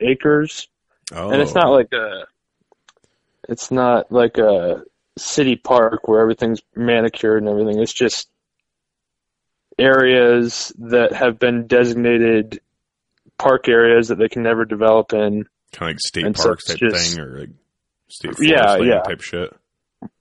acres 0.00 0.68
Oh. 1.14 1.30
and 1.30 1.40
it's 1.40 1.54
not 1.54 1.70
like 1.70 1.92
a 1.92 2.26
it's 3.48 3.70
not 3.70 4.10
like 4.10 4.38
a 4.38 4.82
city 5.16 5.54
park 5.54 6.08
where 6.08 6.20
everything's 6.20 6.60
manicured 6.74 7.42
and 7.42 7.48
everything 7.48 7.80
it's 7.80 7.92
just 7.92 8.28
areas 9.78 10.72
that 10.78 11.12
have 11.12 11.38
been 11.38 11.66
designated 11.66 12.60
park 13.38 13.68
areas 13.68 14.08
that 14.08 14.16
they 14.18 14.28
can 14.28 14.42
never 14.42 14.64
develop 14.64 15.12
in 15.12 15.46
kind 15.72 15.90
of 15.90 15.94
like 15.96 16.00
state 16.00 16.24
And 16.24 16.36
so 16.36 16.44
parks 16.44 16.70
it's 16.70 16.80
type 16.80 16.90
just- 16.90 17.14
thing 17.16 17.20
or 17.24 17.40
like 17.40 17.50
state 18.08 18.32
Yeah, 18.40 18.56
forest 18.62 18.78
land 18.80 18.86
yeah. 18.86 19.00
type 19.02 19.20
shit. 19.20 19.56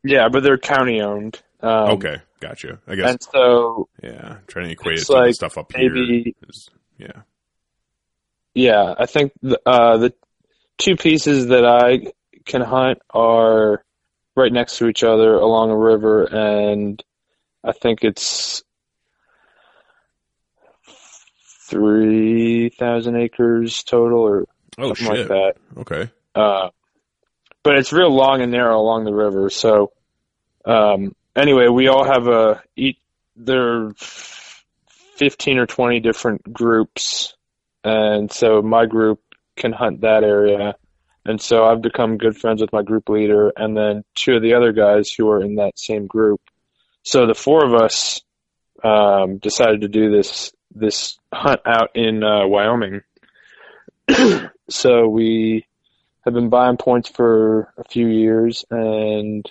yeah 0.04 0.30
but 0.30 0.44
they're 0.44 0.58
county 0.58 1.02
owned 1.02 1.42
um, 1.62 1.92
okay, 1.94 2.18
gotcha. 2.42 2.80
I 2.88 2.96
guess 2.96 3.10
and 3.12 3.24
so 3.24 3.88
yeah. 4.04 4.38
Trying 4.48 4.66
to 4.68 4.72
equate 4.74 4.98
it 5.00 5.06
to 5.06 5.14
the 5.14 5.14
like 5.14 5.34
stuff 5.36 5.58
up 5.58 5.72
here 5.74 5.90
maybe 5.92 6.36
is 6.48 6.70
yeah. 6.98 7.22
yeah 8.54 8.94
i 8.98 9.06
think 9.06 9.32
the, 9.42 9.60
uh 9.66 9.98
the 9.98 10.14
two 10.78 10.96
pieces 10.98 11.48
that 11.48 11.66
i 11.66 12.12
can 12.46 12.62
hunt 12.62 13.00
are 13.10 13.84
right 14.36 14.52
next 14.52 14.78
to 14.78 14.88
each 14.88 15.04
other 15.04 15.36
along 15.36 15.72
a 15.72 15.78
river 15.78 16.24
and 16.26 17.02
i 17.64 17.72
think 17.72 18.04
it's 18.04 18.64
3000 21.70 23.16
acres 23.16 23.84
total 23.84 24.20
or 24.20 24.46
Oh 24.78 24.94
something 24.94 25.06
shit. 25.06 25.18
like 25.18 25.28
that 25.30 25.54
Okay. 25.82 26.10
uh 26.36 26.70
but 27.64 27.78
it's 27.78 27.92
real 27.92 28.14
long 28.14 28.42
and 28.42 28.52
narrow 28.52 28.80
along 28.80 29.06
the 29.06 29.14
river. 29.14 29.50
So, 29.50 29.92
um, 30.66 31.16
anyway, 31.36 31.68
we 31.68 31.88
all 31.88 32.04
have 32.04 32.28
a 32.28 32.62
eat. 32.76 33.00
There 33.36 33.88
are 33.88 33.92
fifteen 33.98 35.58
or 35.58 35.66
twenty 35.66 36.00
different 36.00 36.54
groups, 36.54 37.34
and 37.84 38.32
so 38.32 38.62
my 38.62 38.86
group 38.86 39.20
can 39.56 39.74
hunt 39.74 40.02
that 40.02 40.24
area. 40.24 40.76
And 41.26 41.42
so 41.42 41.66
I've 41.66 41.82
become 41.82 42.20
good 42.20 42.38
friends 42.38 42.62
with 42.62 42.72
my 42.72 42.84
group 42.84 43.10
leader, 43.10 43.52
and 43.56 43.76
then 43.76 44.04
two 44.14 44.36
of 44.36 44.44
the 44.44 44.54
other 44.54 44.72
guys 44.72 45.10
who 45.12 45.28
are 45.32 45.42
in 45.42 45.56
that 45.56 45.80
same 45.80 46.06
group. 46.06 46.40
So 47.02 47.26
the 47.26 47.34
four 47.34 47.66
of 47.66 47.74
us 47.74 48.22
um, 48.84 49.40
decided 49.40 49.82
to 49.82 49.88
do 49.88 50.12
this 50.12 50.52
this 50.76 51.18
hunt 51.34 51.62
out 51.66 51.96
in 51.96 52.24
uh, 52.24 52.46
Wyoming. 52.46 53.02
so 54.70 55.08
we 55.08 55.66
have 56.26 56.34
been 56.34 56.50
buying 56.50 56.78
points 56.78 57.10
for 57.10 57.74
a 57.78 57.84
few 57.86 58.08
years, 58.08 58.66
and 58.70 59.50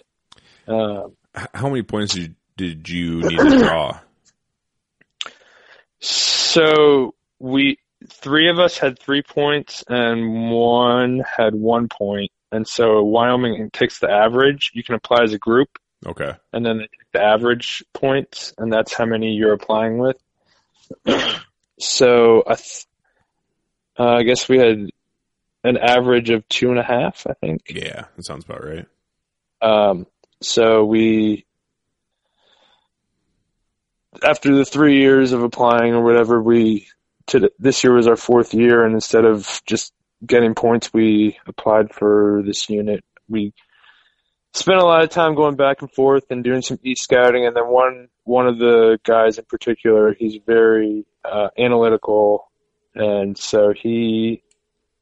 uh, 0.69 1.09
How 1.55 1.69
many 1.69 1.83
points 1.83 2.15
did, 2.15 2.35
did 2.57 2.89
you 2.89 3.21
need 3.23 3.39
to 3.39 3.59
draw? 3.59 3.99
so 6.01 7.15
we 7.39 7.79
three 8.09 8.51
of 8.51 8.59
us 8.59 8.77
had 8.77 8.99
three 8.99 9.23
points, 9.23 9.85
and 9.89 10.51
one 10.51 11.23
had 11.37 11.55
one 11.55 11.89
point. 11.89 12.31
And 12.53 12.69
so 12.69 13.03
Wyoming 13.03 13.71
takes 13.73 13.99
the 13.99 14.11
average. 14.11 14.71
You 14.75 14.85
can 14.85 14.95
apply 14.95 15.25
as 15.25 15.33
a 15.33 15.39
group, 15.39 15.79
Okay. 16.07 16.33
and 16.53 16.65
then 16.65 16.77
they 16.79 16.85
take 16.85 17.11
the 17.13 17.23
average 17.23 17.83
points, 17.93 18.53
and 18.59 18.73
that's 18.73 18.93
how 18.95 19.07
many 19.07 19.33
you're 19.33 19.53
applying 19.55 19.99
with. 19.99 20.17
so 21.78 22.43
I, 22.47 22.55
th- 22.55 22.86
uh, 23.98 24.16
I 24.16 24.23
guess 24.23 24.48
we 24.48 24.59
had 24.59 24.90
an 25.62 25.77
average 25.78 26.31
of 26.31 26.47
two 26.48 26.70
and 26.70 26.78
a 26.78 26.82
half. 26.82 27.27
I 27.28 27.35
think. 27.35 27.62
Yeah, 27.69 28.05
that 28.16 28.24
sounds 28.24 28.44
about 28.44 28.65
right. 28.65 28.86
Um, 29.62 30.06
so 30.40 30.85
we, 30.85 31.47
after 34.23 34.55
the 34.55 34.65
three 34.65 34.98
years 34.98 35.32
of 35.32 35.43
applying 35.43 35.94
or 35.94 36.02
whatever, 36.02 36.43
we 36.43 36.89
to 37.27 37.51
this 37.59 37.82
year 37.82 37.94
was 37.94 38.06
our 38.06 38.16
fourth 38.16 38.55
year, 38.55 38.85
and 38.85 38.94
instead 38.94 39.24
of 39.24 39.62
just 39.66 39.93
getting 40.24 40.55
points, 40.55 40.93
we 40.93 41.39
applied 41.47 41.93
for 41.93 42.43
this 42.44 42.69
unit. 42.69 43.05
We 43.28 43.55
spent 44.55 44.79
a 44.81 44.85
lot 44.85 45.03
of 45.03 45.11
time 45.11 45.35
going 45.35 45.57
back 45.57 45.83
and 45.83 45.91
forth 45.93 46.25
and 46.31 46.43
doing 46.43 46.63
some 46.63 46.79
e 46.83 46.95
scouting, 46.95 47.47
and 47.47 47.55
then 47.55 47.67
one 47.69 48.09
one 48.25 48.47
of 48.47 48.59
the 48.59 48.99
guys 49.05 49.39
in 49.39 49.45
particular, 49.45 50.15
he's 50.15 50.39
very 50.47 51.05
uh, 51.25 51.49
analytical, 51.59 52.51
and 52.95 53.37
so 53.37 53.73
he 53.73 54.43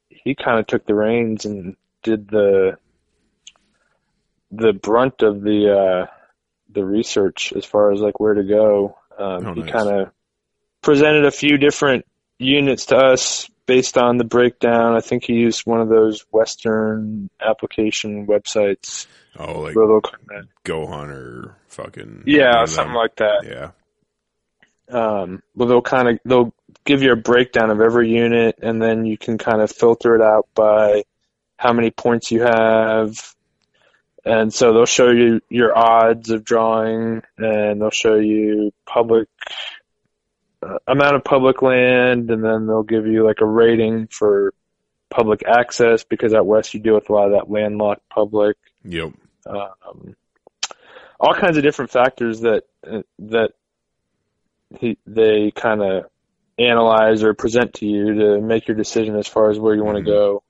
he 0.09 0.35
kind 0.35 0.59
of 0.59 0.67
took 0.67 0.87
the 0.87 0.95
reins 0.95 1.45
and 1.45 1.77
did 2.03 2.29
the 2.29 2.77
the 4.51 4.73
brunt 4.73 5.23
of 5.23 5.41
the 5.43 5.73
uh, 5.73 6.07
the 6.71 6.85
research 6.85 7.53
as 7.55 7.65
far 7.65 7.93
as 7.93 8.01
like 8.01 8.19
where 8.19 8.35
to 8.35 8.45
go. 8.45 8.97
Um, 9.19 9.47
Oh, 9.47 9.55
he 9.55 9.61
nice. 9.61 9.71
kind 9.71 9.89
of 9.91 10.13
presented 10.81 11.27
a 11.27 11.31
few 11.31 11.59
different 11.59 12.07
units 12.43 12.87
to 12.87 12.97
us 12.97 13.49
based 13.67 13.97
on 13.97 14.19
the 14.19 14.25
breakdown. 14.25 14.95
I 14.95 15.01
think 15.01 15.25
he 15.25 15.35
used 15.35 15.67
one 15.67 15.81
of 15.81 15.89
those 15.89 16.25
Western 16.33 17.31
application 17.41 18.27
websites 18.27 19.07
Oh, 19.39 19.61
like 19.61 19.75
where 19.75 19.87
they'll 19.87 20.01
kind 20.03 20.41
of 20.41 20.49
Go 20.65 20.87
Hunter, 20.87 21.57
fucking 21.69 22.25
yeah, 22.27 22.67
something 22.67 22.95
like 22.95 23.17
that. 23.17 23.45
Yeah. 23.45 23.71
um, 24.95 25.43
well, 25.55 25.69
they'll 25.69 25.81
kind 25.81 26.09
of 26.09 26.19
they'll 26.25 26.55
give 26.85 27.03
you 27.03 27.13
a 27.13 27.17
breakdown 27.17 27.71
of 27.71 27.81
every 27.81 28.11
unit, 28.11 28.59
and 28.61 28.81
then 28.81 29.07
you 29.07 29.17
can 29.17 29.39
kind 29.39 29.63
of 29.63 29.71
filter 29.71 30.15
it 30.15 30.21
out 30.21 30.49
by 30.55 31.05
how 31.57 31.73
many 31.73 31.91
points 31.91 32.31
you 32.31 32.43
have, 32.43 33.35
and 34.25 34.53
so 34.53 34.75
they'll 34.75 34.85
show 34.85 35.11
you 35.11 35.41
your 35.49 35.77
odds 35.77 36.29
of 36.29 36.45
drawing, 36.45 37.23
and 37.39 37.81
they'll 37.81 37.91
show 37.91 38.17
you 38.17 38.71
public 38.85 39.29
amount 40.87 41.17
of 41.17 41.25
public 41.25 41.63
land, 41.63 42.31
and 42.31 42.45
then 42.45 42.67
they'll 42.67 42.83
give 42.83 43.07
you 43.07 43.25
like 43.25 43.41
a 43.41 43.47
rating 43.47 44.07
for 44.09 44.55
public 45.11 45.43
access 45.47 46.05
because 46.05 46.33
out 46.33 46.47
west 46.47 46.73
you 46.73 46.81
deal 46.81 46.95
with 46.95 47.11
a 47.11 47.13
lot 47.13 47.27
of 47.27 47.33
that 47.33 47.51
landlocked 47.51 48.09
public 48.09 48.57
Yep. 48.85 49.13
um, 49.45 50.17
all 51.21 51.35
kinds 51.35 51.57
of 51.59 51.63
different 51.63 51.91
factors 51.91 52.41
that 52.41 52.65
that 53.19 53.51
he, 54.81 54.97
they 55.07 55.51
kind 55.51 55.83
of 55.83 56.07
analyze 56.59 57.23
or 57.23 57.35
present 57.35 57.75
to 57.75 57.87
you 57.87 58.15
to 58.15 58.41
make 58.41 58.67
your 58.67 58.77
decision 58.77 59.17
as 59.17 59.29
far 59.29 59.51
as 59.51 59.59
where 59.59 59.75
you 59.75 59.85
want 59.85 59.99
to 59.99 60.03
Mhm. 60.03 60.07
go, 60.07 60.43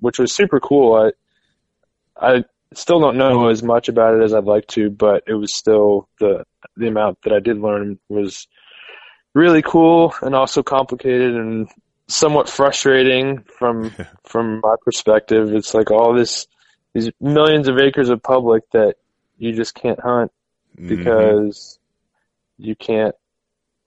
which 0.00 0.18
was 0.18 0.34
super 0.34 0.60
cool. 0.60 0.94
I 0.94 1.12
I 2.18 2.44
still 2.74 3.00
don't 3.00 3.18
know 3.18 3.48
as 3.48 3.62
much 3.62 3.88
about 3.88 4.14
it 4.14 4.22
as 4.22 4.32
I'd 4.32 4.44
like 4.44 4.66
to, 4.68 4.90
but 4.90 5.24
it 5.26 5.34
was 5.34 5.54
still 5.54 6.08
the 6.20 6.44
the 6.76 6.88
amount 6.88 7.18
that 7.22 7.32
I 7.34 7.40
did 7.40 7.60
learn 7.60 7.98
was 8.08 8.48
really 9.36 9.60
cool 9.62 10.14
and 10.22 10.34
also 10.34 10.62
complicated 10.62 11.34
and 11.36 11.68
somewhat 12.08 12.48
frustrating 12.48 13.42
from 13.58 13.92
from 14.24 14.60
my 14.62 14.74
perspective. 14.84 15.52
It's 15.54 15.74
like 15.74 15.90
all 15.90 16.14
this 16.14 16.46
these 16.94 17.10
millions 17.20 17.68
of 17.68 17.78
acres 17.78 18.08
of 18.08 18.22
public 18.22 18.62
that 18.72 18.94
you 19.38 19.52
just 19.52 19.74
can't 19.74 20.00
hunt 20.00 20.32
Mhm. 20.78 20.88
because 20.88 21.78
you 22.58 22.74
can't 22.74 23.14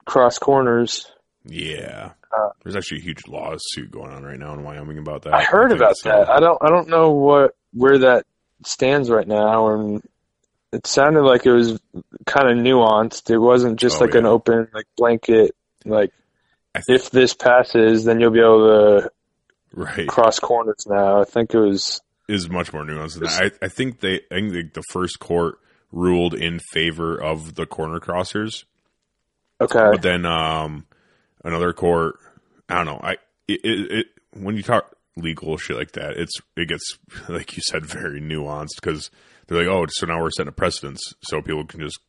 cross 0.05 0.37
corners. 0.39 1.11
yeah, 1.45 2.11
uh, 2.35 2.49
there's 2.63 2.75
actually 2.75 2.99
a 2.99 3.03
huge 3.03 3.27
lawsuit 3.27 3.89
going 3.91 4.11
on 4.11 4.23
right 4.23 4.37
now 4.39 4.53
in 4.53 4.63
Wyoming 4.63 4.97
about 4.99 5.23
that. 5.23 5.33
I 5.33 5.43
heard 5.43 5.69
think 5.69 5.81
about 5.81 5.95
that. 6.03 6.29
I 6.29 6.39
don't 6.39 6.57
I 6.61 6.69
don't 6.69 6.87
know 6.89 7.11
what 7.11 7.55
where 7.73 7.97
that 7.99 8.25
stands 8.63 9.09
right 9.09 9.27
now 9.27 9.69
and 9.73 10.03
it 10.71 10.85
sounded 10.85 11.23
like 11.23 11.45
it 11.45 11.51
was 11.51 11.79
kind 12.25 12.47
of 12.49 12.57
nuanced. 12.57 13.29
It 13.29 13.39
wasn't 13.39 13.79
just 13.79 14.01
Oh, 14.01 14.05
like 14.05 14.15
an 14.15 14.25
open 14.25 14.67
like 14.73 14.85
blanket 14.97 15.55
like 15.85 16.11
th- 16.75 16.85
if 16.87 17.09
this 17.11 17.33
passes 17.33 18.03
then 18.03 18.19
you'll 18.19 18.31
be 18.31 18.39
able 18.39 18.67
to 19.01 19.11
right. 19.73 20.07
cross 20.07 20.39
corners 20.39 20.85
now. 20.87 21.21
I 21.21 21.25
think 21.25 21.53
it 21.53 21.59
was 21.59 22.01
is 22.27 22.49
much 22.49 22.71
more 22.73 22.83
nuanced 22.83 23.15
than 23.15 23.23
that. 23.23 23.53
I, 23.61 23.65
I 23.65 23.67
think 23.69 23.99
they 24.01 24.21
I 24.31 24.35
think 24.35 24.51
the, 24.53 24.69
the 24.73 24.83
first 24.91 25.19
court 25.19 25.59
ruled 25.91 26.35
in 26.35 26.59
favor 26.71 27.17
of 27.17 27.55
the 27.55 27.65
corner 27.65 27.99
crossers, 27.99 28.65
okay. 29.59 29.89
but 29.91 30.01
then 30.03 30.25
um 30.25 30.85
another 31.43 31.73
court 31.73 32.17
I 32.67 32.75
don't 32.75 32.85
know 32.85 32.99
I 33.01 33.13
it, 33.47 33.61
it, 33.63 33.91
it 33.91 34.05
when 34.33 34.55
you 34.55 34.61
talk 34.61 34.95
legal 35.17 35.57
shit 35.57 35.75
like 35.75 35.93
that 35.93 36.11
it's 36.17 36.33
it 36.55 36.69
gets 36.69 36.97
like 37.29 37.57
you 37.57 37.63
said 37.65 37.85
very 37.85 38.21
nuanced 38.21 38.75
because 38.75 39.09
they're 39.49 39.65
like 39.65 39.67
oh 39.67 39.85
so 39.89 40.05
now 40.05 40.21
we're 40.21 40.31
setting 40.31 40.47
a 40.49 40.53
precedence 40.53 41.13
so 41.23 41.41
people 41.41 41.65
can 41.65 41.81
just 41.81 41.99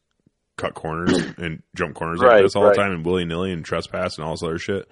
cut 0.56 0.74
corners 0.74 1.12
and 1.38 1.62
jump 1.74 1.94
corners 1.94 2.20
like 2.20 2.42
this 2.42 2.54
all 2.54 2.64
right. 2.64 2.74
the 2.74 2.80
time 2.82 2.92
and 2.92 3.04
willy 3.04 3.24
nilly 3.24 3.52
and 3.52 3.64
trespass 3.64 4.16
and 4.18 4.24
all 4.24 4.32
this 4.34 4.42
other 4.42 4.58
shit. 4.58 4.88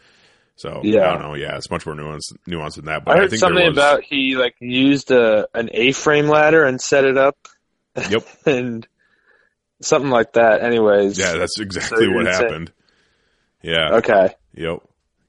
So 0.56 0.80
Yeah. 0.82 1.08
I 1.10 1.12
don't 1.12 1.22
know. 1.22 1.34
Yeah, 1.34 1.56
it's 1.56 1.70
much 1.70 1.86
more 1.86 1.94
nuanced 1.94 2.32
nuanced 2.48 2.76
than 2.76 2.86
that. 2.86 3.04
But 3.04 3.12
I 3.12 3.14
I, 3.14 3.20
heard 3.20 3.30
think 3.30 3.40
something 3.40 3.66
was, 3.66 3.76
about 3.76 4.02
he 4.02 4.34
like 4.34 4.56
used 4.60 5.10
a 5.10 5.46
an 5.54 5.70
A-frame 5.72 6.26
ladder 6.26 6.64
and 6.64 6.80
set 6.80 7.04
it 7.04 7.16
up. 7.16 7.36
Yep. 8.10 8.26
and 8.46 8.88
something 9.80 10.10
like 10.10 10.32
that. 10.32 10.62
Anyways. 10.62 11.18
Yeah, 11.18 11.34
that's 11.34 11.60
exactly 11.60 12.04
you're 12.04 12.14
what 12.16 12.26
saying- 12.34 12.42
happened. 12.42 12.72
Yeah. 13.62 13.96
Okay. 13.96 14.34
Yep. 14.54 14.78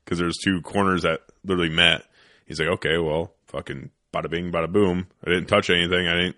Because 0.04 0.20
there's 0.20 0.38
two 0.38 0.62
corners 0.62 1.04
that 1.04 1.20
literally 1.44 1.70
met. 1.70 2.04
He's 2.48 2.60
like, 2.60 2.70
okay, 2.70 2.98
well, 2.98 3.34
fucking 3.48 3.92
bada 4.12 4.30
bing, 4.30 4.52
bada 4.52 4.72
boom. 4.72 5.08
I 5.24 5.30
didn't 5.30 5.48
touch 5.48 5.70
anything. 5.70 6.08
I 6.08 6.16
didn't 6.16 6.38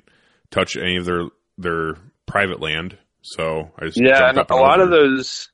touch 0.51 0.75
any 0.77 0.97
of 0.97 1.05
their 1.05 1.25
their 1.57 1.95
private 2.27 2.59
land. 2.59 2.97
So 3.21 3.71
I 3.77 3.85
just 3.85 3.97
Yeah, 3.99 4.29
and 4.29 4.37
a 4.37 4.55
lot 4.55 4.79
over. 4.79 4.83
of 4.83 4.89
those, 4.89 5.49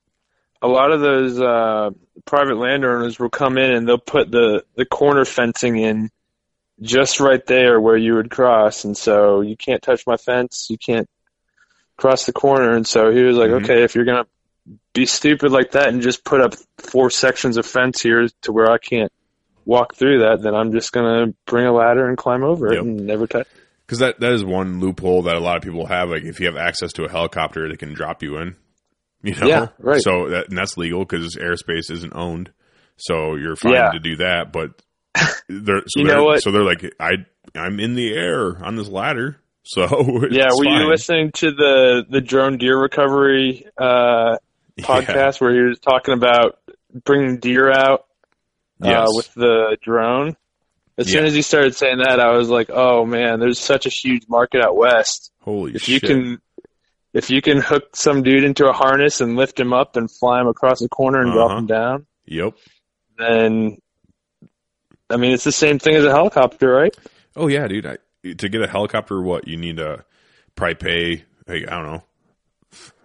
a 0.61 0.67
lot 0.67 0.91
of 0.91 1.01
those 1.01 1.39
uh, 1.39 1.89
private 2.25 2.57
landowners 2.57 3.19
will 3.19 3.29
come 3.29 3.57
in 3.57 3.71
and 3.71 3.87
they'll 3.87 3.97
put 3.97 4.31
the 4.31 4.63
the 4.75 4.85
corner 4.85 5.25
fencing 5.25 5.77
in 5.77 6.09
just 6.81 7.19
right 7.19 7.43
there 7.47 7.81
where 7.81 7.97
you 7.97 8.15
would 8.15 8.29
cross, 8.29 8.83
and 8.85 8.95
so 8.95 9.41
you 9.41 9.57
can't 9.57 9.81
touch 9.81 10.05
my 10.05 10.17
fence, 10.17 10.67
you 10.69 10.77
can't 10.77 11.09
cross 11.97 12.25
the 12.27 12.33
corner, 12.33 12.75
and 12.75 12.85
so 12.87 13.09
he 13.11 13.23
was 13.23 13.35
like, 13.37 13.49
Mhm. 13.49 13.63
okay, 13.63 13.83
if 13.83 13.95
you're 13.95 14.05
gonna 14.05 14.27
be 14.93 15.05
stupid 15.07 15.51
like 15.51 15.71
that 15.71 15.87
and 15.89 16.01
just 16.01 16.23
put 16.23 16.41
up 16.41 16.53
four 16.77 17.09
sections 17.09 17.57
of 17.57 17.65
fence 17.65 18.01
here 18.01 18.27
to 18.43 18.51
where 18.51 18.69
I 18.69 18.77
can't 18.77 19.11
walk 19.65 19.95
through 19.95 20.19
that, 20.19 20.41
then 20.43 20.53
I'm 20.53 20.71
just 20.71 20.91
gonna 20.91 21.33
bring 21.45 21.65
a 21.65 21.73
ladder 21.73 22.07
and 22.07 22.17
climb 22.17 22.43
over 22.43 22.67
Yep. 22.67 22.75
it 22.75 22.85
and 22.85 23.07
never 23.07 23.25
touch. 23.27 23.47
Because 23.87 23.99
that, 23.99 24.19
that 24.19 24.33
is 24.33 24.43
one 24.43 24.81
loophole 24.81 25.23
that 25.23 25.35
a 25.37 25.39
lot 25.39 25.55
of 25.57 25.63
people 25.63 25.85
have. 25.87 26.09
Like, 26.09 26.23
if 26.23 26.39
you 26.41 26.45
have 26.47 26.57
access 26.57 26.91
to 26.93 27.05
a 27.05 27.09
helicopter, 27.09 27.69
they 27.69 27.77
can 27.77 27.93
drop 27.93 28.21
you 28.21 28.37
in. 28.37 28.55
You 29.23 29.33
know? 29.35 29.47
Yeah, 29.47 29.67
right. 29.79 30.01
So 30.01 30.29
that, 30.29 30.49
and 30.49 30.57
that's 30.57 30.77
legal 30.77 30.99
because 31.05 31.35
airspace 31.37 31.89
isn't 31.89 32.13
owned. 32.13 32.51
So 32.97 33.35
you're 33.35 33.55
fine 33.55 33.73
Yeah. 33.73 33.91
to 33.91 33.99
do 33.99 34.17
that. 34.17 34.51
But 34.51 34.71
they're, 35.47 35.81
so 35.87 36.01
You 36.01 36.05
they're, 36.07 36.17
know 36.17 36.23
what? 36.25 36.43
So 36.43 36.51
they're 36.51 36.63
like, 36.63 36.83
I, 36.99 37.11
I'm 37.55 37.79
in 37.79 37.95
the 37.95 38.13
air 38.13 38.63
on 38.63 38.75
this 38.75 38.89
ladder. 38.89 39.37
So 39.69 39.81
Yeah, 40.31 40.47
were 40.55 40.63
fine. 40.63 40.81
you 40.81 40.87
listening 40.89 41.31
to 41.33 41.51
the 41.51 42.05
the 42.09 42.21
drone 42.21 42.57
deer 42.57 42.79
recovery 42.79 43.65
uh, 43.77 44.37
Yeah. 44.77 44.85
podcast 44.85 45.41
where 45.41 45.53
he 45.53 45.59
was 45.61 45.77
talking 45.79 46.13
about 46.13 46.59
bringing 47.03 47.39
deer 47.39 47.69
out 47.69 48.05
uh, 48.81 48.87
Yes. 48.87 49.07
with 49.13 49.33
the 49.33 49.75
drone? 49.83 50.37
As 50.97 51.09
soon 51.11 51.25
as 51.25 51.33
he 51.33 51.41
started 51.43 51.75
saying 51.75 51.99
that, 51.99 52.19
I 52.19 52.31
was 52.35 52.49
like, 52.49 52.69
"Oh 52.73 53.05
man, 53.05 53.39
there's 53.39 53.59
such 53.59 53.85
a 53.85 53.89
huge 53.89 54.23
market 54.27 54.61
out 54.63 54.75
west. 54.75 55.31
Holy 55.41 55.73
If 55.75 55.83
shit! 55.83 56.01
you 56.01 56.07
can, 56.07 56.41
if 57.13 57.29
you 57.29 57.41
can 57.41 57.59
hook 57.61 57.95
some 57.95 58.23
dude 58.23 58.43
into 58.43 58.67
a 58.67 58.73
harness 58.73 59.21
and 59.21 59.35
lift 59.35 59.59
him 59.59 59.73
up 59.73 59.95
and 59.95 60.09
fly 60.09 60.41
him 60.41 60.47
across 60.47 60.79
the 60.79 60.89
corner 60.89 61.21
and 61.21 61.31
drop 61.31 61.51
Uh-huh. 61.51 61.59
him 61.59 61.65
down, 61.67 62.05
Yep. 62.25 62.53
then 63.17 63.77
I 65.09 65.17
mean, 65.17 65.31
it's 65.31 65.43
the 65.45 65.51
same 65.51 65.79
thing 65.79 65.95
as 65.95 66.03
a 66.03 66.11
helicopter, 66.11 66.69
right? 66.69 66.95
Oh 67.35 67.47
yeah, 67.47 67.67
dude. 67.67 67.85
I, 67.85 67.97
to 68.23 68.49
get 68.49 68.61
a 68.61 68.67
helicopter, 68.67 69.21
what 69.21 69.47
you 69.47 69.55
need 69.57 69.77
to 69.77 70.03
probably 70.55 70.75
pay? 70.75 71.23
Like, 71.47 71.71
I 71.71 71.75
don't 71.81 71.85
know. 71.91 72.03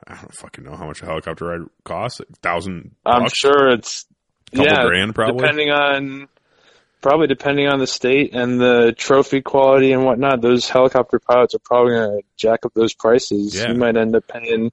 I 0.08 0.16
don't 0.16 0.34
fucking 0.34 0.64
know 0.64 0.74
how 0.74 0.86
much 0.86 1.00
a 1.02 1.06
helicopter 1.06 1.44
ride 1.44 1.68
costs. 1.84 2.18
Like, 2.20 2.28
thousand. 2.42 2.96
I'm 3.06 3.28
sure 3.32 3.68
it's 3.70 4.04
Couple 4.50 4.66
yeah, 4.66 4.84
grand, 4.86 5.14
probably? 5.14 5.40
depending 5.42 5.70
on 5.70 6.28
probably 7.02 7.26
depending 7.26 7.66
on 7.68 7.78
the 7.78 7.86
state 7.86 8.34
and 8.34 8.58
the 8.60 8.94
trophy 8.96 9.42
quality 9.42 9.92
and 9.92 10.04
whatnot. 10.04 10.40
Those 10.40 10.68
helicopter 10.68 11.18
pilots 11.18 11.54
are 11.54 11.58
probably 11.58 11.92
going 11.94 12.18
to 12.20 12.24
jack 12.36 12.64
up 12.64 12.72
those 12.74 12.94
prices. 12.94 13.54
Yeah. 13.54 13.72
You 13.72 13.74
might 13.78 13.96
end 13.96 14.16
up 14.16 14.26
paying 14.28 14.70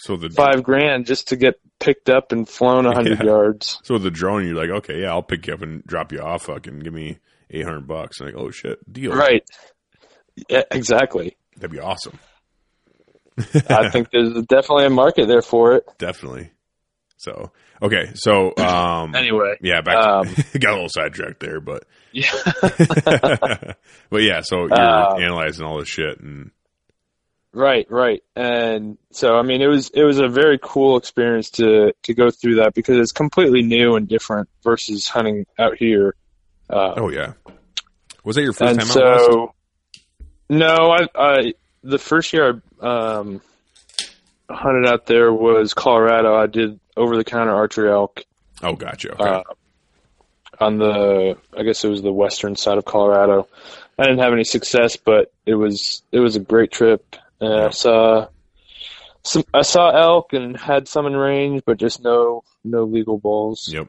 So 0.00 0.16
the 0.16 0.30
five 0.30 0.62
grand 0.62 1.06
just 1.06 1.28
to 1.28 1.36
get 1.36 1.60
picked 1.80 2.08
up 2.08 2.32
and 2.32 2.48
flown 2.48 2.86
a 2.86 2.94
hundred 2.94 3.18
Yeah. 3.18 3.24
yards. 3.26 3.80
so 3.82 3.98
the 3.98 4.10
drone, 4.10 4.46
you're 4.46 4.54
like, 4.56 4.70
okay, 4.70 5.02
yeah, 5.02 5.10
I'll 5.10 5.22
pick 5.22 5.46
you 5.48 5.54
up 5.54 5.62
and 5.62 5.84
drop 5.84 6.12
you 6.12 6.20
off. 6.20 6.44
Fucking 6.44 6.78
give 6.80 6.94
me 6.94 7.18
eight 7.50 7.64
hundred 7.64 7.86
bucks. 7.86 8.20
And 8.20 8.32
like, 8.32 8.40
oh 8.40 8.50
shit, 8.50 8.78
deal. 8.90 9.12
Right. 9.14 9.42
Yeah, 10.48 10.62
exactly. 10.70 11.36
That'd 11.56 11.72
be 11.72 11.80
awesome. 11.80 12.18
I 13.68 13.88
think 13.90 14.10
there's 14.10 14.32
definitely 14.46 14.86
a 14.86 14.90
market 14.90 15.26
there 15.26 15.42
for 15.42 15.74
it. 15.76 15.84
Definitely. 15.98 16.50
So 17.22 17.52
okay, 17.80 18.10
so 18.14 18.52
um, 18.56 19.14
Anyway, 19.14 19.56
yeah, 19.60 19.80
back 19.80 19.96
um, 19.96 20.26
got 20.58 20.70
a 20.70 20.74
little 20.74 20.88
sidetracked 20.88 21.38
there, 21.38 21.60
but 21.60 21.84
yeah, 22.12 22.32
but 24.10 24.22
yeah, 24.22 24.40
so 24.42 24.66
you're 24.66 24.74
Uh, 24.74 25.14
analyzing 25.18 25.64
all 25.64 25.78
this 25.78 25.88
shit 25.88 26.18
and 26.20 26.50
right, 27.52 27.86
right. 27.90 28.22
And 28.34 28.98
so, 29.12 29.36
I 29.36 29.42
mean, 29.42 29.62
it 29.62 29.68
was 29.68 29.90
it 29.94 30.02
was 30.02 30.18
a 30.18 30.28
very 30.28 30.58
cool 30.60 30.96
experience 30.96 31.50
to 31.50 31.92
to 32.02 32.12
go 32.14 32.30
through 32.30 32.56
that 32.56 32.74
because 32.74 32.98
it's 32.98 33.12
completely 33.12 33.62
new 33.62 33.94
and 33.94 34.08
different 34.08 34.48
versus 34.64 35.06
hunting 35.08 35.46
out 35.58 35.76
here. 35.76 36.16
Uh, 36.68 36.94
oh 36.96 37.08
yeah, 37.08 37.34
was 38.24 38.34
that 38.36 38.42
your 38.42 38.52
first 38.52 38.80
time 38.80 38.90
out 38.90 39.12
west? 39.12 39.24
so, 39.24 39.54
no, 40.50 40.90
I, 40.90 41.06
I 41.14 41.54
the 41.84 41.98
first 41.98 42.32
year 42.32 42.60
I 42.82 42.86
um, 42.86 43.40
hunted 44.50 44.86
out 44.86 45.06
there 45.06 45.32
was 45.32 45.72
Colorado. 45.72 46.34
I 46.34 46.46
did 46.46 46.78
over 46.96 47.16
the 47.16 47.24
counter 47.24 47.54
archery 47.54 47.90
elk 47.90 48.24
Oh, 48.62 48.74
gotcha. 48.74 49.12
Okay. 49.14 49.24
uh, 49.24 49.42
on 50.60 50.78
the 50.78 51.36
I 51.56 51.62
guess 51.64 51.82
it 51.84 51.88
was 51.88 52.02
the 52.02 52.12
western 52.12 52.54
side 52.54 52.78
of 52.78 52.84
Colorado. 52.84 53.48
I 53.98 54.04
didn't 54.04 54.20
have 54.20 54.32
any 54.32 54.44
success, 54.44 54.96
but 54.96 55.32
it 55.46 55.54
was 55.54 56.02
it 56.12 56.20
was 56.20 56.36
a 56.36 56.40
great 56.40 56.70
trip. 56.70 57.16
And 57.40 57.52
I 57.52 57.70
saw 57.70 58.28
some 59.24 59.42
I 59.52 59.62
saw 59.62 59.90
elk 59.90 60.32
and 60.32 60.56
had 60.56 60.86
some 60.86 61.06
in 61.06 61.16
range, 61.16 61.62
but 61.66 61.78
just 61.78 62.02
no 62.02 62.44
no 62.62 62.84
legal 62.84 63.18
bulls. 63.18 63.68
yep. 63.72 63.88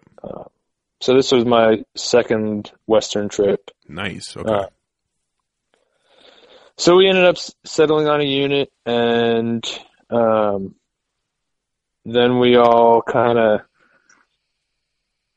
So 1.02 1.14
this 1.16 1.32
was 1.32 1.46
my 1.46 1.84
second 1.96 2.72
western 2.88 3.28
trip. 3.30 3.70
Nice. 3.88 4.36
Okay. 4.38 4.52
uh, 4.52 4.68
So 6.78 6.96
we 6.96 7.08
ended 7.10 7.26
up 7.26 7.36
settling 7.66 8.08
on 8.08 8.22
a 8.22 8.26
unit, 8.26 8.72
and 8.86 9.64
um, 10.10 10.76
then 12.06 12.40
we 12.40 12.56
all 12.56 13.02
kind 13.02 13.38
of, 13.38 13.62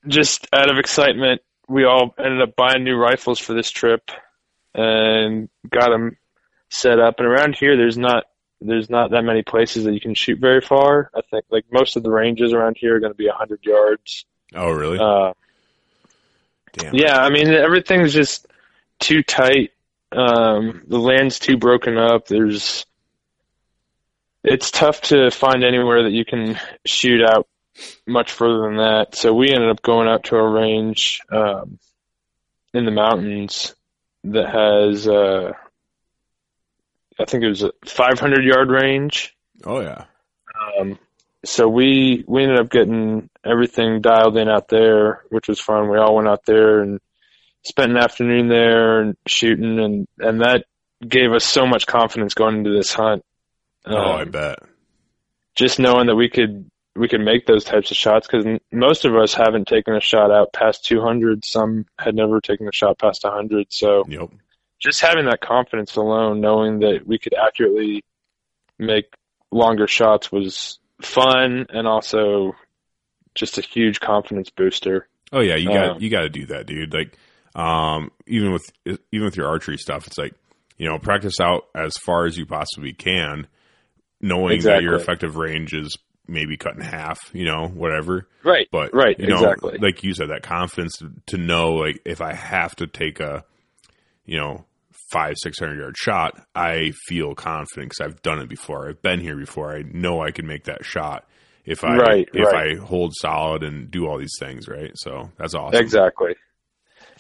just 0.07 0.47
out 0.53 0.71
of 0.71 0.79
excitement, 0.79 1.43
we 1.69 1.85
all 1.85 2.15
ended 2.19 2.43
up 2.43 2.57
buying 2.57 2.85
new 2.85 2.97
rifles 2.97 3.39
for 3.39 3.55
this 3.55 3.71
trip, 3.71 4.11
and 4.75 5.49
got 5.69 5.91
them 5.91 6.17
set 6.71 6.99
up. 6.99 7.17
And 7.19 7.27
around 7.27 7.57
here, 7.57 7.77
there's 7.77 7.99
not 7.99 8.25
there's 8.61 8.89
not 8.89 9.11
that 9.11 9.23
many 9.23 9.43
places 9.43 9.85
that 9.85 9.93
you 9.93 10.01
can 10.01 10.15
shoot 10.15 10.39
very 10.39 10.61
far. 10.61 11.11
I 11.15 11.21
think 11.31 11.45
like 11.51 11.65
most 11.71 11.97
of 11.97 12.03
the 12.03 12.11
ranges 12.11 12.53
around 12.53 12.77
here 12.79 12.97
are 12.97 13.01
going 13.01 13.13
to 13.13 13.17
be 13.17 13.29
hundred 13.29 13.65
yards. 13.65 14.25
oh, 14.55 14.71
really? 14.71 14.99
Uh, 14.99 15.35
Damn. 16.73 16.95
yeah, 16.95 17.19
I 17.19 17.31
mean 17.31 17.49
everything's 17.49 18.13
just 18.13 18.47
too 18.99 19.23
tight. 19.23 19.73
Um, 20.13 20.83
the 20.87 20.99
land's 20.99 21.39
too 21.39 21.57
broken 21.57 21.99
up. 21.99 22.29
There's, 22.29 22.87
it's 24.47 24.71
tough 24.71 25.01
to 25.03 25.31
find 25.31 25.65
anywhere 25.65 26.05
that 26.05 26.13
you 26.13 26.25
can 26.25 26.59
shoot 26.87 27.21
out 27.23 27.49
much 28.07 28.33
further 28.33 28.69
than 28.69 28.77
that. 28.77 29.17
So 29.17 29.35
we 29.35 29.53
ended 29.53 29.71
up 29.71 29.83
going 29.83 30.09
out 30.09 30.25
to 30.25 30.37
a 30.37 30.49
range 30.49 31.21
um, 31.31 31.79
in 32.73 32.85
the 32.85 32.93
mountains 32.93 33.75
that 34.25 34.49
has, 34.49 35.09
uh, 35.09 35.53
I 37.19 37.25
think 37.25 37.43
it 37.43 37.49
was 37.49 37.65
a 37.65 37.73
500 37.85 38.45
yard 38.45 38.71
range. 38.71 39.37
Oh, 39.65 39.81
yeah. 39.81 40.05
Um, 40.79 40.99
so 41.45 41.69
we 41.69 42.25
we 42.27 42.43
ended 42.43 42.59
up 42.59 42.71
getting 42.71 43.31
everything 43.45 44.01
dialed 44.01 44.37
in 44.37 44.49
out 44.49 44.69
there, 44.69 45.23
which 45.31 45.49
was 45.49 45.61
fun. 45.61 45.89
We 45.89 45.99
all 45.99 46.17
went 46.17 46.29
out 46.29 46.45
there 46.45 46.81
and 46.81 47.01
spent 47.63 47.93
an 47.93 47.99
afternoon 47.99 48.49
there 48.49 49.01
and 49.01 49.17
shooting, 49.27 49.79
and 49.79 50.09
and 50.19 50.41
that 50.41 50.65
gave 51.07 51.33
us 51.33 51.45
so 51.45 51.67
much 51.67 51.87
confidence 51.87 52.35
going 52.35 52.59
into 52.59 52.77
this 52.77 52.93
hunt. 52.93 53.25
Oh, 53.87 54.13
I 54.13 54.23
Um, 54.25 54.31
bet. 54.31 54.59
just 55.55 55.79
knowing 55.79 56.07
that 56.07 56.17
we 56.17 56.29
could 56.29 56.69
we 56.97 57.09
could 57.09 57.21
make 57.21 57.47
those 57.47 57.63
types 57.65 57.91
of 57.91 57.97
shots 57.97 58.27
because 58.27 58.59
most 58.73 59.05
of 59.05 59.15
us 59.15 59.35
haven't 59.35 59.69
taken 59.69 59.95
a 59.95 60.01
shot 60.01 60.31
out 60.31 60.53
past 60.55 60.87
200. 60.87 61.45
Some 61.45 61.85
had 61.99 62.15
never 62.15 62.41
taken 62.41 62.67
a 62.67 62.73
shot 62.73 62.99
past 62.99 63.23
100. 63.23 63.67
So 63.71 64.05
Yep. 64.09 64.31
just 64.81 65.03
having 65.03 65.27
that 65.27 65.43
confidence 65.43 65.97
alone, 65.97 66.41
knowing 66.41 66.79
that 66.81 67.07
we 67.07 67.19
could 67.19 67.35
accurately 67.35 68.03
make 68.79 69.07
longer 69.53 69.87
shots 69.87 70.33
was 70.33 70.79
fun 71.03 71.67
and 71.69 71.87
also 71.87 72.55
just 73.35 73.59
a 73.59 73.63
huge 73.63 74.01
confidence 74.01 74.49
booster. 74.51 75.07
Oh 75.33 75.41
yeah, 75.41 75.57
you 75.57 75.67
got 75.67 75.97
Um, 75.97 76.03
you 76.03 76.09
got 76.09 76.23
to 76.23 76.31
do 76.31 76.47
that, 76.47 76.67
dude. 76.67 76.95
Like, 76.95 77.17
um, 77.55 78.11
even 78.27 78.53
with 78.53 78.65
even 79.13 79.25
with 79.27 79.37
your 79.37 79.49
archery 79.49 79.77
stuff, 79.77 80.07
it's 80.07 80.19
like 80.19 80.35
you 80.79 80.87
know, 80.89 80.99
practice 80.99 81.41
out 81.41 81.65
as 81.75 81.97
far 81.97 82.27
as 82.27 82.37
you 82.39 82.47
possibly 82.47 82.93
can, 82.93 83.47
knowing 84.21 84.61
that 84.63 84.83
your 84.83 84.95
effective 84.95 85.37
range 85.37 85.75
is 85.75 85.97
maybe 86.29 86.57
cut 86.57 86.75
in 86.75 86.81
half. 86.81 87.31
You 87.33 87.45
know, 87.45 87.69
whatever. 87.69 88.27
Right. 88.45 88.69
But 88.71 88.95
Right, 88.95 89.19
you 89.19 89.29
know, 89.29 89.37
exactly. 89.37 89.79
like 89.79 90.03
you 90.03 90.15
said, 90.15 90.31
that 90.31 90.43
confidence 90.43 90.99
to, 90.99 91.13
to 91.27 91.37
know, 91.39 91.75
like, 91.75 92.01
if 92.05 92.21
I 92.21 92.33
have 92.35 92.75
to 92.77 92.87
take 92.87 93.21
a, 93.21 93.45
you 94.25 94.39
know, 94.39 94.65
five 95.11 95.35
six 95.37 95.59
hundred 95.59 95.79
yard 95.79 95.97
shot, 95.97 96.41
I 96.55 96.93
feel 97.07 97.35
confident 97.35 97.91
because 97.91 98.01
I've 98.01 98.23
done 98.23 98.41
it 98.41 98.49
before. 98.49 98.89
I've 98.89 99.03
been 99.03 99.21
here 99.21 99.37
before. 99.37 99.73
I 99.75 99.83
know 99.83 100.21
I 100.21 100.31
can 100.33 100.47
make 100.47 100.65
that 100.65 100.85
shot 100.85 101.25
if 101.65 101.85
I 101.85 101.97
Right, 101.97 102.29
if 102.33 102.47
right. 102.47 102.77
I 102.77 102.81
hold 102.81 103.13
solid 103.15 103.63
and 103.63 103.91
do 103.91 104.07
all 104.07 104.19
these 104.19 104.37
things. 104.41 104.67
Right. 104.69 104.91
So 104.95 105.31
that's 105.37 105.55
awesome. 105.55 105.81
Exactly. 105.81 106.35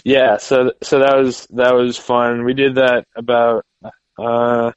Yeah, 0.05 0.37
so 0.37 0.73
so 0.83 1.01
that 1.01 1.17
was 1.17 1.47
that 1.51 1.75
was 1.75 1.97
fun. 1.97 2.45
We 2.45 2.55
did 2.55 2.77
that 2.77 3.07
about 3.17 3.65
uh 4.19 4.73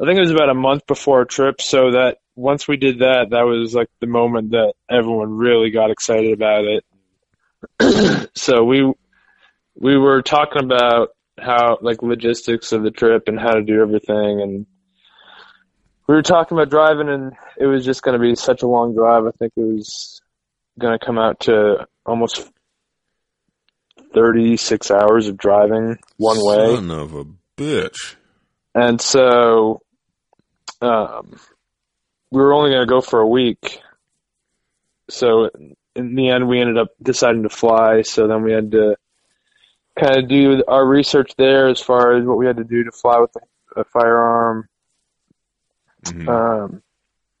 I 0.00 0.06
think 0.06 0.18
it 0.18 0.22
was 0.22 0.30
about 0.30 0.50
a 0.50 0.54
month 0.54 0.86
before 0.86 1.18
our 1.18 1.24
trip, 1.24 1.60
so 1.60 1.92
that 1.92 2.18
once 2.36 2.68
we 2.68 2.76
did 2.76 3.00
that, 3.00 3.30
that 3.30 3.42
was 3.42 3.74
like 3.74 3.88
the 4.00 4.06
moment 4.06 4.50
that 4.52 4.74
everyone 4.88 5.36
really 5.36 5.70
got 5.70 5.90
excited 5.90 6.32
about 6.32 6.64
it. 6.64 8.30
so 8.36 8.62
we 8.62 8.92
we 9.74 9.98
were 9.98 10.22
talking 10.22 10.62
about 10.62 11.10
how 11.38 11.78
like 11.80 12.02
logistics 12.02 12.72
of 12.72 12.82
the 12.82 12.90
trip 12.90 13.24
and 13.26 13.38
how 13.38 13.52
to 13.52 13.62
do 13.62 13.80
everything 13.80 14.40
and 14.40 14.66
we 16.08 16.14
were 16.14 16.22
talking 16.22 16.56
about 16.56 16.70
driving 16.70 17.08
and 17.08 17.34
it 17.58 17.66
was 17.66 17.84
just 17.84 18.02
going 18.02 18.18
to 18.18 18.20
be 18.20 18.34
such 18.34 18.62
a 18.62 18.66
long 18.66 18.94
drive. 18.94 19.26
I 19.26 19.30
think 19.38 19.52
it 19.56 19.60
was 19.60 20.22
going 20.78 20.98
to 20.98 21.04
come 21.04 21.18
out 21.18 21.40
to 21.40 21.86
almost 22.06 22.48
36 24.14 24.90
hours 24.90 25.28
of 25.28 25.36
driving 25.36 25.98
one 26.16 26.38
way. 26.40 26.74
Son 26.76 26.90
of 26.90 27.14
a 27.14 27.26
bitch. 27.58 28.16
And 28.74 29.00
so 29.00 29.82
um, 30.80 31.38
we 32.30 32.40
were 32.40 32.52
only 32.52 32.70
going 32.70 32.82
to 32.82 32.86
go 32.86 33.00
for 33.00 33.20
a 33.20 33.26
week. 33.26 33.80
So 35.10 35.50
in 35.94 36.14
the 36.14 36.28
end, 36.28 36.48
we 36.48 36.60
ended 36.60 36.78
up 36.78 36.88
deciding 37.02 37.42
to 37.44 37.48
fly. 37.48 38.02
So 38.02 38.28
then 38.28 38.42
we 38.42 38.52
had 38.52 38.70
to 38.72 38.96
kind 39.98 40.16
of 40.16 40.28
do 40.28 40.62
our 40.68 40.86
research 40.86 41.32
there 41.36 41.68
as 41.68 41.80
far 41.80 42.16
as 42.16 42.24
what 42.24 42.38
we 42.38 42.46
had 42.46 42.58
to 42.58 42.64
do 42.64 42.84
to 42.84 42.92
fly 42.92 43.18
with 43.18 43.34
a, 43.36 43.80
a 43.80 43.84
firearm. 43.84 44.68
Mhm. 46.04 46.28
Um, 46.28 46.82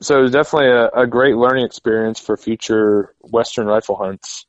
so 0.00 0.18
it 0.18 0.22
was 0.22 0.32
definitely 0.32 0.70
a, 0.70 0.88
a 0.88 1.06
great 1.06 1.36
learning 1.36 1.64
experience 1.64 2.20
for 2.20 2.36
future 2.36 3.14
Western 3.20 3.66
rifle 3.66 3.96
hunts. 3.96 4.46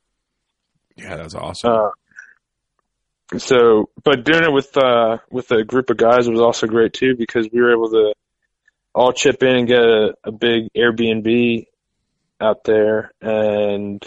yeah, 0.96 1.16
that's 1.16 1.34
awesome. 1.34 1.70
Uh, 1.72 1.90
so, 3.38 3.90
but 4.02 4.24
doing 4.24 4.42
it 4.42 4.52
with 4.52 4.76
uh, 4.76 5.18
with 5.30 5.50
a 5.52 5.64
group 5.64 5.90
of 5.90 5.96
guys 5.96 6.28
was 6.28 6.40
also 6.40 6.66
great 6.66 6.92
too 6.92 7.14
because 7.16 7.48
we 7.52 7.60
were 7.60 7.72
able 7.72 7.90
to 7.90 8.12
all 8.94 9.12
chip 9.12 9.42
in 9.42 9.56
and 9.56 9.68
get 9.68 9.80
a, 9.80 10.14
a 10.24 10.32
big 10.32 10.72
Airbnb 10.76 11.66
out 12.40 12.64
there, 12.64 13.12
and 13.20 14.02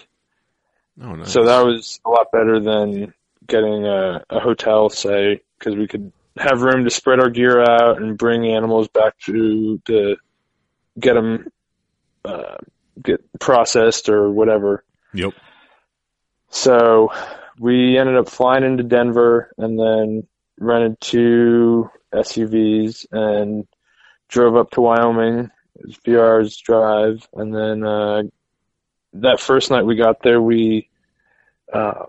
oh, 1.01 1.15
nice. 1.15 1.31
so 1.31 1.45
that 1.45 1.65
was 1.65 1.99
a 2.05 2.09
lot 2.09 2.31
better 2.31 2.59
than 2.59 3.13
getting 3.47 3.85
a, 3.85 4.23
a 4.29 4.39
hotel, 4.39 4.89
say, 4.89 5.41
because 5.57 5.75
we 5.75 5.87
could 5.87 6.11
have 6.37 6.61
room 6.61 6.83
to 6.83 6.89
spread 6.89 7.19
our 7.19 7.29
gear 7.29 7.61
out 7.61 8.01
and 8.01 8.17
bring 8.17 8.47
animals 8.47 8.87
back 8.87 9.17
to 9.19 9.79
to 9.85 10.15
get 10.99 11.13
them 11.13 11.47
uh, 12.25 12.57
get 13.01 13.21
processed 13.39 14.09
or 14.09 14.31
whatever. 14.31 14.83
Yep. 15.13 15.33
So 16.49 17.09
we 17.59 17.97
ended 17.97 18.17
up 18.17 18.29
flying 18.29 18.63
into 18.63 18.83
Denver 18.83 19.51
and 19.57 19.79
then 19.79 20.27
rented 20.59 20.99
two 21.01 21.89
SUVs 22.13 23.05
and 23.11 23.67
drove 24.33 24.55
up 24.55 24.71
to 24.71 24.81
Wyoming. 24.81 25.51
It 25.75 25.85
was 25.85 25.95
a 25.95 26.01
few 26.01 26.19
hours 26.19 26.57
drive, 26.57 27.27
and 27.33 27.55
then 27.55 27.83
uh, 27.83 28.23
that 29.13 29.39
first 29.39 29.69
night 29.69 29.85
we 29.85 29.95
got 29.95 30.21
there, 30.23 30.41
we 30.41 30.89
uh, 31.71 32.05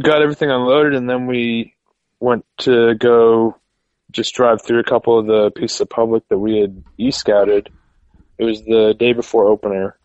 got 0.00 0.22
everything 0.22 0.50
unloaded, 0.50 0.94
and 0.94 1.10
then 1.10 1.26
we 1.26 1.74
went 2.20 2.44
to 2.58 2.94
go 2.94 3.56
just 4.12 4.34
drive 4.34 4.62
through 4.62 4.78
a 4.78 4.84
couple 4.84 5.18
of 5.18 5.26
the 5.26 5.50
pieces 5.50 5.80
of 5.80 5.90
public 5.90 6.28
that 6.28 6.38
we 6.38 6.58
had 6.58 6.84
e-scouted. 6.98 7.68
It 8.38 8.44
was 8.44 8.62
the 8.62 8.94
day 8.96 9.12
before 9.12 9.48
opener, 9.48 9.98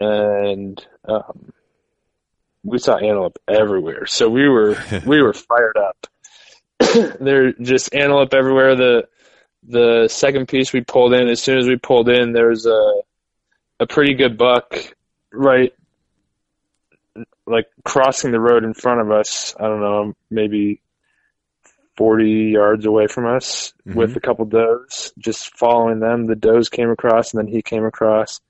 and 0.00 0.84
um, 1.04 1.52
we 2.64 2.78
saw 2.78 2.96
antelope 2.96 3.38
everywhere. 3.46 4.06
So 4.06 4.30
we 4.30 4.48
were 4.48 4.78
we 5.06 5.20
were 5.20 5.34
fired 5.34 5.76
up. 5.76 6.06
They're 7.20 7.52
just 7.52 7.94
antelope 7.94 8.32
everywhere. 8.32 8.76
The 8.76 9.08
the 9.68 10.08
second 10.08 10.48
piece 10.48 10.72
we 10.72 10.80
pulled 10.82 11.12
in, 11.14 11.28
as 11.28 11.42
soon 11.42 11.58
as 11.58 11.66
we 11.66 11.76
pulled 11.76 12.08
in, 12.08 12.32
there 12.32 12.48
was 12.48 12.66
a 12.66 12.92
a 13.78 13.86
pretty 13.86 14.14
good 14.14 14.38
buck 14.38 14.74
right 15.32 15.74
like 17.46 17.66
crossing 17.84 18.32
the 18.32 18.40
road 18.40 18.64
in 18.64 18.74
front 18.74 19.00
of 19.00 19.10
us. 19.10 19.54
I 19.58 19.64
don't 19.64 19.80
know, 19.80 20.14
maybe 20.30 20.80
40 21.96 22.50
yards 22.52 22.84
away 22.86 23.06
from 23.06 23.26
us 23.26 23.72
Mm-hmm. 23.86 23.98
with 23.98 24.16
a 24.16 24.20
couple 24.20 24.44
does, 24.46 25.12
just 25.16 25.56
following 25.56 26.00
them. 26.00 26.26
The 26.26 26.34
does 26.34 26.68
came 26.68 26.90
across 26.90 27.32
and 27.32 27.40
then 27.46 27.52
he 27.52 27.62
came 27.62 27.84
across. 27.84 28.40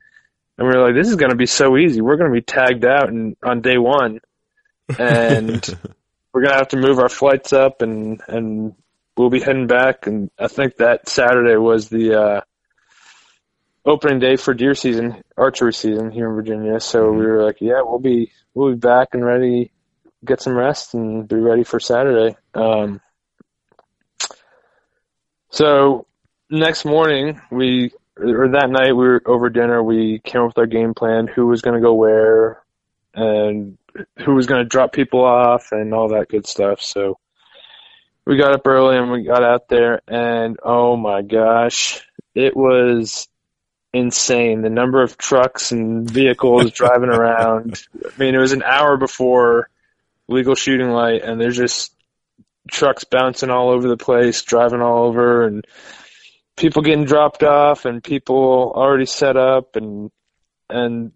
And 0.56 0.66
we 0.66 0.74
were 0.74 0.82
like, 0.82 0.94
this 0.94 1.08
is 1.08 1.16
going 1.16 1.28
to 1.30 1.36
be 1.36 1.44
so 1.44 1.76
easy. 1.76 2.00
We're 2.00 2.16
going 2.16 2.30
to 2.30 2.34
be 2.34 2.40
tagged 2.40 2.86
out 2.86 3.10
in, 3.10 3.36
on 3.42 3.60
day 3.60 3.76
one 3.76 4.20
and 4.98 5.62
we're 6.32 6.40
going 6.40 6.52
to 6.52 6.58
have 6.58 6.68
to 6.68 6.78
move 6.78 6.98
our 6.98 7.10
flights 7.10 7.52
up 7.52 7.82
and, 7.82 8.22
and 8.28 8.74
we'll 9.16 9.30
be 9.30 9.40
heading 9.40 9.66
back. 9.66 10.06
And 10.06 10.30
I 10.38 10.48
think 10.48 10.76
that 10.76 11.08
Saturday 11.08 11.56
was 11.56 11.88
the, 11.88 12.20
uh, 12.20 12.40
opening 13.84 14.18
day 14.18 14.36
for 14.36 14.52
deer 14.52 14.74
season, 14.74 15.22
archery 15.36 15.72
season 15.72 16.10
here 16.10 16.28
in 16.28 16.34
Virginia. 16.34 16.80
So 16.80 17.12
we 17.12 17.24
were 17.24 17.44
like, 17.44 17.60
yeah, 17.60 17.82
we'll 17.82 18.00
be, 18.00 18.32
we'll 18.52 18.72
be 18.72 18.78
back 18.78 19.10
and 19.12 19.24
ready, 19.24 19.70
get 20.24 20.42
some 20.42 20.56
rest 20.56 20.94
and 20.94 21.28
be 21.28 21.36
ready 21.36 21.62
for 21.62 21.78
Saturday. 21.78 22.36
Um, 22.52 23.00
so 25.50 26.06
next 26.50 26.84
morning 26.84 27.40
we, 27.50 27.92
or 28.16 28.48
that 28.48 28.70
night 28.70 28.92
we 28.92 29.06
were 29.06 29.22
over 29.24 29.50
dinner, 29.50 29.82
we 29.82 30.18
came 30.18 30.40
up 30.40 30.48
with 30.48 30.58
our 30.58 30.66
game 30.66 30.94
plan, 30.94 31.28
who 31.28 31.46
was 31.46 31.62
going 31.62 31.74
to 31.74 31.80
go 31.80 31.94
where 31.94 32.62
and 33.14 33.78
who 34.24 34.34
was 34.34 34.46
going 34.46 34.62
to 34.62 34.68
drop 34.68 34.92
people 34.92 35.24
off 35.24 35.70
and 35.70 35.94
all 35.94 36.08
that 36.08 36.28
good 36.28 36.46
stuff. 36.46 36.82
So 36.82 37.18
we 38.26 38.36
got 38.36 38.52
up 38.52 38.66
early 38.66 38.96
and 38.96 39.10
we 39.10 39.22
got 39.22 39.42
out 39.42 39.68
there 39.68 40.02
and 40.08 40.58
oh 40.62 40.96
my 40.96 41.22
gosh, 41.22 42.02
it 42.34 42.56
was 42.56 43.28
insane. 43.92 44.62
The 44.62 44.70
number 44.70 45.02
of 45.02 45.16
trucks 45.16 45.72
and 45.72 46.10
vehicles 46.10 46.70
driving 46.72 47.08
around. 47.08 47.80
I 48.04 48.10
mean, 48.18 48.34
it 48.34 48.38
was 48.38 48.52
an 48.52 48.62
hour 48.62 48.96
before 48.96 49.70
legal 50.28 50.54
shooting 50.54 50.90
light, 50.90 51.22
and 51.22 51.40
there's 51.40 51.56
just 51.56 51.94
trucks 52.70 53.04
bouncing 53.04 53.50
all 53.50 53.70
over 53.70 53.88
the 53.88 53.96
place, 53.96 54.42
driving 54.42 54.82
all 54.82 55.04
over, 55.04 55.46
and 55.46 55.64
people 56.56 56.82
getting 56.82 57.04
dropped 57.04 57.42
off, 57.44 57.84
and 57.84 58.02
people 58.02 58.72
already 58.74 59.06
set 59.06 59.36
up, 59.36 59.76
and 59.76 60.10
and 60.68 61.12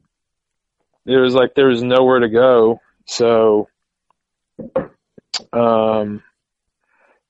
it 1.06 1.16
was 1.16 1.34
like 1.34 1.54
there 1.54 1.66
was 1.66 1.82
nowhere 1.82 2.20
to 2.20 2.28
go. 2.28 2.80
So, 3.06 3.68
um, 5.52 6.22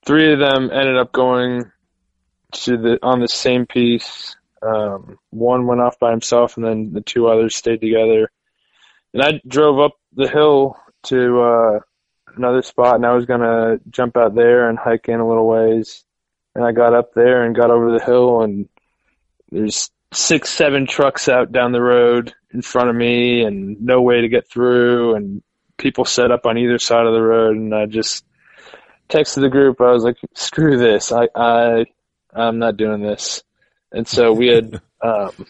three 0.04 0.32
of 0.32 0.38
them 0.38 0.70
ended 0.72 0.96
up 0.96 1.12
going 1.12 1.70
to 2.52 2.76
the 2.76 2.98
on 3.02 3.20
the 3.20 3.28
same 3.28 3.66
piece. 3.66 4.36
Um, 4.62 5.18
one 5.30 5.66
went 5.66 5.80
off 5.80 5.98
by 5.98 6.10
himself, 6.10 6.56
and 6.56 6.66
then 6.66 6.92
the 6.92 7.00
two 7.00 7.28
others 7.28 7.56
stayed 7.56 7.80
together. 7.80 8.30
And 9.14 9.22
I 9.22 9.40
drove 9.46 9.78
up 9.78 9.92
the 10.14 10.28
hill 10.28 10.76
to 11.04 11.40
uh, 11.40 11.78
another 12.36 12.62
spot, 12.62 12.96
and 12.96 13.06
I 13.06 13.14
was 13.14 13.26
gonna 13.26 13.78
jump 13.90 14.16
out 14.16 14.34
there 14.34 14.68
and 14.68 14.78
hike 14.78 15.08
in 15.08 15.20
a 15.20 15.28
little 15.28 15.46
ways. 15.46 16.04
And 16.54 16.64
I 16.64 16.72
got 16.72 16.94
up 16.94 17.14
there 17.14 17.44
and 17.44 17.54
got 17.54 17.70
over 17.70 17.92
the 17.96 18.04
hill, 18.04 18.42
and 18.42 18.68
there's 19.50 19.90
six, 20.12 20.50
seven 20.50 20.86
trucks 20.86 21.28
out 21.28 21.52
down 21.52 21.72
the 21.72 21.80
road 21.80 22.34
in 22.52 22.62
front 22.62 22.90
of 22.90 22.96
me, 22.96 23.42
and 23.42 23.80
no 23.80 24.02
way 24.02 24.20
to 24.20 24.28
get 24.28 24.48
through, 24.48 25.14
and 25.14 25.42
people 25.78 26.04
set 26.04 26.30
up 26.30 26.46
on 26.46 26.58
either 26.58 26.78
side 26.78 27.06
of 27.06 27.14
the 27.14 27.22
road, 27.22 27.56
and 27.56 27.74
I 27.74 27.86
just 27.86 28.24
texted 29.10 29.40
the 29.40 29.48
group. 29.48 29.80
I 29.80 29.92
was 29.92 30.04
like, 30.04 30.16
"Screw 30.34 30.78
this! 30.78 31.12
I, 31.12 31.28
I, 31.34 31.84
I'm 32.32 32.58
not 32.58 32.76
doing 32.76 33.02
this." 33.02 33.42
And 33.92 34.06
so 34.06 34.32
we 34.32 34.48
had 34.48 34.80
um, 35.02 35.46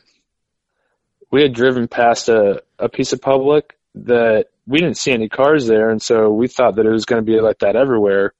we 1.30 1.42
had 1.42 1.54
driven 1.54 1.88
past 1.88 2.28
a, 2.28 2.62
a 2.78 2.88
piece 2.88 3.12
of 3.12 3.20
public 3.20 3.78
that 3.94 4.46
we 4.66 4.78
didn't 4.78 4.98
see 4.98 5.12
any 5.12 5.28
cars 5.28 5.66
there, 5.66 5.90
and 5.90 6.00
so 6.02 6.30
we 6.30 6.48
thought 6.48 6.76
that 6.76 6.86
it 6.86 6.90
was 6.92 7.04
going 7.04 7.24
to 7.24 7.30
be 7.30 7.40
like 7.40 7.58
that 7.60 7.76
everywhere. 7.76 8.32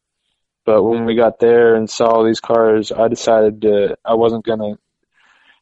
But 0.64 0.82
when 0.82 1.05
we 1.05 1.14
got 1.16 1.38
there 1.38 1.74
and 1.74 1.88
saw 1.88 2.06
all 2.06 2.24
these 2.24 2.40
cars, 2.40 2.92
I 2.92 3.09
decided 3.09 3.62
to, 3.62 3.97
I 4.05 4.14
wasn't 4.14 4.44
going 4.44 4.59
to 4.60 4.78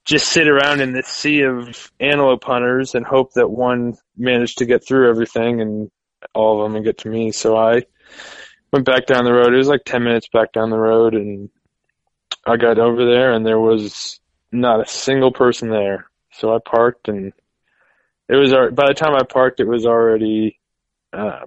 just 0.05 0.28
sit 0.28 0.48
around 0.48 0.80
in 0.80 0.93
this 0.93 1.06
sea 1.06 1.43
of 1.43 1.93
antelope 2.01 2.44
hunters 2.44 2.94
and 2.94 3.06
hope 3.06 3.32
that 3.35 3.48
one 3.48 3.97
managed 4.16 4.59
to 4.59 4.66
get 4.66 4.86
through 4.86 5.10
everything 5.10 5.60
and 5.60 5.90
all 6.35 6.60
of 6.60 6.66
them 6.66 6.76
and 6.76 6.85
get 6.85 6.98
to 6.98 7.09
me. 7.09 7.30
So 7.30 7.56
I 7.56 7.82
went 8.73 8.85
back 8.85 9.07
down 9.07 9.24
the 9.24 9.32
road. 9.32 9.53
It 9.53 9.59
was 9.59 9.69
like 9.69 9.85
10 9.85 10.03
minutes 10.05 10.28
back 10.32 10.53
down 10.53 10.70
the 10.70 10.78
road 10.78 11.15
and 11.15 11.51
I 12.47 12.57
got 12.57 12.78
over 12.78 13.05
there 13.05 13.32
and 13.32 13.45
there 13.47 13.59
was 13.59 14.20
not 14.53 14.81
a 14.81 14.89
single 14.90 15.32
person 15.32 15.70
there. 15.70 16.07
So 16.32 16.55
I 16.55 16.59
parked 16.65 17.09
and 17.09 17.32
it 18.28 18.36
was, 18.36 18.53
by 18.73 18.89
the 18.89 18.95
time 18.95 19.15
I 19.15 19.24
parked, 19.24 19.61
it 19.61 19.66
was 19.66 19.86
already, 19.86 20.59
um, 21.12 21.47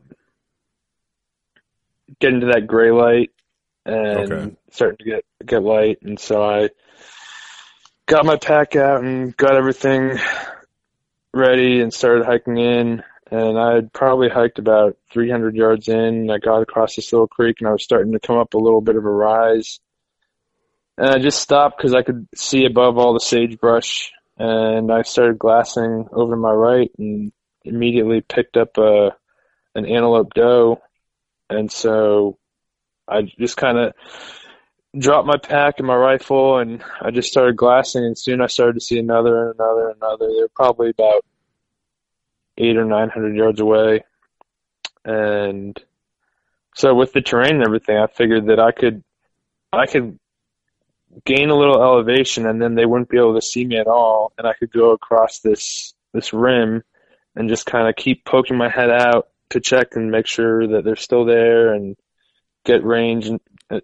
getting 2.19 2.41
to 2.41 2.47
that 2.47 2.67
gray 2.67 2.91
light 2.91 3.31
and 3.85 4.31
Okay. 4.31 4.55
starting 4.71 4.97
to 4.97 5.03
get, 5.03 5.25
get 5.45 5.63
light. 5.63 5.99
And 6.01 6.19
so 6.19 6.41
I 6.43 6.69
got 8.07 8.25
my 8.25 8.37
pack 8.37 8.75
out 8.75 9.03
and 9.03 9.35
got 9.37 9.55
everything 9.55 10.19
ready 11.33 11.81
and 11.81 11.93
started 11.93 12.25
hiking 12.25 12.57
in. 12.57 13.03
And 13.31 13.57
I 13.57 13.75
had 13.75 13.93
probably 13.93 14.27
hiked 14.27 14.59
about 14.59 14.97
300 15.13 15.55
yards 15.55 15.87
in. 15.87 16.29
I 16.29 16.37
got 16.37 16.61
across 16.61 16.95
this 16.95 17.13
little 17.13 17.27
creek 17.27 17.57
and 17.59 17.67
I 17.69 17.71
was 17.71 17.83
starting 17.83 18.11
to 18.11 18.19
come 18.19 18.37
up 18.37 18.53
a 18.53 18.59
little 18.59 18.81
bit 18.81 18.97
of 18.97 19.05
a 19.05 19.09
rise. 19.09 19.79
And 20.97 21.09
I 21.09 21.17
just 21.17 21.41
stopped 21.41 21.77
because 21.77 21.93
I 21.93 22.03
could 22.03 22.27
see 22.35 22.65
above 22.65 22.97
all 22.97 23.13
the 23.13 23.21
sagebrush. 23.21 24.11
And 24.37 24.91
I 24.91 25.03
started 25.03 25.39
glassing 25.39 26.09
over 26.11 26.35
my 26.35 26.51
right 26.51 26.91
and 26.97 27.31
immediately 27.63 28.21
picked 28.21 28.57
up 28.57 28.77
a 28.77 29.15
an 29.75 29.85
antelope 29.85 30.33
doe. 30.33 30.81
And 31.49 31.71
so 31.71 32.37
I 33.07 33.21
just 33.39 33.55
kind 33.55 33.77
of 33.77 33.93
dropped 34.97 35.27
my 35.27 35.37
pack 35.37 35.75
and 35.77 35.87
my 35.87 35.95
rifle 35.95 36.57
and 36.57 36.83
I 37.01 37.11
just 37.11 37.29
started 37.29 37.55
glassing 37.55 38.03
and 38.03 38.17
soon 38.17 38.41
I 38.41 38.47
started 38.47 38.73
to 38.73 38.81
see 38.81 38.99
another 38.99 39.51
and 39.51 39.59
another 39.59 39.89
and 39.89 39.97
another. 40.01 40.27
They 40.27 40.41
were 40.41 40.49
probably 40.53 40.89
about 40.89 41.23
eight 42.61 42.77
or 42.77 42.85
nine 42.85 43.09
hundred 43.09 43.35
yards 43.35 43.59
away. 43.59 44.03
And 45.03 45.77
so 46.75 46.93
with 46.93 47.11
the 47.13 47.21
terrain 47.21 47.55
and 47.55 47.65
everything, 47.65 47.97
I 47.97 48.07
figured 48.07 48.47
that 48.47 48.59
I 48.59 48.71
could 48.71 49.03
I 49.73 49.85
could 49.87 50.19
gain 51.25 51.49
a 51.49 51.57
little 51.57 51.81
elevation 51.81 52.45
and 52.45 52.61
then 52.61 52.75
they 52.75 52.85
wouldn't 52.85 53.09
be 53.09 53.17
able 53.17 53.35
to 53.35 53.41
see 53.41 53.65
me 53.65 53.77
at 53.77 53.87
all 53.87 54.31
and 54.37 54.47
I 54.47 54.53
could 54.53 54.71
go 54.71 54.91
across 54.91 55.39
this 55.39 55.93
this 56.13 56.33
rim 56.33 56.83
and 57.35 57.49
just 57.49 57.65
kind 57.65 57.87
of 57.87 57.95
keep 57.95 58.23
poking 58.23 58.57
my 58.57 58.69
head 58.69 58.89
out 58.89 59.29
to 59.49 59.59
check 59.59 59.95
and 59.95 60.11
make 60.11 60.27
sure 60.27 60.67
that 60.67 60.83
they're 60.83 60.95
still 60.95 61.25
there 61.25 61.73
and 61.73 61.97
get 62.63 62.83
range 62.83 63.27
and 63.27 63.39
uh, 63.69 63.79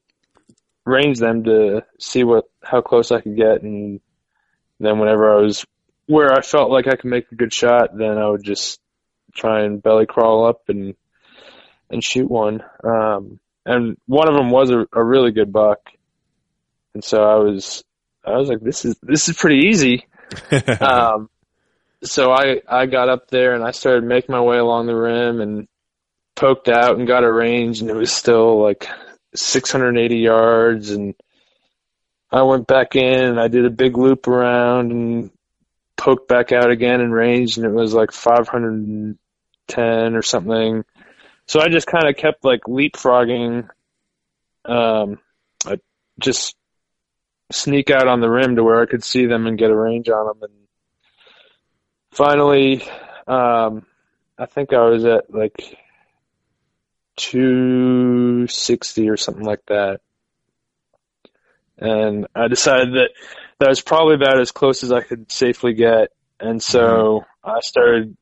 range 0.86 1.20
them 1.20 1.44
to 1.44 1.84
see 2.00 2.24
what 2.24 2.46
how 2.64 2.82
close 2.82 3.12
I 3.12 3.22
could 3.22 3.36
get 3.36 3.62
and 3.62 4.00
then 4.80 5.00
whenever 5.00 5.32
I 5.32 5.42
was 5.42 5.66
where 6.08 6.34
I 6.34 6.42
felt 6.42 6.72
like 6.72 6.88
I 6.88 6.96
could 6.96 7.10
make 7.10 7.32
a 7.32 7.36
good 7.36 7.54
shot 7.54 7.96
then 7.96 8.18
I 8.18 8.28
would 8.28 8.44
just 8.44 8.80
try 9.34 9.64
and 9.64 9.82
belly 9.82 10.06
crawl 10.06 10.48
up 10.48 10.62
and 10.68 10.96
and 11.90 12.04
shoot 12.04 12.30
one. 12.30 12.64
Um 12.84 13.40
and 13.66 13.98
one 14.06 14.30
of 14.30 14.36
them 14.36 14.50
was 14.50 14.70
a, 14.72 14.86
a 14.94 15.04
really 15.04 15.32
good 15.32 15.52
buck. 15.52 15.80
And 16.94 17.04
so 17.04 17.24
I 17.24 17.36
was 17.36 17.84
I 18.26 18.38
was 18.38 18.50
like 18.50 18.62
this 18.62 18.86
is 18.86 18.98
this 19.02 19.30
is 19.30 19.38
pretty 19.38 19.68
easy. 19.68 20.06
Um, 20.82 21.30
so 22.04 22.32
I 22.32 22.62
I 22.68 22.86
got 22.86 23.10
up 23.10 23.30
there 23.30 23.54
and 23.54 23.64
I 23.64 23.72
started 23.72 24.04
making 24.04 24.34
my 24.34 24.42
way 24.42 24.58
along 24.58 24.88
the 24.88 24.96
rim 24.96 25.42
and 25.42 25.68
poked 26.36 26.70
out 26.70 26.98
and 26.98 27.08
got 27.08 27.24
a 27.24 27.32
range, 27.32 27.82
and 27.82 27.90
it 27.90 27.96
was 27.96 28.12
still 28.12 28.62
like 28.62 28.88
680 29.36 30.18
yards. 30.18 30.92
And 30.92 31.16
I 32.32 32.44
went 32.44 32.68
back 32.68 32.96
in 32.96 33.24
and 33.26 33.40
I 33.40 33.48
did 33.48 33.66
a 33.66 33.72
big 33.72 33.98
loop 33.98 34.28
around 34.28 34.92
and 34.92 35.32
poked 35.98 36.28
back 36.28 36.52
out 36.52 36.72
again 36.72 37.02
in 37.02 37.12
range, 37.12 37.58
and 37.58 37.66
it 37.66 37.72
was 37.72 37.94
like 37.94 38.12
510 38.12 40.16
or 40.16 40.22
something. 40.22 40.86
So 41.48 41.60
I 41.60 41.70
just 41.70 41.88
kind 41.88 42.08
of 42.08 42.16
kept 42.16 42.46
like 42.46 42.62
leapfrogging, 42.64 43.70
um, 44.66 45.20
I 45.66 45.80
just 46.20 46.56
sneak 47.52 47.90
out 47.90 48.08
on 48.08 48.20
the 48.20 48.30
rim 48.30 48.58
to 48.58 48.64
where 48.64 48.82
I 48.82 48.86
could 48.86 49.04
see 49.04 49.26
them 49.26 49.48
and 49.48 49.58
get 49.58 49.72
a 49.72 49.76
range 49.76 50.10
on 50.10 50.28
them. 50.28 50.44
And 50.44 50.54
finally, 52.12 52.84
um, 53.28 53.86
I 54.38 54.46
think 54.46 54.74
I 54.74 54.90
was 54.90 55.06
at 55.06 55.34
like 55.34 55.78
260 57.16 59.10
or 59.10 59.18
something 59.18 59.46
like 59.46 59.66
that. 59.68 60.02
And 61.78 62.28
I 62.36 62.48
decided 62.48 62.96
that 62.96 63.10
that 63.60 63.70
was 63.70 63.82
probably 63.82 64.16
about 64.16 64.40
as 64.40 64.52
close 64.52 64.84
as 64.84 64.92
I 64.92 65.02
could 65.02 65.32
safely 65.32 65.74
get. 65.74 66.10
And 66.40 66.62
so 66.62 67.26
I 67.44 67.60
started 67.62 68.16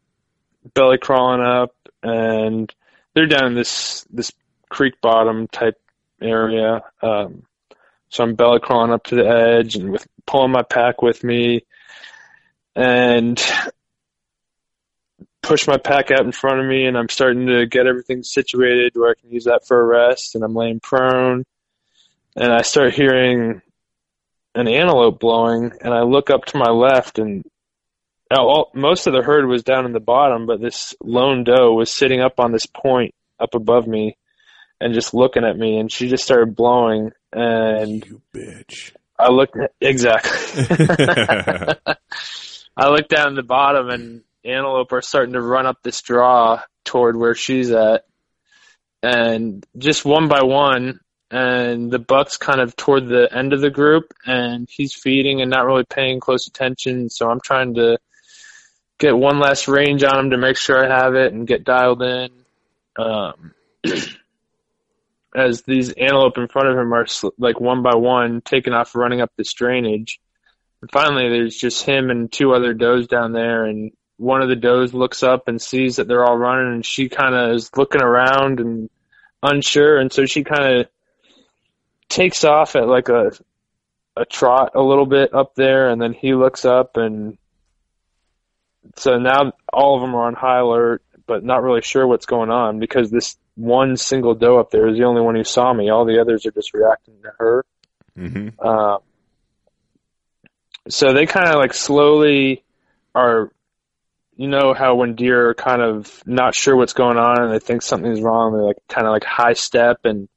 belly 0.74 0.98
crawling 0.98 1.46
up 1.46 1.76
and 2.02 2.74
they're 3.14 3.28
down 3.28 3.56
this, 3.56 4.06
this 4.10 4.32
creek 4.70 5.02
bottom 5.02 5.48
type 5.48 5.80
area. 6.22 6.82
Um, 7.02 7.44
so 8.10 8.24
I'm 8.24 8.36
belly 8.36 8.60
crawling 8.62 8.94
up 8.94 9.04
to 9.06 9.16
the 9.16 9.28
edge 9.28 9.76
and 9.76 9.92
with 9.92 10.08
pulling 10.26 10.52
my 10.52 10.64
pack 10.64 11.02
with 11.02 11.24
me 11.24 11.66
and 12.76 13.42
push 15.42 15.68
my 15.68 15.78
pack 15.78 16.12
out 16.12 16.26
in 16.26 16.32
front 16.32 16.60
of 16.60 16.66
me 16.66 16.86
and 16.86 16.98
I'm 16.98 17.10
starting 17.10 17.48
to 17.48 17.66
get 17.66 17.88
everything 17.88 18.24
situated 18.24 18.94
where 18.96 19.12
I 19.12 19.20
can 19.20 19.32
use 19.32 19.46
that 19.46 19.68
for 19.68 19.80
a 19.80 19.84
rest 19.84 20.36
and 20.36 20.44
I'm 20.44 20.56
laying 20.56 20.80
prone 20.80 21.46
and 22.36 22.52
I 22.52 22.62
start 22.62 22.94
hearing 22.94 23.62
an 24.56 24.68
antelope 24.68 25.20
blowing 25.20 25.72
and 25.82 25.94
I 25.94 26.02
look 26.02 26.30
up 26.30 26.46
to 26.46 26.58
my 26.58 26.72
left 26.72 27.20
and 27.20 27.46
oh, 28.32 28.48
all, 28.48 28.72
most 28.74 29.08
of 29.08 29.14
the 29.14 29.22
herd 29.22 29.48
was 29.48 29.64
down 29.64 29.86
in 29.86 29.94
the 29.94 30.00
bottom 30.00 30.48
but 30.48 30.62
this 30.62 30.96
lone 31.04 31.44
doe 31.44 31.74
was 31.74 31.92
sitting 31.92 32.22
up 32.22 32.40
on 32.40 32.52
this 32.52 32.66
point 32.66 33.14
up 33.40 33.54
above 33.54 33.86
me 33.86 34.18
and 34.80 34.94
just 34.94 35.14
looking 35.14 35.44
at 35.44 35.58
me 35.58 35.78
and 35.78 35.92
she 35.92 36.10
just 36.10 36.24
started 36.24 36.56
blowing 36.56 37.12
and 37.32 38.06
You 38.06 38.22
bitch. 38.34 38.94
I 39.18 39.30
looked 39.30 39.58
exactly. 39.80 40.66
I 42.78 42.90
looked 42.90 43.10
down 43.10 43.36
the 43.36 43.44
bottom 43.44 43.90
and 43.90 44.24
antelope 44.44 44.92
are 44.92 45.02
starting 45.02 45.34
to 45.34 45.42
run 45.42 45.66
up 45.66 45.82
this 45.84 46.02
draw 46.02 46.62
toward 46.84 47.18
where 47.18 47.36
she's 47.36 47.72
at. 47.72 48.06
And 49.02 49.66
just 49.78 50.04
one 50.04 50.28
by 50.28 50.44
one, 50.44 51.00
and 51.36 51.92
the 51.92 52.00
buck's 52.00 52.38
kind 52.38 52.62
of 52.62 52.78
toward 52.78 53.10
the 53.10 53.28
end 53.30 53.52
of 53.52 53.60
the 53.60 53.70
group, 53.70 54.14
and 54.26 54.70
he's 54.72 54.94
feeding 54.94 55.42
and 55.42 55.52
not 55.52 55.66
really 55.66 55.84
paying 55.84 56.22
close 56.22 56.48
attention. 56.48 57.10
So 57.10 57.30
I'm 57.30 57.42
trying 57.42 57.74
to 57.74 57.98
get 59.00 59.18
one 59.18 59.40
last 59.40 59.68
range 59.68 60.02
on 60.06 60.18
him 60.18 60.30
to 60.30 60.38
make 60.38 60.56
sure 60.56 60.82
I 60.82 61.04
have 61.04 61.16
it 61.16 61.34
and 61.34 61.46
get 61.46 61.66
dialed 61.66 62.02
in. 62.02 62.30
Um, 62.98 63.54
as 65.36 65.64
these 65.64 65.92
antelope 65.92 66.38
in 66.38 66.48
front 66.48 66.70
of 66.70 66.78
him 66.78 66.94
are 66.94 67.06
like 67.38 67.60
one 67.60 67.84
by 67.84 67.96
one 67.96 68.40
taking 68.40 68.72
off 68.72 68.96
running 68.96 69.20
up 69.20 69.34
this 69.36 69.52
drainage. 69.52 70.22
And 70.82 70.90
finally, 70.90 71.28
there's 71.28 71.58
just 71.58 71.84
him 71.84 72.12
and 72.12 72.32
two 72.32 72.54
other 72.54 72.74
does 72.74 73.08
down 73.08 73.34
there, 73.34 73.66
and 73.66 73.92
one 74.16 74.42
of 74.42 74.48
the 74.48 74.56
does 74.56 74.94
looks 74.94 75.22
up 75.22 75.50
and 75.50 75.62
sees 75.62 75.98
that 75.98 76.08
they're 76.08 76.24
all 76.24 76.38
running, 76.38 76.76
and 76.76 76.86
she 76.86 77.10
kind 77.10 77.36
of 77.36 77.56
is 77.56 77.76
looking 77.76 78.02
around 78.02 78.62
and 78.62 78.90
unsure, 79.44 80.00
and 80.00 80.14
so 80.14 80.26
she 80.26 80.46
kind 80.46 80.80
of 80.80 80.88
takes 82.10 82.44
off 82.44 82.76
at 82.76 82.88
like 82.88 83.10
a 83.10 83.32
a 84.18 84.26
trot 84.26 84.72
a 84.76 84.82
little 84.82 85.06
bit 85.06 85.34
up 85.34 85.56
there, 85.56 85.90
and 85.90 86.02
then 86.02 86.14
he 86.14 86.34
looks 86.34 86.66
up, 86.66 86.98
and 86.98 87.38
so 88.96 89.18
now 89.18 89.54
all 89.74 89.96
of 89.96 90.02
them 90.02 90.16
are 90.16 90.28
on 90.28 90.34
high 90.34 90.60
alert, 90.60 91.04
but 91.26 91.44
not 91.44 91.64
really 91.64 91.82
sure 91.82 92.08
what's 92.08 92.26
going 92.26 92.50
on 92.50 92.80
because 92.80 93.10
this 93.10 93.38
one 93.56 93.98
single 93.98 94.36
doe 94.36 94.60
up 94.60 94.70
there 94.72 94.88
is 94.88 94.98
the 94.98 95.04
only 95.06 95.22
one 95.22 95.36
who 95.36 95.44
saw 95.44 95.74
me. 95.74 95.90
All 95.90 96.06
the 96.06 96.20
others 96.20 96.46
are 96.46 96.52
just 96.52 96.74
reacting 96.74 97.16
to 97.24 97.32
her. 97.38 97.66
hmm 98.16 98.50
Uh, 98.60 98.98
so 100.88 101.14
they 101.14 101.26
kind 101.26 101.48
of 101.48 101.56
like 101.56 101.74
slowly 101.74 102.64
are, 103.16 103.52
you 104.36 104.48
know, 104.48 104.74
how 104.74 104.96
when 104.96 105.16
deer 105.16 105.50
are 105.50 105.56
kind 105.56 105.82
of 105.82 106.22
not 106.26 106.54
sure 106.56 106.76
what's 106.76 106.94
going 106.94 107.18
on 107.18 107.42
and 107.42 107.52
they 107.52 107.60
think 107.60 107.82
something's 107.82 108.22
wrong, 108.22 108.54
they're 108.54 108.62
like 108.62 108.78
kind 108.88 109.08
of 109.08 109.12
like 109.12 109.24
high 109.24 109.54
step 109.54 110.02
and 110.04 110.28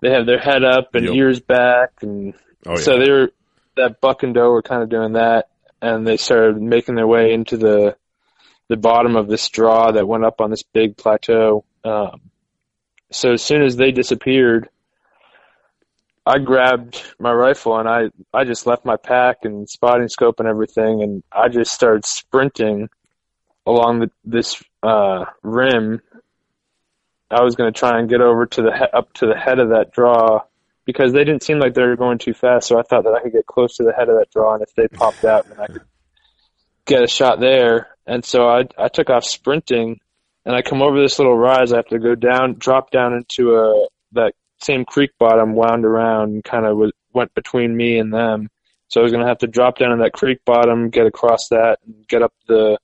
they 0.00 0.10
have 0.10 0.26
their 0.26 0.38
head 0.38 0.64
up 0.64 0.94
and 0.94 1.06
Yep. 1.06 1.14
ears 1.14 1.40
back. 1.40 1.90
And 2.02 2.34
Oh 2.66 2.72
yeah. 2.72 2.76
so 2.76 2.98
they're, 2.98 3.30
that 3.76 4.00
buck 4.00 4.22
and 4.22 4.34
doe 4.34 4.50
were 4.50 4.62
kind 4.62 4.82
of 4.82 4.88
doing 4.88 5.14
that 5.14 5.48
and 5.80 6.06
they 6.06 6.16
started 6.16 6.60
making 6.60 6.96
their 6.96 7.06
way 7.06 7.32
into 7.32 7.56
the, 7.56 7.96
the 8.68 8.76
bottom 8.76 9.16
of 9.16 9.28
this 9.28 9.48
draw 9.48 9.92
that 9.92 10.06
went 10.06 10.24
up 10.24 10.40
on 10.40 10.50
this 10.50 10.62
big 10.62 10.96
plateau. 10.96 11.64
Um, 11.84 12.20
so 13.10 13.32
as 13.32 13.42
soon 13.42 13.62
as 13.62 13.76
they 13.76 13.92
disappeared, 13.92 14.68
I 16.26 16.38
grabbed 16.38 17.02
my 17.18 17.32
rifle 17.32 17.78
and 17.78 17.88
I, 17.88 18.10
I 18.34 18.44
just 18.44 18.66
left 18.66 18.84
my 18.84 18.96
pack 18.96 19.38
and 19.44 19.68
spotting 19.68 20.08
scope 20.08 20.40
and 20.40 20.48
everything 20.48 21.02
and 21.02 21.22
I 21.32 21.48
just 21.48 21.72
started 21.72 22.04
sprinting 22.04 22.88
along 23.64 24.00
the, 24.00 24.10
this 24.24 24.62
uh, 24.82 25.24
rim. 25.42 26.02
I 27.30 27.42
was 27.42 27.56
going 27.56 27.72
to 27.72 27.78
try 27.78 27.98
and 27.98 28.08
get 28.08 28.20
over 28.20 28.46
to 28.46 28.62
the 28.62 28.72
he- 28.72 28.96
up 28.96 29.12
to 29.14 29.26
the 29.26 29.36
head 29.36 29.58
of 29.58 29.70
that 29.70 29.92
draw 29.92 30.42
because 30.84 31.12
they 31.12 31.24
didn't 31.24 31.42
seem 31.42 31.58
like 31.58 31.74
they 31.74 31.82
were 31.82 31.96
going 31.96 32.18
too 32.18 32.34
fast. 32.34 32.68
So 32.68 32.78
I 32.78 32.82
thought 32.82 33.04
that 33.04 33.14
I 33.14 33.20
could 33.20 33.32
get 33.32 33.46
close 33.46 33.76
to 33.76 33.84
the 33.84 33.92
head 33.92 34.08
of 34.08 34.18
that 34.18 34.30
draw 34.30 34.54
and 34.54 34.62
if 34.62 34.74
they 34.74 34.88
popped 34.88 35.24
out, 35.24 35.48
then 35.48 35.58
I 35.60 35.66
could 35.68 35.82
get 36.86 37.02
a 37.02 37.08
shot 37.08 37.40
there. 37.40 37.88
And 38.06 38.24
so 38.24 38.48
I 38.48 38.64
I 38.78 38.88
took 38.88 39.10
off 39.10 39.24
sprinting 39.24 40.00
and 40.44 40.56
I 40.56 40.62
come 40.62 40.80
over 40.80 41.00
this 41.00 41.18
little 41.18 41.36
rise. 41.36 41.72
I 41.72 41.76
have 41.76 41.88
to 41.88 41.98
go 41.98 42.14
down, 42.14 42.54
drop 42.54 42.90
down 42.90 43.12
into 43.12 43.54
a 43.56 43.86
that 44.12 44.32
same 44.60 44.84
creek 44.84 45.10
bottom, 45.18 45.54
wound 45.54 45.84
around, 45.84 46.30
and 46.30 46.44
kind 46.44 46.66
of 46.66 46.76
was, 46.76 46.92
went 47.12 47.34
between 47.34 47.76
me 47.76 47.98
and 47.98 48.12
them. 48.12 48.48
So 48.88 49.00
I 49.00 49.02
was 49.02 49.12
going 49.12 49.22
to 49.22 49.28
have 49.28 49.38
to 49.38 49.46
drop 49.46 49.78
down 49.78 49.92
in 49.92 49.98
that 49.98 50.14
creek 50.14 50.38
bottom, 50.44 50.88
get 50.88 51.06
across 51.06 51.48
that, 51.48 51.78
and 51.84 52.06
get 52.08 52.22
up 52.22 52.32
the 52.46 52.78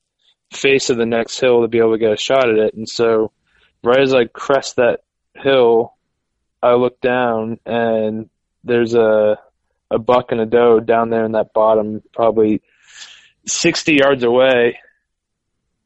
face 0.53 0.91
of 0.91 0.99
the 0.99 1.07
next 1.07 1.41
hill 1.41 1.63
to 1.63 1.69
be 1.69 1.79
able 1.79 1.93
to 1.93 1.99
get 1.99 2.13
a 2.13 2.17
shot 2.17 2.49
at 2.49 2.59
it. 2.59 2.75
And 2.75 2.89
so, 2.89 3.33
right 3.85 4.01
as 4.01 4.15
I 4.15 4.25
crest 4.25 4.77
that 4.77 5.01
hill, 5.35 5.95
I 6.63 6.75
look 6.75 7.01
down 7.01 7.59
and 7.67 8.31
there's 8.65 8.95
a 8.95 9.39
a 9.91 9.99
buck 9.99 10.33
and 10.33 10.41
a 10.41 10.47
doe 10.47 10.81
down 10.81 11.11
there 11.11 11.25
in 11.25 11.33
that 11.33 11.53
bottom, 11.53 12.03
probably 12.13 12.63
60 13.47 13.95
yards 13.95 14.25
away. 14.25 14.79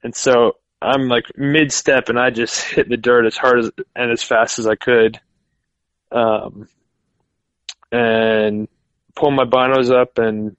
And 0.03 0.15
so 0.15 0.57
I'm 0.81 1.09
like 1.09 1.25
mid 1.37 1.73
step 1.73 2.09
and 2.09 2.19
I 2.19 2.31
just 2.31 2.63
hit 2.63 2.89
the 2.89 2.97
dirt 2.97 3.27
as 3.27 3.37
hard 3.37 3.59
as 3.59 3.71
and 3.95 4.11
as 4.11 4.23
fast 4.23 4.59
as 4.59 4.67
I 4.67 4.77
could. 4.77 5.21
Um, 6.11 6.69
and 7.91 8.69
pull 9.15 9.31
my 9.31 9.45
binos 9.45 9.91
up 9.91 10.19
and 10.19 10.57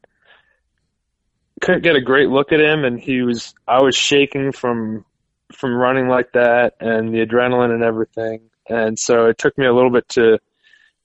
couldn't 1.61 1.84
get 1.84 1.95
a 1.95 2.02
great 2.02 2.30
look 2.30 2.52
at 2.52 2.60
him 2.60 2.84
and 2.84 2.99
he 2.99 3.22
was 3.22 3.53
I 3.68 3.82
was 3.82 3.95
shaking 3.95 4.52
from 4.52 5.06
from 5.52 5.74
running 5.74 6.08
like 6.08 6.32
that 6.34 6.76
and 6.80 7.14
the 7.14 7.26
adrenaline 7.26 7.74
and 7.74 7.84
everything. 7.84 8.50
And 8.68 8.98
so 8.98 9.26
it 9.26 9.38
took 9.38 9.58
me 9.58 9.66
a 9.66 9.74
little 9.74 9.90
bit 9.90 10.08
to 10.10 10.40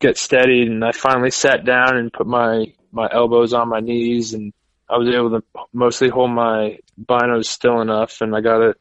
get 0.00 0.18
steadied 0.18 0.68
and 0.68 0.84
I 0.84 0.92
finally 0.92 1.30
sat 1.30 1.64
down 1.64 1.96
and 1.96 2.12
put 2.12 2.26
my 2.26 2.72
my 2.92 3.08
elbows 3.10 3.52
on 3.52 3.68
my 3.68 3.80
knees 3.80 4.34
and 4.34 4.52
I 4.88 4.98
was 4.98 5.08
able 5.08 5.30
to 5.30 5.42
mostly 5.72 6.08
hold 6.08 6.30
my 6.30 6.78
binos 7.02 7.46
still 7.46 7.80
enough 7.80 8.20
and 8.20 8.36
I 8.36 8.40
got 8.40 8.58
to 8.58 8.74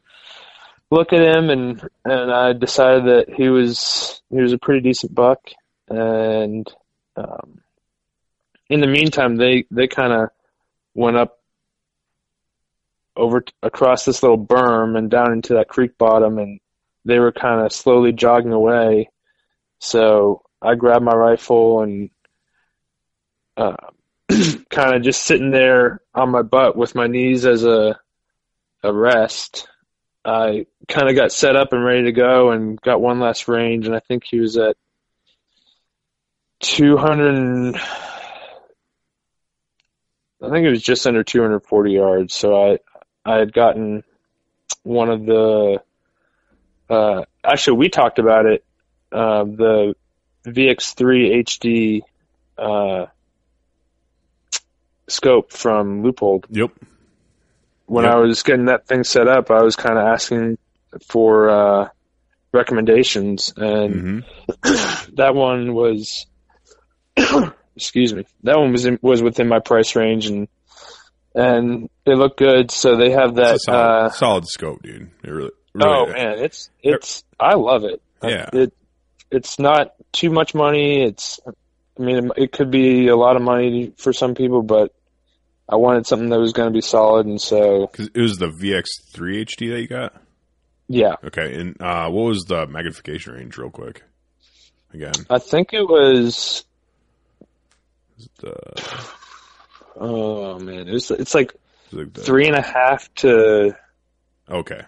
look 0.90 1.12
at 1.12 1.22
him 1.22 1.50
and 1.50 1.88
and 2.04 2.32
I 2.32 2.52
decided 2.52 3.06
that 3.06 3.34
he 3.34 3.48
was 3.48 4.22
he 4.30 4.40
was 4.40 4.52
a 4.52 4.58
pretty 4.58 4.80
decent 4.80 5.14
buck 5.14 5.40
and 5.88 6.70
um 7.16 7.60
in 8.68 8.80
the 8.80 8.86
meantime 8.86 9.36
they 9.36 9.64
they 9.70 9.88
kind 9.88 10.12
of 10.12 10.28
went 10.94 11.16
up 11.16 11.38
over 13.16 13.40
t- 13.40 13.52
across 13.62 14.04
this 14.04 14.22
little 14.22 14.38
berm 14.38 14.98
and 14.98 15.10
down 15.10 15.32
into 15.32 15.54
that 15.54 15.68
creek 15.68 15.96
bottom 15.98 16.38
and 16.38 16.60
they 17.04 17.18
were 17.18 17.32
kind 17.32 17.64
of 17.64 17.72
slowly 17.72 18.12
jogging 18.12 18.52
away 18.52 19.08
so 19.78 20.42
I 20.62 20.74
grabbed 20.74 21.04
my 21.04 21.14
rifle 21.14 21.82
and 21.82 22.10
uh, 23.56 23.76
kind 24.70 24.96
of 24.96 25.02
just 25.02 25.24
sitting 25.24 25.50
there 25.50 26.00
on 26.14 26.30
my 26.30 26.42
butt 26.42 26.76
with 26.76 26.94
my 26.94 27.06
knees 27.06 27.44
as 27.44 27.64
a 27.64 27.98
a 28.82 28.92
rest. 28.92 29.68
I 30.24 30.66
kind 30.88 31.08
of 31.08 31.16
got 31.16 31.32
set 31.32 31.56
up 31.56 31.72
and 31.72 31.84
ready 31.84 32.04
to 32.04 32.12
go 32.12 32.50
and 32.50 32.80
got 32.80 33.00
one 33.00 33.20
last 33.20 33.48
range, 33.48 33.86
and 33.86 33.94
I 33.94 34.00
think 34.00 34.24
he 34.24 34.40
was 34.40 34.56
at 34.56 34.76
200. 36.60 37.76
I 37.76 37.80
think 40.50 40.66
it 40.66 40.70
was 40.70 40.82
just 40.82 41.06
under 41.06 41.24
240 41.24 41.92
yards. 41.92 42.34
So 42.34 42.54
I 42.54 42.78
I 43.24 43.36
had 43.36 43.52
gotten 43.52 44.04
one 44.82 45.10
of 45.10 45.24
the 45.24 45.82
uh, 46.90 47.22
actually 47.42 47.78
we 47.78 47.88
talked 47.88 48.18
about 48.18 48.46
it. 48.46 48.64
Uh, 49.10 49.44
the 49.44 49.94
VX3 50.46 51.44
HD 51.44 52.00
uh, 52.58 53.06
scope 55.08 55.52
from 55.52 56.02
Leupold. 56.02 56.44
Yep. 56.50 56.70
When 57.86 58.04
Yep. 58.04 58.14
I 58.14 58.16
was 58.18 58.42
getting 58.42 58.66
that 58.66 58.86
thing 58.86 59.04
set 59.04 59.28
up, 59.28 59.50
I 59.50 59.62
was 59.62 59.76
kind 59.76 59.98
of 59.98 60.04
asking 60.04 60.58
for 61.06 61.50
uh, 61.50 61.88
recommendations, 62.52 63.52
and 63.56 63.94
hmm 63.94 64.18
that 65.14 65.34
one 65.34 65.74
was 65.74 66.26
excuse 67.76 68.14
me 68.14 68.24
that 68.42 68.58
one 68.58 68.72
was 68.72 68.84
in, 68.84 68.98
was 69.02 69.22
within 69.22 69.48
my 69.48 69.58
price 69.58 69.96
range 69.96 70.26
and 70.26 70.48
and 71.34 71.88
they 72.04 72.14
look 72.14 72.36
good 72.36 72.70
so 72.70 72.96
they 72.96 73.10
have 73.10 73.36
that 73.36 73.56
It's 73.56 73.64
solid, 73.64 73.78
uh 74.06 74.08
solid 74.10 74.46
scope, 74.46 74.82
dude. 74.82 75.10
It 75.22 75.30
really, 75.30 75.50
really 75.72 75.90
oh 75.90 76.06
man 76.06 76.38
it's 76.38 76.70
it's 76.82 77.24
i 77.40 77.54
love 77.54 77.84
it 77.84 78.00
Yeah. 78.22 78.48
it 78.52 78.72
it's 79.30 79.58
not 79.58 79.94
too 80.12 80.30
much 80.30 80.54
money 80.54 81.02
it's 81.02 81.40
i 81.98 82.02
mean 82.02 82.30
it 82.36 82.52
could 82.52 82.70
be 82.70 83.08
a 83.08 83.16
lot 83.16 83.36
of 83.36 83.42
money 83.42 83.92
for 83.96 84.12
some 84.12 84.34
people 84.34 84.62
but 84.62 84.92
i 85.68 85.76
wanted 85.76 86.06
something 86.06 86.28
that 86.28 86.38
was 86.38 86.52
going 86.52 86.68
to 86.68 86.72
be 86.72 86.80
solid 86.82 87.26
and 87.26 87.40
so 87.40 87.86
'Cause 87.88 88.10
it 88.14 88.20
was 88.20 88.36
the 88.38 88.48
VX3 88.48 89.46
HD 89.46 89.70
that 89.70 89.80
you 89.80 89.88
got. 89.88 90.14
yeah 90.88 91.14
Okay, 91.24 91.54
and 91.58 91.80
uh, 91.80 92.08
what 92.10 92.26
was 92.26 92.44
the 92.46 92.66
magnification 92.66 93.32
range, 93.34 93.56
real 93.56 93.70
quick? 93.70 94.02
Again, 94.92 95.14
i 95.30 95.38
think 95.38 95.72
it 95.72 95.82
was 95.88 96.64
the, 98.40 98.54
oh 99.96 100.58
man 100.60 100.86
it 100.88 100.92
was 100.92 101.10
it's 101.10 101.34
like 101.34 101.54
like 101.94 102.14
three 102.14 102.46
and 102.46 102.56
a 102.56 102.62
half 102.62 103.12
to 103.16 103.74
Okay, 104.50 104.82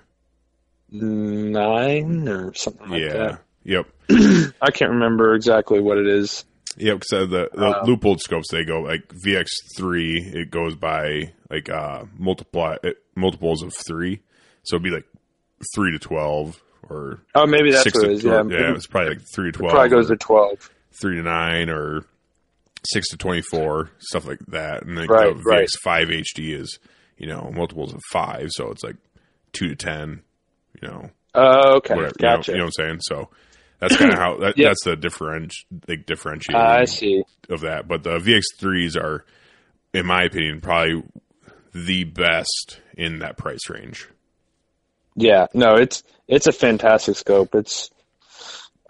nine 0.91 2.29
or 2.29 2.55
something 2.55 2.89
like 2.89 3.01
yeah, 3.03 3.13
that 3.13 3.41
yep, 3.65 3.87
I 4.63 4.71
can't 4.71 4.93
remember 4.93 5.35
exactly 5.35 5.81
what 5.81 5.99
it 5.99 6.07
is. 6.07 6.45
yep. 6.77 7.03
So 7.05 7.27
the 7.27 7.51
the 7.55 7.67
Uh, 7.67 7.85
Leupold 7.85 8.21
scopes 8.21 8.49
they 8.51 8.65
go 8.65 8.81
like 8.81 9.09
VX3. 9.09 10.35
It 10.35 10.51
goes 10.51 10.75
by 10.77 11.33
like 11.51 11.69
uh 11.71 12.05
multiply 12.19 12.77
it, 12.83 12.99
multiples 13.15 13.63
of 13.63 13.73
three, 13.87 14.21
so 14.65 14.77
it'd 14.77 14.85
be 14.85 14.91
like 14.91 15.07
three 15.75 15.93
to 15.93 15.99
twelve 15.99 16.61
or 16.89 17.21
Oh, 17.35 17.47
maybe 17.47 17.73
that's 17.73 17.93
what 17.95 18.05
it 18.05 18.13
is. 18.13 18.25
Yeah, 18.25 18.43
yeah, 18.49 18.75
it's 18.75 18.87
probably 18.87 19.15
like 19.15 19.23
three 19.35 19.51
to 19.53 19.57
it 19.57 19.59
twelve. 19.59 19.73
probably 19.73 19.91
goes 19.91 20.09
to 20.09 20.17
twelve. 20.17 20.71
three 21.01 21.17
to 21.17 21.23
nine 21.23 21.69
or 21.71 22.05
six 22.85 23.09
to 23.09 23.17
twenty 23.17 23.43
four, 23.43 23.91
stuff 23.99 24.27
like 24.27 24.39
that. 24.49 24.85
And 24.85 24.97
like 24.97 25.11
Right, 25.11 25.37
the 25.37 25.43
right. 25.43 25.69
VX5 25.85 26.23
HD 26.37 26.53
is 26.61 26.79
you 27.17 27.27
know 27.27 27.51
multiples 27.55 27.93
of 27.95 28.01
five, 28.13 28.49
so 28.51 28.71
it's 28.71 28.83
like 28.85 28.97
two 29.53 29.69
to 29.69 29.77
ten. 29.77 30.23
You 30.81 30.89
know, 30.89 31.11
Oh, 31.35 31.77
okay, 31.77 31.95
whatever. 31.95 32.15
you 32.19 32.27
know- 32.29 32.37
gotcha. 32.37 32.53
You 32.53 32.59
know, 32.59 32.65
what 32.65 32.73
I'm 32.79 32.87
saying? 32.87 32.99
So 33.03 33.29
that's 33.81 33.97
kind 33.97 34.13
of 34.13 34.19
how 34.19 34.37
that, 34.39 34.57
Yep. 34.59 34.67
that's 34.69 34.85
the 34.85 34.97
different 34.97 35.53
like 35.89 36.07
differentiating 36.07 36.61
I 36.61 36.85
see. 36.85 37.23
of 37.49 37.61
that. 37.61 37.87
But 37.89 38.03
the 38.03 38.19
VX3s 38.19 38.97
are, 38.97 39.25
in 39.95 40.07
my 40.07 40.23
opinion, 40.25 40.61
probably 40.61 41.03
the 41.75 42.05
best 42.05 42.81
in 42.97 43.19
that 43.21 43.37
price 43.37 43.69
range. 43.69 44.09
Yeah, 45.15 45.47
no, 45.55 45.77
it's 45.77 46.03
it's 46.29 46.47
a 46.47 46.53
fantastic 46.53 47.17
scope. 47.17 47.55
It's 47.55 47.91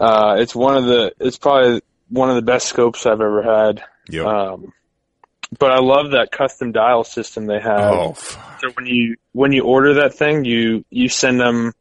uh, 0.01 0.37
it's 0.39 0.55
one 0.55 0.77
of 0.77 0.85
the 0.87 1.13
it's 1.21 1.39
probably 1.39 1.81
one 2.09 2.29
of 2.31 2.37
the 2.37 2.43
best 2.43 2.67
scopes 2.69 3.07
I've 3.07 3.21
ever 3.21 3.43
had. 3.43 3.83
Yep. 4.11 4.27
Um, 4.27 4.73
but 5.59 5.71
I 5.71 5.79
love 5.79 6.13
that 6.13 6.31
custom 6.31 6.73
dial 6.73 7.05
system 7.05 7.47
they 7.47 7.61
have. 7.61 7.93
oh, 7.93 8.13
fuck. 8.15 8.61
So 8.61 8.71
when 8.75 8.87
you 8.87 9.17
when 9.33 9.53
you 9.53 9.65
order 9.65 9.95
that 9.95 10.15
thing, 10.15 10.45
you 10.45 10.85
you 10.91 11.09
send 11.09 11.41
them 11.41 11.73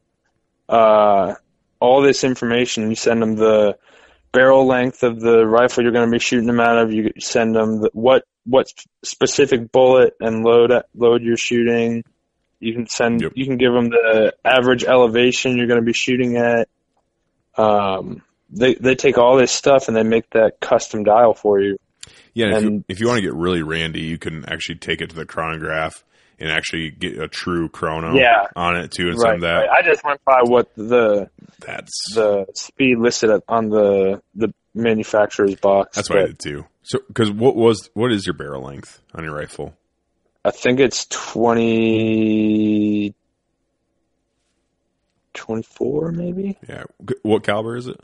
uh, 0.69 1.35
all 1.79 2.01
this 2.01 2.23
information. 2.23 2.89
You 2.89 2.95
send 2.95 3.21
them 3.21 3.35
the 3.35 3.77
barrel 4.31 4.65
length 4.67 5.03
of 5.03 5.19
the 5.21 5.45
rifle 5.45 5.83
you're 5.83 5.93
going 5.93 6.09
to 6.09 6.11
be 6.11 6.19
shooting 6.19 6.47
them 6.47 6.59
out 6.59 6.77
of. 6.77 6.91
You 6.91 7.13
send 7.19 7.55
them 7.55 7.81
the, 7.81 7.89
what 7.93 8.23
what 8.45 8.67
specific 9.03 9.71
bullet 9.71 10.13
and 10.19 10.43
load 10.43 10.71
load 10.93 11.23
you're 11.23 11.37
shooting. 11.37 12.03
You 12.59 12.73
can 12.73 12.87
send 12.87 13.21
Yep. 13.21 13.33
you 13.35 13.45
can 13.45 13.57
give 13.57 13.73
them 13.73 13.89
the 13.89 14.33
average 14.43 14.83
elevation 14.83 15.57
you're 15.57 15.67
going 15.67 15.79
to 15.79 15.85
be 15.85 15.93
shooting 15.93 16.37
at. 16.37 16.67
Um, 17.57 18.21
they 18.49 18.75
they 18.75 18.95
take 18.95 19.17
all 19.17 19.37
this 19.37 19.51
stuff 19.51 19.87
and 19.87 19.95
they 19.95 20.03
make 20.03 20.29
that 20.31 20.59
custom 20.59 21.03
dial 21.03 21.33
for 21.33 21.59
you. 21.61 21.77
Yeah, 22.35 22.47
and 22.47 22.55
if, 22.55 22.63
you, 22.63 22.83
if 22.89 22.99
you 22.99 23.07
want 23.07 23.17
to 23.17 23.21
get 23.23 23.33
really 23.33 23.63
randy, 23.63 24.01
you 24.01 24.17
can 24.19 24.45
actually 24.45 24.75
take 24.75 25.01
it 25.01 25.09
to 25.09 25.15
the 25.15 25.25
chronograph 25.25 26.03
and 26.37 26.51
actually 26.51 26.91
get 26.91 27.17
a 27.17 27.29
true 27.29 27.69
chrono 27.69 28.13
Yeah. 28.13 28.47
on 28.57 28.75
it 28.75 28.91
too, 28.91 29.07
and 29.09 29.17
Right, 29.17 29.39
that. 29.39 29.53
right. 29.53 29.69
I 29.69 29.81
just 29.83 30.03
went 30.03 30.23
by 30.25 30.41
what 30.43 30.67
the 30.75 31.29
That's 31.65 32.13
the 32.13 32.45
speed 32.53 32.97
listed 32.99 33.41
on 33.47 33.69
the 33.69 34.21
the 34.35 34.53
manufacturer's 34.73 35.55
box. 35.55 35.95
that's 35.95 36.09
what 36.09 36.19
I 36.19 36.25
did 36.27 36.39
too. 36.39 36.65
So, 36.83 36.99
because 37.07 37.31
what 37.31 37.55
was 37.55 37.89
what 37.93 38.11
is 38.11 38.27
your 38.27 38.33
barrel 38.35 38.63
length 38.63 38.99
on 39.13 39.23
your 39.23 39.33
rifle? 39.33 39.73
I 40.43 40.51
think 40.51 40.81
it's 40.81 41.05
20, 41.07 43.15
24 45.33 46.11
maybe. 46.11 46.57
Yeah, 46.67 46.83
what 47.23 47.43
caliber 47.43 47.77
is 47.77 47.87
it? 47.87 47.99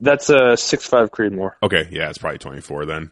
That's 0.00 0.30
a 0.30 0.56
six 0.56 0.86
five 0.86 1.10
Creedmoor. 1.10 1.52
Okay, 1.62 1.88
yeah, 1.90 2.08
it's 2.08 2.18
probably 2.18 2.38
24 2.38 2.86
then. 2.86 3.10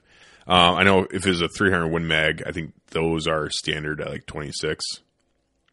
Um, 0.49 0.77
I 0.77 0.85
know 0.85 1.07
if 1.11 1.27
it's 1.27 1.41
a 1.41 1.49
300 1.49 1.89
Win 1.89 2.07
Mag, 2.07 2.43
I 2.47 2.53
think 2.53 2.73
those 2.91 3.27
are 3.27 3.51
standard 3.51 4.01
at 4.01 4.09
like 4.09 4.27
26. 4.27 4.85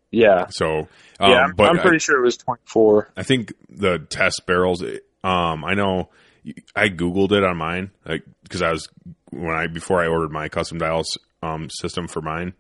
Yeah, 0.10 0.46
So, 0.50 0.88
um, 1.20 1.32
yeah. 1.32 1.38
I'm, 1.46 1.56
but 1.56 1.70
I'm 1.70 1.80
I- 1.80 1.82
pretty 1.82 2.00
sure 2.00 2.20
it 2.20 2.24
was 2.26 2.38
twenty 2.38 2.62
four. 2.66 3.10
I 3.18 3.24
think 3.24 3.52
the 3.70 3.98
test 4.00 4.44
barrels. 4.46 4.84
Um, 5.24 5.66
I 5.66 5.74
know 5.74 6.10
I 6.76 6.90
googled 6.90 7.32
it 7.32 7.44
on 7.44 7.58
mine, 7.58 7.90
like 8.06 8.24
because 8.44 8.62
I 8.62 8.70
was 8.72 8.88
when 9.32 9.56
I 9.56 9.66
before 9.68 10.04
I 10.04 10.08
ordered 10.08 10.32
my 10.32 10.50
custom 10.50 10.78
dials 10.78 11.18
um, 11.42 11.68
system 11.72 12.08
for 12.08 12.22
mine. 12.22 12.54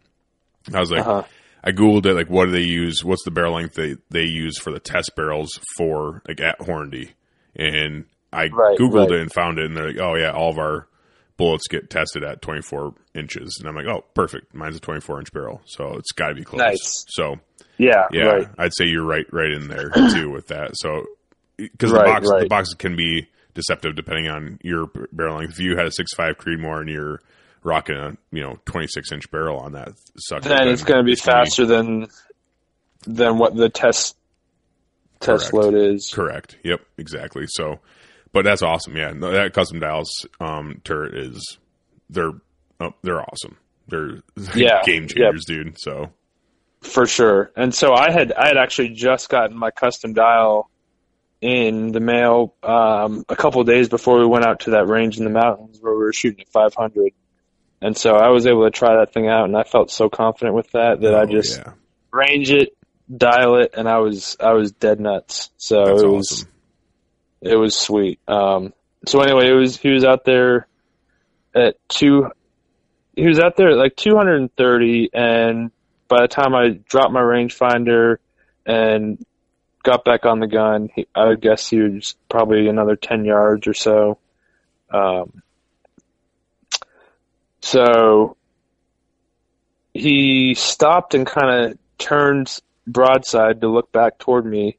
I 0.73 0.79
was 0.79 0.89
like, 0.91 1.01
Uh-huh. 1.05 1.23
I 1.63 1.71
googled 1.73 2.07
it, 2.07 2.15
like 2.15 2.29
what 2.29 2.45
do 2.45 2.51
they 2.51 2.61
use? 2.61 3.03
What's 3.03 3.23
the 3.23 3.29
barrel 3.31 3.53
length 3.53 3.75
they 3.75 3.97
they 4.09 4.23
use 4.23 4.57
for 4.57 4.71
the 4.71 4.79
test 4.79 5.11
barrels 5.15 5.59
for 5.77 6.23
like 6.27 6.41
at 6.41 6.57
Hornady? 6.59 7.11
And 7.55 8.05
I 8.33 8.47
Right, 8.47 8.77
googled 8.77 9.09
right. 9.09 9.11
it 9.11 9.21
and 9.21 9.31
found 9.31 9.59
it, 9.59 9.65
and 9.65 9.75
they're 9.77 9.87
like, 9.87 9.99
oh 9.99 10.15
yeah, 10.15 10.31
all 10.31 10.49
of 10.49 10.57
our 10.57 10.87
bullets 11.37 11.67
get 11.67 11.89
tested 11.89 12.23
at 12.23 12.41
24 12.41 12.93
inches, 13.15 13.57
and 13.59 13.67
I'm 13.69 13.75
like, 13.75 13.87
oh 13.87 14.03
perfect, 14.13 14.53
mine's 14.53 14.75
a 14.75 14.79
24 14.79 15.19
inch 15.19 15.31
barrel, 15.33 15.61
so 15.65 15.93
it's 15.97 16.11
got 16.11 16.29
to 16.29 16.35
be 16.35 16.43
close. 16.43 16.59
Nice. 16.59 17.05
So 17.09 17.39
Yeah, 17.77 18.07
yeah, 18.11 18.23
right. 18.23 18.47
I'd 18.57 18.73
say 18.75 18.85
you're 18.85 19.05
right, 19.05 19.25
right 19.31 19.51
in 19.51 19.67
there 19.67 19.89
too 20.13 20.29
with 20.29 20.47
that. 20.47 20.71
So, 20.75 21.05
because 21.57 21.91
the 21.91 21.99
box, 21.99 22.27
the 22.29 22.47
boxes 22.49 22.73
can 22.75 22.95
be 22.95 23.27
deceptive 23.53 23.95
depending 23.95 24.27
on 24.27 24.59
your 24.63 24.87
barrel 25.11 25.37
length. 25.37 25.53
If 25.53 25.59
you 25.59 25.75
had 25.77 25.85
a 25.85 25.91
six 25.91 26.13
five 26.13 26.37
Creedmoor 26.37 26.81
and 26.81 26.89
you're 26.89 27.21
rocking 27.63 27.95
a 27.95 28.17
you 28.31 28.41
know 28.43 28.57
26 28.65 29.11
inch 29.11 29.31
barrel 29.31 29.57
on 29.59 29.71
that 29.73 29.93
sucker, 30.17 30.49
Then 30.49 30.67
it's 30.67 30.83
going 30.83 30.99
to 30.99 31.03
be 31.03 31.15
faster 31.15 31.65
than 31.65 32.07
than 33.07 33.37
what 33.37 33.55
the 33.55 33.69
test 33.69 34.15
test 35.19 35.51
Correct. 35.51 35.53
load 35.53 35.75
is. 35.75 36.11
Correct. 36.13 36.57
Yep. 36.63 36.81
Exactly. 36.97 37.45
So, 37.47 37.79
but 38.33 38.43
that's 38.43 38.61
awesome. 38.61 38.97
Yeah, 38.97 39.11
no, 39.11 39.31
that 39.31 39.53
custom 39.53 39.79
dials 39.79 40.27
um, 40.39 40.81
turret 40.83 41.15
is 41.17 41.57
they're 42.09 42.33
oh, 42.79 42.93
they're 43.03 43.21
awesome. 43.21 43.57
They're 43.87 44.21
Yeah, 44.55 44.81
game 44.83 45.03
yeah. 45.03 45.07
changers, 45.07 45.45
dude. 45.45 45.79
So 45.79 46.11
For 46.81 47.05
sure. 47.05 47.51
And 47.55 47.73
so 47.73 47.93
I 47.93 48.11
had 48.11 48.33
I 48.33 48.47
had 48.47 48.57
actually 48.57 48.89
just 48.89 49.29
gotten 49.29 49.57
my 49.57 49.71
custom 49.71 50.13
dial 50.13 50.69
in 51.41 51.91
the 51.91 51.99
mail 51.99 52.55
um, 52.63 53.25
a 53.27 53.35
couple 53.35 53.59
of 53.61 53.67
days 53.67 53.89
before 53.89 54.19
we 54.19 54.25
went 54.25 54.45
out 54.45 54.61
to 54.61 54.71
that 54.71 54.87
range 54.87 55.17
in 55.17 55.25
the 55.25 55.29
mountains 55.29 55.77
where 55.81 55.93
we 55.93 55.99
were 55.99 56.13
shooting 56.13 56.39
at 56.39 56.47
500. 56.49 57.11
And 57.81 57.97
so 57.97 58.15
I 58.15 58.29
was 58.29 58.47
able 58.47 58.63
to 58.63 58.71
try 58.71 58.95
that 58.95 59.11
thing 59.13 59.27
out, 59.27 59.43
and 59.43 59.57
I 59.57 59.63
felt 59.63 59.91
so 59.91 60.07
confident 60.07 60.55
with 60.55 60.71
that 60.71 61.01
that 61.01 61.13
I 61.13 61.23
oh, 61.23 61.25
just 61.25 61.57
yeah, 61.57 61.73
range 62.13 62.49
it, 62.49 62.77
dial 63.13 63.57
it, 63.57 63.73
and 63.77 63.89
I 63.89 63.97
was 63.97 64.37
I 64.39 64.53
was 64.53 64.71
dead 64.71 65.01
nuts. 65.01 65.51
So 65.57 65.83
that's 65.83 66.01
it 66.01 66.07
was 66.07 66.31
awesome. 66.31 66.52
It 67.43 67.55
was 67.55 67.77
sweet. 67.77 68.19
Um, 68.27 68.73
so 69.05 69.21
anyway, 69.21 69.49
it 69.49 69.53
was 69.53 69.77
he 69.77 69.91
was 69.91 70.05
out 70.05 70.23
there 70.25 70.67
at 71.53 71.75
two. 71.89 72.31
He 73.15 73.27
was 73.27 73.39
out 73.39 73.57
there 73.57 73.71
at 73.71 73.77
like 73.77 73.95
230, 73.95 75.09
and 75.13 75.71
by 76.07 76.21
the 76.21 76.27
time 76.27 76.55
I 76.55 76.69
dropped 76.69 77.11
my 77.11 77.21
rangefinder 77.21 78.17
and 78.65 79.23
got 79.83 80.05
back 80.05 80.25
on 80.25 80.39
the 80.39 80.47
gun, 80.47 80.89
he, 80.95 81.05
I 81.13 81.27
would 81.27 81.41
guess 81.41 81.69
he 81.69 81.79
was 81.79 82.15
probably 82.29 82.69
another 82.69 82.95
10 82.95 83.25
yards 83.25 83.67
or 83.67 83.73
so. 83.73 84.17
Um, 84.89 85.43
so 87.61 88.37
he 89.93 90.55
stopped 90.55 91.13
and 91.13 91.27
kind 91.27 91.65
of 91.65 91.77
turned 91.97 92.57
broadside 92.87 93.61
to 93.61 93.67
look 93.67 93.91
back 93.91 94.17
toward 94.17 94.45
me, 94.45 94.77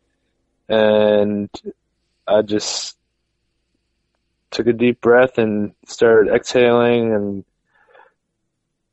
and 0.69 1.51
I 2.27 2.43
just 2.43 2.97
took 4.51 4.67
a 4.67 4.73
deep 4.73 5.01
breath 5.01 5.39
and 5.39 5.75
started 5.87 6.33
exhaling 6.33 7.13
and 7.13 7.45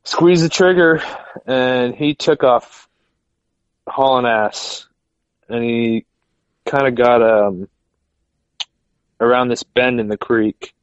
squeezed 0.04 0.44
the 0.44 0.48
trigger, 0.48 1.02
and 1.46 1.94
he 1.94 2.14
took 2.14 2.44
off 2.44 2.88
hauling 3.86 4.26
ass, 4.26 4.86
and 5.48 5.62
he 5.64 6.04
kind 6.66 6.86
of 6.86 6.94
got 6.94 7.22
um 7.22 7.68
around 9.20 9.48
this 9.48 9.62
bend 9.62 10.00
in 10.00 10.08
the 10.08 10.18
creek. 10.18 10.74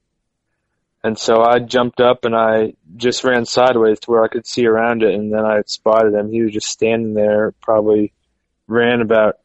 And 1.04 1.18
so 1.18 1.42
I 1.42 1.60
jumped 1.60 2.02
up 2.02 2.26
and 2.26 2.36
I 2.36 2.74
just 2.98 3.24
ran 3.24 3.46
sideways 3.46 4.00
to 4.02 4.12
where 4.12 4.24
I 4.24 4.28
could 4.28 4.46
see 4.46 4.66
around 4.66 5.02
it 5.04 5.14
and 5.14 5.34
then 5.34 5.46
I 5.46 5.62
spotted 5.66 6.14
him. 6.14 6.32
He 6.32 6.42
was 6.42 6.52
just 6.52 6.68
standing 6.68 7.14
there, 7.14 7.54
probably 7.62 8.14
ran 8.68 9.02
about 9.02 9.38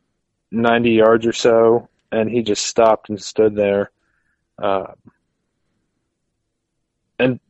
90 0.51 0.91
yards 0.91 1.27
or 1.27 1.33
so 1.33 1.89
and 2.15 2.31
he 2.31 2.43
just 2.43 2.67
stopped 2.67 3.09
and 3.09 3.21
stood 3.21 3.55
there. 3.55 3.91
Uh, 4.59 4.93
and 7.19 7.41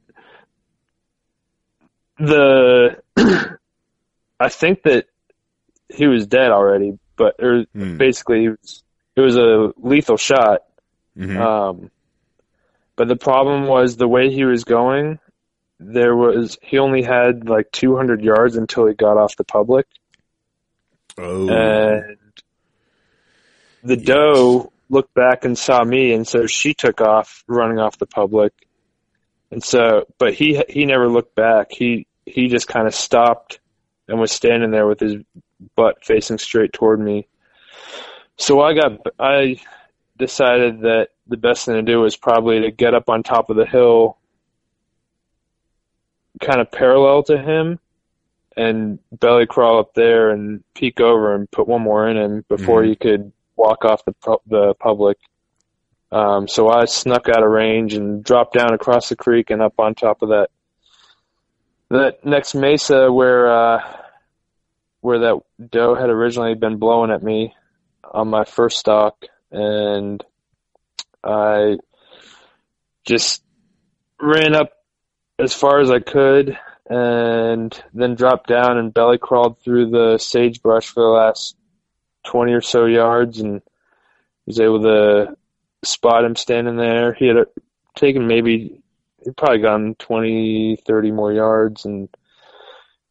the 2.19 3.03
I 4.41 4.49
think 4.49 4.83
that 4.85 5.07
he 5.89 6.07
was 6.07 6.27
dead 6.27 6.51
already, 6.51 6.99
but 7.17 7.37
or 7.41 7.65
Hmm. 7.75 7.97
basically 7.99 8.41
he 8.43 8.49
was, 8.51 8.83
it 9.17 9.21
was 9.21 9.37
a 9.37 9.73
lethal 9.77 10.17
shot. 10.17 10.63
Mhm. 11.17 11.37
Um, 11.39 11.91
but 12.97 13.09
the 13.09 13.17
problem 13.17 13.67
was 13.67 13.97
the 13.97 14.09
way 14.09 14.31
he 14.31 14.45
was 14.45 14.65
going. 14.65 15.19
There 15.81 16.17
was 16.17 16.57
he 16.63 16.79
only 16.79 17.03
had 17.03 17.49
like 17.49 17.71
200 17.73 18.23
yards 18.23 18.57
until 18.57 18.87
he 18.87 18.95
got 18.95 19.17
off 19.19 19.37
the 19.37 19.45
public, 19.45 19.87
oh, 21.19 21.49
and 21.49 22.17
the 23.85 23.97
Yes. 23.97 24.07
doe 24.07 24.73
looked 24.89 25.15
back 25.15 25.45
and 25.45 25.57
saw 25.57 25.85
me, 25.85 26.13
and 26.13 26.27
so 26.27 26.47
she 26.47 26.75
took 26.75 27.01
off 27.01 27.45
running 27.47 27.79
off 27.79 27.99
the 27.99 28.07
public. 28.07 28.53
And 29.51 29.63
so, 29.63 30.07
but 30.19 30.35
he 30.35 30.63
he 30.69 30.85
never 30.87 31.09
looked 31.09 31.35
back. 31.35 31.71
He 31.71 32.07
he 32.27 32.49
just 32.49 32.67
kind 32.67 32.87
of 32.87 32.95
stopped 32.95 33.61
and 34.09 34.19
was 34.19 34.33
standing 34.33 34.71
there 34.71 34.87
with 34.87 35.01
his 35.01 35.17
butt 35.77 36.05
facing 36.05 36.39
straight 36.39 36.73
toward 36.73 36.99
me. 37.01 37.29
So 38.37 38.61
I 38.61 38.75
got 38.75 39.01
I 39.19 39.61
decided 40.19 40.81
that 40.81 41.09
the 41.27 41.37
best 41.37 41.67
thing 41.67 41.75
to 41.75 41.83
do 41.83 42.01
was 42.01 42.17
probably 42.17 42.63
to 42.63 42.71
get 42.71 42.95
up 42.95 43.09
on 43.09 43.23
top 43.23 43.51
of 43.51 43.57
the 43.57 43.67
hill, 43.67 44.19
kind 46.41 46.61
of 46.61 46.71
parallel 46.71 47.23
to 47.25 47.39
him, 47.39 47.79
and 48.57 48.99
belly 49.13 49.47
crawl 49.47 49.79
up 49.79 49.95
there 49.95 50.31
and 50.31 50.63
peek 50.75 51.01
over 51.01 51.35
and 51.35 51.51
put 51.51 51.69
one 51.69 51.83
more 51.83 52.09
in 52.09 52.17
him 52.17 52.45
before 52.49 52.83
Mhm. 52.83 52.89
he 52.89 52.97
could 52.97 53.33
walk 53.57 53.85
off 53.85 54.05
the 54.05 54.13
pu- 54.13 54.43
the 54.47 54.75
public. 54.75 55.19
Um, 56.13 56.47
so 56.47 56.69
I 56.69 56.85
snuck 56.85 57.29
out 57.29 57.43
of 57.43 57.51
range 57.51 57.95
and 57.95 58.23
dropped 58.23 58.55
down 58.55 58.73
across 58.73 59.09
the 59.09 59.17
creek 59.17 59.51
and 59.51 59.61
up 59.61 59.75
on 59.79 59.95
top 59.95 60.23
of 60.23 60.29
that 60.29 60.51
that 61.91 62.25
next 62.25 62.55
mesa 62.55 63.11
where 63.13 63.53
uh, 63.53 63.81
where 65.01 65.19
that 65.21 65.41
doe 65.71 65.95
had 65.95 66.11
originally 66.11 66.55
been 66.55 66.79
blowing 66.79 67.11
at 67.11 67.23
me 67.23 67.55
on 68.13 68.29
my 68.29 68.45
first 68.45 68.79
stalk, 68.79 69.25
and 69.51 70.25
I 71.23 71.79
just 73.05 73.43
ran 74.21 74.55
up 74.55 74.73
as 75.39 75.53
far 75.53 75.81
as 75.81 75.91
I 75.91 75.99
could 75.99 76.57
and 76.89 77.83
then 77.93 78.15
dropped 78.15 78.49
down 78.49 78.79
and 78.79 78.93
belly 78.93 79.19
crawled 79.19 79.61
through 79.61 79.91
the 79.91 80.19
sagebrush 80.19 80.87
for 80.87 81.03
the 81.03 81.09
last 81.09 81.57
20 82.25 82.53
or 82.53 82.61
so 82.61 82.87
yards 82.87 83.41
and 83.41 83.63
was 84.47 84.61
able 84.61 84.83
to 84.83 85.37
spot 85.83 86.25
him 86.25 86.37
standing 86.37 86.77
there. 86.77 87.15
He 87.15 87.27
had 87.27 87.37
taken 87.95 88.27
maybe, 88.27 88.83
he'd 89.25 89.37
probably 89.37 89.59
gone 89.59 89.95
20, 89.99 90.79
30 90.87 91.11
more 91.11 91.33
yards 91.33 91.85
and 91.85 92.09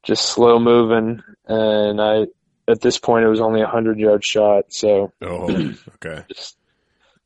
just 0.04 0.26
slow 0.26 0.60
moving. 0.60 1.22
And 1.48 2.02
I, 2.02 2.28
at 2.68 2.82
this 2.82 2.98
point, 2.98 3.26
it 3.26 3.30
was 3.30 3.42
only 3.42 3.62
a 3.62 3.66
100 3.66 4.00
yard 4.00 4.24
shot. 4.24 4.66
So 4.70 5.12
oh, 5.22 5.50
okay. 5.96 6.24
just 6.30 6.58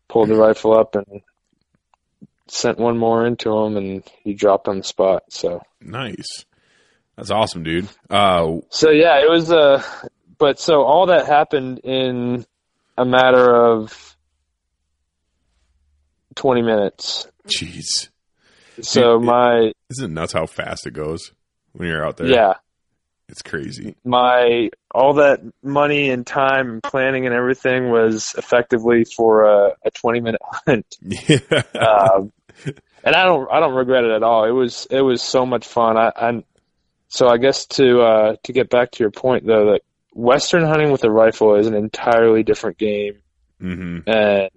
pulled 0.07 0.29
the 0.29 0.35
rifle 0.35 0.77
up 0.77 0.95
and 0.95 1.21
sent 2.47 2.77
one 2.77 2.97
more 2.97 3.25
into 3.25 3.51
him 3.51 3.75
and 3.77 4.03
he 4.23 4.33
dropped 4.33 4.67
on 4.67 4.77
the 4.77 4.83
spot. 4.83 5.23
So, 5.29 5.61
Nice. 5.81 6.45
That's 7.17 7.31
awesome, 7.31 7.63
dude. 7.63 7.87
Uh, 8.09 8.57
so 8.69 8.91
yeah, 8.91 9.19
it 9.21 9.29
was, 9.29 9.51
uh, 9.51 9.81
but 10.37 10.59
so 10.59 10.83
all 10.83 11.07
that 11.07 11.25
happened 11.27 11.79
in 11.79 12.45
a 12.97 13.05
matter 13.05 13.55
of 13.55 14.15
20 16.35 16.61
minutes. 16.61 17.27
jeez. 17.47 18.09
So 18.81 19.15
it- 19.15 19.19
my, 19.23 19.71
Isn't 19.89 20.05
it 20.11 20.13
nuts 20.13 20.33
how 20.33 20.45
fast 20.45 20.85
it 20.85 20.91
goes 20.91 21.31
when 21.73 21.87
you're 21.89 22.05
out 22.05 22.17
there? 22.17 22.27
yeah, 22.27 22.53
It's 23.29 23.41
crazy. 23.41 23.95
my, 24.05 24.69
all 24.93 25.15
that 25.15 25.41
money 25.63 26.09
and 26.11 26.25
time 26.25 26.69
and 26.69 26.83
planning 26.83 27.25
and 27.25 27.33
everything 27.33 27.89
was 27.89 28.35
effectively 28.37 29.03
for 29.05 29.43
a, 29.45 29.73
a 29.85 29.91
20 29.91 30.19
minute 30.21 30.41
hunt. 30.67 30.85
Yeah. 31.01 31.39
um, 31.79 32.31
and 33.03 33.15
I 33.15 33.23
don't 33.25 33.47
I 33.51 33.59
don't 33.59 33.75
regret 33.75 34.03
it 34.03 34.11
at 34.11 34.23
all. 34.23 34.43
It 34.45 34.51
was 34.51 34.87
it 34.89 35.01
was 35.01 35.21
so 35.21 35.45
much 35.45 35.65
fun. 35.67 35.95
I, 35.95 36.11
I 36.15 36.43
so 37.07 37.27
I 37.27 37.37
guess 37.37 37.67
to 37.67 38.01
uh, 38.01 38.35
to 38.43 38.51
get 38.53 38.69
back 38.69 38.91
to 38.93 39.03
your 39.03 39.11
point 39.11 39.45
though 39.45 39.73
that 39.73 39.81
western 40.17 40.63
hunting 40.63 40.91
with 40.91 41.03
a 41.03 41.11
rifle 41.11 41.55
is 41.55 41.67
an 41.67 41.75
entirely 41.75 42.43
different 42.43 42.77
game, 42.77 43.21
hmm 43.59 43.99
and 44.07 44.49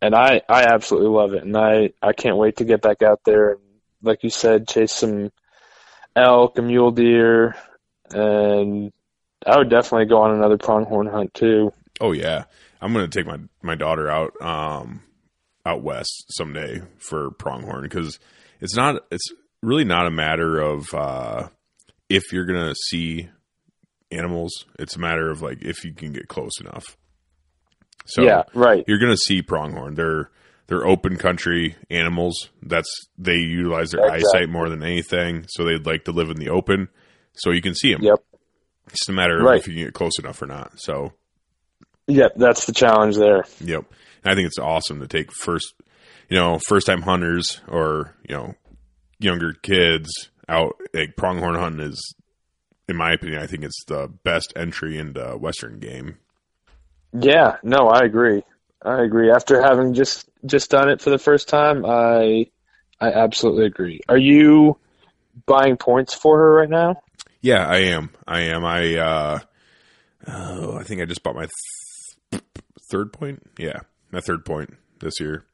and 0.00 0.14
I 0.14 0.40
I 0.48 0.64
absolutely 0.64 1.10
love 1.10 1.34
it, 1.34 1.44
and 1.44 1.56
I 1.56 1.90
I 2.02 2.12
can't 2.12 2.38
wait 2.38 2.56
to 2.56 2.64
get 2.64 2.82
back 2.82 3.02
out 3.02 3.20
there 3.24 3.52
and 3.52 3.60
like 4.02 4.24
you 4.24 4.30
said 4.30 4.66
chase 4.66 4.92
some 4.92 5.30
elk 6.16 6.58
and 6.58 6.66
mule 6.66 6.90
deer, 6.90 7.54
and 8.10 8.92
I 9.46 9.58
would 9.58 9.70
definitely 9.70 10.06
go 10.06 10.22
on 10.22 10.34
another 10.34 10.58
pronghorn 10.58 11.06
hunt 11.06 11.34
too. 11.34 11.72
Oh 12.00 12.12
yeah, 12.12 12.44
I'm 12.80 12.92
gonna 12.92 13.08
take 13.08 13.26
my 13.26 13.38
my 13.62 13.74
daughter 13.74 14.10
out 14.10 14.40
um 14.40 15.02
out 15.64 15.82
west 15.82 16.24
someday 16.30 16.82
for 16.98 17.30
pronghorn 17.32 17.82
because 17.82 18.18
it's 18.60 18.74
not 18.74 19.02
it's 19.10 19.28
really 19.62 19.84
not 19.84 20.06
a 20.06 20.10
matter 20.10 20.58
of 20.58 20.92
uh 20.94 21.48
if 22.08 22.32
you're 22.32 22.46
gonna 22.46 22.74
see 22.88 23.28
animals. 24.12 24.66
It's 24.78 24.96
a 24.96 24.98
matter 25.00 25.30
of 25.30 25.42
like 25.42 25.62
if 25.62 25.84
you 25.84 25.92
can 25.94 26.12
get 26.12 26.28
close 26.28 26.60
enough. 26.60 26.96
So 28.04 28.22
yeah, 28.22 28.42
right. 28.54 28.84
you're 28.86 28.98
gonna 28.98 29.16
see 29.16 29.42
pronghorn. 29.42 29.94
They're 29.94 30.30
they're 30.66 30.86
open 30.86 31.16
country 31.16 31.76
animals. 31.90 32.50
That's 32.62 32.88
they 33.18 33.36
utilize 33.36 33.90
their 33.90 34.04
Exactly. 34.04 34.24
eyesight 34.40 34.48
more 34.48 34.68
than 34.68 34.82
anything. 34.82 35.44
So 35.48 35.64
they'd 35.64 35.86
like 35.86 36.04
to 36.04 36.12
live 36.12 36.30
in 36.30 36.36
the 36.36 36.48
open, 36.50 36.88
so 37.34 37.50
you 37.50 37.62
can 37.62 37.74
see 37.74 37.92
them. 37.92 38.02
Yep. 38.02 38.18
It's 38.88 39.08
a 39.08 39.12
matter 39.12 39.38
of 39.38 39.44
Right. 39.44 39.58
if 39.60 39.68
you 39.68 39.74
can 39.74 39.84
get 39.84 39.94
close 39.94 40.18
enough 40.18 40.40
or 40.42 40.46
not. 40.46 40.72
So 40.80 41.12
Yep, 42.08 42.32
that's 42.36 42.66
the 42.66 42.72
challenge 42.72 43.16
there. 43.16 43.44
Yep. 43.60 43.84
And 44.24 44.32
I 44.32 44.34
think 44.34 44.46
it's 44.46 44.58
awesome 44.58 45.00
to 45.00 45.06
take 45.06 45.32
first, 45.32 45.74
you 46.28 46.36
know, 46.36 46.58
first 46.66 46.86
time 46.86 47.02
hunters 47.02 47.60
or, 47.68 48.14
you 48.28 48.34
know, 48.36 48.54
younger 49.18 49.52
kids 49.52 50.10
out. 50.48 50.74
Like 50.92 51.16
pronghorn 51.16 51.54
hunting 51.54 51.86
is, 51.86 52.14
in 52.88 52.96
my 52.96 53.12
opinion, 53.12 53.40
I 53.42 53.46
think 53.46 53.64
it's 53.64 53.84
the 53.86 54.08
best 54.24 54.52
entry 54.56 54.98
into 54.98 55.36
Western 55.36 55.78
game. 55.78 56.18
Yeah, 57.12 57.56
no, 57.62 57.88
I 57.88 58.00
agree. 58.00 58.42
I 58.84 59.02
agree. 59.02 59.30
After 59.30 59.62
having 59.62 59.94
just 59.94 60.28
just 60.44 60.70
done 60.70 60.88
it 60.88 61.00
for 61.00 61.10
the 61.10 61.18
first 61.18 61.48
time, 61.48 61.84
I 61.84 62.46
I 63.00 63.12
absolutely 63.12 63.66
agree. 63.66 64.00
Are 64.08 64.18
you 64.18 64.78
buying 65.46 65.76
points 65.76 66.14
for 66.14 66.38
her 66.38 66.54
right 66.54 66.70
now? 66.70 67.02
Yeah, 67.40 67.66
I 67.66 67.78
am. 67.78 68.10
I 68.26 68.40
am. 68.42 68.64
I, 68.64 68.96
uh, 68.96 69.38
oh, 70.28 70.76
I 70.76 70.84
think 70.84 71.00
I 71.00 71.04
just 71.06 71.22
bought 71.24 71.34
my 71.34 71.48
th- 72.30 72.42
third 72.90 73.12
point. 73.12 73.42
Yeah, 73.58 73.80
my 74.12 74.20
third 74.20 74.44
point 74.44 74.74
this 75.00 75.18
year. 75.18 75.44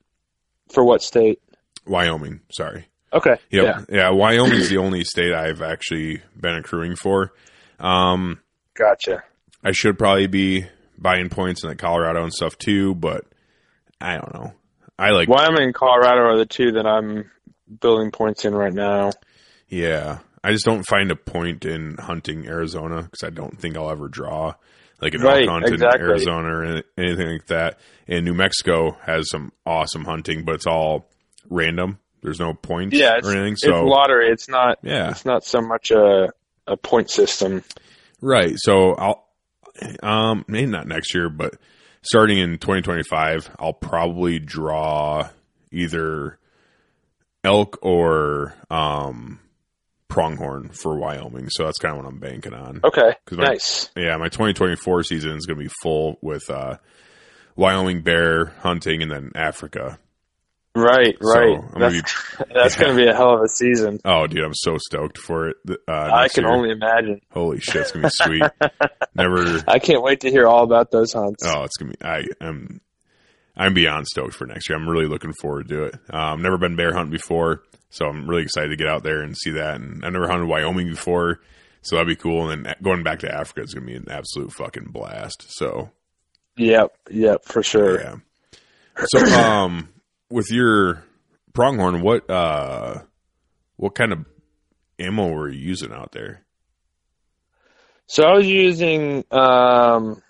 For 0.71 0.85
what 0.85 1.03
state? 1.03 1.41
Wyoming. 1.87 2.41
Sorry. 2.53 2.89
Okay. 3.13 3.37
Yep. 3.51 3.65
Yeah. 3.65 3.85
Yeah. 3.89 4.11
Wyoming's 4.11 4.69
the 4.69 4.79
only 4.79 5.05
state 5.05 5.33
I've 5.33 5.63
actually 5.63 6.23
been 6.39 6.55
accruing 6.57 6.97
for. 6.97 7.33
Um, 7.81 8.41
Gotcha. 8.75 9.23
I 9.65 9.73
should 9.73 9.99
probably 9.99 10.27
be 10.27 10.67
buying 10.99 11.29
points 11.31 11.63
in 11.63 11.71
like 11.71 11.79
Colorado 11.79 12.23
and 12.23 12.33
stuff 12.33 12.57
too, 12.59 12.95
but 12.95 13.25
I 14.01 14.15
don't 14.17 14.35
know. 14.35 14.53
I 14.99 15.11
like, 15.11 15.29
Wyoming 15.29 15.63
and 15.63 15.75
Colorado 15.75 16.23
are 16.23 16.37
the 16.39 16.47
two 16.47 16.73
that 16.73 16.87
I'm 16.87 17.31
building 17.81 18.11
points 18.11 18.45
in 18.45 18.55
right 18.55 18.73
now. 18.73 19.11
yeah. 19.69 20.19
I 20.45 20.53
just 20.53 20.65
don't 20.65 20.87
find 20.87 21.11
a 21.11 21.17
point 21.17 21.65
in 21.65 21.97
hunting 21.99 22.47
Arizona 22.47 23.03
because 23.03 23.25
I 23.25 23.31
don't 23.31 23.59
think 23.61 23.77
I'll 23.77 23.91
ever 23.91 24.07
draw 24.09 24.55
like 25.03 25.15
an 25.15 25.21
Right, 25.21 25.43
elk 25.43 25.51
hunt 25.51 25.67
exactly. 25.67 26.01
in 26.01 26.07
Arizona 26.07 26.49
or 26.49 26.83
anything 26.97 27.29
like 27.29 27.47
that. 27.47 27.81
And 28.07 28.25
New 28.25 28.35
Mexico 28.35 28.97
has 29.05 29.29
some 29.31 29.53
awesome 29.67 30.05
hunting, 30.05 30.45
but 30.45 30.55
it's 30.55 30.67
all 30.67 31.09
random. 31.51 31.99
There's 32.23 32.41
no 32.41 32.55
points 32.55 32.97
Yeah, 32.97 33.17
it's, 33.19 33.27
or 33.29 33.33
anything. 33.33 33.53
it's 33.55 33.65
lottery. 33.67 34.29
It's 34.29 34.49
not. 34.49 34.79
yeah, 34.83 35.11
It's 35.11 35.25
not 35.25 35.45
so 35.45 35.61
much 35.61 35.91
a 35.91 36.29
a 36.67 36.77
point 36.77 37.11
system. 37.11 37.63
Right. 38.21 38.55
So 38.57 38.95
I'll 38.95 39.29
um 40.03 40.45
maybe 40.49 40.67
not 40.71 40.87
next 40.89 41.15
year, 41.15 41.29
but 41.29 41.55
starting 42.03 42.39
in 42.39 42.59
2025, 42.59 43.51
I'll 43.59 43.73
probably 43.73 44.39
draw 44.39 45.29
either 45.71 46.39
elk 47.45 47.79
or 47.83 48.55
um 48.71 49.41
pronghorn 50.09 50.71
for 50.71 50.97
Wyoming. 50.99 51.49
So 51.51 51.65
that's 51.67 51.79
kind 51.79 51.97
of 51.97 52.03
what 52.03 52.09
I'm 52.13 52.19
banking 52.19 52.55
on. 52.55 52.81
Okay. 52.83 53.13
my- 53.31 53.45
nice. 53.45 53.91
Yeah, 53.97 54.17
my 54.17 54.29
2024 54.29 55.05
season 55.05 55.37
is 55.37 55.47
going 55.47 55.59
to 55.59 55.65
be 55.65 55.71
full 55.83 56.19
with 56.23 56.49
uh, 56.51 56.79
Wyoming 57.57 58.01
bear 58.03 58.47
hunting 58.61 59.03
and 59.03 59.11
then 59.11 59.33
Africa. 59.35 59.99
Right, 60.79 61.17
So, 61.21 61.29
right. 61.29 61.61
Gonna 61.73 61.91
that's 61.91 62.15
that's 62.55 62.77
going 62.77 62.97
to 62.97 63.03
be 63.03 63.09
a 63.09 63.15
hell 63.15 63.35
of 63.35 63.43
a 63.43 63.49
season. 63.49 64.01
Oh, 64.05 64.27
dude, 64.27 64.45
I'm 64.45 64.55
so 64.55 64.77
stoked 64.79 65.19
for 65.19 65.49
it. 65.51 65.57
Uh, 65.87 65.93
I 65.93 66.29
can 66.29 66.45
year. 66.45 66.53
only 66.53 66.71
imagine. 66.71 67.21
Holy 67.33 67.61
shit, 67.61 67.77
it's 67.83 67.93
gonna 67.93 68.07
be 68.09 68.11
sweet. 68.13 68.43
Never. 69.15 69.63
I 69.67 69.79
can't 69.79 70.03
wait 70.03 70.21
to 70.21 70.31
hear 70.31 70.47
all 70.47 70.65
about 70.65 70.91
those 70.91 71.13
hunts. 71.13 71.43
Oh, 71.45 71.65
it's 71.65 71.77
gonna 71.77 71.93
be. 71.93 72.03
I 72.05 72.25
am. 72.41 72.81
I'm 73.57 73.75
beyond 73.75 74.07
stoked 74.07 74.35
for 74.35 74.47
next 74.47 74.69
year. 74.69 74.79
I'm 74.79 74.89
really 74.89 75.07
looking 75.07 75.33
forward 75.41 75.69
to 75.71 75.85
it. 75.85 75.97
I've 76.11 76.35
um, 76.35 76.43
never 76.43 76.59
been 76.59 76.77
bear 76.77 76.93
hunting 76.95 77.11
before, 77.11 77.65
so 77.91 78.07
I'm 78.07 78.29
really 78.29 78.43
excited 78.43 78.69
to 78.69 78.77
get 78.77 78.87
out 78.87 79.03
there 79.03 79.21
and 79.23 79.37
see 79.37 79.51
that. 79.51 79.77
And 79.81 80.05
I've 80.05 80.13
never 80.13 80.29
hunted 80.29 80.47
Wyoming 80.47 80.89
before, 80.91 81.41
so 81.83 81.97
that'd 81.97 82.07
be 82.07 82.15
cool. 82.15 82.51
And 82.51 82.65
then 82.67 82.75
going 82.83 83.03
back 83.03 83.19
to 83.21 83.35
Africa 83.35 83.63
is 83.63 83.75
gonna 83.75 83.87
be 83.87 83.97
an 83.97 84.07
absolute 84.09 84.53
fucking 84.53 84.91
blast. 84.93 85.47
So 85.49 85.91
Yep, 86.57 86.93
yep, 87.11 87.45
for 87.45 87.63
sure. 87.65 88.01
yeah. 88.01 88.17
So 89.07 89.19
um, 89.41 89.89
with 90.31 90.51
your 90.51 91.05
pronghorn, 91.53 92.03
what 92.03 92.29
uh, 92.31 93.03
what 93.77 93.95
kind 93.95 94.13
of 94.13 94.25
ammo 94.99 95.29
were 95.29 95.49
you 95.49 95.59
using 95.61 95.93
out 95.93 96.13
there? 96.13 96.45
So 98.07 98.25
I 98.25 98.33
was 98.35 98.47
using 98.47 99.25
um, 99.31 100.23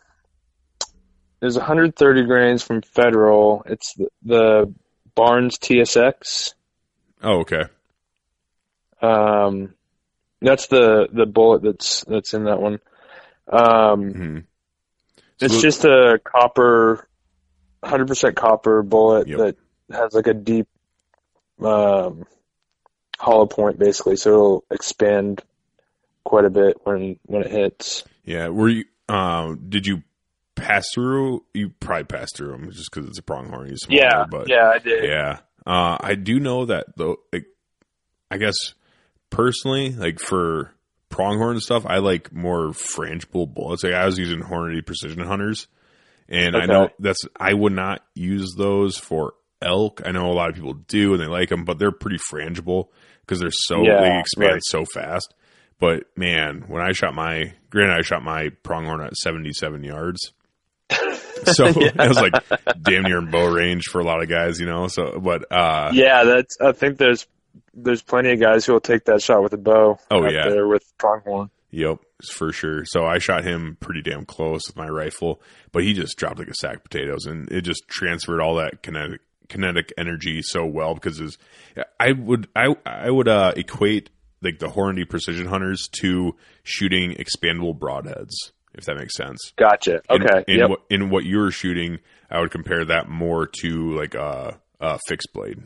was 1.40 1.56
130 1.56 2.24
grains 2.24 2.62
from 2.62 2.82
Federal. 2.82 3.62
It's 3.66 3.94
the, 3.94 4.08
the 4.24 4.74
Barnes 5.14 5.58
TSX. 5.58 6.54
Oh, 7.22 7.40
okay. 7.40 7.64
Um, 9.00 9.74
that's 10.40 10.66
the 10.68 11.08
the 11.12 11.26
bullet 11.26 11.62
that's 11.62 12.04
that's 12.04 12.34
in 12.34 12.44
that 12.44 12.60
one. 12.60 12.80
Um, 13.50 14.12
hmm 14.12 14.38
it's 15.40 15.54
So- 15.54 15.60
just 15.62 15.84
a 15.84 16.18
copper, 16.24 17.06
100% 17.84 18.34
copper 18.34 18.82
bullet 18.82 19.28
Yep. 19.28 19.38
that 19.38 19.56
has 19.93 20.12
like 20.15 20.27
a 20.27 20.35
deep 20.35 20.66
um, 21.62 22.24
hollow 23.19 23.47
point, 23.47 23.78
basically, 23.78 24.16
so 24.16 24.31
it'll 24.32 24.65
expand 24.70 25.43
quite 26.24 26.44
a 26.44 26.51
bit 26.51 26.77
when 26.85 27.19
when 27.27 27.43
it 27.43 27.51
hits. 27.51 28.05
Yeah. 28.24 28.48
Were 28.48 28.69
you? 28.69 28.85
Um, 29.09 29.66
did 29.69 29.86
you 29.86 30.02
pass 30.55 30.86
through? 30.94 31.44
You 31.55 31.70
probably 31.81 32.05
passed 32.05 32.36
through 32.36 32.52
them 32.52 32.70
just 32.70 32.90
because 32.93 33.09
it's 33.09 33.19
a 33.19 33.23
pronghorn. 33.23 33.70
You 33.70 33.77
smaller, 33.77 34.02
Yeah, 34.02 34.24
but 34.31 34.48
yeah, 34.48 34.70
I 34.74 34.78
did. 34.78 35.05
yeah. 35.05 35.39
Uh, 35.66 35.97
I 36.01 36.15
do 36.15 36.39
know 36.40 36.66
that 36.66 36.86
though. 36.97 37.16
Like, 37.32 37.47
I 38.31 38.36
guess 38.39 38.56
personally, 39.31 39.90
like 39.90 40.19
for 40.20 40.73
pronghorn 41.09 41.59
stuff, 41.60 41.85
I 41.86 41.98
like 41.98 42.32
more 42.32 42.69
frangible 42.69 43.52
bullets. 43.52 43.82
Like 43.82 43.94
I 43.94 44.05
was 44.06 44.19
using 44.19 44.40
Hornady 44.40 44.85
Precision 44.85 45.20
Hunters, 45.20 45.66
and 46.28 46.55
I 46.56 46.66
know 46.66 46.90
that's 46.98 47.20
I 47.39 47.55
would 47.55 47.73
not 47.73 48.05
use 48.15 48.55
those 48.56 48.98
for 48.98 49.32
elk. 49.62 50.02
I 50.05 50.10
know 50.12 50.30
a 50.30 50.35
lot 50.35 50.48
of 50.51 50.55
people 50.55 50.74
do 50.74 51.12
and 51.14 51.22
they 51.22 51.26
like 51.26 51.48
them, 51.48 51.64
but 51.64 51.78
they're 51.78 51.90
pretty 51.93 52.18
frangible 52.32 52.89
because 53.20 53.40
they're 53.40 53.51
so 53.52 53.82
Yeah, 53.82 54.01
they 54.01 54.18
expand 54.20 54.52
right. 54.52 54.62
so 54.64 54.85
fast. 54.93 55.35
But 55.80 56.05
man, 56.16 56.64
when 56.66 56.82
I 56.82 56.93
shot 56.93 57.14
my 57.14 57.52
granted, 57.70 57.97
I 57.98 58.02
shot 58.02 58.22
my 58.24 58.48
pronghorn 58.62 59.01
at 59.01 59.16
seventy-seven 59.16 59.85
yards. 59.85 60.32
So 61.44 61.66
it 61.68 61.94
was 61.97 62.20
like 62.20 62.32
damn 62.82 63.05
near 63.05 63.18
in 63.18 63.30
bow 63.30 63.47
range 63.47 63.85
for 63.85 64.01
a 64.01 64.05
lot 64.05 64.20
of 64.22 64.28
guys, 64.28 64.59
you 64.59 64.66
know. 64.66 64.89
So, 64.89 65.20
but 65.20 65.51
uh, 65.52 65.93
Yeah, 65.94 66.24
that's. 66.24 66.56
I 66.60 66.72
think 66.72 66.98
there's 66.98 67.28
there's 67.72 68.02
plenty 68.02 68.32
of 68.32 68.40
guys 68.40 68.66
who 68.66 68.72
will 68.72 68.80
take 68.80 69.05
that 69.05 69.22
shot 69.22 69.43
with 69.44 69.52
a 69.52 69.56
bow. 69.56 69.98
Oh, 70.10 70.28
yeah. 70.28 70.48
there 70.48 70.66
with 70.66 70.82
pronghorn. 70.98 71.51
Yep, 71.70 71.98
for 72.35 72.52
sure. 72.52 72.85
So 72.86 73.05
I 73.06 73.18
shot 73.18 73.44
him 73.44 73.76
pretty 73.78 74.02
damn 74.02 74.24
close 74.24 74.62
with 74.66 74.76
my 74.76 74.89
rifle, 74.89 75.40
but 75.70 75.85
he 75.85 75.94
just 75.94 76.16
dropped 76.18 76.40
like 76.40 76.48
a 76.48 76.55
sack 76.55 76.76
of 76.78 76.82
potatoes, 76.85 77.26
and 77.26 77.51
it 77.52 77.60
just 77.60 77.86
transferred 77.86 78.40
all 78.40 78.56
that 78.56 78.82
kinetic 78.82 79.20
kinetic 79.48 79.92
energy 79.98 80.42
so 80.42 80.64
well 80.66 80.94
because 80.94 81.20
it's, 81.20 81.38
I 81.98 82.12
would 82.12 82.48
I 82.54 82.74
I 82.86 83.10
would 83.10 83.28
uh, 83.28 83.52
equate 83.56 84.10
like 84.42 84.58
the 84.58 84.68
Hornady 84.68 85.08
precision 85.08 85.46
hunters 85.46 85.88
to 86.00 86.36
shooting 86.62 87.12
expandable 87.16 87.76
broadheads, 87.76 88.32
if 88.74 88.84
that 88.84 88.96
makes 88.96 89.16
sense. 89.16 89.52
Gotcha. 89.56 90.00
Okay. 90.10 90.44
In, 90.46 90.58
yep. 90.58 90.70
what 90.70 90.80
in 90.90 91.10
what 91.10 91.24
you 91.24 91.38
were 91.38 91.50
shooting, 91.50 91.98
I 92.30 92.40
would 92.40 92.50
compare 92.50 92.84
that 92.84 93.08
more 93.08 93.46
to 93.62 93.94
like 93.96 94.14
a, 94.14 94.60
a 94.80 94.98
fixed 95.08 95.32
blade. 95.32 95.58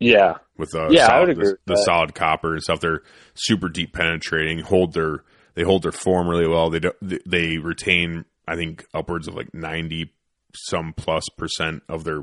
yeah. 0.00 0.34
with 0.56 0.70
the 0.72 0.88
Yeah, 0.90 1.04
I 1.04 1.08
solid, 1.08 1.20
would 1.20 1.30
agree 1.30 1.48
the, 1.66 1.74
the 1.74 1.82
solid 1.84 2.14
copper 2.14 2.52
and 2.54 2.62
stuff. 2.62 2.80
They're 2.80 3.02
super 3.34 3.68
deep 3.68 3.92
penetrating. 3.92 4.60
Hold 4.60 4.92
their 4.92 5.24
they 5.54 5.62
hold 5.62 5.82
their 5.82 5.92
form 5.92 6.28
really 6.28 6.48
well. 6.48 6.70
They 6.70 6.80
don't, 6.80 6.96
they- 7.02 7.20
they 7.26 7.58
retain 7.58 8.24
I 8.46 8.56
think 8.56 8.84
upwards 8.92 9.26
of 9.28 9.34
like 9.34 9.54
ninety 9.54 10.12
some 10.54 10.92
plus 10.92 11.24
percent 11.36 11.82
of 11.88 12.04
their 12.04 12.22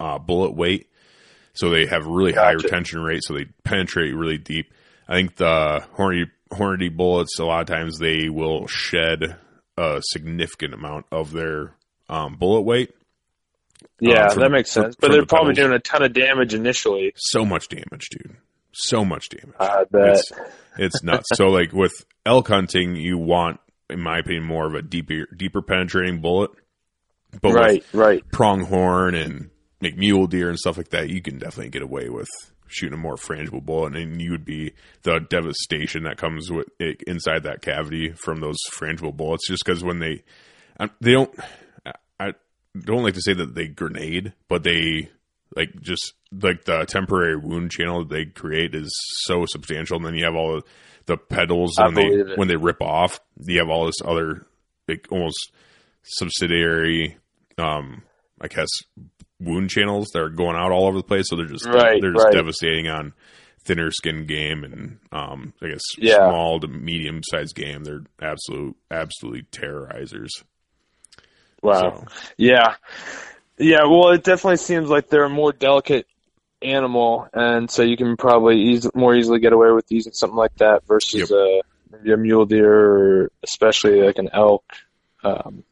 uh, 0.00 0.18
bullet 0.18 0.54
weight. 0.54 0.88
So 1.54 1.70
they 1.70 1.86
have 1.86 2.06
really 2.06 2.32
high 2.32 2.52
retention 2.52 3.00
rate. 3.00 3.22
So 3.24 3.34
they 3.34 3.46
penetrate 3.64 4.14
really 4.14 4.38
deep. 4.38 4.72
I 5.08 5.14
think 5.14 5.36
the 5.36 5.84
Hornady 5.96 6.30
Hornady 6.50 6.94
bullets 6.94 7.38
a 7.38 7.44
lot 7.44 7.62
of 7.62 7.66
times 7.66 7.98
they 7.98 8.28
will 8.28 8.66
shed 8.66 9.36
a 9.76 10.00
significant 10.02 10.74
amount 10.74 11.06
of 11.10 11.32
their 11.32 11.74
um, 12.08 12.36
bullet 12.36 12.62
weight. 12.62 12.94
Yeah, 14.00 14.28
from- 14.28 14.42
that 14.42 14.50
makes 14.50 14.72
from- 14.72 14.84
sense. 14.84 14.96
But 14.96 15.06
from 15.06 15.12
they're 15.12 15.20
the 15.22 15.26
probably 15.26 15.54
petals. 15.54 15.68
doing 15.68 15.76
a 15.76 15.80
ton 15.80 16.02
of 16.02 16.12
damage 16.12 16.54
initially. 16.54 17.12
So 17.16 17.44
much 17.44 17.68
damage, 17.68 18.08
dude. 18.10 18.36
So 18.72 19.04
much 19.04 19.30
damage. 19.30 19.56
I 19.58 19.84
bet. 19.90 20.16
It's, 20.18 20.32
it's 20.78 21.02
nuts. 21.02 21.28
so 21.34 21.48
like 21.48 21.72
with 21.72 21.92
elk 22.26 22.48
hunting, 22.48 22.96
you 22.96 23.16
want, 23.16 23.58
in 23.88 24.00
my 24.02 24.18
opinion, 24.18 24.44
more 24.44 24.66
of 24.66 24.74
a 24.74 24.82
deeper, 24.82 25.26
deeper 25.34 25.62
penetrating 25.62 26.20
bullet. 26.20 26.50
But 27.40 27.54
right, 27.54 27.84
right. 27.92 28.22
pronghorn 28.30 29.14
and 29.14 29.50
like 29.80 29.96
mule 29.96 30.26
deer 30.26 30.48
and 30.48 30.58
stuff 30.58 30.76
like 30.76 30.90
that, 30.90 31.08
you 31.08 31.20
can 31.20 31.38
definitely 31.38 31.70
get 31.70 31.82
away 31.82 32.08
with 32.08 32.28
shooting 32.68 32.94
a 32.94 33.00
more 33.00 33.16
frangible 33.16 33.64
bullet, 33.64 33.96
and 33.96 34.20
you 34.20 34.32
would 34.32 34.44
be 34.44 34.72
the 35.02 35.20
devastation 35.20 36.04
that 36.04 36.18
comes 36.18 36.50
with 36.50 36.66
it 36.80 37.02
inside 37.06 37.44
that 37.44 37.62
cavity 37.62 38.12
from 38.12 38.40
those 38.40 38.58
frangible 38.72 39.16
bullets. 39.16 39.48
Just 39.48 39.64
because 39.64 39.84
when 39.84 39.98
they, 39.98 40.24
um, 40.80 40.90
they 41.00 41.12
don't, 41.12 41.32
I 42.18 42.32
don't 42.78 43.02
like 43.02 43.14
to 43.14 43.22
say 43.22 43.34
that 43.34 43.54
they 43.54 43.68
grenade, 43.68 44.32
but 44.48 44.62
they 44.62 45.10
like 45.54 45.80
just 45.80 46.14
like 46.32 46.64
the 46.64 46.84
temporary 46.86 47.36
wound 47.36 47.70
channel 47.70 48.00
that 48.00 48.12
they 48.12 48.24
create 48.24 48.74
is 48.74 48.90
so 49.24 49.44
substantial. 49.46 49.96
And 49.96 50.06
then 50.06 50.14
you 50.14 50.24
have 50.24 50.34
all 50.34 50.56
the, 50.56 50.62
the 51.06 51.16
petals 51.16 51.74
when 51.78 51.94
they 51.94 52.06
it. 52.06 52.38
when 52.38 52.48
they 52.48 52.56
rip 52.56 52.82
off. 52.82 53.20
You 53.40 53.60
have 53.60 53.68
all 53.68 53.86
this 53.86 54.00
other 54.04 54.46
like 54.88 55.06
almost 55.10 55.52
subsidiary, 56.02 57.16
um, 57.58 58.02
I 58.40 58.48
guess 58.48 58.68
wound 59.40 59.70
channels 59.70 60.08
that 60.12 60.20
are 60.22 60.28
going 60.30 60.56
out 60.56 60.72
all 60.72 60.86
over 60.86 60.96
the 60.98 61.04
place. 61.04 61.26
So 61.28 61.36
they're 61.36 61.46
just 61.46 61.66
Right, 61.66 62.00
they're 62.00 62.12
just 62.12 62.24
right. 62.24 62.34
devastating 62.34 62.88
on 62.88 63.12
thinner 63.64 63.90
skinned 63.90 64.28
game 64.28 64.62
and 64.64 64.98
um, 65.12 65.52
I 65.60 65.68
guess 65.68 65.82
Yeah. 65.98 66.28
small 66.28 66.60
to 66.60 66.68
medium 66.68 67.20
sized 67.24 67.54
game. 67.54 67.84
They're 67.84 68.04
absolute 68.22 68.76
absolutely 68.90 69.42
terrorizers. 69.50 70.30
Wow. 71.62 71.80
So, 71.80 72.04
Yeah. 72.36 72.74
Yeah, 73.58 73.84
well, 73.86 74.10
it 74.10 74.22
definitely 74.22 74.58
seems 74.58 74.90
like 74.90 75.08
they're 75.08 75.24
a 75.24 75.30
more 75.30 75.50
delicate 75.52 76.06
animal, 76.60 77.26
and 77.32 77.70
so 77.70 77.82
you 77.82 77.96
can 77.96 78.16
probably 78.18 78.60
eas- 78.60 78.90
more 78.94 79.14
easily 79.14 79.40
get 79.40 79.54
away 79.54 79.70
with 79.72 79.86
using 79.90 80.12
something 80.12 80.36
like 80.36 80.54
that 80.56 80.86
versus 80.86 81.30
a, 81.30 81.62
maybe 81.90 82.12
a 82.12 82.16
mule 82.18 82.44
deer 82.44 82.70
or 83.24 83.30
especially 83.42 84.02
like 84.02 84.18
an 84.18 84.28
elk. 84.32 84.62
Um, 85.24 85.64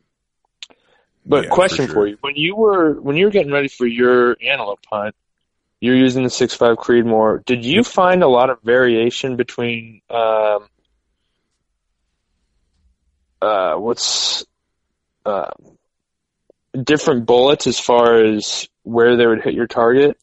but 1.26 1.44
Yeah, 1.44 1.48
for 1.48 1.54
question 1.54 1.86
sure. 1.86 1.94
for 1.94 2.06
you: 2.06 2.18
when 2.20 2.36
you 2.36 2.56
were 2.56 3.00
when 3.00 3.16
you 3.16 3.26
were 3.26 3.30
getting 3.30 3.52
ready 3.52 3.68
for 3.68 3.86
your 3.86 4.36
antelope 4.42 4.80
hunt, 4.90 5.14
you're 5.80 5.96
using 5.96 6.22
the 6.24 6.30
six 6.30 6.54
five 6.54 6.76
Creedmoor. 6.76 7.44
Did 7.44 7.64
you 7.64 7.82
find 7.82 8.22
a 8.22 8.28
lot 8.28 8.50
of 8.50 8.60
variation 8.62 9.36
between 9.36 10.00
um, 10.10 10.68
uh, 13.42 13.74
what's 13.76 14.44
uh, 15.26 15.50
different 16.82 17.26
bullets 17.26 17.66
as 17.66 17.78
far 17.78 18.22
as 18.24 18.68
where 18.82 19.16
they 19.16 19.26
would 19.26 19.42
hit 19.42 19.54
your 19.54 19.66
target? 19.66 20.18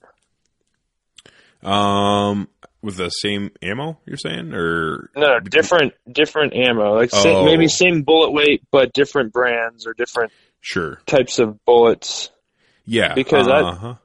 Um, 1.64 2.48
with 2.82 2.98
the 2.98 3.10
same 3.10 3.52
ammo, 3.62 4.00
you're 4.08 4.18
saying, 4.18 4.54
or 4.54 5.12
No, 5.16 5.40
different 5.40 5.94
different 6.12 6.56
ammo. 6.56 6.96
Like 6.96 7.12
same, 7.12 7.36
Oh. 7.38 7.46
maybe 7.46 7.68
same 7.68 8.02
bullet 8.02 8.32
weight, 8.32 8.64
but 8.72 8.94
different 8.94 9.32
brands 9.32 9.86
or 9.86 9.94
different 9.94 10.32
sure, 10.62 11.02
types 11.06 11.40
of 11.40 11.64
bullets. 11.66 12.30
yeah, 12.86 13.14
Because 13.14 13.48
I- 13.48 13.60
uh-huh. 13.62 13.96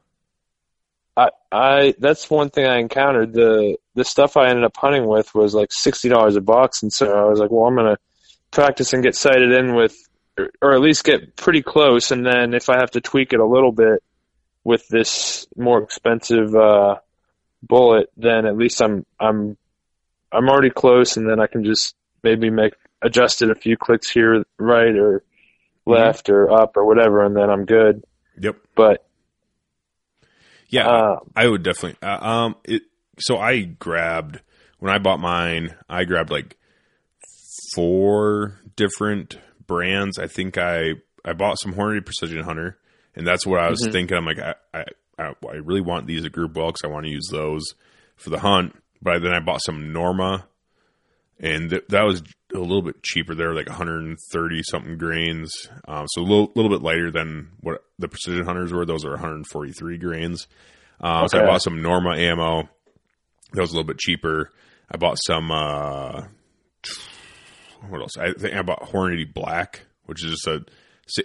I, 1.18 1.30
I 1.50 1.94
that's 1.98 2.28
one 2.28 2.50
thing 2.50 2.66
I 2.66 2.78
encountered. 2.78 3.32
The 3.32 3.78
the 3.94 4.04
stuff 4.04 4.36
I 4.36 4.48
ended 4.48 4.64
up 4.64 4.76
hunting 4.76 5.06
with 5.06 5.34
was 5.34 5.54
like 5.54 5.72
sixty 5.72 6.08
dollars 6.10 6.36
a 6.36 6.42
box, 6.42 6.82
and 6.82 6.92
so 6.92 7.10
I 7.10 7.24
was 7.24 7.38
like, 7.38 7.50
well, 7.50 7.64
I'm 7.66 7.74
gonna 7.74 7.96
practice 8.50 8.92
and 8.92 9.02
get 9.02 9.14
sighted 9.14 9.50
in 9.52 9.74
with, 9.74 9.96
or, 10.36 10.50
or 10.60 10.74
at 10.74 10.80
least 10.82 11.04
get 11.04 11.34
pretty 11.36 11.62
close, 11.62 12.10
and 12.10 12.26
then 12.26 12.52
if 12.52 12.68
I 12.68 12.76
have 12.76 12.90
to 12.92 13.00
tweak 13.00 13.32
it 13.32 13.40
a 13.40 13.46
little 13.46 13.72
bit 13.72 14.02
with 14.62 14.86
this 14.88 15.46
more 15.56 15.82
expensive 15.82 16.54
uh, 16.54 16.96
bullet, 17.62 18.10
then 18.18 18.44
at 18.44 18.58
least 18.58 18.82
I'm 18.82 19.06
I'm 19.18 19.56
I'm 20.30 20.50
already 20.50 20.70
close, 20.70 21.16
and 21.16 21.26
then 21.26 21.40
I 21.40 21.46
can 21.46 21.64
just 21.64 21.94
maybe 22.22 22.50
make 22.50 22.74
adjust 23.00 23.40
it 23.40 23.50
a 23.50 23.54
few 23.54 23.78
clicks 23.78 24.10
here, 24.10 24.44
right 24.58 24.94
or 24.94 25.22
left 25.86 26.28
or 26.28 26.50
up 26.50 26.76
or 26.76 26.84
whatever, 26.84 27.24
and 27.24 27.34
then 27.36 27.48
I'm 27.48 27.64
good. 27.64 28.02
Yep. 28.40 28.56
But 28.74 29.06
Yeah, 30.68 30.88
uh, 30.88 31.20
I 31.34 31.46
would 31.46 31.62
definitely. 31.62 31.96
Uh, 32.06 32.18
um, 32.26 32.56
it. 32.64 32.82
So 33.18 33.38
I 33.38 33.62
grabbed 33.62 34.40
when 34.78 34.92
I 34.92 34.98
bought 34.98 35.20
mine. 35.20 35.74
I 35.88 36.04
grabbed 36.04 36.30
like 36.30 36.56
four 37.74 38.60
different 38.76 39.38
brands. 39.66 40.18
I 40.18 40.26
think 40.26 40.58
I 40.58 40.94
I 41.24 41.32
bought 41.32 41.58
some 41.58 41.74
Hornady 41.74 42.04
Precision 42.04 42.42
Hunter, 42.44 42.78
and 43.14 43.26
that's 43.26 43.46
what 43.46 43.60
I 43.60 43.70
was 43.70 43.82
Mhm. 43.86 43.92
thinking. 43.92 44.16
I'm 44.16 44.26
like, 44.26 44.38
I 44.38 44.54
I, 44.74 44.84
I 45.18 45.32
I 45.48 45.54
really 45.56 45.80
want 45.80 46.06
these 46.06 46.24
at 46.24 46.32
Group 46.32 46.54
Well 46.56 46.68
because 46.68 46.82
I 46.84 46.88
want 46.88 47.06
to 47.06 47.12
use 47.12 47.28
those 47.30 47.64
for 48.16 48.30
the 48.30 48.40
hunt. 48.40 48.76
But 49.02 49.20
then 49.22 49.32
I 49.32 49.40
bought 49.40 49.62
some 49.62 49.92
Norma, 49.92 50.46
and 51.40 51.70
th- 51.70 51.84
that 51.88 52.02
was 52.04 52.22
a 52.54 52.58
little 52.58 52.82
bit 52.82 53.02
cheaper. 53.02 53.34
there, 53.34 53.54
like 53.54 53.68
130 53.68 54.62
something 54.62 54.96
grains, 54.98 55.52
um, 55.88 56.06
so 56.08 56.20
a 56.20 56.24
little, 56.24 56.52
little 56.54 56.70
bit 56.70 56.82
lighter 56.82 57.10
than 57.10 57.50
what 57.60 57.82
the 57.98 58.08
Precision 58.08 58.44
Hunters 58.44 58.72
were. 58.72 58.86
Those 58.86 59.04
are 59.04 59.10
143 59.10 59.98
grains. 59.98 60.46
Um, 61.00 61.28
So 61.28 61.38
I 61.42 61.46
bought 61.46 61.62
some 61.62 61.82
Norma 61.82 62.16
ammo. 62.16 62.68
That 63.52 63.60
was 63.60 63.70
a 63.70 63.74
little 63.74 63.86
bit 63.86 63.98
cheaper. 63.98 64.50
I 64.90 64.96
bought 64.96 65.18
some. 65.26 65.50
Uh, 65.50 66.22
what 67.88 68.00
else? 68.00 68.16
I 68.18 68.32
think 68.32 68.54
I 68.54 68.62
bought 68.62 68.82
Hornady 68.90 69.32
Black, 69.32 69.82
which 70.06 70.24
is 70.24 70.32
just 70.32 70.46
a 70.46 70.64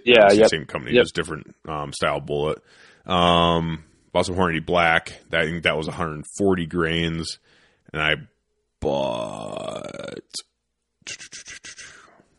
Yeah, 0.06 0.26
it's 0.26 0.34
the 0.36 0.40
yep. 0.42 0.50
same 0.50 0.66
company, 0.66 0.96
Yep. 0.96 1.04
just 1.04 1.16
different 1.16 1.56
um, 1.68 1.94
style 1.94 2.20
bullet. 2.20 2.60
Um, 3.06 3.84
bought 4.12 4.26
some 4.26 4.36
Hornady 4.36 4.64
Black. 4.66 5.22
That 5.30 5.42
I 5.42 5.46
think 5.46 5.64
that 5.64 5.78
was 5.78 5.88
140 5.88 6.66
grains, 6.68 7.40
and 7.94 8.02
I 8.02 8.16
bought. 8.82 10.20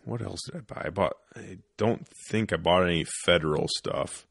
What 0.05 0.21
else 0.21 0.41
did 0.47 0.57
I 0.57 0.61
buy? 0.75 0.83
I 0.87 0.91
bought. 0.91 1.17
I 1.37 1.59
don't 1.77 2.07
think 2.29 2.53
I 2.53 2.57
bought 2.57 2.85
any 2.85 3.05
federal 3.25 3.69
stuff. 3.69 4.27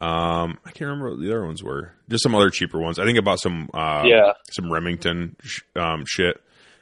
Um, 0.00 0.58
I 0.64 0.70
can't 0.70 0.82
remember 0.88 1.10
what 1.10 1.20
the 1.20 1.30
other 1.30 1.44
ones 1.44 1.62
were. 1.62 1.92
Just 2.08 2.22
some 2.22 2.34
other 2.34 2.50
cheaper 2.50 2.78
ones. 2.78 2.98
I 2.98 3.04
think 3.04 3.18
I 3.18 3.22
bought 3.22 3.40
some. 3.40 3.70
Uh, 3.72 4.04
yeah, 4.06 4.32
some 4.52 4.70
Remington 4.72 5.36
sh- 5.42 5.60
um, 5.76 6.04
shit. 6.06 6.40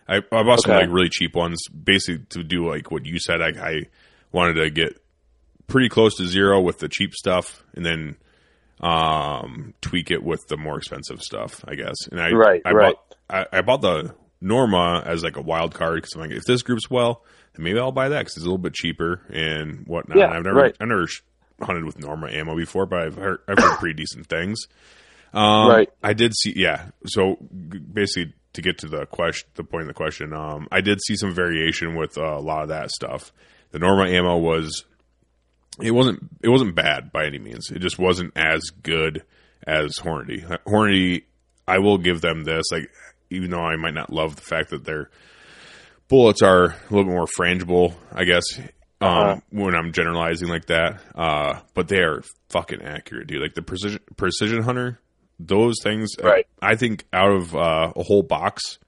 I, 0.08 0.16
I 0.16 0.42
bought 0.42 0.60
some 0.62 0.74
like 0.74 0.88
really 0.90 1.08
cheap 1.10 1.34
ones, 1.34 1.58
basically 1.68 2.24
to 2.30 2.42
do 2.42 2.68
like 2.68 2.90
what 2.90 3.06
you 3.06 3.18
said. 3.20 3.40
I, 3.42 3.48
I 3.48 3.82
wanted 4.32 4.54
to 4.54 4.70
get 4.70 5.00
pretty 5.66 5.88
close 5.88 6.16
to 6.16 6.26
zero 6.26 6.60
with 6.60 6.78
the 6.78 6.88
cheap 6.88 7.12
stuff, 7.14 7.62
and 7.74 7.84
then 7.84 8.16
um, 8.80 9.74
tweak 9.80 10.10
it 10.10 10.22
with 10.22 10.40
the 10.48 10.56
more 10.56 10.78
expensive 10.78 11.20
stuff. 11.20 11.64
I 11.68 11.74
guess. 11.76 11.94
And 12.10 12.20
I 12.20 12.30
Right, 12.30 12.62
I 12.64 12.72
right. 12.72 12.94
bought 12.94 13.46
I, 13.52 13.58
I 13.58 13.60
bought 13.62 13.82
the 13.82 14.14
Norma 14.40 15.02
as 15.04 15.22
like 15.22 15.36
a 15.36 15.42
wild 15.42 15.74
card 15.74 15.96
because 15.96 16.14
I'm 16.14 16.20
like, 16.20 16.30
if 16.30 16.44
this 16.44 16.62
group's 16.62 16.90
well, 16.90 17.24
then 17.54 17.64
maybe 17.64 17.78
I'll 17.78 17.92
buy 17.92 18.08
that 18.10 18.20
because 18.20 18.36
it's 18.36 18.44
a 18.44 18.48
little 18.48 18.58
bit 18.58 18.74
cheaper 18.74 19.22
and 19.30 19.86
whatnot. 19.86 20.18
Yeah, 20.18 20.26
And 20.26 20.34
I've 20.34 20.44
never 20.44 20.56
right. 20.56 20.76
I've 20.80 20.88
never 20.88 21.06
hunted 21.60 21.84
with 21.84 21.98
Norma 21.98 22.30
ammo 22.30 22.56
before, 22.56 22.86
but 22.86 23.00
I've 23.02 23.16
heard 23.16 23.40
I've 23.48 23.58
heard 23.58 23.78
pretty 23.78 23.94
decent 23.94 24.26
things. 24.28 24.66
Um, 25.34 25.68
Right. 25.68 25.90
I 26.02 26.12
did 26.12 26.34
see, 26.34 26.54
yeah. 26.56 26.86
So 27.06 27.36
basically, 27.36 28.32
to 28.54 28.62
get 28.62 28.78
to 28.78 28.88
the 28.88 29.06
question, 29.06 29.48
the 29.56 29.64
point 29.64 29.82
of 29.82 29.88
the 29.88 29.94
question, 29.94 30.32
um, 30.32 30.68
I 30.72 30.80
did 30.80 31.00
see 31.02 31.16
some 31.16 31.34
variation 31.34 31.96
with 31.96 32.16
uh, 32.16 32.22
a 32.38 32.40
lot 32.40 32.62
of 32.62 32.68
that 32.68 32.90
stuff. 32.90 33.32
The 33.72 33.78
Norma 33.78 34.08
ammo 34.08 34.38
was, 34.38 34.84
it 35.82 35.90
wasn't, 35.90 36.20
it 36.42 36.48
wasn't 36.48 36.74
bad 36.74 37.12
by 37.12 37.26
any 37.26 37.38
means. 37.38 37.70
It 37.70 37.80
just 37.80 37.98
wasn't 37.98 38.32
as 38.36 38.62
good 38.82 39.22
as 39.66 39.96
Hornady. 39.98 40.44
Hornady, 40.66 41.24
I 41.66 41.78
will 41.78 41.98
give 41.98 42.22
them 42.22 42.44
this. 42.44 42.64
Like, 42.72 42.88
even 43.30 43.50
though 43.50 43.62
I 43.64 43.76
might 43.76 43.94
not 43.94 44.12
love 44.12 44.36
the 44.36 44.42
fact 44.42 44.70
that 44.70 44.84
their 44.84 45.10
bullets 46.08 46.42
are 46.42 46.64
a 46.64 46.76
little 46.90 47.04
bit 47.04 47.12
more 47.14 47.26
frangible, 47.38 47.94
I 48.12 48.24
guess. 48.24 48.44
Um, 48.58 48.66
Uh-huh. 49.08 49.40
when 49.50 49.74
I'm 49.76 49.92
generalizing 49.92 50.48
like 50.48 50.66
that, 50.66 51.00
uh, 51.14 51.60
but 51.74 51.86
they 51.88 51.98
are 52.00 52.22
fucking 52.50 52.82
accurate, 52.82 53.28
dude. 53.28 53.40
Like 53.40 53.54
the 53.54 53.62
precision 53.62 54.00
precision 54.16 54.62
hunter, 54.62 54.98
those 55.38 55.76
things. 55.82 56.10
uh, 56.22 56.26
Right. 56.26 56.46
I 56.60 56.74
think 56.74 57.04
out 57.12 57.30
of 57.30 57.54
uh, 57.54 57.92
a 57.94 58.02
whole 58.02 58.24
box, 58.24 58.78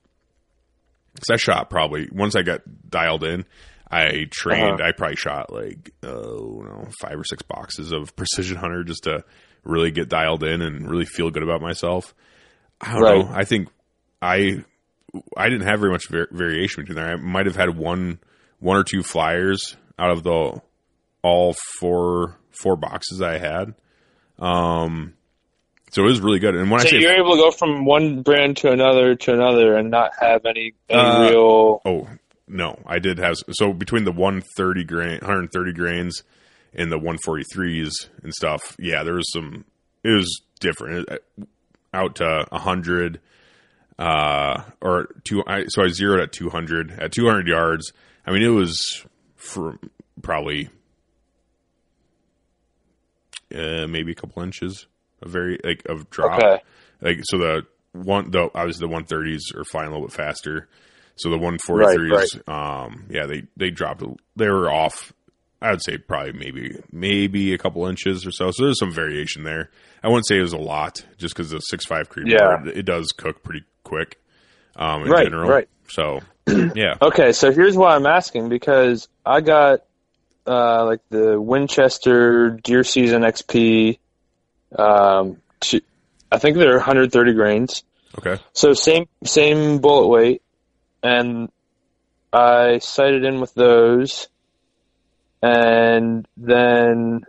because 1.15 1.31
I 1.31 1.37
shot 1.37 1.71
probably 1.71 2.09
once 2.11 2.35
I 2.35 2.43
got 2.43 2.63
dialed 2.89 3.23
in, 3.23 3.45
I 3.89 4.27
trained. 4.31 4.81
Uh-huh. 4.81 4.89
I 4.89 4.93
probably 4.93 5.17
shot 5.17 5.53
like 5.53 5.93
oh 6.03 6.63
no 6.65 6.89
five 7.01 7.19
or 7.19 7.25
six 7.25 7.43
boxes 7.43 7.93
of 7.93 8.17
precision 8.17 8.57
hunter 8.57 8.83
just 8.83 9.05
to 9.05 9.23
really 9.63 9.91
get 9.93 10.09
dialed 10.09 10.43
in 10.43 10.61
and 10.63 10.91
really 10.91 11.05
feel 11.05 11.31
good 11.31 11.43
about 11.45 11.61
myself. 11.61 12.15
I 12.81 12.95
don't 12.95 13.03
Right. 13.03 13.25
know. 13.25 13.31
I 13.33 13.45
think 13.45 13.69
I 14.23 14.65
I 15.37 15.49
didn't 15.49 15.67
have 15.67 15.81
very 15.81 15.93
much 15.93 16.09
var- 16.09 16.29
variation 16.31 16.83
between 16.83 16.97
there. 16.97 17.13
I 17.13 17.17
might 17.17 17.47
have 17.47 17.57
had 17.57 17.77
one 17.77 18.19
one 18.59 18.77
or 18.77 18.85
two 18.85 19.03
flyers 19.03 19.77
out 19.99 20.11
of 20.11 20.23
the 20.23 20.61
all 21.23 21.55
four 21.79 22.37
four 22.51 22.77
boxes 22.77 23.21
I 23.23 23.39
had. 23.39 23.75
Um, 24.39 25.15
so 25.91 26.03
it 26.03 26.07
was 26.07 26.21
really 26.21 26.39
good. 26.39 26.55
And 26.55 26.71
when 26.71 26.81
I 26.81 26.85
say 26.85 26.99
you're 27.01 27.13
able 27.13 27.33
to 27.33 27.43
go 27.43 27.51
from 27.51 27.85
one 27.85 28.23
brand 28.23 28.59
to 28.59 28.71
another 28.71 29.15
to 29.17 29.33
another 29.33 29.77
and 29.77 29.91
not 29.91 30.13
have 30.21 30.47
any, 30.47 30.73
any 30.89 31.01
Uh, 31.01 31.29
real. 31.31 31.83
Oh 31.85 32.09
no, 32.49 32.79
I 32.87 32.99
did 32.99 33.19
have 33.19 33.37
so 33.53 33.73
between 33.73 34.05
the 34.05 34.13
130 34.13 34.85
grain, 34.85 35.19
130 35.21 35.73
grains, 35.73 36.23
and 36.75 36.91
the 36.93 36.99
143s 36.99 37.91
and 38.23 38.33
stuff. 38.35 38.77
Yeah, 38.79 39.03
there 39.03 39.15
was 39.15 39.31
some. 39.33 39.65
It 40.05 40.11
was 40.11 40.43
different. 40.61 41.09
It- 41.09 41.25
out 41.93 42.15
to 42.15 42.47
100, 42.53 43.21
uh, 44.01 44.63
or 44.81 45.09
two. 45.25 45.45
I, 45.47 45.67
so 45.69 45.85
I 45.85 45.89
zeroed 45.89 46.21
at 46.21 46.33
200 46.33 46.91
at 46.99 47.13
200 47.13 47.47
yards. 47.47 47.93
I 48.27 48.33
mean, 48.33 48.43
it 48.43 48.49
was 48.49 49.05
for 49.37 49.79
probably 50.23 50.69
uh, 53.55 53.87
maybe 53.87 54.13
a 54.13 54.15
couple 54.15 54.43
inches 54.43 54.87
of 55.23 55.31
very 55.31 55.59
like 55.65 55.83
of 55.89 56.09
drop 56.11 56.41
Okay. 56.43 56.63
like 57.01 57.19
so 57.25 57.39
the 57.39 57.63
one 57.93 58.31
though 58.31 58.51
obviously 58.55 58.87
the 58.87 58.95
130s 58.95 59.55
are 59.59 59.65
flying 59.65 59.89
a 59.89 59.91
little 59.91 60.07
bit 60.07 60.15
faster 60.17 60.69
so 61.17 61.29
the 61.31 61.37
143s 61.37 62.49
um 62.49 63.07
yeah 63.11 63.27
they 63.27 63.43
they 63.57 63.71
dropped 63.71 64.03
they 64.37 64.49
were 64.49 64.71
off 64.71 65.13
i 65.61 65.71
would 65.71 65.83
say 65.83 65.99
probably 65.99 66.33
maybe 66.33 66.81
maybe 66.93 67.53
a 67.53 67.59
couple 67.59 67.85
inches 67.87 68.25
or 68.25 68.31
so 68.31 68.51
so 68.53 68.65
there's 68.65 68.79
some 68.79 68.93
variation 68.93 69.43
there 69.43 69.71
i 70.05 70.09
wouldn't 70.09 70.27
say 70.29 70.39
it 70.39 70.43
was 70.43 70.53
a 70.53 70.57
lot 70.59 71.05
just 71.19 71.35
because 71.35 71.51
the 71.51 71.61
6.5 71.73 72.09
creep 72.09 72.29
Yeah. 72.29 72.63
it 72.73 72.85
does 72.87 73.09
cook 73.17 73.43
pretty 73.43 73.65
quick 73.91 74.19
um 74.77 75.03
in 75.05 75.11
Right, 75.11 75.25
general 75.25 75.51
right. 75.51 75.69
so 75.89 76.21
yeah 76.75 76.95
Okay, 77.03 77.33
so 77.33 77.53
here's 77.53 77.77
why 77.77 77.95
I'm 77.97 78.07
asking 78.07 78.49
because 78.49 79.09
I 79.27 79.41
got 79.41 79.81
uh, 80.47 80.87
like 80.87 81.01
the 81.11 81.41
Winchester 81.41 82.51
Deer 82.63 82.83
Season 82.83 83.23
XP. 83.23 83.99
Um, 84.77 85.37
two, 85.61 85.81
I 86.33 86.39
think 86.39 86.57
they're 86.57 86.77
130 86.77 87.35
grains. 87.35 87.83
okay 88.19 88.41
So 88.53 88.73
same 88.73 89.07
same 89.25 89.79
bullet 89.81 90.09
weight, 90.09 90.43
and 91.03 91.51
I 92.33 92.79
sighted 92.79 93.25
in 93.25 93.41
with 93.41 93.53
those, 93.55 94.29
and 95.43 96.27
then 96.37 97.25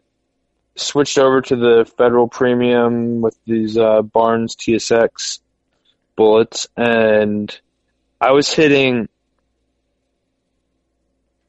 switched 0.76 1.18
over 1.20 1.42
to 1.42 1.56
the 1.56 1.92
Federal 1.98 2.28
Premium 2.28 3.22
with 3.22 3.38
these 3.46 3.78
uh, 3.78 4.02
Barnes 4.02 4.56
TSX 4.56 5.40
bullets, 6.16 6.68
and 6.76 7.58
I 8.20 8.32
was 8.32 8.52
hitting. 8.52 9.10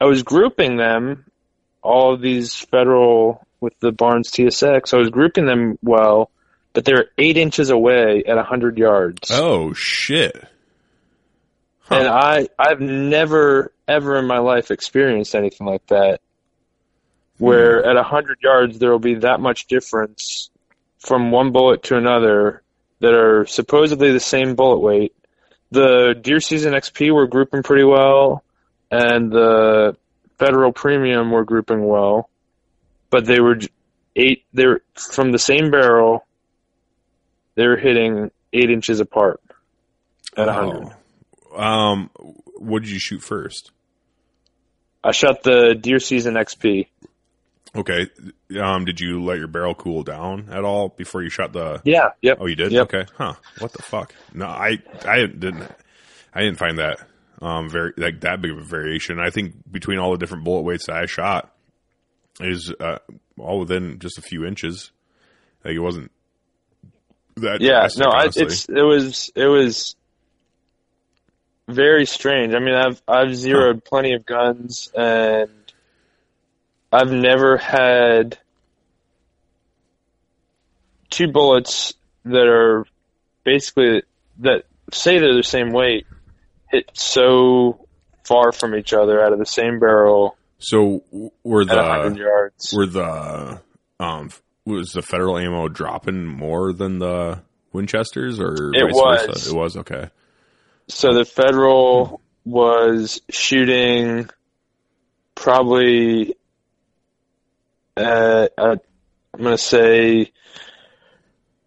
I 0.00 0.06
was 0.06 0.22
grouping 0.22 0.76
them, 0.76 1.26
all 1.80 2.14
of 2.14 2.20
these 2.20 2.56
Federal 2.56 3.46
with 3.60 3.78
the 3.80 3.92
Barnes 3.92 4.30
TSX. 4.30 4.92
I 4.92 4.96
was 4.96 5.10
grouping 5.10 5.46
them 5.46 5.78
well, 5.82 6.30
but 6.72 6.84
they're 6.84 7.06
eight 7.18 7.36
inches 7.36 7.70
away 7.70 8.24
at 8.26 8.36
100 8.36 8.78
yards. 8.78 9.30
oh 9.30 9.72
shit 9.74 10.44
Huh. 11.92 11.96
And 11.96 12.08
I, 12.08 12.48
I've 12.58 12.80
never, 12.80 13.72
ever 13.86 14.18
in 14.18 14.26
my 14.26 14.38
life 14.38 14.70
experienced 14.70 15.34
anything 15.34 15.66
like 15.66 15.86
that. 15.88 16.20
Hmm. 17.38 17.44
Where 17.44 17.84
at 17.84 17.96
a 17.96 18.02
hundred 18.02 18.38
yards 18.42 18.78
there 18.78 18.90
will 18.90 18.98
be 18.98 19.16
that 19.16 19.40
much 19.40 19.66
difference 19.66 20.50
from 20.98 21.30
one 21.30 21.52
bullet 21.52 21.82
to 21.84 21.96
another 21.96 22.62
that 23.02 23.14
are 23.14 23.44
supposedly 23.46 24.12
the 24.12 24.20
same 24.20 24.54
bullet 24.54 24.78
weight. 24.78 25.12
The 25.72 26.14
Deer 26.20 26.38
Season 26.38 26.72
XP 26.72 27.12
were 27.12 27.26
grouping 27.26 27.64
pretty 27.64 27.82
well, 27.82 28.44
and 28.92 29.32
the 29.32 29.96
Federal 30.38 30.72
Premium 30.72 31.32
were 31.32 31.44
grouping 31.44 31.84
well, 31.84 32.30
but 33.10 33.26
they 33.26 33.40
were 33.40 33.58
eight. 34.14 34.44
They're 34.52 34.82
from 34.94 35.32
the 35.32 35.38
same 35.38 35.72
barrel. 35.72 36.24
They 37.56 37.66
were 37.66 37.76
hitting 37.76 38.30
eight 38.52 38.70
inches 38.70 39.00
apart 39.00 39.40
at 40.36 40.48
a 40.48 40.52
hundred. 40.52 40.94
Um 41.56 42.10
what 42.56 42.82
did 42.82 42.90
you 42.90 43.00
shoot 43.00 43.22
first 43.22 43.72
I 45.04 45.10
shot 45.10 45.42
the 45.42 45.74
Deer 45.74 45.98
Season 45.98 46.34
XP. 46.34 46.86
Okay. 47.74 48.08
Um, 48.60 48.84
did 48.84 49.00
you 49.00 49.22
let 49.24 49.38
your 49.38 49.48
barrel 49.48 49.74
cool 49.74 50.02
down 50.02 50.48
at 50.50 50.64
all 50.64 50.90
before 50.90 51.22
you 51.22 51.30
shot 51.30 51.52
the? 51.52 51.80
Yeah. 51.84 52.10
Yep. 52.20 52.38
Oh, 52.40 52.46
you 52.46 52.56
did. 52.56 52.72
Yep. 52.72 52.94
Okay. 52.94 53.10
Huh. 53.16 53.34
What 53.58 53.72
the 53.72 53.82
fuck? 53.82 54.14
No, 54.34 54.46
I 54.46 54.78
I 55.06 55.26
didn't. 55.26 55.70
I 56.34 56.40
didn't 56.42 56.58
find 56.58 56.78
that 56.78 57.00
um, 57.40 57.68
very 57.68 57.92
like 57.96 58.20
that 58.20 58.40
big 58.40 58.50
of 58.50 58.58
a 58.58 58.62
variation. 58.62 59.18
I 59.18 59.30
think 59.30 59.54
between 59.70 59.98
all 59.98 60.12
the 60.12 60.18
different 60.18 60.44
bullet 60.44 60.62
weights 60.62 60.86
that 60.86 60.96
I 60.96 61.06
shot 61.06 61.52
is 62.40 62.72
uh, 62.78 62.98
all 63.38 63.60
within 63.60 63.98
just 63.98 64.18
a 64.18 64.22
few 64.22 64.44
inches. 64.44 64.90
Like 65.64 65.74
it 65.74 65.80
wasn't 65.80 66.10
that. 67.36 67.60
Yeah, 67.60 67.88
no, 67.96 68.10
I, 68.10 68.26
it's 68.34 68.66
it 68.68 68.82
was 68.82 69.32
it 69.34 69.46
was 69.46 69.96
very 71.68 72.06
strange. 72.06 72.54
I 72.54 72.58
mean, 72.58 72.74
I've 72.74 73.02
I've 73.08 73.34
zeroed 73.34 73.84
plenty 73.84 74.14
of 74.14 74.24
guns, 74.24 74.90
and 74.94 75.50
I've 76.92 77.10
never 77.10 77.56
had 77.56 78.38
two 81.10 81.28
bullets 81.28 81.94
that 82.24 82.46
are 82.46 82.84
basically 83.44 84.02
that 84.40 84.64
say 84.92 85.18
they're 85.18 85.34
the 85.34 85.42
same 85.42 85.72
weight 85.72 86.06
hit 86.68 86.90
so 86.94 87.86
far 88.24 88.52
from 88.52 88.74
each 88.74 88.92
other 88.92 89.22
out 89.22 89.32
of 89.32 89.38
the 89.38 89.46
same 89.46 89.78
barrel 89.78 90.36
so 90.58 91.02
were 91.42 91.64
the 91.64 92.14
yards. 92.16 92.72
were 92.72 92.86
the 92.86 93.60
um 93.98 94.30
was 94.64 94.92
the 94.92 95.02
federal 95.02 95.36
ammo 95.38 95.68
dropping 95.68 96.24
more 96.24 96.72
than 96.72 96.98
the 96.98 97.42
Winchesters 97.72 98.38
or 98.38 98.70
It 98.74 98.84
was. 98.84 99.26
versa? 99.26 99.50
It 99.50 99.56
was 99.56 99.76
okay. 99.78 100.10
So 100.88 101.14
the 101.14 101.24
federal 101.24 102.20
was 102.44 103.20
shooting 103.30 104.28
probably 105.34 106.36
at, 107.96 108.52
at 108.58 108.84
I'm 109.34 109.40
going 109.42 109.56
to 109.56 109.58
say 109.58 110.32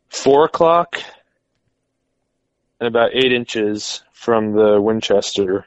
four 0.10 0.46
o'clock 0.46 0.98
and 2.80 2.88
about 2.88 3.12
eight 3.14 3.32
inches 3.32 4.04
from 4.14 4.54
the 4.54 4.80
Winchester. 4.80 5.66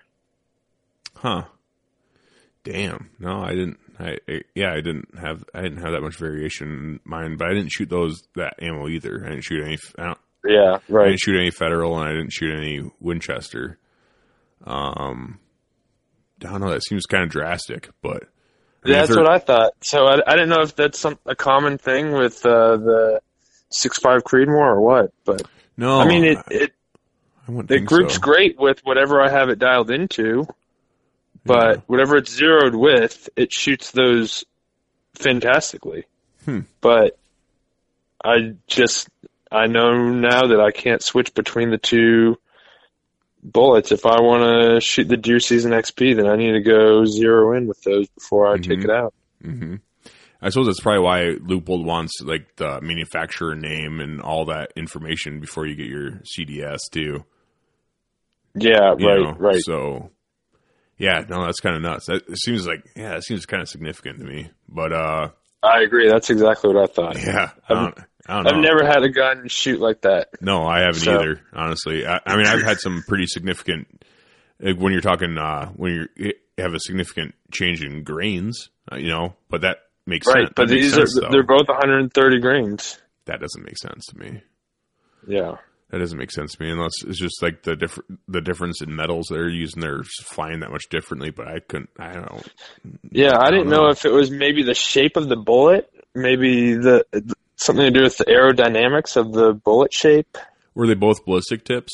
Huh. 1.14 1.44
Damn. 2.64 3.10
No, 3.18 3.40
I 3.40 3.50
didn't. 3.50 3.78
I, 3.98 4.18
I 4.28 4.42
yeah, 4.54 4.72
I 4.72 4.80
didn't 4.80 5.18
have 5.18 5.44
I 5.52 5.62
didn't 5.62 5.78
have 5.78 5.92
that 5.92 6.02
much 6.02 6.16
variation 6.16 6.68
in 6.68 7.00
mine, 7.04 7.36
but 7.36 7.48
I 7.48 7.54
didn't 7.54 7.72
shoot 7.72 7.88
those 7.88 8.22
that 8.36 8.54
ammo 8.62 8.88
either. 8.88 9.24
I 9.24 9.30
didn't 9.30 9.42
shoot 9.44 9.64
any. 9.64 9.76
Yeah, 10.44 10.78
I 10.88 11.04
didn't 11.04 11.20
shoot 11.20 11.36
any 11.36 11.50
Federal, 11.50 11.98
and 11.98 12.08
I 12.08 12.12
didn't 12.12 12.32
shoot 12.32 12.56
any 12.56 12.88
Winchester. 13.00 13.78
Um, 14.64 15.40
I 16.44 16.50
don't 16.50 16.60
know. 16.60 16.70
That 16.70 16.84
seems 16.84 17.06
kind 17.06 17.24
of 17.24 17.30
drastic, 17.30 17.88
but 18.02 18.24
Yeah, 18.84 19.00
that's 19.00 19.16
what 19.16 19.28
I 19.28 19.38
thought. 19.38 19.72
So 19.82 20.06
I, 20.06 20.20
I 20.26 20.32
didn't 20.32 20.48
know 20.50 20.62
if 20.62 20.74
that's 20.76 20.98
some, 20.98 21.18
a 21.26 21.34
common 21.34 21.78
thing 21.78 22.12
with 22.12 22.44
uh, 22.46 22.76
the 22.76 23.20
six 23.70 23.98
five 23.98 24.22
Creedmoor 24.24 24.56
or 24.76 24.80
what, 24.80 25.12
but 25.24 25.42
No, 25.76 26.00
I 26.00 26.06
mean 26.06 26.24
it. 26.24 26.38
It 26.50 26.72
I 27.48 27.62
the 27.62 27.80
group's 27.80 28.14
so. 28.14 28.20
great 28.20 28.58
with 28.58 28.80
whatever 28.84 29.20
I 29.22 29.30
have 29.30 29.48
it 29.48 29.58
dialed 29.58 29.90
into. 29.90 30.46
but 31.44 31.76
Yeah. 31.76 31.82
whatever 31.86 32.16
it's 32.16 32.32
zeroed 32.32 32.74
with, 32.74 33.28
it 33.36 33.52
shoots 33.52 33.90
those 33.90 34.44
fantastically. 35.14 36.04
Hmm. 36.44 36.60
But 36.80 37.18
I 38.24 38.54
just 38.66 39.08
I 39.50 39.66
know 39.66 40.10
now 40.12 40.46
that 40.48 40.60
I 40.60 40.70
can't 40.70 41.02
switch 41.02 41.34
between 41.34 41.70
the 41.70 41.78
two 41.78 42.38
bullets. 43.42 43.92
If 43.92 44.06
I 44.06 44.20
want 44.20 44.42
to 44.42 44.80
shoot 44.80 45.08
the 45.08 45.16
deer 45.16 45.40
season 45.40 45.72
XP, 45.72 46.16
then 46.16 46.26
I 46.26 46.36
need 46.36 46.52
to 46.52 46.60
go 46.60 47.04
zero 47.04 47.56
in 47.56 47.66
with 47.66 47.80
those 47.82 48.08
before 48.10 48.46
I 48.52 48.56
take 48.58 48.80
Mhm. 48.80 48.84
it 48.84 48.90
out. 48.90 49.14
hmm 49.42 49.74
I 50.40 50.50
suppose 50.50 50.66
that's 50.66 50.80
probably 50.80 51.00
why 51.02 51.20
Leupold 51.40 51.84
wants 51.84 52.20
like 52.22 52.54
the 52.56 52.80
manufacturer 52.80 53.56
name 53.56 53.98
and 53.98 54.20
all 54.20 54.44
that 54.44 54.72
information 54.76 55.40
before 55.40 55.66
you 55.66 55.74
get 55.74 55.86
your 55.86 56.20
CDS 56.36 56.78
too. 56.92 57.24
Yeah, 58.54 58.94
you 58.96 59.06
right, 59.08 59.20
know? 59.20 59.34
right. 59.38 59.60
So, 59.60 60.10
yeah, 60.96 61.24
no, 61.28 61.44
that's 61.44 61.58
kind 61.60 61.74
of 61.76 61.82
nuts. 61.82 62.06
That 62.06 62.28
it 62.28 62.38
seems 62.38 62.66
like 62.68 62.84
yeah, 62.96 63.16
it 63.16 63.24
seems 63.24 63.46
kind 63.46 63.62
of 63.62 63.68
significant 63.68 64.20
to 64.20 64.24
me. 64.24 64.50
But 64.68 64.92
uh, 64.92 65.28
I 65.62 65.82
agree. 65.82 66.08
That's 66.08 66.30
exactly 66.30 66.72
what 66.72 66.84
I 66.88 66.92
thought. 66.92 67.16
yeah, 67.18 67.50
I 67.68 67.74
don't, 67.74 67.98
I 68.28 68.34
don't 68.34 68.44
know. 68.44 68.50
I've 68.50 68.62
never 68.62 68.84
had 68.86 69.02
a 69.02 69.08
gun 69.08 69.48
shoot 69.48 69.80
like 69.80 70.02
that. 70.02 70.28
No, 70.42 70.64
I 70.64 70.80
haven't 70.80 71.00
So- 71.00 71.18
either. 71.18 71.40
Honestly, 71.52 72.06
I, 72.06 72.20
I 72.26 72.36
mean, 72.36 72.46
I've 72.46 72.62
had 72.62 72.78
some 72.78 73.02
pretty 73.08 73.26
significant. 73.26 74.04
Like 74.60 74.76
when 74.76 74.92
you're 74.92 75.00
talking, 75.00 75.38
uh, 75.38 75.68
when 75.76 76.08
you 76.16 76.32
have 76.58 76.74
a 76.74 76.80
significant 76.80 77.34
change 77.52 77.82
in 77.82 78.02
grains, 78.02 78.70
uh, 78.92 78.96
you 78.96 79.08
know, 79.08 79.34
but 79.48 79.62
that 79.62 79.78
makes 80.04 80.26
sense. 80.26 80.34
Right, 80.34 80.46
sense. 80.48 80.52
but 80.56 80.68
these 80.68 80.92
sense, 80.94 81.16
are 81.16 81.22
though. 81.22 81.28
they're 81.30 81.42
both 81.44 81.68
130 81.68 82.40
grains. 82.40 83.00
that 83.26 83.40
doesn't 83.40 83.64
make 83.64 83.78
sense 83.78 84.06
to 84.06 84.18
me. 84.18 84.42
Yeah. 85.26 85.56
That 85.90 85.98
doesn't 86.00 86.18
make 86.18 86.30
sense 86.30 86.54
to 86.54 86.62
me 86.62 86.70
unless 86.70 86.92
it's 87.06 87.18
just 87.18 87.40
like 87.42 87.62
the 87.62 87.74
diff- 87.76 87.98
the 88.26 88.42
difference 88.42 88.82
in 88.82 88.94
metals 88.94 89.28
they're 89.30 89.48
using. 89.48 89.80
They're 89.80 90.02
flying 90.24 90.60
that 90.60 90.70
much 90.70 90.88
differently, 90.90 91.30
but 91.30 91.48
I 91.48 91.60
couldn't. 91.60 91.88
I 91.98 92.12
don't. 92.12 92.46
Yeah, 93.10 93.38
I 93.38 93.50
didn't 93.50 93.68
don't 93.68 93.70
know. 93.70 93.84
know 93.84 93.88
if 93.90 94.04
it 94.04 94.12
was 94.12 94.30
maybe 94.30 94.62
the 94.64 94.74
shape 94.74 95.16
of 95.16 95.28
the 95.30 95.36
bullet, 95.36 95.88
maybe 96.14 96.74
the 96.74 97.06
something 97.58 97.84
to 97.84 97.90
do 97.90 98.02
with 98.02 98.16
the 98.18 98.24
aerodynamics 98.24 99.16
of 99.16 99.32
the 99.32 99.52
bullet 99.52 99.92
shape. 99.92 100.38
Were 100.74 100.86
they 100.86 100.94
both 100.94 101.24
ballistic 101.24 101.64
tips? 101.64 101.92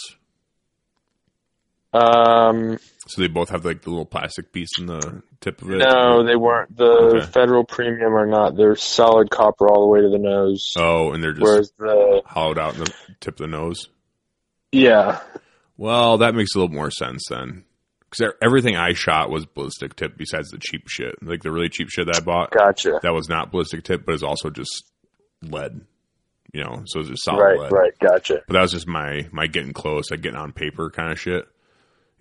Um, 1.93 2.79
So 3.07 3.21
they 3.23 3.29
both 3.29 3.51
have 3.51 3.65
like 3.65 3.83
the 3.83 3.91
little 3.91 4.05
plastic 4.05 4.53
piece 4.53 4.71
in 4.79 4.87
the 4.87 5.23
tip 5.41 5.63
of 5.63 5.71
it. 5.71 5.79
no, 5.79 6.25
they 6.25 6.35
weren't. 6.37 6.77
The 6.77 6.85
Okay. 6.85 7.27
Federal 7.27 7.65
Premium 7.65 8.15
are 8.15 8.27
not. 8.27 8.57
They're 8.57 8.75
solid 8.77 9.31
copper 9.31 9.69
all 9.69 9.83
the 9.83 9.87
way 9.93 10.01
to 10.01 10.09
the 10.09 10.19
nose. 10.19 10.73
Oh, 10.77 11.13
and 11.13 11.23
they're 11.23 11.33
just 11.33 11.43
Whereas 11.45 11.73
the 11.79 12.23
hollowed 12.27 12.59
out 12.59 12.75
in 12.75 12.81
the 12.81 12.93
tip 13.21 13.35
of 13.35 13.39
the 13.51 13.57
nose. 13.57 13.89
yeah, 14.73 15.21
Well, 15.77 16.19
that 16.19 16.35
makes 16.35 16.55
a 16.55 16.59
little 16.59 16.75
more 16.75 16.91
sense 16.91 17.25
then. 17.31 17.65
Because 18.11 18.33
everything 18.43 18.77
I 18.77 18.93
shot 18.93 19.29
was 19.31 19.45
ballistic 19.47 19.97
tip 19.97 20.17
besides 20.17 20.51
the 20.51 20.59
cheap 20.59 20.89
shit. 20.89 21.15
Like 21.23 21.43
the 21.43 21.51
really 21.53 21.69
cheap 21.69 21.91
shit 21.91 22.07
that 22.07 22.17
I 22.17 22.21
bought, 22.21 22.51
gotcha. 22.53 22.99
that 23.03 23.13
was 23.15 23.29
not 23.29 23.51
ballistic 23.53 23.83
tip, 23.85 24.05
but 24.07 24.15
it's 24.15 24.23
also 24.23 24.51
just 24.51 24.85
lead. 25.43 25.81
You 26.53 26.63
know, 26.63 26.83
so 26.87 27.01
it's 27.01 27.09
just 27.09 27.25
solid 27.25 27.43
Right, 27.43 27.59
lead. 27.59 27.73
right, 27.73 27.99
gotcha. 27.99 28.43
But 28.47 28.55
that 28.55 28.61
was 28.63 28.71
just 28.73 28.87
my 28.87 29.29
my 29.33 29.47
getting 29.49 29.73
close, 29.73 30.11
like 30.11 30.21
getting 30.21 30.39
on 30.39 30.53
paper 30.53 30.89
kind 30.91 31.11
of 31.11 31.21
shit, 31.21 31.49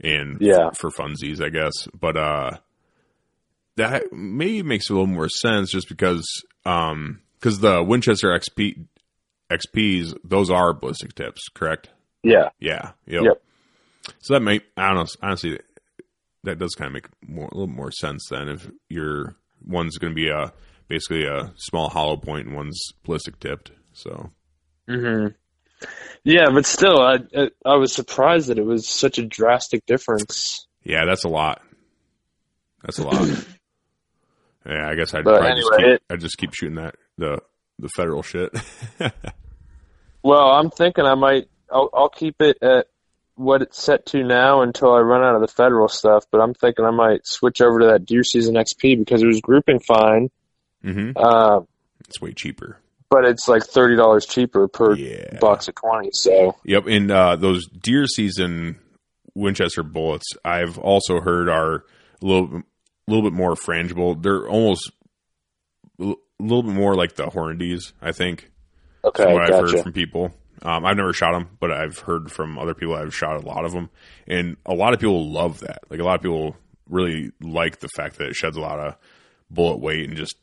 and 0.02 0.38
Yeah. 0.42 0.72
for 0.72 0.90
funsies, 0.90 1.40
I 1.44 1.50
guess. 1.50 1.74
But 2.00 2.18
uh, 2.18 2.52
that 3.76 4.12
maybe 4.12 4.64
makes 4.64 4.90
a 4.90 4.94
little 4.94 5.06
more 5.08 5.30
sense 5.30 5.72
just 5.72 5.88
because 5.88 6.26
um 6.66 7.22
because 7.40 7.60
the 7.60 7.84
Winchester 7.84 8.30
XP 8.30 8.86
XPs 9.52 10.16
those 10.24 10.50
are 10.50 10.74
ballistic 10.74 11.14
tips, 11.16 11.48
correct? 11.54 11.90
Yeah, 12.24 12.50
Yeah. 12.60 12.92
Yep. 13.06 13.24
Yep. 13.24 13.42
So 14.20 14.34
that 14.34 14.40
may 14.42 14.62
I 14.78 14.88
don't 14.94 14.96
know 14.98 15.06
honestly 15.22 15.60
that 16.44 16.58
does 16.58 16.74
kind 16.76 16.88
of 16.88 16.94
make 16.94 17.08
more 17.28 17.50
a 17.52 17.54
little 17.56 17.68
more 17.68 17.92
sense 17.92 18.26
then 18.30 18.48
if 18.50 18.70
your 18.90 19.36
one's 19.66 19.98
going 19.98 20.12
to 20.12 20.16
be 20.16 20.30
a 20.30 20.52
basically 20.94 21.26
a 21.26 21.52
small 21.58 21.90
hollow 21.90 22.16
point 22.18 22.46
and 22.46 22.56
one's 22.56 22.80
ballistic 23.04 23.40
tipped. 23.40 23.72
So 23.94 24.30
hmm 24.88 25.28
yeah, 26.24 26.50
but 26.54 26.66
still, 26.66 27.02
I, 27.02 27.18
I 27.36 27.50
I 27.66 27.76
was 27.78 27.92
surprised 27.94 28.48
that 28.50 28.60
it 28.60 28.66
was 28.66 28.88
such 28.88 29.18
a 29.18 29.26
drastic 29.26 29.86
difference. 29.88 30.68
yeah, 30.84 31.06
that's 31.06 31.24
a 31.24 31.30
lot. 31.30 31.62
That's 32.84 33.00
a 33.00 33.04
lot. 33.04 33.28
yeah, 34.66 34.88
I 34.88 34.94
guess 34.96 35.14
I'd 35.16 35.26
probably 35.26 35.56
just 35.56 35.72
keep, 35.76 35.86
it- 35.88 36.02
I'd 36.12 36.20
just 36.22 36.38
keep 36.38 36.54
shooting 36.54 36.76
that 36.76 36.96
the 37.18 37.40
the 37.80 37.90
federal 37.90 38.22
shit. 38.24 38.52
Well, 40.26 40.52
I'm 40.52 40.70
thinking 40.70 41.04
I 41.06 41.16
might. 41.16 41.50
I'll, 41.70 41.90
I'll 41.94 42.08
keep 42.10 42.42
it 42.42 42.58
at 42.62 42.88
what 43.36 43.62
it's 43.62 43.82
set 43.82 44.06
to 44.06 44.24
now 44.24 44.62
until 44.62 44.94
I 44.94 45.00
run 45.00 45.22
out 45.22 45.36
of 45.36 45.42
the 45.42 45.50
federal 45.50 45.90
stuff. 45.90 46.24
But 46.32 46.40
I'm 46.40 46.54
thinking 46.54 46.86
I 46.86 46.92
might 46.92 47.28
switch 47.28 47.60
over 47.60 47.80
to 47.80 47.86
that 47.88 48.06
deer 48.06 48.24
season 48.24 48.56
XP 48.56 48.98
because 49.00 49.22
it 49.22 49.28
was 49.28 49.42
grouping 49.42 49.82
fine, 49.82 50.30
hmm 50.84 51.12
uh, 51.16 51.62
It's 52.02 52.20
way 52.22 52.34
cheaper. 52.34 52.78
but 53.10 53.26
it's 53.26 53.48
like 53.48 53.64
thirty 53.64 53.96
dollars 53.96 54.26
cheaper 54.26 54.68
per 54.68 54.96
Yeah. 54.96 55.38
box 55.40 55.68
of 55.68 55.76
twenty. 55.76 56.10
So 56.14 56.56
Yep, 56.66 56.88
and 56.88 57.12
uh, 57.12 57.36
those 57.36 57.68
deer 57.68 58.06
season 58.08 58.78
Winchester 59.36 59.84
bullets, 59.84 60.26
I've 60.46 60.78
also 60.78 61.20
heard 61.20 61.50
are 61.50 61.76
a 62.22 62.26
little, 62.26 62.62
little 63.08 63.24
bit 63.24 63.34
more 63.34 63.56
frangible. 63.56 64.22
They're 64.22 64.48
almost 64.48 64.92
a 66.00 66.04
l- 66.04 66.16
little 66.40 66.64
bit 66.64 66.74
more 66.74 66.96
like 66.96 67.16
the 67.16 67.30
Hornadies, 67.30 67.94
I 68.02 68.12
think. 68.12 68.52
okay, 69.04 69.34
what 69.34 69.44
I've 69.52 69.60
heard 69.72 69.82
from 69.82 69.94
people. 69.94 70.32
Um, 70.62 70.86
I've 70.86 70.96
never 70.96 71.12
shot 71.14 71.34
them, 71.34 71.50
but 71.60 71.72
I've 71.72 71.98
heard 72.00 72.32
from 72.32 72.58
other 72.58 72.74
people. 72.74 72.96
I've 72.96 73.14
shot 73.14 73.36
a 73.44 73.46
lot 73.46 73.66
of 73.66 73.74
them, 73.74 73.90
and 74.28 74.56
a 74.66 74.74
lot 74.74 74.94
of 74.94 75.00
people 75.00 75.30
love 75.32 75.60
that. 75.62 75.80
Like 75.90 76.00
a 76.00 76.04
lot 76.04 76.16
of 76.16 76.22
people 76.22 76.56
really 76.90 77.32
like 77.42 77.80
the 77.80 77.90
fact 77.90 78.18
that 78.20 78.28
it 78.28 78.36
sheds 78.36 78.56
a 78.56 78.62
lot 78.62 78.80
of 78.80 78.96
bullet 79.50 79.80
weight 79.80 80.08
and 80.08 80.16
just 80.18 80.36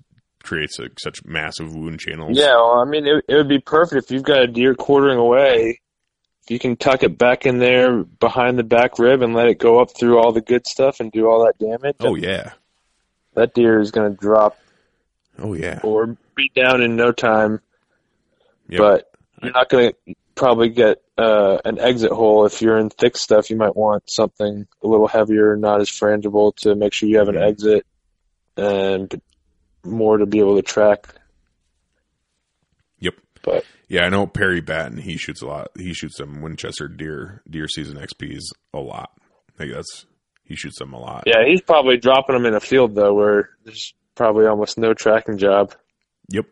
creates 0.42 0.78
a, 0.78 0.88
such 0.98 1.24
massive 1.24 1.74
wound 1.74 2.00
channels. 2.00 2.36
Yeah, 2.38 2.54
well, 2.54 2.80
I 2.80 2.84
mean, 2.84 3.06
it, 3.06 3.24
it 3.28 3.34
would 3.34 3.48
be 3.48 3.58
perfect 3.60 4.04
if 4.04 4.10
you've 4.10 4.22
got 4.22 4.42
a 4.42 4.46
deer 4.46 4.74
quartering 4.74 5.18
away. 5.18 5.80
If 6.42 6.50
you 6.50 6.58
can 6.58 6.76
tuck 6.76 7.02
it 7.02 7.18
back 7.18 7.46
in 7.46 7.58
there 7.58 8.02
behind 8.04 8.58
the 8.58 8.64
back 8.64 8.98
rib 8.98 9.22
and 9.22 9.34
let 9.34 9.48
it 9.48 9.58
go 9.58 9.80
up 9.80 9.90
through 9.96 10.18
all 10.18 10.32
the 10.32 10.40
good 10.40 10.66
stuff 10.66 11.00
and 11.00 11.12
do 11.12 11.26
all 11.28 11.44
that 11.44 11.58
damage. 11.58 11.96
Oh 12.00 12.14
yeah. 12.14 12.52
that 13.34 13.54
deer 13.54 13.78
is 13.80 13.90
going 13.90 14.12
to 14.14 14.20
drop 14.20 14.58
Oh 15.38 15.52
yeah. 15.54 15.80
or 15.84 16.16
be 16.34 16.50
down 16.54 16.82
in 16.82 16.96
no 16.96 17.12
time. 17.12 17.60
Yep. 18.68 18.78
But 18.78 19.10
you're 19.42 19.52
not 19.52 19.68
going 19.68 19.92
to 20.08 20.14
probably 20.34 20.70
get 20.70 21.02
uh, 21.18 21.58
an 21.64 21.78
exit 21.78 22.10
hole. 22.12 22.46
If 22.46 22.62
you're 22.62 22.78
in 22.78 22.88
thick 22.88 23.16
stuff, 23.16 23.50
you 23.50 23.56
might 23.56 23.76
want 23.76 24.10
something 24.10 24.66
a 24.82 24.86
little 24.86 25.06
heavier, 25.08 25.54
not 25.56 25.80
as 25.80 25.88
frangible, 25.90 26.56
to 26.56 26.74
make 26.74 26.94
sure 26.94 27.08
you 27.08 27.18
have 27.18 27.28
an 27.28 27.34
Mhm. 27.36 27.46
exit 27.48 27.86
and 28.56 29.20
more 29.84 30.18
to 30.18 30.26
be 30.26 30.40
able 30.40 30.56
to 30.56 30.62
track. 30.62 31.06
Yep. 32.98 33.14
But 33.42 33.64
Yeah, 33.88 34.02
I 34.02 34.08
know 34.08 34.26
Perry 34.26 34.60
Batten. 34.60 34.98
He 34.98 35.16
shoots 35.16 35.42
a 35.42 35.46
lot. 35.46 35.68
He 35.76 35.94
shoots 35.94 36.16
some 36.16 36.42
Winchester 36.42 36.88
deer 36.88 37.42
deer 37.48 37.68
season 37.68 37.98
XPs 37.98 38.42
a 38.74 38.78
lot. 38.78 39.10
I 39.58 39.66
that's 39.66 40.06
he 40.44 40.56
shoots 40.56 40.78
them 40.78 40.92
a 40.92 40.98
lot. 40.98 41.24
yeah, 41.26 41.44
he's 41.46 41.60
probably 41.60 41.96
dropping 41.96 42.34
them 42.34 42.46
in 42.46 42.54
a 42.54 42.60
field 42.60 42.94
though, 42.94 43.14
where 43.14 43.50
there's 43.64 43.94
probably 44.14 44.46
almost 44.46 44.78
no 44.78 44.94
tracking 44.94 45.38
job. 45.38 45.74
Yep. 46.28 46.46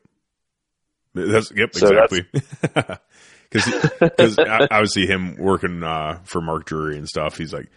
That's 1.14 1.52
yep 1.54 1.74
So 1.74 1.88
exactly. 1.88 2.26
Because 3.50 4.38
obviously 4.38 5.06
him 5.06 5.36
working 5.38 5.82
uh, 5.82 6.20
for 6.24 6.42
Mark 6.42 6.66
Drury 6.66 6.98
and 6.98 7.08
stuff. 7.08 7.38
He's 7.38 7.52
like 7.52 7.70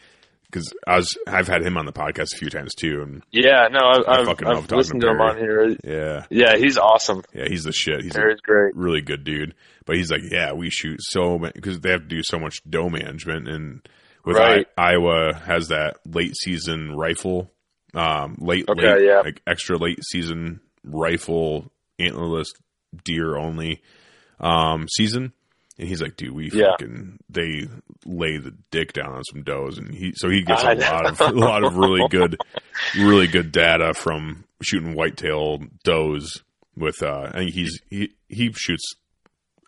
because 0.51 0.71
I 0.85 0.97
was 0.97 1.17
I've 1.27 1.47
had 1.47 1.63
him 1.65 1.77
on 1.77 1.85
the 1.85 1.93
podcast 1.93 2.33
a 2.33 2.37
few 2.37 2.49
times 2.49 2.75
too, 2.75 3.01
and 3.01 3.23
Yeah, 3.31 3.67
no, 3.71 3.79
I, 3.79 4.01
I 4.01 4.19
I've, 4.19 4.25
fucking 4.25 4.47
love 4.47 4.57
I've 4.57 4.63
talking 4.63 4.77
listened 4.77 5.01
to 5.01 5.07
to 5.07 5.13
him 5.13 5.21
on 5.21 5.37
here. 5.37 5.75
yeah, 5.83 6.25
Yeah, 6.29 6.57
he's 6.57 6.77
awesome. 6.77 7.23
yeah, 7.33 7.45
he's 7.47 7.63
the 7.63 7.71
shit. 7.71 8.01
He's 8.01 8.11
a 8.15 8.19
Perry's 8.19 8.41
great. 8.41 8.75
really 8.75 9.01
good 9.01 9.23
dude. 9.23 9.55
But 9.85 9.95
he's 9.95 10.11
like, 10.11 10.21
yeah, 10.29 10.53
we 10.53 10.69
shoot 10.69 10.99
so 11.01 11.39
many 11.39 11.53
because 11.55 11.79
they 11.79 11.91
have 11.91 12.01
to 12.01 12.07
do 12.07 12.21
so 12.23 12.37
much 12.37 12.61
doe 12.69 12.89
management, 12.89 13.47
and 13.47 13.87
with 14.25 14.37
Right. 14.37 14.67
I, 14.77 14.91
Iowa 14.91 15.33
has 15.45 15.69
that 15.69 15.97
late 16.05 16.35
season 16.35 16.95
rifle, 16.95 17.51
um, 17.95 18.35
late 18.39 18.69
Okay, 18.69 18.81
late 18.95 19.05
yeah. 19.07 19.21
like 19.21 19.41
extra 19.47 19.77
late 19.77 19.99
season 20.03 20.59
rifle 20.83 21.71
antlerless 21.99 22.47
deer 23.03 23.35
only 23.37 23.81
um 24.39 24.87
season. 24.89 25.33
And 25.79 25.87
he's 25.87 26.01
like, 26.01 26.15
dude, 26.17 26.33
we 26.33 26.49
Yeah. 26.51 26.71
fucking 26.71 27.19
they 27.29 27.67
lay 28.05 28.37
the 28.37 28.53
dick 28.71 28.93
down 28.93 29.13
on 29.13 29.23
some 29.23 29.43
does, 29.43 29.77
and 29.77 29.93
he 29.93 30.13
so 30.15 30.29
he 30.29 30.41
gets 30.43 30.63
I 30.63 30.73
a 30.73 30.75
lot 30.75 31.05
of 31.07 31.21
a 31.21 31.31
lot 31.31 31.63
of 31.63 31.77
really 31.77 32.07
good, 32.09 32.37
really 32.97 33.27
good 33.27 33.51
data 33.51 33.93
from 33.93 34.43
shooting 34.61 34.93
whitetail 34.95 35.59
does. 35.83 36.43
With 36.75 37.01
uh, 37.03 37.29
I 37.33 37.37
think 37.39 37.51
he's 37.53 37.79
he 37.89 38.13
he 38.29 38.51
shoots 38.53 38.95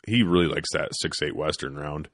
he 0.08 0.24
really 0.24 0.48
likes 0.48 0.70
that 0.74 0.90
six 0.94 1.22
eight 1.22 1.36
western 1.36 1.76
round. 1.76 2.08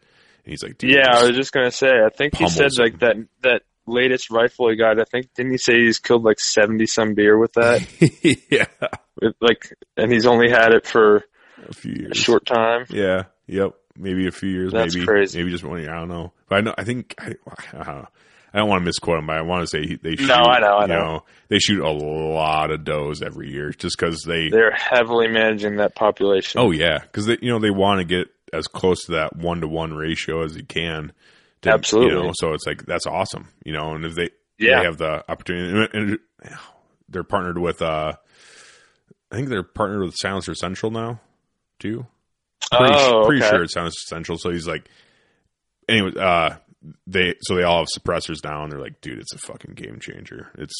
And 0.45 0.51
he's 0.51 0.63
like, 0.63 0.77
dude, 0.77 0.91
Yeah, 0.91 1.09
I 1.17 1.23
was 1.27 1.35
just 1.35 1.51
gonna 1.51 1.71
say. 1.71 1.89
I 1.89 2.09
think 2.09 2.35
he 2.35 2.47
said 2.47 2.69
pummels 2.69 2.79
like 2.79 2.99
that 2.99 3.15
that 3.43 3.61
latest 3.85 4.29
rifle 4.31 4.69
he 4.69 4.75
got. 4.77 4.99
I 4.99 5.03
think 5.03 5.33
didn't 5.35 5.51
he 5.51 5.57
say 5.57 5.73
he's 5.79 5.99
killed 5.99 6.23
like 6.23 6.39
seventy 6.39 6.85
some 6.85 7.15
deer 7.15 7.37
with 7.37 7.53
that? 7.53 7.85
yeah, 8.51 8.65
With, 9.21 9.35
like, 9.41 9.75
and 9.97 10.11
he's 10.11 10.25
only 10.25 10.49
had 10.49 10.73
it 10.73 10.85
for 10.87 11.23
a 11.67 11.73
few 11.73 12.07
a 12.11 12.15
short 12.15 12.45
time. 12.45 12.85
Yeah. 12.89 13.23
Yep. 13.49 13.73
Maybe 13.97 14.27
a 14.27 14.31
few 14.31 14.49
years. 14.49 14.71
That's 14.71 14.95
maybe 14.95 15.05
crazy. 15.05 15.37
maybe 15.39 15.51
just 15.51 15.63
one 15.63 15.79
year. 15.81 15.91
I 15.93 15.99
don't 15.99 16.07
know. 16.09 16.31
But 16.47 16.55
I 16.57 16.61
know. 16.61 16.73
I 16.77 16.83
think. 16.83 17.15
I, 17.19 17.33
uh, 17.75 18.05
I 18.51 18.57
don't 18.57 18.67
want 18.69 18.81
to 18.81 18.85
misquote 18.85 19.19
him, 19.19 19.27
but 19.27 19.35
I 19.37 19.41
want 19.41 19.61
to 19.61 19.67
say 19.67 19.85
he, 19.85 19.95
they 19.97 20.15
shoot. 20.15 20.27
No, 20.27 20.33
I 20.35 20.59
know, 20.59 20.77
I 20.77 20.81
you 20.83 20.87
know. 20.87 21.23
They 21.49 21.59
shoot 21.59 21.83
a 21.83 21.91
lot 21.91 22.71
of 22.71 22.83
does 22.83 23.21
every 23.21 23.51
year, 23.51 23.71
just 23.71 23.95
because 23.97 24.23
they. 24.23 24.49
They're 24.49 24.71
heavily 24.71 25.27
managing 25.27 25.75
that 25.77 25.93
population. 25.95 26.59
Oh 26.59 26.71
yeah, 26.71 26.97
because 26.99 27.27
they 27.27 27.37
you 27.41 27.49
know 27.51 27.59
they 27.59 27.69
want 27.69 27.99
to 27.99 28.05
get 28.05 28.27
as 28.51 28.67
close 28.67 29.05
to 29.05 29.11
that 29.13 29.35
one 29.35 29.61
to 29.61 29.67
one 29.67 29.93
ratio 29.93 30.43
as 30.43 30.55
you 30.55 30.63
can. 30.63 31.11
To, 31.63 31.71
Absolutely. 31.73 32.15
You 32.17 32.23
know, 32.23 32.31
so 32.35 32.53
it's 32.53 32.65
like 32.65 32.85
that's 32.85 33.05
awesome. 33.05 33.49
You 33.65 33.73
know, 33.73 33.93
and 33.93 34.03
if 34.05 34.15
they 34.15 34.29
Yeah. 34.57 34.79
they 34.79 34.85
have 34.85 34.97
the 34.97 35.29
opportunity, 35.29 35.87
and, 35.93 36.09
and 36.11 36.19
they're 37.09 37.23
partnered 37.23 37.57
with. 37.59 37.81
uh 37.81 38.13
I 39.31 39.35
think 39.35 39.49
they're 39.49 39.61
partnered 39.61 40.01
with 40.01 40.15
Silencer 40.17 40.55
Central 40.55 40.91
now, 40.91 41.19
too. 41.77 42.07
Pretty, 42.71 42.93
oh, 42.95 43.25
pretty 43.25 43.41
sure 43.45 43.63
it 43.63 43.71
Silencer 43.71 43.99
Central. 44.07 44.37
So 44.37 44.51
he's 44.51 44.67
like, 44.67 44.87
anyway, 45.87 46.11
uh, 46.19 46.57
they 47.07 47.35
so 47.41 47.55
they 47.55 47.63
all 47.63 47.79
have 47.79 47.87
suppressors 47.87 48.43
now, 48.43 48.63
and 48.63 48.71
they're 48.71 48.79
like, 48.79 49.01
dude, 49.01 49.19
it's 49.19 49.33
a 49.33 49.37
fucking 49.39 49.73
game 49.75 49.99
changer. 49.99 50.49
It's 50.57 50.75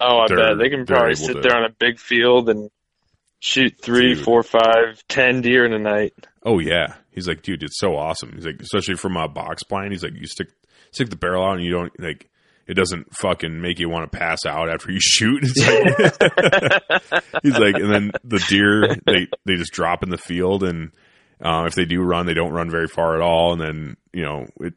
Oh, 0.00 0.20
I 0.20 0.26
bet 0.28 0.58
they 0.58 0.68
can 0.70 0.86
probably 0.86 1.14
sit 1.16 1.34
to- 1.34 1.40
there 1.40 1.56
on 1.56 1.64
a 1.64 1.70
big 1.76 1.98
field 1.98 2.48
and 2.48 2.70
shoot 3.40 3.74
three, 3.82 4.14
Dude. 4.14 4.24
four, 4.24 4.42
five, 4.44 5.02
ten 5.08 5.40
deer 5.40 5.64
in 5.64 5.72
a 5.72 5.78
night. 5.78 6.14
oh 6.44 6.58
yeah. 6.60 6.94
He's 7.10 7.26
like, 7.26 7.42
dude, 7.42 7.64
it's 7.64 7.78
so 7.80 7.96
awesome. 7.96 8.32
He's 8.34 8.46
like, 8.46 8.60
especially 8.62 8.94
from 8.94 9.16
a 9.16 9.28
box 9.28 9.64
blind. 9.64 9.90
He's 9.92 10.04
like, 10.04 10.14
you 10.14 10.26
stick 10.26 10.48
stick 10.92 11.10
the 11.10 11.16
barrel 11.16 11.44
out, 11.44 11.56
and 11.56 11.64
you 11.64 11.72
don't 11.72 11.92
like. 12.00 12.30
It 12.68 12.74
doesn't 12.74 13.12
fucking 13.16 13.60
make 13.62 13.78
you 13.80 13.88
want 13.88 14.12
to 14.12 14.18
pass 14.18 14.44
out 14.46 14.68
after 14.68 14.92
you 14.92 14.98
shoot. 15.02 15.40
It's 15.42 15.58
like, 15.66 17.22
he's 17.42 17.58
like, 17.58 17.74
and 17.76 17.92
then 17.92 18.12
the 18.24 18.38
deer 18.48 18.94
they 19.06 19.26
they 19.46 19.56
just 19.56 19.72
drop 19.72 20.02
in 20.04 20.10
the 20.10 20.18
field, 20.18 20.62
and 20.62 20.92
uh, 21.42 21.64
if 21.66 21.74
they 21.74 21.84
do 21.84 22.02
run, 22.02 22.26
they 22.26 22.34
don't 22.34 22.52
run 22.52 22.70
very 22.70 22.88
far 22.88 23.14
at 23.14 23.20
all, 23.20 23.52
and 23.52 23.60
then 23.60 23.96
you 24.12 24.22
know 24.22 24.46
it 24.60 24.74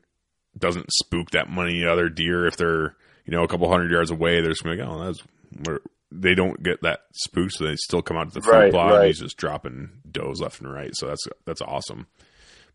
doesn't 0.57 0.91
spook 0.91 1.31
that 1.31 1.49
many 1.49 1.85
other 1.85 2.09
deer 2.09 2.45
if 2.45 2.57
they're 2.57 2.95
you 3.25 3.31
know 3.31 3.43
a 3.43 3.47
couple 3.47 3.69
hundred 3.69 3.91
yards 3.91 4.11
away. 4.11 4.41
They're 4.41 4.51
just 4.51 4.65
like, 4.65 4.79
oh, 4.79 5.03
that's 5.05 5.21
where 5.65 5.79
they 6.11 6.35
don't 6.35 6.61
get 6.61 6.81
that 6.81 7.01
spook, 7.13 7.51
so 7.51 7.63
they 7.65 7.75
still 7.77 8.01
come 8.01 8.17
out 8.17 8.29
to 8.29 8.33
the 8.35 8.41
food 8.41 8.51
Right, 8.51 8.71
plot. 8.71 8.91
And 8.91 8.97
right. 8.99 9.07
he's 9.07 9.19
just 9.19 9.37
dropping 9.37 9.89
does 10.11 10.41
left 10.41 10.59
and 10.61 10.71
right, 10.71 10.91
so 10.93 11.07
that's 11.07 11.25
that's 11.45 11.61
awesome. 11.61 12.07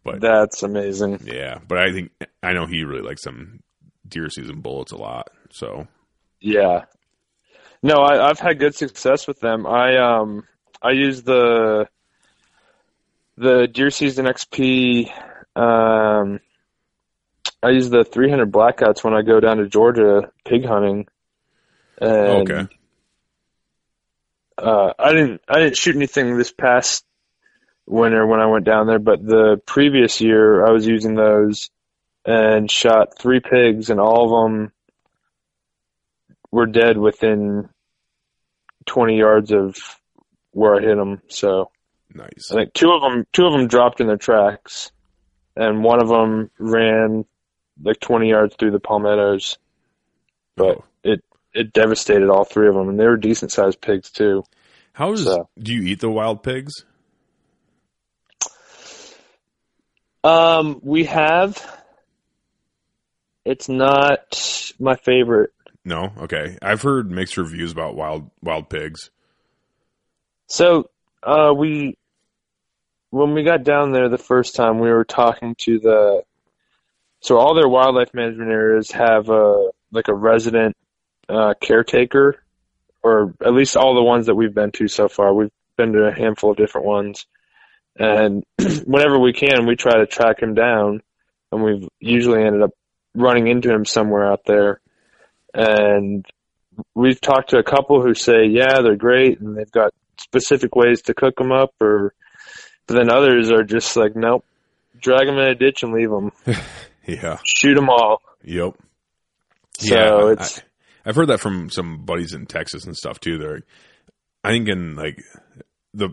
But 0.04 0.20
That's 0.20 0.62
amazing. 0.62 1.20
yeah, 1.24 1.58
but 1.66 1.78
I 1.78 1.92
think 1.92 2.12
I 2.42 2.52
know 2.52 2.66
he 2.66 2.84
really 2.84 3.02
likes 3.02 3.24
them 3.24 3.60
deer 4.06 4.30
season 4.30 4.60
bullets 4.60 4.92
a 4.92 4.96
lot. 4.96 5.30
So 5.50 5.88
Yeah. 6.40 6.84
No, 7.82 7.96
I, 7.96 8.28
I've 8.30 8.38
had 8.38 8.58
good 8.60 8.74
success 8.74 9.26
with 9.26 9.40
them. 9.40 9.66
I 9.66 9.96
um 9.98 10.44
I 10.80 10.92
use 10.92 11.22
the 11.24 11.88
the 13.36 13.66
deer 13.66 13.90
season 13.90 14.26
XP. 14.26 15.10
Um, 15.54 16.40
I 17.62 17.70
use 17.70 17.90
the 17.90 18.04
300 18.04 18.50
blackouts 18.50 19.02
when 19.02 19.14
I 19.14 19.22
go 19.22 19.40
down 19.40 19.58
to 19.58 19.68
Georgia 19.68 20.30
pig 20.44 20.64
hunting. 20.64 21.06
And, 21.98 22.50
okay, 22.50 22.68
Uh, 24.58 24.92
I 24.98 25.12
didn't 25.12 25.42
I 25.48 25.58
didn't 25.60 25.76
shoot 25.76 25.96
anything 25.96 26.36
this 26.36 26.52
past 26.52 27.04
winter 27.86 28.26
when 28.26 28.40
I 28.40 28.46
went 28.46 28.64
down 28.64 28.86
there, 28.86 28.98
but 28.98 29.24
the 29.24 29.60
previous 29.66 30.20
year 30.20 30.64
I 30.66 30.70
was 30.70 30.86
using 30.86 31.14
those 31.14 31.70
and 32.24 32.70
shot 32.70 33.18
three 33.18 33.40
pigs, 33.40 33.90
and 33.90 34.00
all 34.00 34.24
of 34.24 34.50
them 34.50 34.72
were 36.50 36.66
dead 36.66 36.98
within 36.98 37.68
20 38.86 39.18
yards 39.18 39.52
of 39.52 39.76
where 40.52 40.74
I 40.76 40.80
hit 40.80 40.96
them. 40.96 41.22
So 41.28 41.70
nice. 42.14 42.50
I 42.50 42.54
think 42.56 42.72
two 42.74 42.90
of 42.92 43.02
them 43.02 43.26
two 43.32 43.46
of 43.46 43.52
them 43.52 43.66
dropped 43.68 44.00
in 44.00 44.06
their 44.06 44.16
tracks, 44.16 44.90
and 45.56 45.82
one 45.84 46.00
of 46.02 46.08
them 46.08 46.50
ran 46.58 47.24
like 47.82 48.00
20 48.00 48.28
yards 48.28 48.54
through 48.56 48.70
the 48.70 48.80
palmettos. 48.80 49.58
But 50.56 50.78
Oh. 50.78 50.84
it 51.04 51.22
it 51.52 51.72
devastated 51.72 52.28
all 52.30 52.44
three 52.44 52.68
of 52.68 52.74
them, 52.74 52.88
and 52.88 52.98
they 52.98 53.06
were 53.06 53.16
decent 53.16 53.52
sized 53.52 53.80
pigs 53.80 54.10
too. 54.10 54.44
How 54.92 55.10
does 55.10 55.24
So- 55.24 55.48
do 55.58 55.74
you 55.74 55.82
eat 55.82 56.00
the 56.00 56.10
wild 56.10 56.42
pigs? 56.42 56.72
Um, 60.24 60.80
we 60.82 61.04
have. 61.04 61.82
It's 63.44 63.68
not 63.68 64.74
my 64.80 64.96
favorite. 64.96 65.50
No, 65.84 66.12
okay. 66.22 66.58
I've 66.60 66.82
heard 66.82 67.10
mixed 67.12 67.36
reviews 67.36 67.70
about 67.70 67.94
wild 67.94 68.30
wild 68.42 68.68
pigs. 68.68 69.10
So, 70.48 70.90
uh, 71.26 71.52
we 71.52 71.98
when 73.10 73.34
we 73.34 73.42
got 73.42 73.64
down 73.64 73.92
there 73.92 74.08
the 74.08 74.18
first 74.18 74.54
time, 74.54 74.78
we 74.78 74.90
were 74.90 75.04
talking 75.04 75.54
to 75.60 75.78
the. 75.78 76.22
So 77.20 77.38
all 77.38 77.54
their 77.54 77.68
wildlife 77.68 78.14
management 78.14 78.50
areas 78.50 78.90
have 78.92 79.28
a 79.28 79.70
like 79.90 80.08
a 80.08 80.14
resident 80.14 80.76
uh, 81.28 81.54
caretaker, 81.60 82.42
or 83.02 83.34
at 83.44 83.54
least 83.54 83.76
all 83.76 83.94
the 83.94 84.02
ones 84.02 84.26
that 84.26 84.34
we've 84.34 84.54
been 84.54 84.70
to 84.72 84.86
so 84.86 85.08
far. 85.08 85.34
We've 85.34 85.50
been 85.76 85.92
to 85.92 86.06
a 86.06 86.14
handful 86.14 86.52
of 86.52 86.56
different 86.56 86.86
ones, 86.86 87.26
and 87.98 88.44
whenever 88.84 89.18
we 89.18 89.32
can, 89.32 89.66
we 89.66 89.74
try 89.74 89.98
to 89.98 90.06
track 90.06 90.40
him 90.40 90.54
down, 90.54 91.02
and 91.50 91.62
we've 91.62 91.88
usually 91.98 92.44
ended 92.44 92.62
up 92.62 92.70
running 93.14 93.48
into 93.48 93.72
him 93.72 93.84
somewhere 93.84 94.30
out 94.30 94.44
there, 94.44 94.80
and 95.54 96.24
we've 96.94 97.20
talked 97.20 97.50
to 97.50 97.58
a 97.58 97.64
couple 97.64 98.02
who 98.02 98.14
say, 98.14 98.46
yeah, 98.46 98.82
they're 98.82 98.96
great, 98.96 99.40
and 99.40 99.56
they've 99.56 99.72
got 99.72 99.92
specific 100.18 100.74
ways 100.76 101.02
to 101.02 101.14
cook 101.14 101.36
them 101.36 101.52
up, 101.52 101.70
or 101.80 102.14
but 102.86 102.94
then 102.94 103.10
others 103.10 103.50
are 103.50 103.64
just 103.64 103.96
like, 103.96 104.14
nope, 104.14 104.44
drag 105.00 105.26
them 105.26 105.38
in 105.38 105.48
a 105.48 105.54
ditch 105.54 105.82
and 105.82 105.92
leave 105.92 106.10
them, 106.10 106.30
Yeah. 107.06 107.38
shoot 107.44 107.74
them 107.74 107.88
all. 107.88 108.20
Yep. 108.44 108.74
So 109.78 110.28
it's 110.28 110.58
I, 110.58 110.62
I've 111.10 111.16
heard 111.16 111.28
that 111.28 111.40
from 111.40 111.70
some 111.70 112.04
buddies 112.04 112.32
in 112.32 112.46
Texas 112.46 112.84
and 112.84 112.96
stuff 112.96 113.20
too. 113.20 113.38
They're, 113.38 113.60
I 114.42 114.50
think 114.50 114.68
in 114.68 114.96
like 114.96 115.22
the 115.94 116.10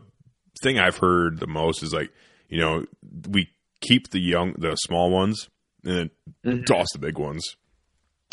thing 0.61 0.79
I've 0.79 0.97
heard 0.97 1.39
the 1.39 1.47
most 1.47 1.83
is 1.83 1.93
like, 1.93 2.11
you 2.49 2.59
know, 2.59 2.85
we 3.29 3.49
keep 3.81 4.09
the 4.11 4.19
young, 4.19 4.53
the 4.57 4.75
small 4.75 5.09
ones, 5.11 5.49
and 5.83 6.09
then 6.43 6.59
Mhm. 6.61 6.65
toss 6.65 6.87
the 6.93 6.99
big 6.99 7.17
ones. 7.17 7.55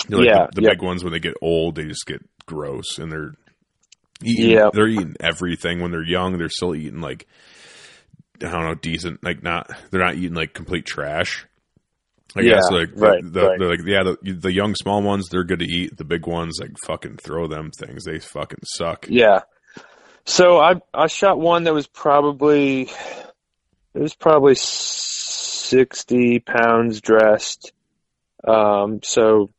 Like 0.08 0.26
Yeah, 0.26 0.46
the, 0.52 0.60
the 0.60 0.62
yep. 0.62 0.72
big 0.72 0.82
ones 0.82 1.04
when 1.04 1.12
they 1.12 1.18
get 1.20 1.34
old, 1.42 1.74
they 1.76 1.84
just 1.84 2.06
get 2.06 2.22
gross, 2.46 2.98
and 2.98 3.10
they're 3.12 3.34
eating. 4.24 4.50
Yep. 4.52 4.72
They're 4.72 4.88
eating 4.88 5.16
everything 5.20 5.80
when 5.80 5.90
they're 5.90 6.02
young. 6.02 6.38
They're 6.38 6.48
still 6.48 6.74
eating 6.74 7.00
like 7.00 7.26
I 8.42 8.50
don't 8.50 8.64
know, 8.64 8.74
decent. 8.74 9.22
Like 9.22 9.42
not 9.42 9.70
they're 9.90 10.04
not 10.04 10.16
eating 10.16 10.34
like 10.34 10.54
complete 10.54 10.86
trash. 10.86 11.46
I 12.36 12.42
Yeah, 12.42 12.54
guess 12.54 12.70
like 12.70 12.90
right, 12.94 13.20
the, 13.24 13.48
right. 13.48 13.58
they're 13.58 13.68
like 13.70 13.80
yeah 13.84 14.02
the, 14.04 14.32
the 14.32 14.52
young 14.52 14.74
small 14.76 15.02
ones 15.02 15.28
they're 15.28 15.44
good 15.44 15.58
to 15.60 15.64
eat. 15.66 15.96
The 15.96 16.04
big 16.04 16.26
ones 16.26 16.58
like 16.60 16.72
fucking 16.86 17.16
throw 17.18 17.48
them 17.48 17.70
things. 17.76 18.04
They 18.04 18.18
fucking 18.20 18.60
suck. 18.64 19.06
Yeah. 19.08 19.40
So 20.26 20.58
I 20.58 20.74
I 20.94 21.06
shot 21.08 21.40
one 21.40 21.64
that 21.64 21.74
was 21.74 21.86
probably 21.88 22.82
it 22.82 23.98
was 24.00 24.14
probably 24.14 24.54
sixty 24.54 26.38
pounds 26.38 27.00
dressed. 27.00 27.72
Um, 28.46 29.00
so 29.02 29.50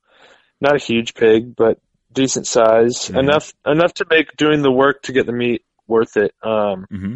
not 0.59 0.75
a 0.75 0.79
huge 0.79 1.13
pig, 1.13 1.55
but 1.55 1.79
decent 2.13 2.47
size 2.47 3.09
Mhm. 3.09 3.19
enough 3.19 3.53
enough 3.65 3.93
to 3.95 4.05
make 4.09 4.35
doing 4.37 4.61
the 4.61 4.71
work 4.71 5.03
to 5.03 5.13
get 5.13 5.25
the 5.25 5.31
meat 5.31 5.63
worth 5.87 6.17
it. 6.17 6.33
Um, 6.43 6.85
hmm 6.89 7.15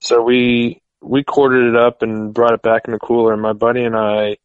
so 0.00 0.20
we 0.22 0.82
we 1.00 1.22
quartered 1.24 1.74
it 1.74 1.76
up 1.76 2.02
and 2.02 2.34
brought 2.34 2.52
it 2.52 2.62
back 2.62 2.82
in 2.86 2.92
the 2.92 2.98
cooler. 2.98 3.32
And 3.32 3.40
my 3.42 3.52
buddy 3.54 3.84
and 3.84 3.96
I 3.96 4.36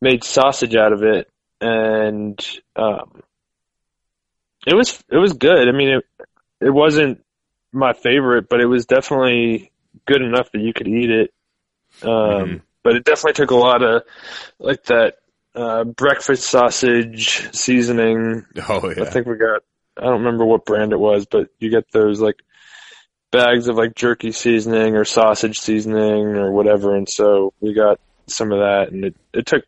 made 0.00 0.24
sausage 0.24 0.74
out 0.74 0.92
of 0.92 1.02
it, 1.02 1.28
and 1.60 2.38
um, 2.76 3.22
it 4.66 4.74
was 4.74 5.02
it 5.10 5.18
was 5.18 5.34
good. 5.34 5.68
I 5.68 5.72
mean, 5.72 5.88
it 5.88 6.04
it 6.60 6.70
wasn't 6.70 7.22
my 7.72 7.92
favorite, 7.92 8.48
but 8.48 8.60
it 8.60 8.66
was 8.66 8.86
definitely 8.86 9.70
good 10.06 10.22
enough 10.22 10.50
that 10.52 10.60
you 10.60 10.72
could 10.72 10.88
eat 10.88 11.10
it. 11.10 11.32
Um, 12.02 12.10
Mhm. 12.10 12.62
But 12.82 12.96
it 12.96 13.04
definitely 13.04 13.34
took 13.34 13.50
a 13.50 13.56
lot 13.56 13.82
of 13.82 14.02
like 14.58 14.84
that 14.84 15.16
uh, 15.54 15.84
breakfast 15.84 16.44
sausage 16.44 17.48
seasoning 17.54 18.44
Oh 18.68 18.92
yeah. 18.96 19.02
I 19.04 19.10
think 19.10 19.26
we 19.26 19.36
got 19.36 19.62
I 19.96 20.02
don't 20.04 20.22
remember 20.24 20.44
what 20.44 20.64
brand 20.64 20.92
it 20.92 21.00
was, 21.00 21.26
but 21.26 21.48
you 21.58 21.70
get 21.70 21.90
those 21.92 22.20
like 22.20 22.36
bags 23.32 23.68
of 23.68 23.76
like 23.76 23.94
jerky 23.94 24.32
seasoning 24.32 24.96
or 24.96 25.04
sausage 25.04 25.58
seasoning 25.58 26.36
or 26.36 26.52
whatever 26.52 26.94
and 26.96 27.08
so 27.08 27.52
we 27.60 27.74
got 27.74 28.00
some 28.26 28.52
of 28.52 28.58
that 28.60 28.92
and 28.92 29.04
it, 29.04 29.16
it 29.32 29.46
took 29.46 29.64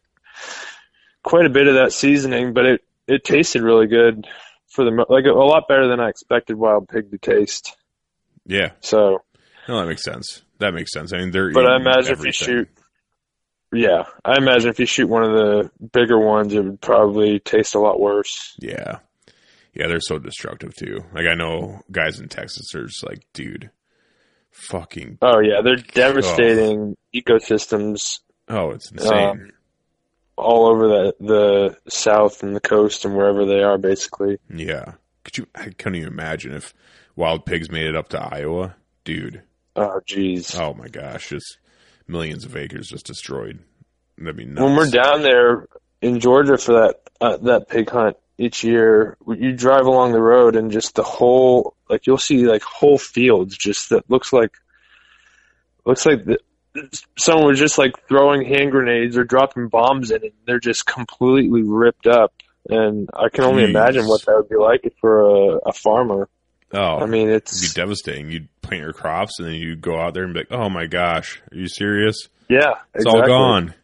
quite 1.22 1.46
a 1.46 1.50
bit 1.50 1.68
of 1.68 1.74
that 1.74 1.92
seasoning, 1.92 2.52
but 2.52 2.66
it 2.66 2.80
it 3.08 3.24
tasted 3.24 3.62
really 3.62 3.86
good 3.86 4.26
for 4.68 4.84
the 4.84 4.90
mo- 4.90 5.06
like 5.08 5.24
a 5.26 5.32
lot 5.32 5.68
better 5.68 5.88
than 5.88 6.00
I 6.00 6.08
expected 6.08 6.56
wild 6.56 6.88
pig 6.88 7.10
to 7.10 7.18
taste. 7.18 7.76
yeah. 8.46 8.70
So, 8.80 9.22
No, 9.68 9.80
that 9.80 9.86
makes 9.86 10.02
sense. 10.02 10.42
That 10.58 10.72
makes 10.72 10.92
sense. 10.92 11.12
I 11.12 11.18
mean, 11.18 11.30
they're. 11.30 11.52
but 11.52 11.66
I 11.66 11.76
imagine 11.76 12.12
if 12.12 12.24
you 12.24 12.32
shoot 12.32 12.68
yeah, 13.72 14.04
I 14.24 14.36
imagine 14.36 14.70
if 14.70 14.78
you 14.78 14.86
shoot 14.86 15.08
one 15.08 15.24
of 15.24 15.32
the 15.32 15.70
bigger 15.92 16.18
ones, 16.18 16.52
it 16.54 16.64
would 16.64 16.80
probably 16.80 17.40
taste 17.40 17.74
a 17.74 17.80
lot 17.80 18.00
worse. 18.00 18.56
Yeah. 18.60 18.98
Yeah, 19.74 19.86
they're 19.86 20.00
so 20.00 20.18
destructive 20.18 20.74
too. 20.74 21.02
Like 21.14 21.26
I 21.26 21.34
know 21.34 21.82
guys 21.90 22.20
in 22.20 22.28
Texas 22.28 22.74
are 22.74 22.86
just 22.86 23.06
like, 23.06 23.24
dude, 23.32 23.70
fucking 24.50 25.18
Oh 25.22 25.40
yeah, 25.40 25.62
they're 25.62 25.76
devastating 25.76 26.96
ecosystems 27.14 28.20
oh, 28.48 28.70
it's 28.70 28.90
insane. 28.90 29.12
um, 29.30 29.50
all 30.36 30.66
over 30.66 30.88
the 30.88 31.14
the 31.20 31.76
south 31.88 32.42
and 32.42 32.54
the 32.54 32.60
coast 32.60 33.04
and 33.04 33.16
wherever 33.16 33.46
they 33.46 33.62
are, 33.62 33.78
basically. 33.78 34.38
yeah. 34.54 34.92
Could 35.24 35.38
you 35.38 35.46
I 35.54 35.70
couldn't 35.70 35.94
even 35.96 36.12
imagine 36.12 36.52
if 36.52 36.74
wild 37.16 37.46
pigs 37.46 37.70
made 37.70 37.86
it 37.86 37.96
up 37.96 38.08
to 38.10 38.20
Iowa. 38.20 38.74
Dude. 39.04 39.42
Oh, 39.74 40.00
geez. 40.04 40.54
Oh 40.54 40.74
my 40.74 40.88
gosh, 40.88 41.30
just 41.30 41.58
millions 42.12 42.44
of 42.44 42.56
acres 42.56 42.90
just 42.90 43.06
destroyed. 43.06 43.58
That'd 44.18 44.36
be 44.36 44.44
nuts. 44.44 44.60
when 44.60 44.76
we're 44.76 44.90
down 44.90 45.22
there 45.22 45.66
in 46.00 46.20
Georgia 46.20 46.58
for 46.58 46.72
that 46.72 47.00
uh, 47.20 47.38
that 47.38 47.68
pig 47.68 47.90
hunt 47.90 48.16
each 48.38 48.62
year, 48.62 49.16
you 49.26 49.52
drive 49.52 49.86
along 49.86 50.12
the 50.12 50.20
road 50.20 50.54
and 50.54 50.70
just 50.70 50.94
the 50.94 51.02
whole 51.02 51.74
like 51.88 52.06
you'll 52.06 52.18
see 52.18 52.46
like 52.46 52.62
whole 52.62 52.98
fields 52.98 53.56
just 53.56 53.90
that 53.90 54.08
looks 54.10 54.32
like 54.32 54.52
looks 55.84 56.06
like 56.06 56.24
the, 56.24 56.38
someone 57.18 57.48
was 57.48 57.58
just 57.58 57.78
like 57.78 57.92
throwing 58.08 58.44
hand 58.44 58.70
grenades 58.70 59.16
or 59.16 59.24
dropping 59.24 59.68
bombs 59.68 60.10
in 60.10 60.24
it. 60.24 60.34
They're 60.46 60.60
just 60.60 60.86
completely 60.86 61.62
ripped 61.62 62.06
up. 62.06 62.32
And 62.68 63.10
I 63.12 63.28
can 63.28 63.44
only 63.44 63.64
Jeez. 63.64 63.70
imagine 63.70 64.06
what 64.06 64.24
that 64.24 64.36
would 64.36 64.48
be 64.48 64.56
like 64.56 64.92
for 65.00 65.22
a, 65.22 65.58
a 65.66 65.72
farmer. 65.72 66.28
Oh, 66.74 66.98
I 67.00 67.06
mean, 67.06 67.28
it'd 67.28 67.42
it's 67.42 67.60
be 67.74 67.80
devastating. 67.80 68.30
You'd 68.30 68.48
plant 68.62 68.82
your 68.82 68.92
crops 68.92 69.38
and 69.38 69.48
then 69.48 69.54
you 69.56 69.76
go 69.76 69.98
out 70.00 70.14
there 70.14 70.24
and 70.24 70.32
be 70.32 70.40
like, 70.40 70.52
"Oh 70.52 70.68
my 70.70 70.86
gosh, 70.86 71.40
are 71.50 71.56
you 71.56 71.68
serious? 71.68 72.28
yeah, 72.48 72.74
It's 72.94 73.06
all 73.06 73.26
gone." 73.26 73.74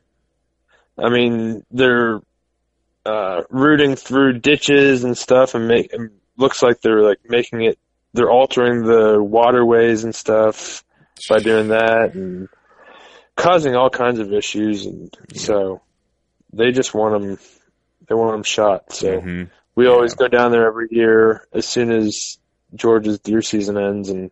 I 0.98 1.10
mean, 1.10 1.64
they're 1.70 2.20
uh, 3.04 3.42
rooting 3.50 3.96
through 3.96 4.40
ditches 4.40 5.04
and 5.04 5.16
stuff, 5.16 5.54
and 5.54 5.68
make 5.68 5.92
and 5.92 6.10
looks 6.36 6.62
like 6.62 6.80
they're 6.80 7.02
like 7.02 7.20
making 7.28 7.62
it. 7.62 7.78
They're 8.14 8.30
altering 8.30 8.84
the 8.84 9.22
waterways 9.22 10.04
and 10.04 10.14
stuff 10.14 10.82
by 11.28 11.40
doing 11.40 11.68
that, 11.68 12.14
and 12.14 12.48
causing 13.36 13.76
all 13.76 13.90
kinds 13.90 14.18
of 14.18 14.32
issues. 14.32 14.86
And 14.86 15.14
so 15.34 15.82
they 16.52 16.72
just 16.72 16.94
want 16.94 17.22
them. 17.22 17.38
They 18.08 18.14
want 18.14 18.32
them 18.32 18.42
shot. 18.44 18.92
So 18.92 19.20
hmm 19.20 19.44
we 19.74 19.86
always 19.86 20.14
go 20.14 20.26
down 20.26 20.50
there 20.50 20.66
every 20.66 20.88
year 20.90 21.46
as 21.52 21.64
soon 21.64 21.92
as 21.92 22.38
Georgia's 22.74 23.18
deer 23.18 23.42
season 23.42 23.78
ends, 23.78 24.08
and 24.10 24.30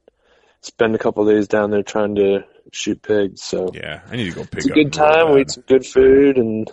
spend 0.60 0.94
a 0.94 0.98
couple 0.98 1.26
of 1.26 1.34
days 1.34 1.48
down 1.48 1.70
there 1.70 1.82
trying 1.82 2.16
to 2.16 2.44
shoot 2.72 3.00
pigs. 3.02 3.42
So 3.42 3.70
Yeah, 3.72 4.00
I 4.10 4.16
need 4.16 4.32
to 4.32 4.36
go 4.36 4.42
pick 4.42 4.58
it's 4.58 4.66
a 4.66 4.70
good 4.70 4.92
time. 4.92 5.32
We 5.32 5.42
eat 5.42 5.50
some 5.50 5.64
good 5.66 5.86
food 5.86 6.38
and 6.38 6.70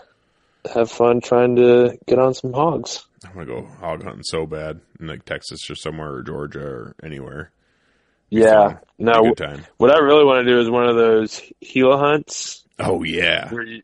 have 0.74 0.92
fun 0.92 1.22
trying 1.22 1.56
to 1.58 1.98
get 2.08 2.20
on 2.20 2.34
some 2.34 2.54
hogs. 2.54 3.06
I'm 3.26 3.34
gonna 3.34 3.46
go 3.46 3.68
hog 3.80 4.04
hunting 4.04 4.24
so 4.24 4.46
bad 4.46 4.82
in 5.00 5.08
like 5.08 5.26
Texas 5.26 5.70
or 5.70 5.76
somewhere 5.76 6.14
or 6.14 6.24
Georgia 6.24 6.66
or 6.66 6.96
anywhere. 7.04 7.52
Yeah. 8.30 8.78
Be 8.98 9.04
a 9.04 9.06
No, 9.06 9.36
what 9.78 9.92
I 9.92 10.00
really 10.00 10.26
want 10.26 10.46
to 10.46 10.52
do 10.52 10.60
is 10.60 10.70
one 10.70 10.88
of 10.88 10.96
those 10.96 11.40
heli 11.62 11.98
hunts 11.98 12.64
Oh 12.80 13.04
yeah, 13.04 13.52
where 13.54 13.64
you 13.64 13.84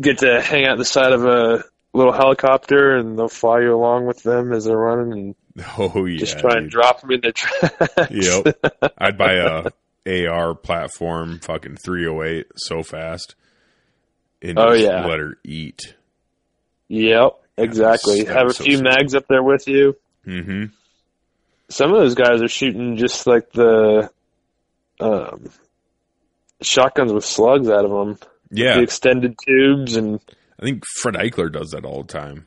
get 0.00 0.18
to 0.18 0.40
hang 0.40 0.66
out 0.66 0.78
the 0.78 0.84
side 0.84 1.12
of 1.12 1.24
a 1.24 1.64
little 1.92 2.12
helicopter 2.12 2.96
and 2.96 3.18
they'll 3.18 3.28
fly 3.28 3.60
you 3.60 3.74
along 3.74 4.06
with 4.06 4.22
them 4.22 4.52
as 4.52 4.64
they're 4.64 4.76
running 4.76 5.12
and 5.12 5.34
oh 5.78 6.04
yeah. 6.06 6.18
just 6.18 6.38
try 6.38 6.56
and 6.56 6.70
drop 6.70 7.00
them 7.00 7.10
in 7.12 7.20
the 7.20 7.32
tracks. 7.32 8.10
Yep. 8.10 8.92
I'd 8.98 9.18
buy 9.18 9.34
a 10.06 10.28
AR 10.28 10.54
platform, 10.54 11.38
fucking 11.40 11.76
308, 11.84 12.46
so 12.56 12.82
fast. 12.82 13.34
And 14.40 14.58
Oh, 14.58 14.72
just 14.72 14.84
yeah. 14.84 15.06
let 15.06 15.18
her 15.20 15.36
eat. 15.44 15.94
Yep. 16.88 17.32
Exactly. 17.58 18.24
Have 18.24 18.46
a 18.48 18.54
so 18.54 18.64
few 18.64 18.82
mags 18.82 19.14
up 19.14 19.26
there 19.28 19.42
with 19.42 19.68
you. 19.68 19.96
hmm 20.24 20.64
Some 21.68 21.92
of 21.92 22.00
those 22.00 22.14
guys 22.14 22.42
are 22.42 22.48
shooting 22.48 22.96
just 22.96 23.26
like 23.26 23.52
the 23.52 24.10
um, 25.00 25.50
shotguns 26.62 27.12
with 27.12 27.24
slugs 27.24 27.68
out 27.68 27.84
of 27.84 27.90
them. 27.90 28.18
Yeah, 28.50 28.76
The 28.76 28.82
extended 28.82 29.36
tubes 29.46 29.96
and 29.96 30.20
I 30.60 30.64
think 30.64 30.82
Fred 31.00 31.14
Eichler 31.14 31.50
does 31.52 31.70
that 31.70 31.84
all 31.84 32.02
the 32.02 32.12
time. 32.12 32.46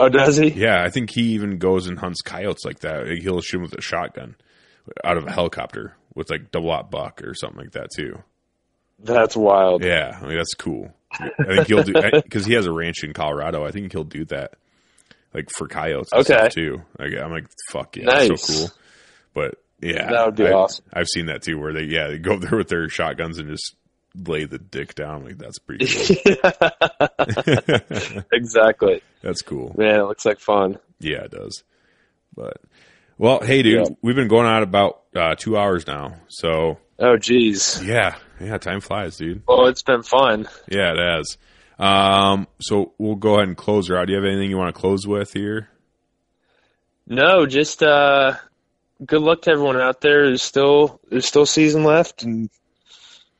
Oh, 0.00 0.08
does 0.08 0.36
he? 0.36 0.48
Yeah, 0.48 0.82
I 0.82 0.90
think 0.90 1.10
he 1.10 1.22
even 1.34 1.58
goes 1.58 1.86
and 1.86 1.98
hunts 1.98 2.22
coyotes 2.22 2.64
like 2.64 2.80
that. 2.80 3.08
He'll 3.20 3.40
shoot 3.40 3.60
with 3.60 3.74
a 3.74 3.80
shotgun 3.80 4.36
out 5.04 5.16
of 5.16 5.26
a 5.26 5.30
helicopter 5.32 5.94
with 6.14 6.30
like 6.30 6.50
double 6.50 6.70
aught 6.70 6.90
buck 6.90 7.22
or 7.22 7.34
something 7.34 7.60
like 7.60 7.72
that 7.72 7.88
too. 7.94 8.22
That's 8.98 9.36
wild. 9.36 9.84
Yeah, 9.84 10.18
I 10.20 10.26
mean 10.26 10.36
that's 10.36 10.54
cool. 10.54 10.92
I 11.12 11.30
think 11.46 11.66
he'll 11.68 11.82
do 11.82 11.94
because 12.12 12.44
he 12.44 12.54
has 12.54 12.66
a 12.66 12.72
ranch 12.72 13.02
in 13.02 13.12
Colorado. 13.12 13.64
I 13.64 13.70
think 13.70 13.92
he'll 13.92 14.04
do 14.04 14.24
that, 14.26 14.54
like 15.32 15.48
for 15.56 15.68
coyotes. 15.68 16.12
Okay. 16.12 16.48
too. 16.50 16.82
Like, 16.98 17.12
I'm 17.16 17.30
like, 17.30 17.46
fuck 17.70 17.96
yeah, 17.96 18.04
that's 18.06 18.46
so 18.46 18.52
cool. 18.52 18.70
But 19.34 19.54
yeah, 19.80 20.10
That 20.10 20.26
would 20.26 20.34
be 20.34 20.46
I, 20.46 20.52
awesome. 20.52 20.84
I've 20.92 21.06
seen 21.06 21.26
that 21.26 21.42
too, 21.42 21.58
where 21.58 21.72
they 21.72 21.84
yeah 21.84 22.08
they 22.08 22.18
go 22.18 22.38
there 22.38 22.58
with 22.58 22.68
their 22.68 22.88
shotguns 22.88 23.38
and 23.38 23.48
just 23.48 23.74
lay 24.26 24.44
the 24.44 24.58
dick 24.58 24.94
down. 24.94 25.24
Like 25.24 25.38
that's 25.38 25.58
pretty 25.58 25.86
cool. 25.86 26.16
exactly. 28.32 29.02
that's 29.22 29.42
cool. 29.42 29.74
Man, 29.76 30.00
it 30.00 30.04
looks 30.04 30.24
like 30.24 30.40
fun. 30.40 30.78
Yeah, 31.00 31.24
it 31.24 31.30
does. 31.30 31.62
But 32.34 32.58
well, 33.18 33.40
hey, 33.40 33.62
dude, 33.62 33.74
Yeah. 33.86 33.94
we've 34.02 34.16
been 34.16 34.28
going 34.28 34.46
on 34.46 34.62
about 34.62 35.02
uh, 35.14 35.34
two 35.36 35.56
hours 35.56 35.86
now. 35.86 36.14
So 36.28 36.78
Oh, 36.98 37.16
geez. 37.16 37.82
yeah, 37.84 38.16
yeah, 38.40 38.58
time 38.58 38.80
flies, 38.80 39.16
dude. 39.16 39.42
Well, 39.46 39.66
it's 39.66 39.82
been 39.82 40.02
fun. 40.02 40.48
Yeah, 40.68 40.92
it 40.92 40.98
has. 40.98 41.36
Um, 41.78 42.48
so 42.60 42.92
we'll 42.98 43.14
go 43.16 43.34
ahead 43.36 43.48
and 43.48 43.56
close 43.56 43.88
her 43.88 43.96
out. 43.96 44.06
Do 44.06 44.12
you 44.12 44.18
have 44.18 44.26
anything 44.26 44.50
you 44.50 44.56
want 44.58 44.74
to 44.74 44.80
close 44.80 45.06
with 45.06 45.32
here? 45.32 45.68
No, 47.06 47.46
just 47.46 47.82
uh, 47.82 48.34
good 49.04 49.22
luck 49.22 49.42
to 49.42 49.50
everyone 49.52 49.80
out 49.80 50.00
there. 50.00 50.26
There's 50.26 50.42
still 50.42 51.00
there's 51.08 51.24
still 51.26 51.46
season 51.46 51.84
left, 51.84 52.22
and 52.24 52.50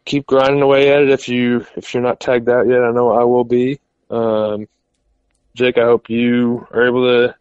keep 0.08 0.26
grinding 0.26 0.62
away 0.62 0.90
at 0.90 1.02
it. 1.02 1.10
If 1.10 1.28
you 1.28 1.66
if 1.76 1.92
you're 1.94 2.02
not 2.02 2.18
tagged 2.20 2.48
out 2.48 2.66
yet, 2.66 2.82
I 2.82 2.90
know 2.90 3.10
I 3.12 3.24
will 3.24 3.44
be. 3.44 3.78
Um, 4.10 4.66
Jake, 5.54 5.78
I 5.78 5.84
hope 5.84 6.08
you 6.10 6.66
are 6.72 6.86
able 6.86 7.04
to 7.04 7.34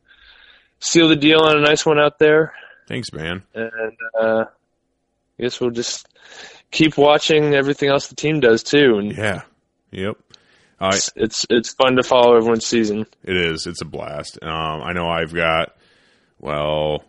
seal 0.79 1.07
the 1.09 1.15
deal 1.15 1.39
on 1.39 1.57
a 1.57 1.61
nice 1.61 1.85
one 1.85 1.99
out 1.99 2.19
there, 2.19 2.53
Thanks, 2.87 3.11
man. 3.13 3.43
and 3.53 3.71
uh, 4.19 4.45
I 5.39 5.41
guess 5.43 5.59
we'll 5.61 5.71
just 5.71 6.07
keep 6.71 6.97
watching 6.97 7.53
everything 7.55 7.89
else 7.89 8.07
the 8.07 8.15
team 8.15 8.39
does 8.39 8.63
too. 8.63 8.97
And 8.97 9.15
Yeah. 9.17 9.41
Yep. 9.91 10.17
It's, 10.79 11.11
it's 11.15 11.45
it's 11.49 11.73
fun 11.73 11.95
to 11.95 12.03
follow 12.03 12.35
everyone's 12.35 12.65
season. 12.67 13.07
it 13.23 13.35
is. 13.37 13.65
It's 13.65 13.81
a 13.81 13.85
blast. 13.85 14.37
Um, 14.43 14.51
I 14.83 14.93
know 14.93 15.07
I've 15.07 15.33
got, 15.33 15.75
well, 16.39 17.03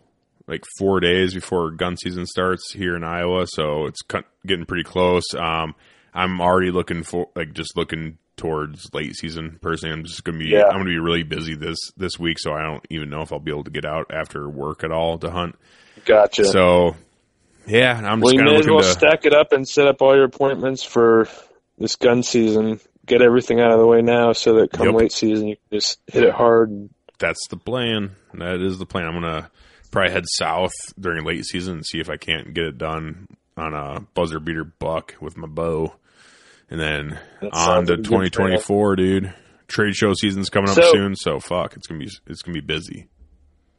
like 0.49 0.65
four 0.79 0.99
days 0.99 1.35
before 1.35 1.71
gun 1.71 1.97
season 1.97 2.27
starts 2.27 2.73
here 2.73 2.97
in 2.97 3.05
Iowa, 3.05 3.47
so 3.47 3.85
it's 3.87 4.01
getting 4.47 4.65
pretty 4.67 4.83
close. 4.85 5.23
Um, 5.37 5.75
I'm 6.15 6.41
already 6.41 6.71
looking 6.73 7.03
for 7.05 7.29
like 7.37 7.53
just 7.53 7.77
looking 7.77 8.19
towards 8.37 8.89
late 8.95 9.15
season. 9.15 9.59
Personally, 9.61 9.93
I'm 9.95 10.05
just 10.05 10.25
gonna 10.25 10.39
be 10.39 10.47
Yeah. 10.49 10.65
I'm 10.67 10.73
gonna 10.79 10.85
be 10.87 10.99
really 10.99 11.23
busy 11.23 11.55
this 11.55 11.77
this 11.97 12.19
week, 12.19 12.39
so 12.41 12.53
I 12.53 12.63
don't 12.63 12.85
even 12.91 13.11
know 13.11 13.21
if 13.23 13.33
I'll 13.33 13.39
be 13.41 13.51
able 13.53 13.65
to 13.65 13.71
get 13.71 13.85
out 13.85 14.07
after 14.13 14.49
work 14.49 14.83
at 14.85 14.91
all 14.91 15.19
to 15.19 15.31
hunt. 15.31 15.57
Gotcha. 16.05 16.45
So 16.47 16.97
yeah, 17.67 17.95
I'm 18.03 18.21
well, 18.21 18.33
just 18.33 18.39
kind 18.39 18.45
may 18.49 18.55
of 18.55 18.61
as 18.61 18.67
looking 18.67 18.75
well 18.75 18.83
to. 18.85 18.89
stack 18.91 19.27
it 19.27 19.35
up 19.35 19.53
and 19.53 19.69
set 19.69 19.87
up 19.87 20.01
all 20.01 20.15
your 20.15 20.25
appointments 20.25 20.83
for 20.83 21.29
this 21.77 21.97
gun 21.97 22.23
season. 22.23 22.81
Get 23.05 23.21
everything 23.23 23.61
out 23.61 23.73
of 23.73 23.79
the 23.79 23.87
way 23.87 24.01
now, 24.03 24.33
so 24.33 24.55
that 24.55 24.71
come 24.73 24.87
Yep. 24.89 24.95
late 24.97 25.13
season 25.13 25.49
you 25.49 25.57
can 25.57 25.79
just 25.79 25.99
hit 26.07 26.23
it 26.25 26.33
hard. 26.33 26.89
that's 27.19 27.47
the 27.49 27.57
plan. 27.57 28.13
That 28.35 28.61
is 28.63 28.79
the 28.79 28.87
plan. 28.87 29.07
I'm 29.07 29.15
gonna 29.15 29.51
probably 29.91 30.13
head 30.13 30.25
south 30.37 30.73
during 30.99 31.25
late 31.25 31.45
season 31.45 31.77
and 31.77 31.87
see 31.87 32.01
if 32.01 32.09
I 32.11 32.17
can't 32.17 32.55
get 32.55 32.65
it 32.65 32.79
done 32.79 33.29
on 33.57 33.75
a 33.75 34.01
buzzer 34.15 34.39
beater 34.41 34.65
buck 34.65 35.15
with 35.21 35.37
my 35.37 35.47
bow, 35.49 35.95
and 36.71 36.79
then 36.81 37.19
That 37.41 37.51
on 37.53 37.87
to 37.87 37.93
like 37.93 38.01
a 38.01 38.03
2024, 38.03 38.97
dude. 38.97 39.35
Trade 39.67 39.95
show 39.95 40.13
season's 40.15 40.49
coming 40.49 40.71
up 40.71 40.77
So- 40.77 40.93
soon, 40.93 41.15
so 41.17 41.41
fuck, 41.41 41.77
it's 41.77 41.87
gonna 41.87 42.01
be 42.01 42.11
it's 42.27 42.43
gonna 42.43 42.55
be 42.55 42.61
busy. 42.61 43.09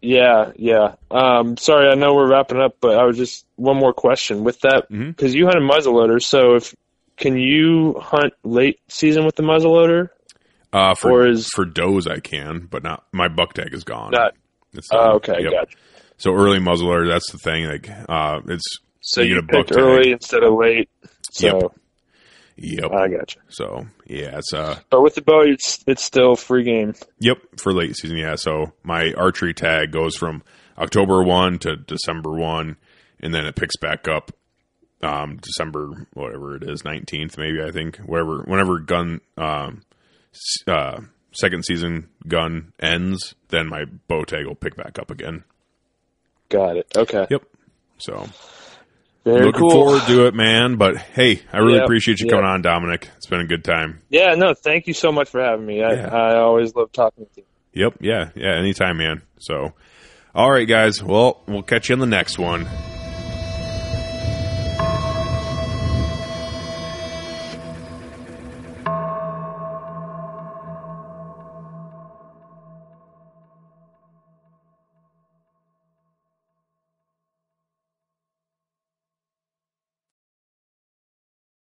Yeah, 0.01 0.51
yeah. 0.55 0.95
Um, 1.11 1.57
sorry, 1.57 1.89
I 1.89 1.95
know 1.95 2.13
we're 2.13 2.29
wrapping 2.29 2.59
up, 2.61 2.77
but 2.79 2.97
I 2.97 3.03
was 3.03 3.17
just 3.17 3.45
one 3.57 3.75
more 3.77 3.91
question 3.91 4.43
with 4.45 4.59
that 4.61 4.85
because 4.89 5.35
you 5.35 5.45
hunt 5.45 5.57
a 5.57 5.59
muzzleloader. 5.61 6.21
So 6.21 6.55
if 6.55 6.73
can 7.17 7.37
you 7.37 7.95
hunt 7.99 8.33
late 8.43 8.79
season 8.87 9.25
with 9.25 9.35
the 9.35 9.43
muzzleloader? 9.43 10.07
Uh, 10.71 10.93
for 10.95 11.11
Or 11.23 11.27
is- 11.27 11.49
for 11.49 11.65
does 11.65 12.07
I 12.07 12.19
can, 12.19 12.67
but 12.69 12.81
not 12.83 13.03
my 13.11 13.27
buck 13.27 13.53
tag 13.53 13.73
is 13.73 13.83
gone. 13.83 14.11
Not. 14.11 14.35
It's 14.73 14.87
Oh, 14.93 15.15
okay, 15.15 15.41
Yep. 15.41 15.51
gotcha. 15.51 15.77
So 16.19 16.33
early 16.33 16.59
muzzler, 16.59 17.07
that's 17.07 17.31
the 17.31 17.37
thing. 17.39 17.65
Like, 17.65 17.89
uh, 18.07 18.41
it's 18.47 18.79
So 19.01 19.21
You 19.21 19.35
you, 19.35 19.35
get 19.35 19.43
a 19.43 19.47
buck 19.47 19.67
picked 19.67 19.69
tag. 19.69 19.83
early 19.83 20.11
instead 20.11 20.43
of 20.43 20.53
late. 20.53 20.89
So 21.31 21.71
Yep. 22.57 22.81
yep. 22.83 22.91
I 22.91 23.07
gotcha. 23.07 23.39
So 23.49 23.87
yeah, 24.05 24.37
it's 24.37 24.53
uh, 24.53 24.79
But 24.89 25.01
with 25.01 25.15
the 25.15 25.21
bow, 25.21 25.41
it's 25.41 25.83
it's 25.87 26.03
still 26.03 26.35
free 26.35 26.63
game. 26.63 26.93
Yep, 27.19 27.37
for 27.59 27.73
late 27.73 27.95
season, 27.95 28.17
yeah. 28.17 28.35
So 28.35 28.73
my 28.83 29.13
archery 29.17 29.53
tag 29.53 29.91
goes 29.91 30.15
from 30.15 30.43
October 30.77 31.23
one 31.23 31.57
to 31.59 31.75
December 31.77 32.31
one, 32.31 32.75
and 33.19 33.33
then 33.33 33.45
it 33.45 33.55
picks 33.55 33.77
back 33.77 34.07
up 34.07 34.31
um, 35.01 35.37
December 35.37 36.07
whatever 36.13 36.55
it 36.57 36.63
is, 36.63 36.83
nineteenth 36.83 37.37
maybe 37.37 37.61
I 37.63 37.71
think. 37.71 37.97
Whatever, 37.97 38.43
whenever 38.43 38.79
gun 38.79 39.21
um, 39.37 39.83
uh, 40.67 40.99
second 41.31 41.63
season 41.63 42.09
gun 42.27 42.73
ends, 42.81 43.35
then 43.49 43.67
my 43.69 43.85
bow 44.09 44.25
tag 44.25 44.45
will 44.45 44.55
pick 44.55 44.75
back 44.75 44.99
up 44.99 45.09
again. 45.11 45.43
Got 46.49 46.77
it. 46.77 46.87
Okay. 46.95 47.27
Yep. 47.29 47.43
So 47.99 48.27
Very 49.23 49.45
looking 49.45 49.59
cool. 49.61 49.71
forward 49.71 50.01
to 50.07 50.25
it, 50.27 50.33
man. 50.33 50.75
But 50.77 50.97
hey, 50.97 51.41
I 51.53 51.57
really 51.59 51.75
Yep, 51.75 51.83
appreciate 51.83 52.19
you 52.19 52.25
yep. 52.27 52.31
coming 52.33 52.45
on, 52.49 52.61
Dominic. 52.61 53.07
It's 53.17 53.27
been 53.27 53.41
a 53.41 53.45
good 53.47 53.63
time. 53.63 54.01
Yeah. 54.09 54.33
No. 54.35 54.53
Thank 54.53 54.87
you 54.87 54.93
so 54.93 55.11
much 55.11 55.29
for 55.29 55.41
having 55.41 55.65
me. 55.65 55.83
I, 55.83 55.93
Yeah. 55.93 56.07
I 56.07 56.35
always 56.37 56.73
love 56.75 56.91
talking 56.91 57.25
with 57.25 57.37
you. 57.37 57.43
Yep. 57.73 57.97
Yeah. 58.01 58.29
Yeah. 58.35 58.55
Anytime, 58.57 58.97
man. 58.97 59.21
So, 59.39 59.73
all 60.33 60.51
right, 60.51 60.67
guys. 60.67 61.03
Well, 61.03 61.41
we'll 61.47 61.61
catch 61.63 61.89
you 61.89 61.93
in 61.93 61.99
the 61.99 62.05
next 62.07 62.39
one. 62.39 62.67